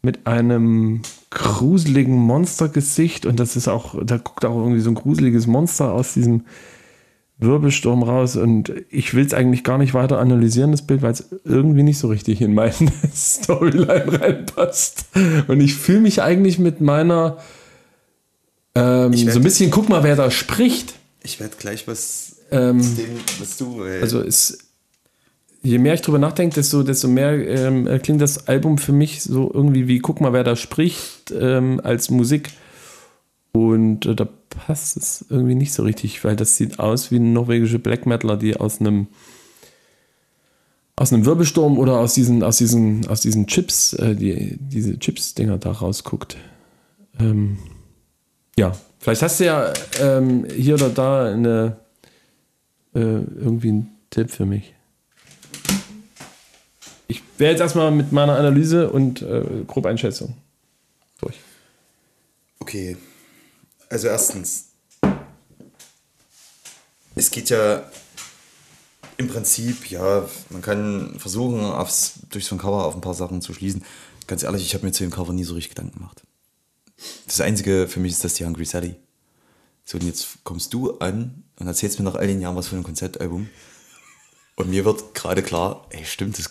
mit 0.00 0.26
einem 0.26 1.02
gruseligen 1.30 2.14
Monstergesicht 2.14 3.26
und 3.26 3.38
das 3.40 3.56
ist 3.56 3.68
auch, 3.68 3.96
da 4.02 4.16
guckt 4.16 4.44
auch 4.44 4.56
irgendwie 4.56 4.80
so 4.80 4.90
ein 4.90 4.94
gruseliges 4.94 5.46
Monster 5.46 5.92
aus 5.92 6.14
diesem 6.14 6.44
Wirbelsturm 7.38 8.02
raus 8.02 8.36
und 8.36 8.72
ich 8.90 9.14
will 9.14 9.24
es 9.24 9.32
eigentlich 9.32 9.62
gar 9.62 9.78
nicht 9.78 9.94
weiter 9.94 10.18
analysieren, 10.18 10.72
das 10.72 10.86
Bild, 10.86 11.02
weil 11.02 11.12
es 11.12 11.30
irgendwie 11.44 11.84
nicht 11.84 11.98
so 11.98 12.08
richtig 12.08 12.40
in 12.40 12.52
meine 12.52 12.74
Storyline 13.14 14.20
reinpasst. 14.20 15.04
Und 15.46 15.60
ich 15.60 15.76
fühle 15.76 16.00
mich 16.00 16.20
eigentlich 16.20 16.58
mit 16.58 16.80
meiner 16.80 17.38
ähm, 18.74 19.12
so 19.12 19.38
ein 19.38 19.42
bisschen, 19.42 19.70
guck 19.70 19.88
mal, 19.88 20.02
wer 20.02 20.16
da 20.16 20.30
spricht. 20.30 20.94
Ich 21.22 21.40
werde 21.40 21.56
gleich 21.58 21.86
was 21.86 22.36
Ähm, 22.50 22.80
zu 22.80 22.96
dem, 22.96 23.10
was 23.38 23.56
du. 23.56 23.84
Äh, 23.84 24.00
also 24.00 24.20
es, 24.20 24.58
je 25.62 25.78
mehr 25.78 25.94
ich 25.94 26.02
drüber 26.02 26.18
nachdenke, 26.18 26.54
desto, 26.54 26.82
desto 26.82 27.08
mehr 27.08 27.32
ähm, 27.48 27.86
äh, 27.86 27.98
klingt 27.98 28.20
das 28.20 28.48
Album 28.48 28.78
für 28.78 28.92
mich 28.92 29.22
so 29.22 29.50
irgendwie 29.52 29.86
wie, 29.88 29.98
guck 29.98 30.20
mal, 30.20 30.32
wer 30.32 30.44
da 30.44 30.56
spricht, 30.56 31.30
ähm, 31.30 31.80
als 31.82 32.10
Musik. 32.10 32.50
Und 33.66 34.06
äh, 34.06 34.14
da 34.14 34.28
passt 34.50 34.96
es 34.96 35.24
irgendwie 35.28 35.54
nicht 35.54 35.72
so 35.72 35.82
richtig, 35.82 36.24
weil 36.24 36.36
das 36.36 36.56
sieht 36.56 36.78
aus 36.78 37.10
wie 37.10 37.18
norwegische 37.18 37.78
Black 37.78 38.06
Metaler, 38.06 38.36
die 38.36 38.56
aus 38.56 38.80
einem 38.80 39.08
aus 40.98 41.12
einem 41.12 41.24
Wirbelsturm 41.24 41.78
oder 41.78 42.00
aus 42.00 42.14
diesen, 42.14 42.42
aus 42.42 42.58
diesen, 42.58 43.06
aus 43.06 43.20
diesen 43.20 43.46
Chips, 43.46 43.92
äh, 43.92 44.16
die, 44.16 44.58
diese 44.58 44.98
Chips-Dinger 44.98 45.56
da 45.58 45.70
rausguckt. 45.70 46.36
Ähm, 47.20 47.58
ja, 48.56 48.72
vielleicht 48.98 49.22
hast 49.22 49.38
du 49.38 49.44
ja 49.44 49.72
ähm, 50.00 50.44
hier 50.50 50.74
oder 50.74 50.88
da 50.88 51.26
eine 51.26 51.76
äh, 52.94 53.00
irgendwie 53.00 53.68
einen 53.68 53.90
Tipp 54.10 54.30
für 54.30 54.44
mich. 54.44 54.74
Ich 57.06 57.22
wäre 57.38 57.52
jetzt 57.52 57.60
erstmal 57.60 57.92
mit 57.92 58.10
meiner 58.10 58.36
Analyse 58.36 58.90
und 58.90 59.22
äh, 59.22 59.44
Grobeinschätzung 59.68 60.34
durch. 61.20 61.36
Okay. 62.58 62.96
Also 63.90 64.08
erstens, 64.08 64.66
es 67.14 67.30
geht 67.30 67.50
ja 67.50 67.90
im 69.16 69.28
Prinzip, 69.28 69.90
ja, 69.90 70.28
man 70.50 70.62
kann 70.62 71.16
versuchen, 71.18 71.64
aufs, 71.64 72.20
durch 72.30 72.44
so 72.44 72.54
ein 72.54 72.58
Cover 72.58 72.84
auf 72.84 72.94
ein 72.94 73.00
paar 73.00 73.14
Sachen 73.14 73.42
zu 73.42 73.52
schließen. 73.52 73.84
Ganz 74.26 74.42
ehrlich, 74.42 74.62
ich 74.62 74.74
habe 74.74 74.86
mir 74.86 74.92
zu 74.92 75.02
dem 75.02 75.10
Cover 75.10 75.32
nie 75.32 75.44
so 75.44 75.54
richtig 75.54 75.74
Gedanken 75.74 75.98
gemacht. 75.98 76.22
Das 77.26 77.40
Einzige 77.40 77.88
für 77.88 78.00
mich 78.00 78.12
ist 78.12 78.24
das 78.24 78.34
die 78.34 78.44
Hungry 78.44 78.64
Sally. 78.64 78.96
So, 79.84 79.98
und 79.98 80.04
jetzt 80.04 80.44
kommst 80.44 80.74
du 80.74 80.98
an 80.98 81.44
und 81.58 81.66
erzählst 81.66 81.98
mir 81.98 82.04
nach 82.04 82.14
all 82.14 82.26
den 82.26 82.40
Jahren 82.40 82.56
was 82.56 82.68
von 82.68 82.76
einem 82.76 82.84
Konzeptalbum. 82.84 83.48
Und 84.56 84.70
mir 84.70 84.84
wird 84.84 85.14
gerade 85.14 85.42
klar, 85.42 85.86
ey, 85.90 86.04
stimmt, 86.04 86.38
das 86.38 86.50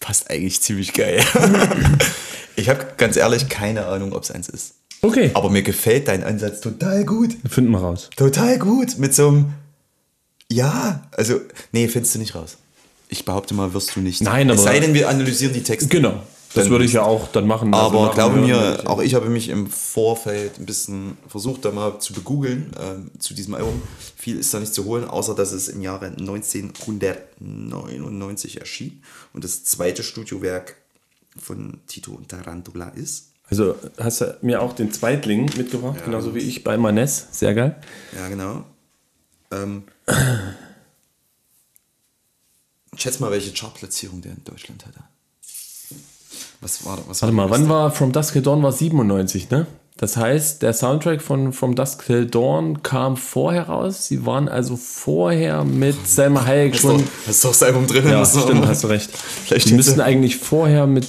passt 0.00 0.30
eigentlich 0.30 0.60
ziemlich 0.60 0.92
geil. 0.92 1.24
ich 2.56 2.68
habe 2.68 2.86
ganz 2.96 3.16
ehrlich 3.16 3.48
keine 3.48 3.86
Ahnung, 3.86 4.12
ob 4.12 4.22
es 4.22 4.30
eins 4.30 4.48
ist. 4.48 4.74
Okay, 5.02 5.30
Aber 5.34 5.48
mir 5.50 5.62
gefällt 5.62 6.08
dein 6.08 6.24
Ansatz 6.24 6.60
total 6.60 7.04
gut. 7.04 7.36
finden 7.48 7.70
wir 7.70 7.78
raus. 7.78 8.10
Total 8.16 8.58
gut. 8.58 8.98
Mit 8.98 9.14
so 9.14 9.28
einem. 9.28 9.54
Ja, 10.50 11.08
also. 11.12 11.40
Nee, 11.72 11.88
findest 11.88 12.14
du 12.14 12.18
nicht 12.18 12.34
raus. 12.34 12.56
Ich 13.08 13.24
behaupte 13.24 13.54
mal, 13.54 13.72
wirst 13.74 13.94
du 13.96 14.00
nicht. 14.00 14.20
Nein, 14.22 14.50
Es 14.50 14.58
aber- 14.60 14.70
sei 14.72 14.80
denn, 14.80 14.94
wir 14.94 15.08
analysieren 15.08 15.54
die 15.54 15.62
Texte. 15.62 15.88
Genau, 15.88 16.22
das 16.54 16.64
Dann- 16.64 16.70
würde 16.70 16.84
ich 16.84 16.92
ja 16.94 17.02
auch 17.02 17.28
dann 17.32 17.46
machen. 17.46 17.72
also 17.72 17.98
Aber 18.00 18.08
dem 18.08 18.14
glaube 18.14 18.36
mir, 18.40 18.82
auch 18.86 19.00
ich 19.00 19.14
habe 19.14 19.28
mich 19.30 19.48
im 19.50 19.66
Vorfeld 19.68 20.58
ein 20.58 20.66
bisschen 20.66 21.16
versucht, 21.28 21.64
da 21.64 21.70
mal 21.70 22.00
zu 22.00 22.12
begoogeln 22.12 22.72
ähm, 22.80 23.10
zu 23.18 23.34
diesem 23.34 23.54
Album. 23.54 23.80
Viel 24.16 24.38
ist 24.38 24.52
da 24.52 24.58
nicht 24.60 24.74
zu 24.74 24.84
holen, 24.84 25.04
außer 25.04 25.34
dass 25.34 25.52
es 25.52 25.68
im 25.68 25.80
Jahre 25.80 26.06
1999 27.40 28.60
erschien 28.60 29.02
und 29.32 29.44
das 29.44 29.64
zweite 29.64 30.02
Studiowerk 30.02 30.76
von 31.38 31.78
Tito 31.86 32.12
und 32.12 32.28
Tarantula 32.28 32.88
ist. 32.88 33.26
Also 33.50 33.74
hast 33.98 34.20
du 34.20 34.36
mir 34.42 34.60
auch 34.60 34.74
den 34.74 34.92
Zweitling 34.92 35.50
mitgebracht, 35.56 36.04
genauso 36.04 36.34
wie 36.34 36.40
ich 36.40 36.64
bei 36.64 36.76
Manes. 36.76 37.28
Sehr 37.30 37.54
geil. 37.54 37.76
Ja, 38.14 38.28
genau. 38.28 38.64
Ähm, 39.50 39.84
schätz 42.94 43.20
mal, 43.20 43.30
welche 43.30 43.52
Chartplatzierung 43.52 44.20
der 44.20 44.32
in 44.32 44.44
Deutschland 44.44 44.84
hatte. 44.86 45.00
Was 46.60 46.84
war 46.84 46.98
was 47.06 47.22
Warte 47.22 47.34
mal, 47.34 47.48
wann 47.50 47.68
war 47.68 47.90
From 47.92 48.12
Dusk 48.12 48.32
Till 48.32 48.42
Dawn? 48.42 48.62
War 48.62 48.72
97, 48.72 49.48
ne? 49.50 49.66
Das 49.96 50.16
heißt, 50.16 50.62
der 50.62 50.72
Soundtrack 50.74 51.22
von 51.22 51.52
From 51.52 51.74
Dusk 51.74 52.06
Till 52.06 52.26
Dawn 52.26 52.82
kam 52.84 53.16
vorher 53.16 53.68
raus. 53.68 54.06
Sie 54.06 54.26
waren 54.26 54.48
also 54.48 54.76
vorher 54.76 55.64
mit 55.64 56.06
Selma 56.06 56.44
Hayek 56.44 56.74
Hast 56.74 56.82
schon. 56.82 56.98
du 56.98 57.04
hast 57.26 57.42
du 57.42 57.48
doch 57.48 57.54
das 57.54 57.62
Album 57.64 57.86
drin? 57.86 58.08
Ja, 58.08 58.24
stimmt, 58.24 58.66
hast 58.66 58.84
du 58.84 58.88
recht. 58.88 59.10
Vielleicht 59.44 59.70
Die 59.70 59.74
müssten 59.74 59.98
ja. 59.98 60.04
eigentlich 60.04 60.36
vorher 60.36 60.86
mit 60.86 61.08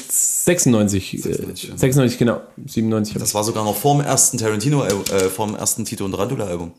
96, 0.50 1.22
96, 1.22 1.22
96, 1.22 1.70
äh, 1.70 1.72
ja. 1.72 1.78
96 1.78 2.18
genau, 2.18 2.42
97. 2.66 3.14
hab 3.14 3.22
Das 3.22 3.36
war 3.36 3.44
sogar 3.44 3.64
noch 3.64 3.76
vor 3.76 3.96
dem 3.96 4.06
ersten 4.06 4.38
Tarantino, 4.40 4.84
äh, 4.84 5.30
vor 5.30 5.46
dem 5.46 5.56
ersten 5.56 5.86
Tito 5.86 6.06
und 6.06 6.12
Tarantula 6.12 6.46
Album. 6.46 6.72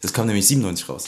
Das 0.00 0.12
kam 0.14 0.26
nämlich 0.26 0.46
97 0.46 0.88
raus. 0.88 1.04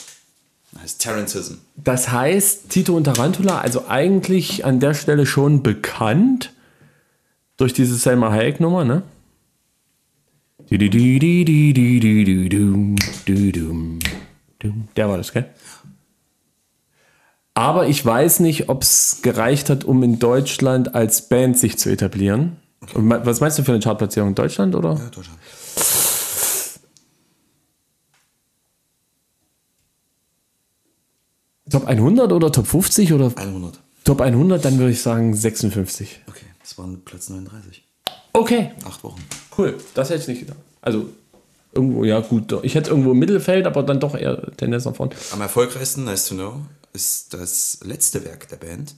Das 0.73 0.83
heißt 0.83 1.03
Tarantism. 1.03 1.55
Das 1.77 2.11
heißt, 2.11 2.69
Tito 2.69 2.95
und 2.95 3.05
Tarantula, 3.05 3.61
also 3.61 3.87
eigentlich 3.89 4.67
an 4.67 4.81
der 4.81 4.93
Stelle 4.93 5.25
schon 5.25 5.63
bekannt 5.63 6.53
durch 7.57 7.73
diese 7.73 7.97
Selma 7.97 8.31
Hayek-Nummer, 8.31 8.85
ne? 8.85 9.03
Der 14.97 15.09
war 15.09 15.17
das, 15.17 15.33
gell? 15.33 15.47
Aber 17.59 17.89
ich 17.89 18.07
weiß 18.07 18.39
nicht, 18.39 18.69
ob 18.69 18.83
es 18.85 19.19
gereicht 19.21 19.69
hat, 19.69 19.83
um 19.83 20.05
in 20.05 20.21
Deutschland 20.21 20.95
als 20.95 21.29
Band 21.29 21.59
sich 21.59 21.77
zu 21.77 21.91
etablieren. 21.91 22.57
Me- 22.97 23.21
Was 23.25 23.41
meinst 23.41 23.59
du 23.59 23.65
für 23.65 23.73
eine 23.73 23.81
Chartplatzierung 23.83 24.29
in 24.29 24.35
Deutschland, 24.37 24.77
oder? 24.77 24.91
Ja, 24.91 25.11
Deutschland. 25.11 25.39
Top 31.71 31.87
100 31.87 32.33
oder 32.33 32.51
Top 32.51 32.67
50 32.67 33.13
oder 33.13 33.31
100. 33.37 33.79
Top 34.05 34.21
100, 34.21 34.65
dann 34.65 34.79
würde 34.79 34.93
ich 34.93 35.03
sagen 35.03 35.35
56. 35.35 36.21
Okay, 36.29 36.47
das 36.63 36.79
waren 36.79 37.03
Platz 37.05 37.29
39. 37.29 37.85
Okay, 38.33 38.71
Acht 38.85 39.05
Wochen. 39.05 39.23
cool. 39.59 39.75
Das 39.95 40.09
hätte 40.11 40.23
ich 40.23 40.29
nicht 40.29 40.41
gedacht. 40.41 40.59
Also 40.81 41.11
irgendwo, 41.75 42.05
ja 42.05 42.21
gut. 42.21 42.55
Ich 42.63 42.75
hätte 42.75 42.91
irgendwo 42.91 43.11
im 43.13 43.19
Mittelfeld, 43.19 43.67
aber 43.67 43.83
dann 43.83 44.01
doch 44.01 44.15
eher 44.15 44.51
Tendenz 44.57 44.85
nach 44.87 44.95
vorne. 44.95 45.13
Am 45.33 45.41
erfolgreichsten, 45.43 46.05
nice 46.05 46.27
to 46.27 46.35
know, 46.37 46.61
ist 46.99 47.33
das 47.33 47.79
letzte 47.83 48.25
Werk 48.25 48.49
der 48.49 48.57
Band. 48.57 48.97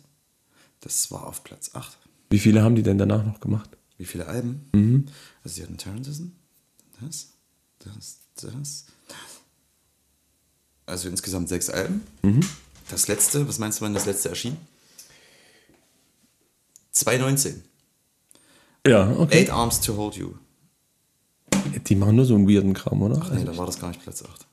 Das 0.80 1.10
war 1.10 1.26
auf 1.26 1.44
Platz 1.44 1.72
8. 1.74 1.98
Wie 2.30 2.38
viele 2.38 2.62
haben 2.62 2.74
die 2.74 2.82
denn 2.82 2.96
danach 2.96 3.26
noch 3.26 3.40
gemacht? 3.40 3.68
Wie 3.98 4.06
viele 4.06 4.26
Alben? 4.26 4.70
Mhm. 4.72 5.06
Also 5.44 5.56
sie 5.56 5.62
hatten 5.64 5.76
Tarantism, 5.76 6.28
das, 6.98 7.28
das, 7.80 8.20
das. 8.36 8.86
Also 10.86 11.10
insgesamt 11.10 11.50
sechs 11.50 11.68
Alben. 11.68 12.00
Mhm. 12.22 12.40
Das 12.88 13.06
letzte, 13.06 13.46
was 13.46 13.58
meinst 13.58 13.80
du, 13.80 13.84
wann 13.84 13.92
das 13.92 14.06
letzte 14.06 14.30
erschien? 14.30 14.56
2019. 16.92 17.62
Ja, 18.86 19.10
okay. 19.10 19.42
Eight 19.42 19.50
Arms 19.50 19.82
to 19.82 19.94
Hold 19.98 20.16
You. 20.16 20.32
Die 21.86 21.94
machen 21.96 22.16
nur 22.16 22.24
so 22.24 22.34
einen 22.34 22.48
weirden 22.48 22.72
Kram, 22.72 23.02
oder? 23.02 23.20
Ach 23.22 23.30
nee, 23.30 23.44
da 23.44 23.54
war 23.58 23.66
das 23.66 23.78
gar 23.78 23.88
nicht 23.88 24.02
Platz 24.02 24.24
8. 24.24 24.46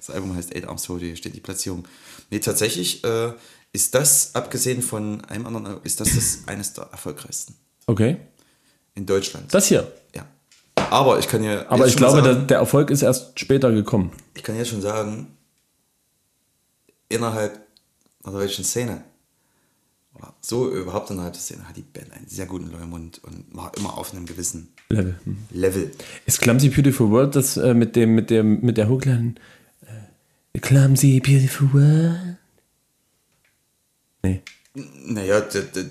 Das 0.00 0.08
Album 0.08 0.34
heißt 0.34 0.56
Eight 0.56 0.66
Arms 0.66 0.86
hier 0.86 1.14
steht 1.14 1.34
die 1.34 1.40
Platzierung. 1.40 1.84
Nee, 2.30 2.38
tatsächlich 2.38 3.04
äh, 3.04 3.32
ist 3.72 3.94
das, 3.94 4.34
abgesehen 4.34 4.80
von 4.80 5.22
einem 5.26 5.46
anderen, 5.46 5.66
Album, 5.66 5.82
ist 5.84 6.00
das, 6.00 6.14
das 6.14 6.38
eines 6.46 6.72
der 6.72 6.84
erfolgreichsten 6.84 7.54
Okay. 7.86 8.16
in 8.94 9.04
Deutschland. 9.04 9.52
Das 9.52 9.66
hier. 9.66 9.92
ja. 10.14 10.26
Aber 10.90 11.18
ich 11.18 11.28
kann 11.28 11.44
ja. 11.44 11.68
Aber 11.68 11.86
ich 11.86 11.96
glaube, 11.96 12.22
sagen, 12.22 12.46
der, 12.46 12.56
Erfolg 12.56 12.90
ist 12.90 13.02
erst 13.02 13.38
später 13.38 13.70
gekommen. 13.72 14.10
ich 14.34 14.42
kann 14.42 14.56
jetzt 14.56 14.70
schon 14.70 14.80
sagen, 14.80 15.36
innerhalb 17.10 17.60
der 18.24 18.32
deutschen 18.32 18.64
Szene 18.64 19.04
oder 20.14 20.32
so 20.40 20.72
überhaupt 20.72 21.10
innerhalb 21.10 21.34
der 21.34 21.42
Szene 21.42 21.68
hat 21.68 21.76
die 21.76 21.82
Band 21.82 22.10
einen 22.12 22.26
sehr 22.26 22.46
guten 22.46 22.70
Leumund 22.72 23.22
und 23.22 23.44
war 23.54 23.70
immer 23.76 23.98
auf 23.98 24.12
einem 24.14 24.24
gewissen 24.24 24.72
Level. 24.88 25.20
Hm. 25.24 25.36
Level. 25.50 25.90
Ist 26.24 26.40
Clumsy 26.40 26.70
Beautiful 26.70 27.10
World 27.10 27.36
das 27.36 27.58
äh, 27.58 27.74
mit 27.74 27.96
dem, 27.96 28.14
mit 28.14 28.30
dem, 28.30 28.60
mit 28.62 28.78
der 28.78 28.88
Hookline? 28.88 29.34
Äh, 30.52 30.58
Clumsy 30.60 31.20
Beautiful 31.20 31.72
World? 31.72 32.36
Nee. 34.22 34.42
Naja, 34.74 35.40
der, 35.40 35.62
der, 35.62 35.84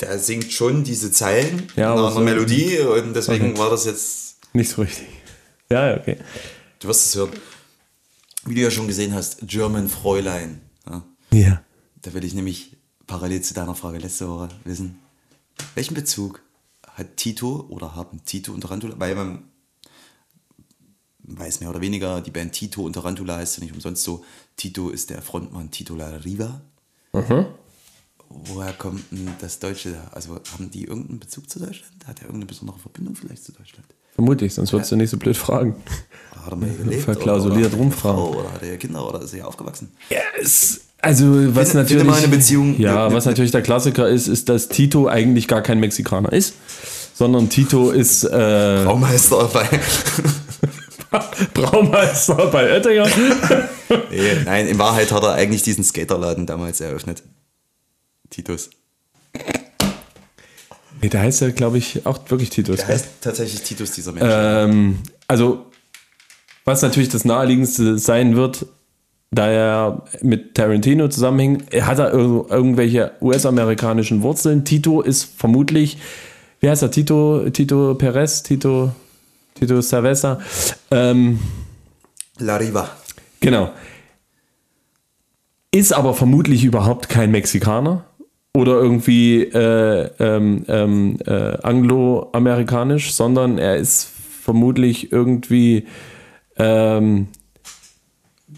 der 0.00 0.18
singt 0.18 0.52
schon 0.52 0.84
diese 0.84 1.10
Zeilen 1.12 1.68
Ja, 1.76 1.92
in 1.92 1.98
aber 1.98 2.06
einer 2.08 2.12
so- 2.16 2.20
Melodie 2.20 2.78
und 2.80 3.14
deswegen 3.14 3.50
Okay. 3.50 3.58
war 3.58 3.70
das 3.70 3.84
jetzt, 3.86 4.36
Nicht 4.52 4.70
so 4.70 4.82
richtig. 4.82 5.06
Ja, 5.70 5.88
ja, 5.90 5.96
okay. 6.00 6.16
du 6.80 6.88
wirst 6.88 7.06
es 7.06 7.14
hören. 7.16 7.30
Wie 8.46 8.54
du 8.54 8.60
ja 8.62 8.70
schon 8.70 8.86
gesehen 8.88 9.14
hast, 9.14 9.38
German 9.46 9.88
Fräulein. 9.88 10.60
Ja, 10.88 11.04
Ja. 11.32 11.64
da 12.02 12.12
will 12.14 12.24
ich 12.24 12.34
nämlich 12.34 12.76
parallel 13.06 13.42
zu 13.42 13.54
deiner 13.54 13.74
Frage 13.74 13.98
letzte 13.98 14.28
Woche 14.28 14.48
wissen, 14.64 14.98
welchen 15.74 15.94
Bezug 15.94 16.42
hat 16.88 17.16
Tito 17.16 17.66
oder 17.68 17.94
haben 17.94 18.24
Tito 18.24 18.52
und 18.52 18.62
Tarantula, 18.62 18.94
weil 18.98 19.14
man 19.14 19.44
weiß 21.38 21.60
mehr 21.60 21.70
oder 21.70 21.80
weniger, 21.80 22.20
die 22.20 22.30
Band 22.30 22.52
Tito 22.52 22.82
und 22.82 22.92
Tarantula 22.94 23.36
heißt 23.36 23.58
ja 23.58 23.64
nicht 23.64 23.74
umsonst 23.74 24.02
so. 24.02 24.24
Tito 24.56 24.90
ist 24.90 25.10
der 25.10 25.22
Frontmann 25.22 25.70
Tito 25.70 25.94
La 25.94 26.08
Riva. 26.24 26.60
Woher 28.28 28.72
kommt 28.74 29.02
denn 29.10 29.28
das 29.40 29.58
Deutsche 29.58 29.90
da? 29.92 30.10
Also 30.12 30.38
haben 30.52 30.70
die 30.70 30.84
irgendeinen 30.84 31.18
Bezug 31.18 31.50
zu 31.50 31.58
Deutschland? 31.58 31.92
Hat 32.06 32.18
er 32.18 32.26
irgendeine 32.26 32.46
besondere 32.46 32.78
Verbindung 32.78 33.16
vielleicht 33.16 33.44
zu 33.44 33.52
Deutschland? 33.52 33.86
Vermutlich, 34.14 34.54
sonst 34.54 34.72
würdest 34.72 34.92
du 34.92 34.96
nicht 34.96 35.10
so 35.10 35.16
blöd 35.16 35.36
fragen. 35.36 35.74
Hat 36.36 36.52
er 36.52 36.56
mal 36.56 36.68
gelebt? 36.70 37.02
Verklausuliert 37.04 37.74
rumfragen. 37.74 38.20
Oder 38.22 38.52
hat 38.52 38.62
er 38.62 38.76
Kinder 38.76 39.06
oder 39.08 39.22
ist 39.22 39.32
er 39.32 39.36
hier 39.38 39.48
aufgewachsen? 39.48 39.88
Ja, 40.10 40.18
es, 40.40 40.80
also 41.00 41.24
was 41.54 41.70
Finde- 41.70 41.82
natürlich, 41.84 42.14
finde 42.16 42.36
Beziehung- 42.36 42.78
ja, 42.78 43.06
eine- 43.06 43.14
was 43.14 43.24
natürlich 43.24 43.50
der 43.50 43.62
Klassiker 43.62 44.08
ist, 44.08 44.28
ist, 44.28 44.48
dass 44.48 44.68
Tito 44.68 45.08
eigentlich 45.08 45.48
gar 45.48 45.62
kein 45.62 45.80
Mexikaner 45.80 46.32
ist, 46.32 46.54
sondern 47.14 47.48
Tito 47.48 47.90
ist 47.90 48.24
äh, 48.24 48.82
Baumeister 48.84 49.44
bei. 49.52 49.68
Braumeister 51.54 52.46
bei 52.48 52.70
Oettinger. 52.72 53.06
nee, 54.10 54.32
nein, 54.44 54.66
in 54.68 54.78
Wahrheit 54.78 55.10
hat 55.12 55.22
er 55.22 55.32
eigentlich 55.34 55.62
diesen 55.62 55.82
Skaterladen 55.84 56.46
damals 56.46 56.80
eröffnet. 56.80 57.22
Titus. 58.30 58.70
nee, 61.02 61.08
der 61.08 61.20
heißt 61.22 61.40
ja, 61.40 61.50
glaube 61.50 61.78
ich, 61.78 62.06
auch 62.06 62.18
wirklich 62.28 62.50
Titus. 62.50 62.76
Der 62.76 62.88
heißt 62.88 63.06
tatsächlich 63.20 63.62
Titus, 63.62 63.92
dieser 63.92 64.12
Mensch. 64.12 64.26
Ähm, 64.30 64.98
also, 65.26 65.66
was 66.64 66.82
natürlich 66.82 67.08
das 67.08 67.24
naheliegendste 67.24 67.98
sein 67.98 68.36
wird, 68.36 68.66
da 69.32 69.48
er 69.48 70.04
mit 70.22 70.54
Tarantino 70.54 71.08
zusammenhängt, 71.08 71.72
er 71.72 71.86
hat 71.86 71.98
er 71.98 72.12
ir- 72.14 72.50
irgendwelche 72.50 73.12
US-amerikanischen 73.20 74.22
Wurzeln. 74.22 74.64
Tito 74.64 75.00
ist 75.02 75.24
vermutlich, 75.36 75.98
wie 76.60 76.68
heißt 76.68 76.82
er, 76.82 76.90
Tito, 76.90 77.48
Tito 77.50 77.94
Perez, 77.94 78.42
Tito, 78.42 78.92
Tito 79.54 79.80
Cerveza. 79.80 80.40
Ähm, 80.90 81.38
La 82.38 82.56
Riva. 82.56 82.88
Genau. 83.40 83.70
Ist 85.72 85.92
aber 85.92 86.14
vermutlich 86.14 86.64
überhaupt 86.64 87.08
kein 87.08 87.30
Mexikaner 87.30 88.04
oder 88.54 88.72
irgendwie 88.72 89.42
äh, 89.42 90.10
ähm, 90.18 90.64
ähm, 90.68 91.18
äh, 91.26 91.56
angloamerikanisch, 91.62 93.12
sondern 93.12 93.58
er 93.58 93.76
ist 93.76 94.10
vermutlich 94.42 95.12
irgendwie 95.12 95.86
ähm, 96.56 97.28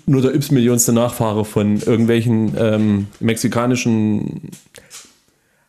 nur 0.07 0.23
der 0.23 0.35
y-millionste 0.35 0.93
Nachfahre 0.93 1.45
von 1.45 1.81
irgendwelchen 1.81 2.55
ähm, 2.59 3.07
mexikanischen 3.21 4.51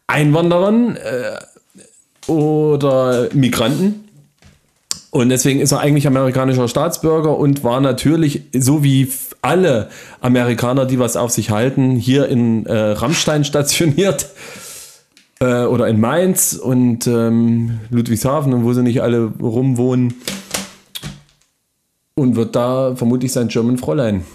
Einwanderern 0.07 0.95
äh, 0.95 2.31
oder 2.31 3.29
Migranten. 3.33 4.02
Und 5.13 5.29
deswegen 5.29 5.59
ist 5.59 5.71
er 5.71 5.79
eigentlich 5.79 6.07
amerikanischer 6.07 6.67
Staatsbürger 6.67 7.37
und 7.37 7.63
war 7.63 7.79
natürlich, 7.81 8.45
so 8.51 8.83
wie 8.83 9.07
alle 9.43 9.89
Amerikaner, 10.21 10.87
die 10.87 10.97
was 10.97 11.17
auf 11.17 11.29
sich 11.29 11.51
halten, 11.51 11.91
hier 11.97 12.27
in 12.29 12.65
äh, 12.65 12.73
Rammstein 12.73 13.45
stationiert 13.45 14.29
äh, 15.39 15.65
oder 15.65 15.87
in 15.87 15.99
Mainz 15.99 16.53
und 16.53 17.05
ähm, 17.05 17.79
Ludwigshafen 17.91 18.55
und 18.55 18.63
wo 18.63 18.73
sie 18.73 18.81
nicht 18.81 19.03
alle 19.03 19.25
rumwohnen. 19.39 20.15
Und 22.15 22.35
wird 22.35 22.55
da 22.55 22.95
vermutlich 22.95 23.31
sein 23.31 23.49
German 23.49 23.77
Fräulein 23.77 24.25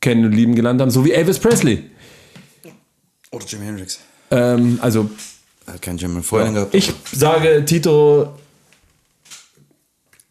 kennen 0.00 0.24
und 0.24 0.32
lieben 0.32 0.54
gelernt 0.54 0.80
haben, 0.80 0.92
so 0.92 1.04
wie 1.04 1.10
Elvis 1.10 1.40
Presley. 1.40 1.82
Oder 3.32 3.44
Jimi 3.44 3.64
Hendrix. 3.64 3.98
Ähm, 4.30 4.78
also 4.80 5.10
Er 5.66 5.74
hat 5.74 5.82
keinen 5.82 5.96
German 5.96 6.22
Freundin 6.22 6.54
gehabt. 6.54 6.74
ich 6.76 6.92
sage, 7.12 7.64
Tito 7.64 8.28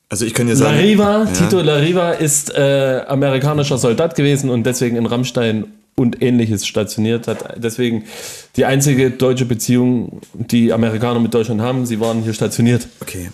also 0.09 0.25
ich 0.25 0.33
kann 0.33 0.47
dir 0.47 0.55
sagen. 0.55 0.75
Lariva, 0.75 1.23
Ja. 1.23 1.31
Tito 1.31 1.59
Lariva 1.61 2.11
ist 2.11 2.51
äh, 2.53 3.01
amerikanischer 3.07 3.77
Soldat 3.77 4.15
gewesen 4.15 4.49
und 4.49 4.63
deswegen 4.63 4.95
in 4.97 5.05
Rammstein 5.05 5.65
und 5.95 6.21
ähnliches 6.21 6.65
stationiert 6.65 7.27
hat. 7.27 7.55
Deswegen 7.61 8.05
die 8.55 8.65
einzige 8.65 9.11
deutsche 9.11 9.45
Beziehung, 9.45 10.21
die 10.33 10.73
Amerikaner 10.73 11.19
mit 11.19 11.33
Deutschland 11.33 11.61
haben. 11.61 11.85
Sie 11.85 11.99
waren 11.99 12.23
hier 12.23 12.33
stationiert. 12.33 12.87
Okay. 13.01 13.29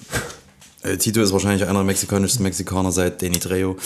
Äh, 0.83 0.97
Tito 0.97 1.21
ist 1.21 1.31
wahrscheinlich 1.33 1.63
einer 1.63 1.73
der 1.79 1.83
mexikanischsten 1.83 2.43
Mexikaner 2.43 2.91
seit 2.91 3.21
Danny 3.21 3.39
Trejo. 3.39 3.75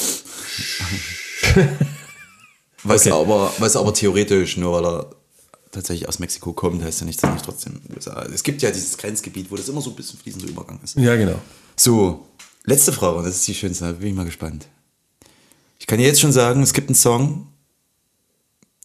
was, 2.84 3.05
Okay. 3.07 3.11
aber, 3.11 3.51
was 3.60 3.76
aber 3.76 3.93
theoretisch, 3.93 4.57
nur 4.57 4.73
weil 4.73 4.85
er 4.85 5.05
tatsächlich 5.72 6.07
aus 6.07 6.19
Mexiko 6.19 6.53
kommt, 6.53 6.84
heißt 6.84 7.01
ja 7.01 7.05
nicht, 7.07 7.22
dass 7.22 7.30
er 7.30 7.34
nicht 7.34 7.45
trotzdem 7.45 7.80
Es 8.34 8.43
gibt 8.43 8.61
ja 8.61 8.69
dieses 8.72 8.97
Grenzgebiet, 8.97 9.49
wo 9.51 9.55
das 9.55 9.69
immer 9.69 9.81
so 9.81 9.89
ein 9.89 9.95
bisschen 9.95 10.19
fließender 10.19 10.47
Übergang 10.47 10.80
ist. 10.84 10.97
Ja, 10.97 11.15
genau. 11.15 11.39
So, 11.76 12.27
letzte 12.64 12.94
Frage, 12.94 13.18
und 13.18 13.26
das 13.26 13.35
ist 13.35 13.48
die 13.48 13.53
schönste, 13.53 13.85
da 13.85 13.91
bin 13.94 14.10
ich 14.10 14.15
mal 14.15 14.26
gespannt. 14.26 14.68
Ich 15.80 15.88
kann 15.88 15.99
dir 15.99 16.07
jetzt 16.07 16.22
schon 16.22 16.31
sagen, 16.31 16.64
es 16.64 16.73
gibt 16.73 16.90
einen 16.90 16.95
Song, 16.95 17.48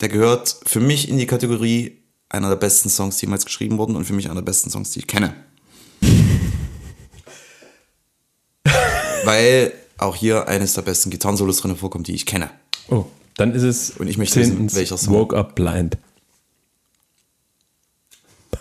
der 0.01 0.09
gehört 0.09 0.61
für 0.67 0.81
mich 0.81 1.09
in 1.09 1.19
die 1.19 1.27
Kategorie 1.27 1.99
einer 2.29 2.49
der 2.49 2.57
besten 2.57 2.89
Songs, 2.89 3.17
die 3.19 3.27
jemals 3.27 3.45
geschrieben 3.45 3.79
wurden 3.79 3.97
und 3.97 4.05
für 4.05 4.13
mich 4.13 4.27
einer 4.27 4.37
der 4.37 4.43
besten 4.43 4.71
Songs, 4.71 4.91
die 4.91 5.01
ich 5.01 5.07
kenne. 5.07 5.35
Weil 9.25 9.73
auch 9.97 10.15
hier 10.15 10.49
eines 10.49 10.75
der 10.75 10.83
besten 10.83 11.11
Gitarrensolos 11.11 11.61
drin 11.61 11.77
vorkommt, 11.77 12.07
die 12.09 12.15
ich 12.15 12.27
kenne. 12.27 12.51
Oh, 12.89 13.07
dann 13.37 13.55
ist 13.55 13.63
es 13.63 13.91
Und 13.91 14.09
ich 14.09 14.19
möchte 14.19 14.41
wissen, 14.41 14.75
welcher 14.75 14.99
Song. 14.99 15.15
Woke 15.15 15.37
Up 15.37 15.55
Blind. 15.55 15.99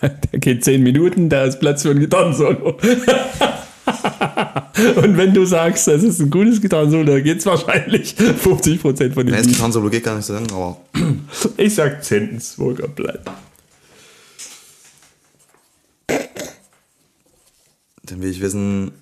Der 0.00 0.38
geht 0.38 0.64
zehn 0.64 0.84
Minuten, 0.84 1.28
da 1.28 1.44
ist 1.44 1.58
Platz 1.58 1.82
für 1.82 1.90
ein 1.90 1.98
Gitarrensolo. 1.98 2.78
Und 4.96 5.16
wenn 5.16 5.34
du 5.34 5.44
sagst, 5.44 5.86
das 5.88 6.02
ist 6.02 6.20
ein 6.20 6.30
gutes 6.30 6.60
Gitarrensolo, 6.60 7.04
dann 7.04 7.22
geht 7.22 7.38
es 7.38 7.46
wahrscheinlich 7.46 8.14
50% 8.18 8.80
von 8.80 8.96
dem 8.96 9.12
Nein, 9.14 9.42
das. 9.42 9.46
Gitarrensolo 9.46 9.90
geht 9.90 10.04
gar 10.04 10.16
nicht 10.16 10.26
so 10.26 10.34
lang, 10.34 10.50
aber 10.52 10.80
Ich 11.56 11.74
sag 11.74 12.04
zehntens 12.04 12.58
Woke 12.58 12.84
Up 12.84 12.94
Blind. 12.94 13.20
dann 18.10 18.22
will 18.22 18.30
ich 18.30 18.40
wissen, 18.40 18.92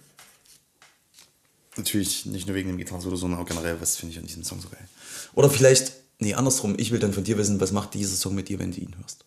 natürlich 1.76 2.26
nicht 2.26 2.46
nur 2.46 2.56
wegen 2.56 2.68
dem 2.68 2.78
Gitarrensolo, 2.78 3.16
sondern 3.16 3.40
auch 3.40 3.46
generell, 3.46 3.80
was 3.80 3.96
finde 3.96 4.12
ich 4.14 4.18
an 4.18 4.26
diesem 4.26 4.42
Song 4.42 4.60
so 4.60 4.68
geil. 4.68 4.88
Oder 5.34 5.48
vielleicht, 5.48 5.92
nee, 6.18 6.34
andersrum, 6.34 6.74
ich 6.76 6.90
will 6.90 6.98
dann 6.98 7.12
von 7.12 7.22
dir 7.22 7.38
wissen, 7.38 7.60
was 7.60 7.72
macht 7.72 7.94
dieser 7.94 8.16
Song 8.16 8.34
mit 8.34 8.48
dir, 8.48 8.58
wenn 8.58 8.72
du 8.72 8.80
ihn 8.80 8.96
hörst? 9.00 9.24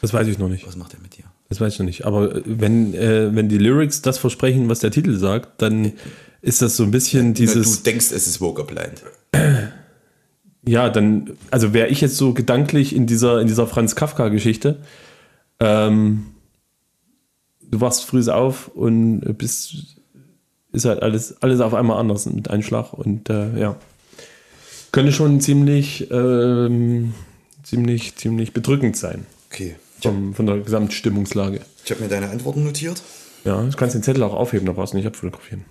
Das 0.00 0.14
weiß 0.14 0.26
ich 0.28 0.38
noch 0.38 0.48
nicht. 0.48 0.66
Was 0.66 0.76
macht 0.76 0.94
er 0.94 1.00
mit 1.00 1.16
dir? 1.18 1.24
Das 1.50 1.60
weiß 1.60 1.74
ich 1.74 1.78
noch 1.80 1.86
nicht. 1.86 2.06
Aber 2.06 2.36
äh, 2.36 2.42
wenn, 2.46 2.94
äh, 2.94 3.34
wenn 3.34 3.48
die 3.50 3.58
Lyrics 3.58 4.00
das 4.00 4.16
versprechen, 4.16 4.70
was 4.70 4.78
der 4.78 4.90
Titel 4.90 5.18
sagt, 5.18 5.60
dann 5.60 5.92
ist 6.40 6.62
das 6.62 6.76
so 6.76 6.84
ein 6.84 6.90
bisschen 6.90 7.34
Dieses 7.34 7.78
du 7.78 7.82
denkst, 7.82 8.12
es 8.12 8.26
ist 8.26 8.40
Woke 8.40 8.62
Up 8.62 8.68
Blind. 8.68 9.02
Ja, 10.62 10.90
dann, 10.90 11.38
also 11.50 11.72
wäre 11.72 11.88
ich 11.88 12.02
jetzt 12.02 12.18
so 12.18 12.34
gedanklich 12.34 12.94
in 12.94 13.06
dieser, 13.06 13.40
in 13.40 13.46
dieser 13.46 13.66
Franz 13.66 13.96
Kafka-Geschichte. 13.96 14.76
Ähm, 15.58 16.26
du 17.62 17.80
wachst 17.80 18.04
früh 18.04 18.28
auf 18.28 18.68
und 18.68 19.20
bist, 19.38 19.96
ist 20.72 20.84
halt 20.84 21.02
alles, 21.02 21.42
alles 21.42 21.60
auf 21.60 21.72
einmal 21.72 21.98
anders 21.98 22.26
mit 22.26 22.50
einem 22.50 22.62
Schlag 22.62 22.92
und 22.92 23.30
äh, 23.30 23.58
ja. 23.58 23.76
Könnte 24.92 25.12
schon 25.12 25.40
ziemlich, 25.40 26.10
ähm, 26.10 27.14
ziemlich, 27.62 28.16
ziemlich 28.16 28.52
bedrückend 28.52 28.98
sein. 28.98 29.24
Okay. 29.50 29.76
Vom, 30.02 30.34
von 30.34 30.46
der 30.46 30.58
Gesamtstimmungslage. 30.58 31.60
Ich 31.84 31.90
habe 31.90 32.02
mir 32.02 32.08
deine 32.08 32.30
Antworten 32.30 32.64
notiert. 32.64 33.02
Ja, 33.44 33.62
du 33.62 33.76
kannst 33.76 33.94
den 33.94 34.02
Zettel 34.02 34.22
auch 34.22 34.34
aufheben, 34.34 34.66
da 34.66 34.72
brauchst 34.72 34.92
du 34.92 34.96
nicht 34.96 35.06
abfotografieren. 35.06 35.64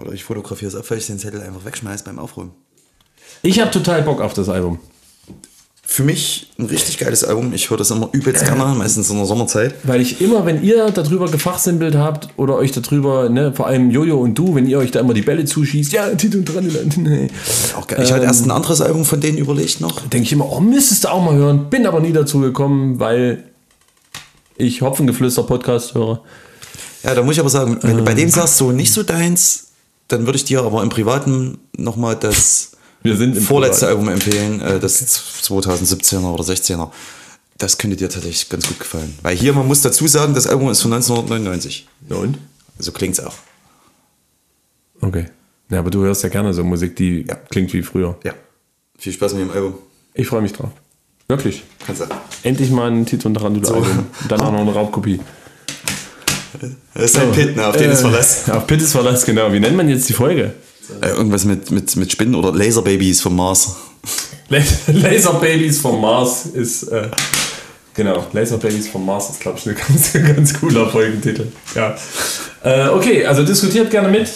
Oder 0.00 0.12
ich 0.12 0.24
fotografiere 0.24 0.68
es 0.68 0.76
ab, 0.76 0.84
weil 0.90 0.98
ich 0.98 1.06
den 1.06 1.18
Zettel 1.18 1.40
einfach 1.40 1.64
wegschmeiße 1.64 2.04
beim 2.04 2.18
Aufräumen. 2.18 2.52
Ich 3.42 3.60
habe 3.60 3.70
total 3.70 4.02
Bock 4.02 4.20
auf 4.20 4.34
das 4.34 4.48
Album. 4.48 4.78
Für 5.90 6.04
mich 6.04 6.48
ein 6.58 6.66
richtig 6.66 6.98
geiles 6.98 7.24
Album. 7.24 7.54
Ich 7.54 7.70
höre 7.70 7.78
das 7.78 7.90
immer 7.90 8.10
übelst 8.12 8.44
gerne, 8.44 8.74
meistens 8.74 9.08
in 9.08 9.16
der 9.16 9.24
Sommerzeit. 9.24 9.74
Weil 9.84 10.02
ich 10.02 10.20
immer, 10.20 10.44
wenn 10.44 10.62
ihr 10.62 10.90
darüber 10.90 11.30
gefachsimpelt 11.30 11.96
habt 11.96 12.28
oder 12.36 12.56
euch 12.56 12.72
darüber, 12.72 13.30
ne, 13.30 13.54
vor 13.54 13.66
allem 13.66 13.90
Jojo 13.90 14.18
und 14.20 14.34
du, 14.34 14.54
wenn 14.54 14.66
ihr 14.68 14.78
euch 14.78 14.90
da 14.90 15.00
immer 15.00 15.14
die 15.14 15.22
Bälle 15.22 15.46
zuschießt, 15.46 15.90
ja, 15.92 16.10
Tito 16.10 16.40
dran, 16.42 16.70
nee. 16.98 17.28
Auch 17.74 17.86
geil. 17.86 18.00
Ich 18.02 18.12
hatte 18.12 18.24
erst 18.24 18.44
ein 18.44 18.50
anderes 18.50 18.82
Album 18.82 19.06
von 19.06 19.18
denen 19.22 19.38
überlegt 19.38 19.80
noch. 19.80 20.02
denke 20.08 20.26
ich 20.26 20.32
immer, 20.32 20.52
oh, 20.52 20.60
müsstest 20.60 21.04
du 21.04 21.08
auch 21.08 21.24
mal 21.24 21.34
hören. 21.34 21.70
Bin 21.70 21.86
aber 21.86 22.00
nie 22.00 22.12
dazu 22.12 22.40
gekommen, 22.40 23.00
weil 23.00 23.44
ich 24.58 24.82
Hopfengeflüster-Podcast 24.82 25.94
höre. 25.94 26.20
Ja, 27.02 27.14
da 27.14 27.22
muss 27.22 27.36
ich 27.36 27.40
aber 27.40 27.48
sagen, 27.48 27.78
wenn 27.80 27.96
du 27.96 28.04
bei 28.04 28.12
dem 28.12 28.28
sagst, 28.28 28.58
so 28.58 28.72
nicht 28.72 28.92
so 28.92 29.04
deins, 29.04 29.68
dann 30.08 30.26
würde 30.26 30.36
ich 30.36 30.44
dir 30.44 30.60
aber 30.62 30.82
im 30.82 30.90
Privaten 30.90 31.56
nochmal 31.78 32.14
das 32.14 32.72
Wir 33.02 33.16
sind 33.16 33.36
im 33.36 33.42
vorletzte 33.42 33.86
Privaten. 33.86 34.08
Album 34.08 34.14
empfehlen, 34.14 34.60
äh, 34.60 34.78
das 34.80 35.02
2017er 35.44 36.32
oder 36.32 36.44
16er. 36.44 36.90
Das 37.58 37.78
könnte 37.78 37.96
dir 37.96 38.08
tatsächlich 38.08 38.48
ganz 38.48 38.66
gut 38.68 38.78
gefallen. 38.78 39.18
Weil 39.22 39.36
hier, 39.36 39.52
man 39.52 39.66
muss 39.66 39.80
dazu 39.82 40.06
sagen, 40.06 40.34
das 40.34 40.46
Album 40.46 40.70
ist 40.70 40.80
von 40.80 40.92
1999. 40.92 41.88
Na 42.08 42.16
und? 42.16 42.38
So 42.78 42.92
klingt's 42.92 43.18
auch. 43.20 43.34
Okay. 45.00 45.26
Ja, 45.70 45.80
aber 45.80 45.90
du 45.90 46.02
hörst 46.02 46.22
ja 46.22 46.28
gerne 46.28 46.54
so 46.54 46.64
Musik, 46.64 46.96
die 46.96 47.24
Ja. 47.28 47.34
klingt 47.50 47.72
wie 47.72 47.82
früher. 47.82 48.16
Ja. 48.24 48.32
Viel 48.98 49.12
Spaß 49.12 49.34
mit 49.34 49.42
dem 49.42 49.50
Album. 49.50 49.74
Ich 50.14 50.26
freue 50.26 50.40
mich 50.42 50.52
drauf. 50.52 50.70
Wirklich. 51.28 51.62
Kannst 51.86 52.02
du. 52.02 52.06
Endlich 52.42 52.70
mal 52.70 52.90
ein 52.90 53.04
Tito 53.06 53.28
und 53.28 53.34
Tarantula-Album. 53.34 54.06
Und 54.22 54.32
dann 54.32 54.40
auch 54.40 54.50
noch 54.52 54.60
eine 54.60 54.72
Raubkopie. 54.72 55.20
Das 56.94 57.04
ist 57.04 57.18
ein 57.18 57.30
Pit, 57.32 57.54
ne, 57.56 57.66
auf 57.66 57.76
den 57.76 57.90
ist 57.90 58.00
Verlass. 58.00 58.48
Auf 58.50 58.66
Pittes 58.66 58.92
Verlass, 58.92 59.24
genau. 59.24 59.52
Wie 59.52 59.60
nennt 59.60 59.76
man 59.76 59.88
jetzt 59.88 60.08
die 60.08 60.14
Folge? 60.14 60.54
Äh, 61.00 61.08
irgendwas 61.08 61.44
mit, 61.44 61.70
mit, 61.70 61.94
mit 61.96 62.12
Spinnen 62.12 62.34
oder 62.34 62.52
Laserbabys 62.52 63.20
vom 63.20 63.36
Mars. 63.36 63.76
La- 64.48 64.58
Laserbabys 64.92 65.78
vom 65.80 66.00
Mars 66.00 66.46
ist, 66.46 66.84
äh, 66.84 67.08
genau, 67.94 68.26
Laserbabys 68.32 68.88
vom 68.88 69.04
Mars 69.04 69.30
ist, 69.30 69.40
glaube 69.40 69.58
ich, 69.58 69.66
ein 69.68 69.76
ganz, 69.88 70.12
ganz 70.12 70.54
cooler 70.60 70.88
Folgentitel. 70.88 71.46
Ja. 71.74 71.94
Äh, 72.64 72.88
okay, 72.88 73.26
also 73.26 73.42
diskutiert 73.44 73.90
gerne 73.90 74.08
mit. 74.08 74.28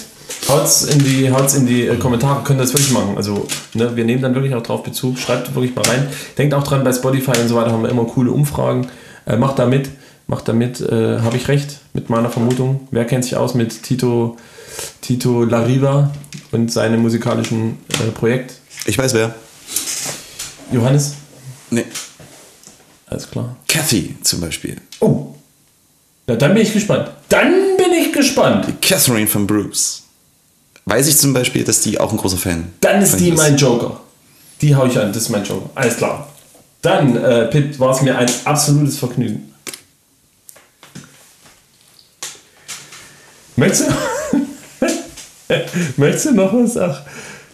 Haut's 0.49 0.85
in 0.85 0.99
die, 1.05 1.31
haut's 1.31 1.55
in 1.55 1.67
die 1.67 1.87
äh, 1.87 1.97
Kommentare, 1.97 2.43
könnt 2.43 2.59
ihr 2.59 2.63
das 2.65 2.73
wirklich 2.73 2.91
machen. 2.93 3.15
Also, 3.17 3.47
ne, 3.75 3.95
wir 3.95 4.05
nehmen 4.05 4.23
dann 4.23 4.35
wirklich 4.35 4.55
auch 4.55 4.63
drauf 4.63 4.83
Bezug. 4.83 5.19
Schreibt 5.19 5.55
wirklich 5.55 5.75
mal 5.75 5.83
rein. 5.85 6.07
Denkt 6.39 6.55
auch 6.55 6.65
dran, 6.65 6.83
bei 6.85 6.93
Spotify 6.93 7.33
und 7.41 7.49
so 7.49 7.55
weiter 7.55 7.71
haben 7.73 7.83
wir 7.83 7.91
immer 7.91 8.05
coole 8.05 8.31
Umfragen. 8.31 8.89
Äh, 9.27 9.37
macht 9.37 9.59
da 9.59 9.67
mit. 9.67 9.89
Macht 10.27 10.49
da 10.49 10.53
mit. 10.53 10.81
Äh, 10.81 11.21
Habe 11.21 11.37
ich 11.37 11.49
recht 11.49 11.81
mit 11.93 12.11
meiner 12.11 12.31
Vermutung? 12.31 12.89
Wer 12.91 13.05
kennt 13.05 13.25
sich 13.25 13.37
aus 13.37 13.55
mit 13.55 13.83
Tito, 13.83 14.37
Tito 15.01 15.45
Lariva 15.45 16.13
und 16.53 16.73
seinem 16.73 17.03
musikalischen 17.03 17.79
äh, 17.89 18.11
Projekt? 18.11 18.55
Ich 18.87 18.99
weiß 18.99 19.15
wer. 19.15 19.35
Johannes? 20.73 21.15
Nee. 21.71 21.85
Alles 23.07 23.31
klar. 23.31 23.57
Kathy 23.69 24.17
zum 24.23 24.41
Beispiel. 24.41 24.77
Oh. 25.01 25.35
Na, 26.27 26.37
dann 26.37 26.55
bin 26.55 26.63
ich 26.63 26.73
gespannt. 26.73 27.11
Dann 27.29 27.77
bin 27.77 27.93
ich 27.93 28.13
gespannt. 28.13 28.81
Catherine 28.81 29.27
von 29.27 29.47
Bruce. 29.47 30.03
Weiß 30.85 31.07
ich 31.07 31.17
zum 31.17 31.33
Beispiel, 31.33 31.65
dass 31.65 31.81
die 31.81 32.01
auch 32.01 32.11
ein 32.11 32.19
großer 32.19 32.37
Fan 32.37 32.73
Dann 32.81 33.03
ist 33.03 33.19
die 33.21 33.29
ihr 33.29 33.35
mein 33.35 33.57
Joker. 33.57 34.01
Die 34.61 34.75
hau 34.75 34.87
ich 34.87 34.99
an, 34.99 35.13
das 35.13 35.25
ist 35.25 35.29
mein 35.29 35.45
Joker. 35.45 35.71
Alles 35.75 35.97
klar. 35.97 36.29
Dann, 36.81 37.17
äh, 37.17 37.47
Pitt, 37.47 37.79
war 37.79 37.95
es 37.95 38.03
mir 38.03 38.19
ein 38.19 38.29
absolutes 38.45 38.99
Vergnügen. 38.99 39.53
Möchtest 43.55 43.89
du, 43.89 43.95
möchtest 45.97 46.27
du 46.27 46.35
noch 46.35 46.53
was? 46.53 46.77
Ach, 46.77 47.03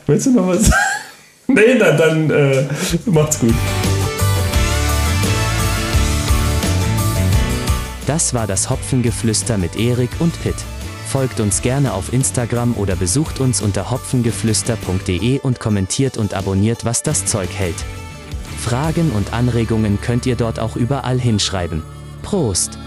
möchtest 0.07 0.29
du 0.29 0.41
noch 0.41 0.49
was? 0.49 0.71
nee, 1.47 1.79
dann, 1.79 1.97
dann 1.97 2.31
äh, 2.31 2.65
macht's 3.07 3.39
gut. 3.39 3.55
Das 8.07 8.33
war 8.33 8.47
das 8.47 8.71
Hopfengeflüster 8.71 9.59
mit 9.59 9.77
Erik 9.77 10.11
und 10.19 10.43
Pitt. 10.43 10.57
Folgt 11.09 11.41
uns 11.41 11.63
gerne 11.63 11.93
auf 11.93 12.13
Instagram 12.13 12.75
oder 12.75 12.97
besucht 12.97 13.41
uns 13.41 13.61
unter 13.63 13.91
hopfengeflüster.de 13.91 15.41
und 15.41 15.61
kommentiert 15.61 16.17
und 16.17 16.35
abonniert, 16.35 16.85
was 16.85 17.03
das 17.03 17.25
Zeug 17.25 17.51
hält. 17.55 17.77
Fragen 18.59 19.11
und 19.13 19.33
Anregungen 19.33 20.01
könnt 20.01 20.27
ihr 20.27 20.37
dort 20.37 20.59
auch 20.59 20.77
überall 20.77 21.19
hinschreiben. 21.19 21.83
Prost! 22.23 22.79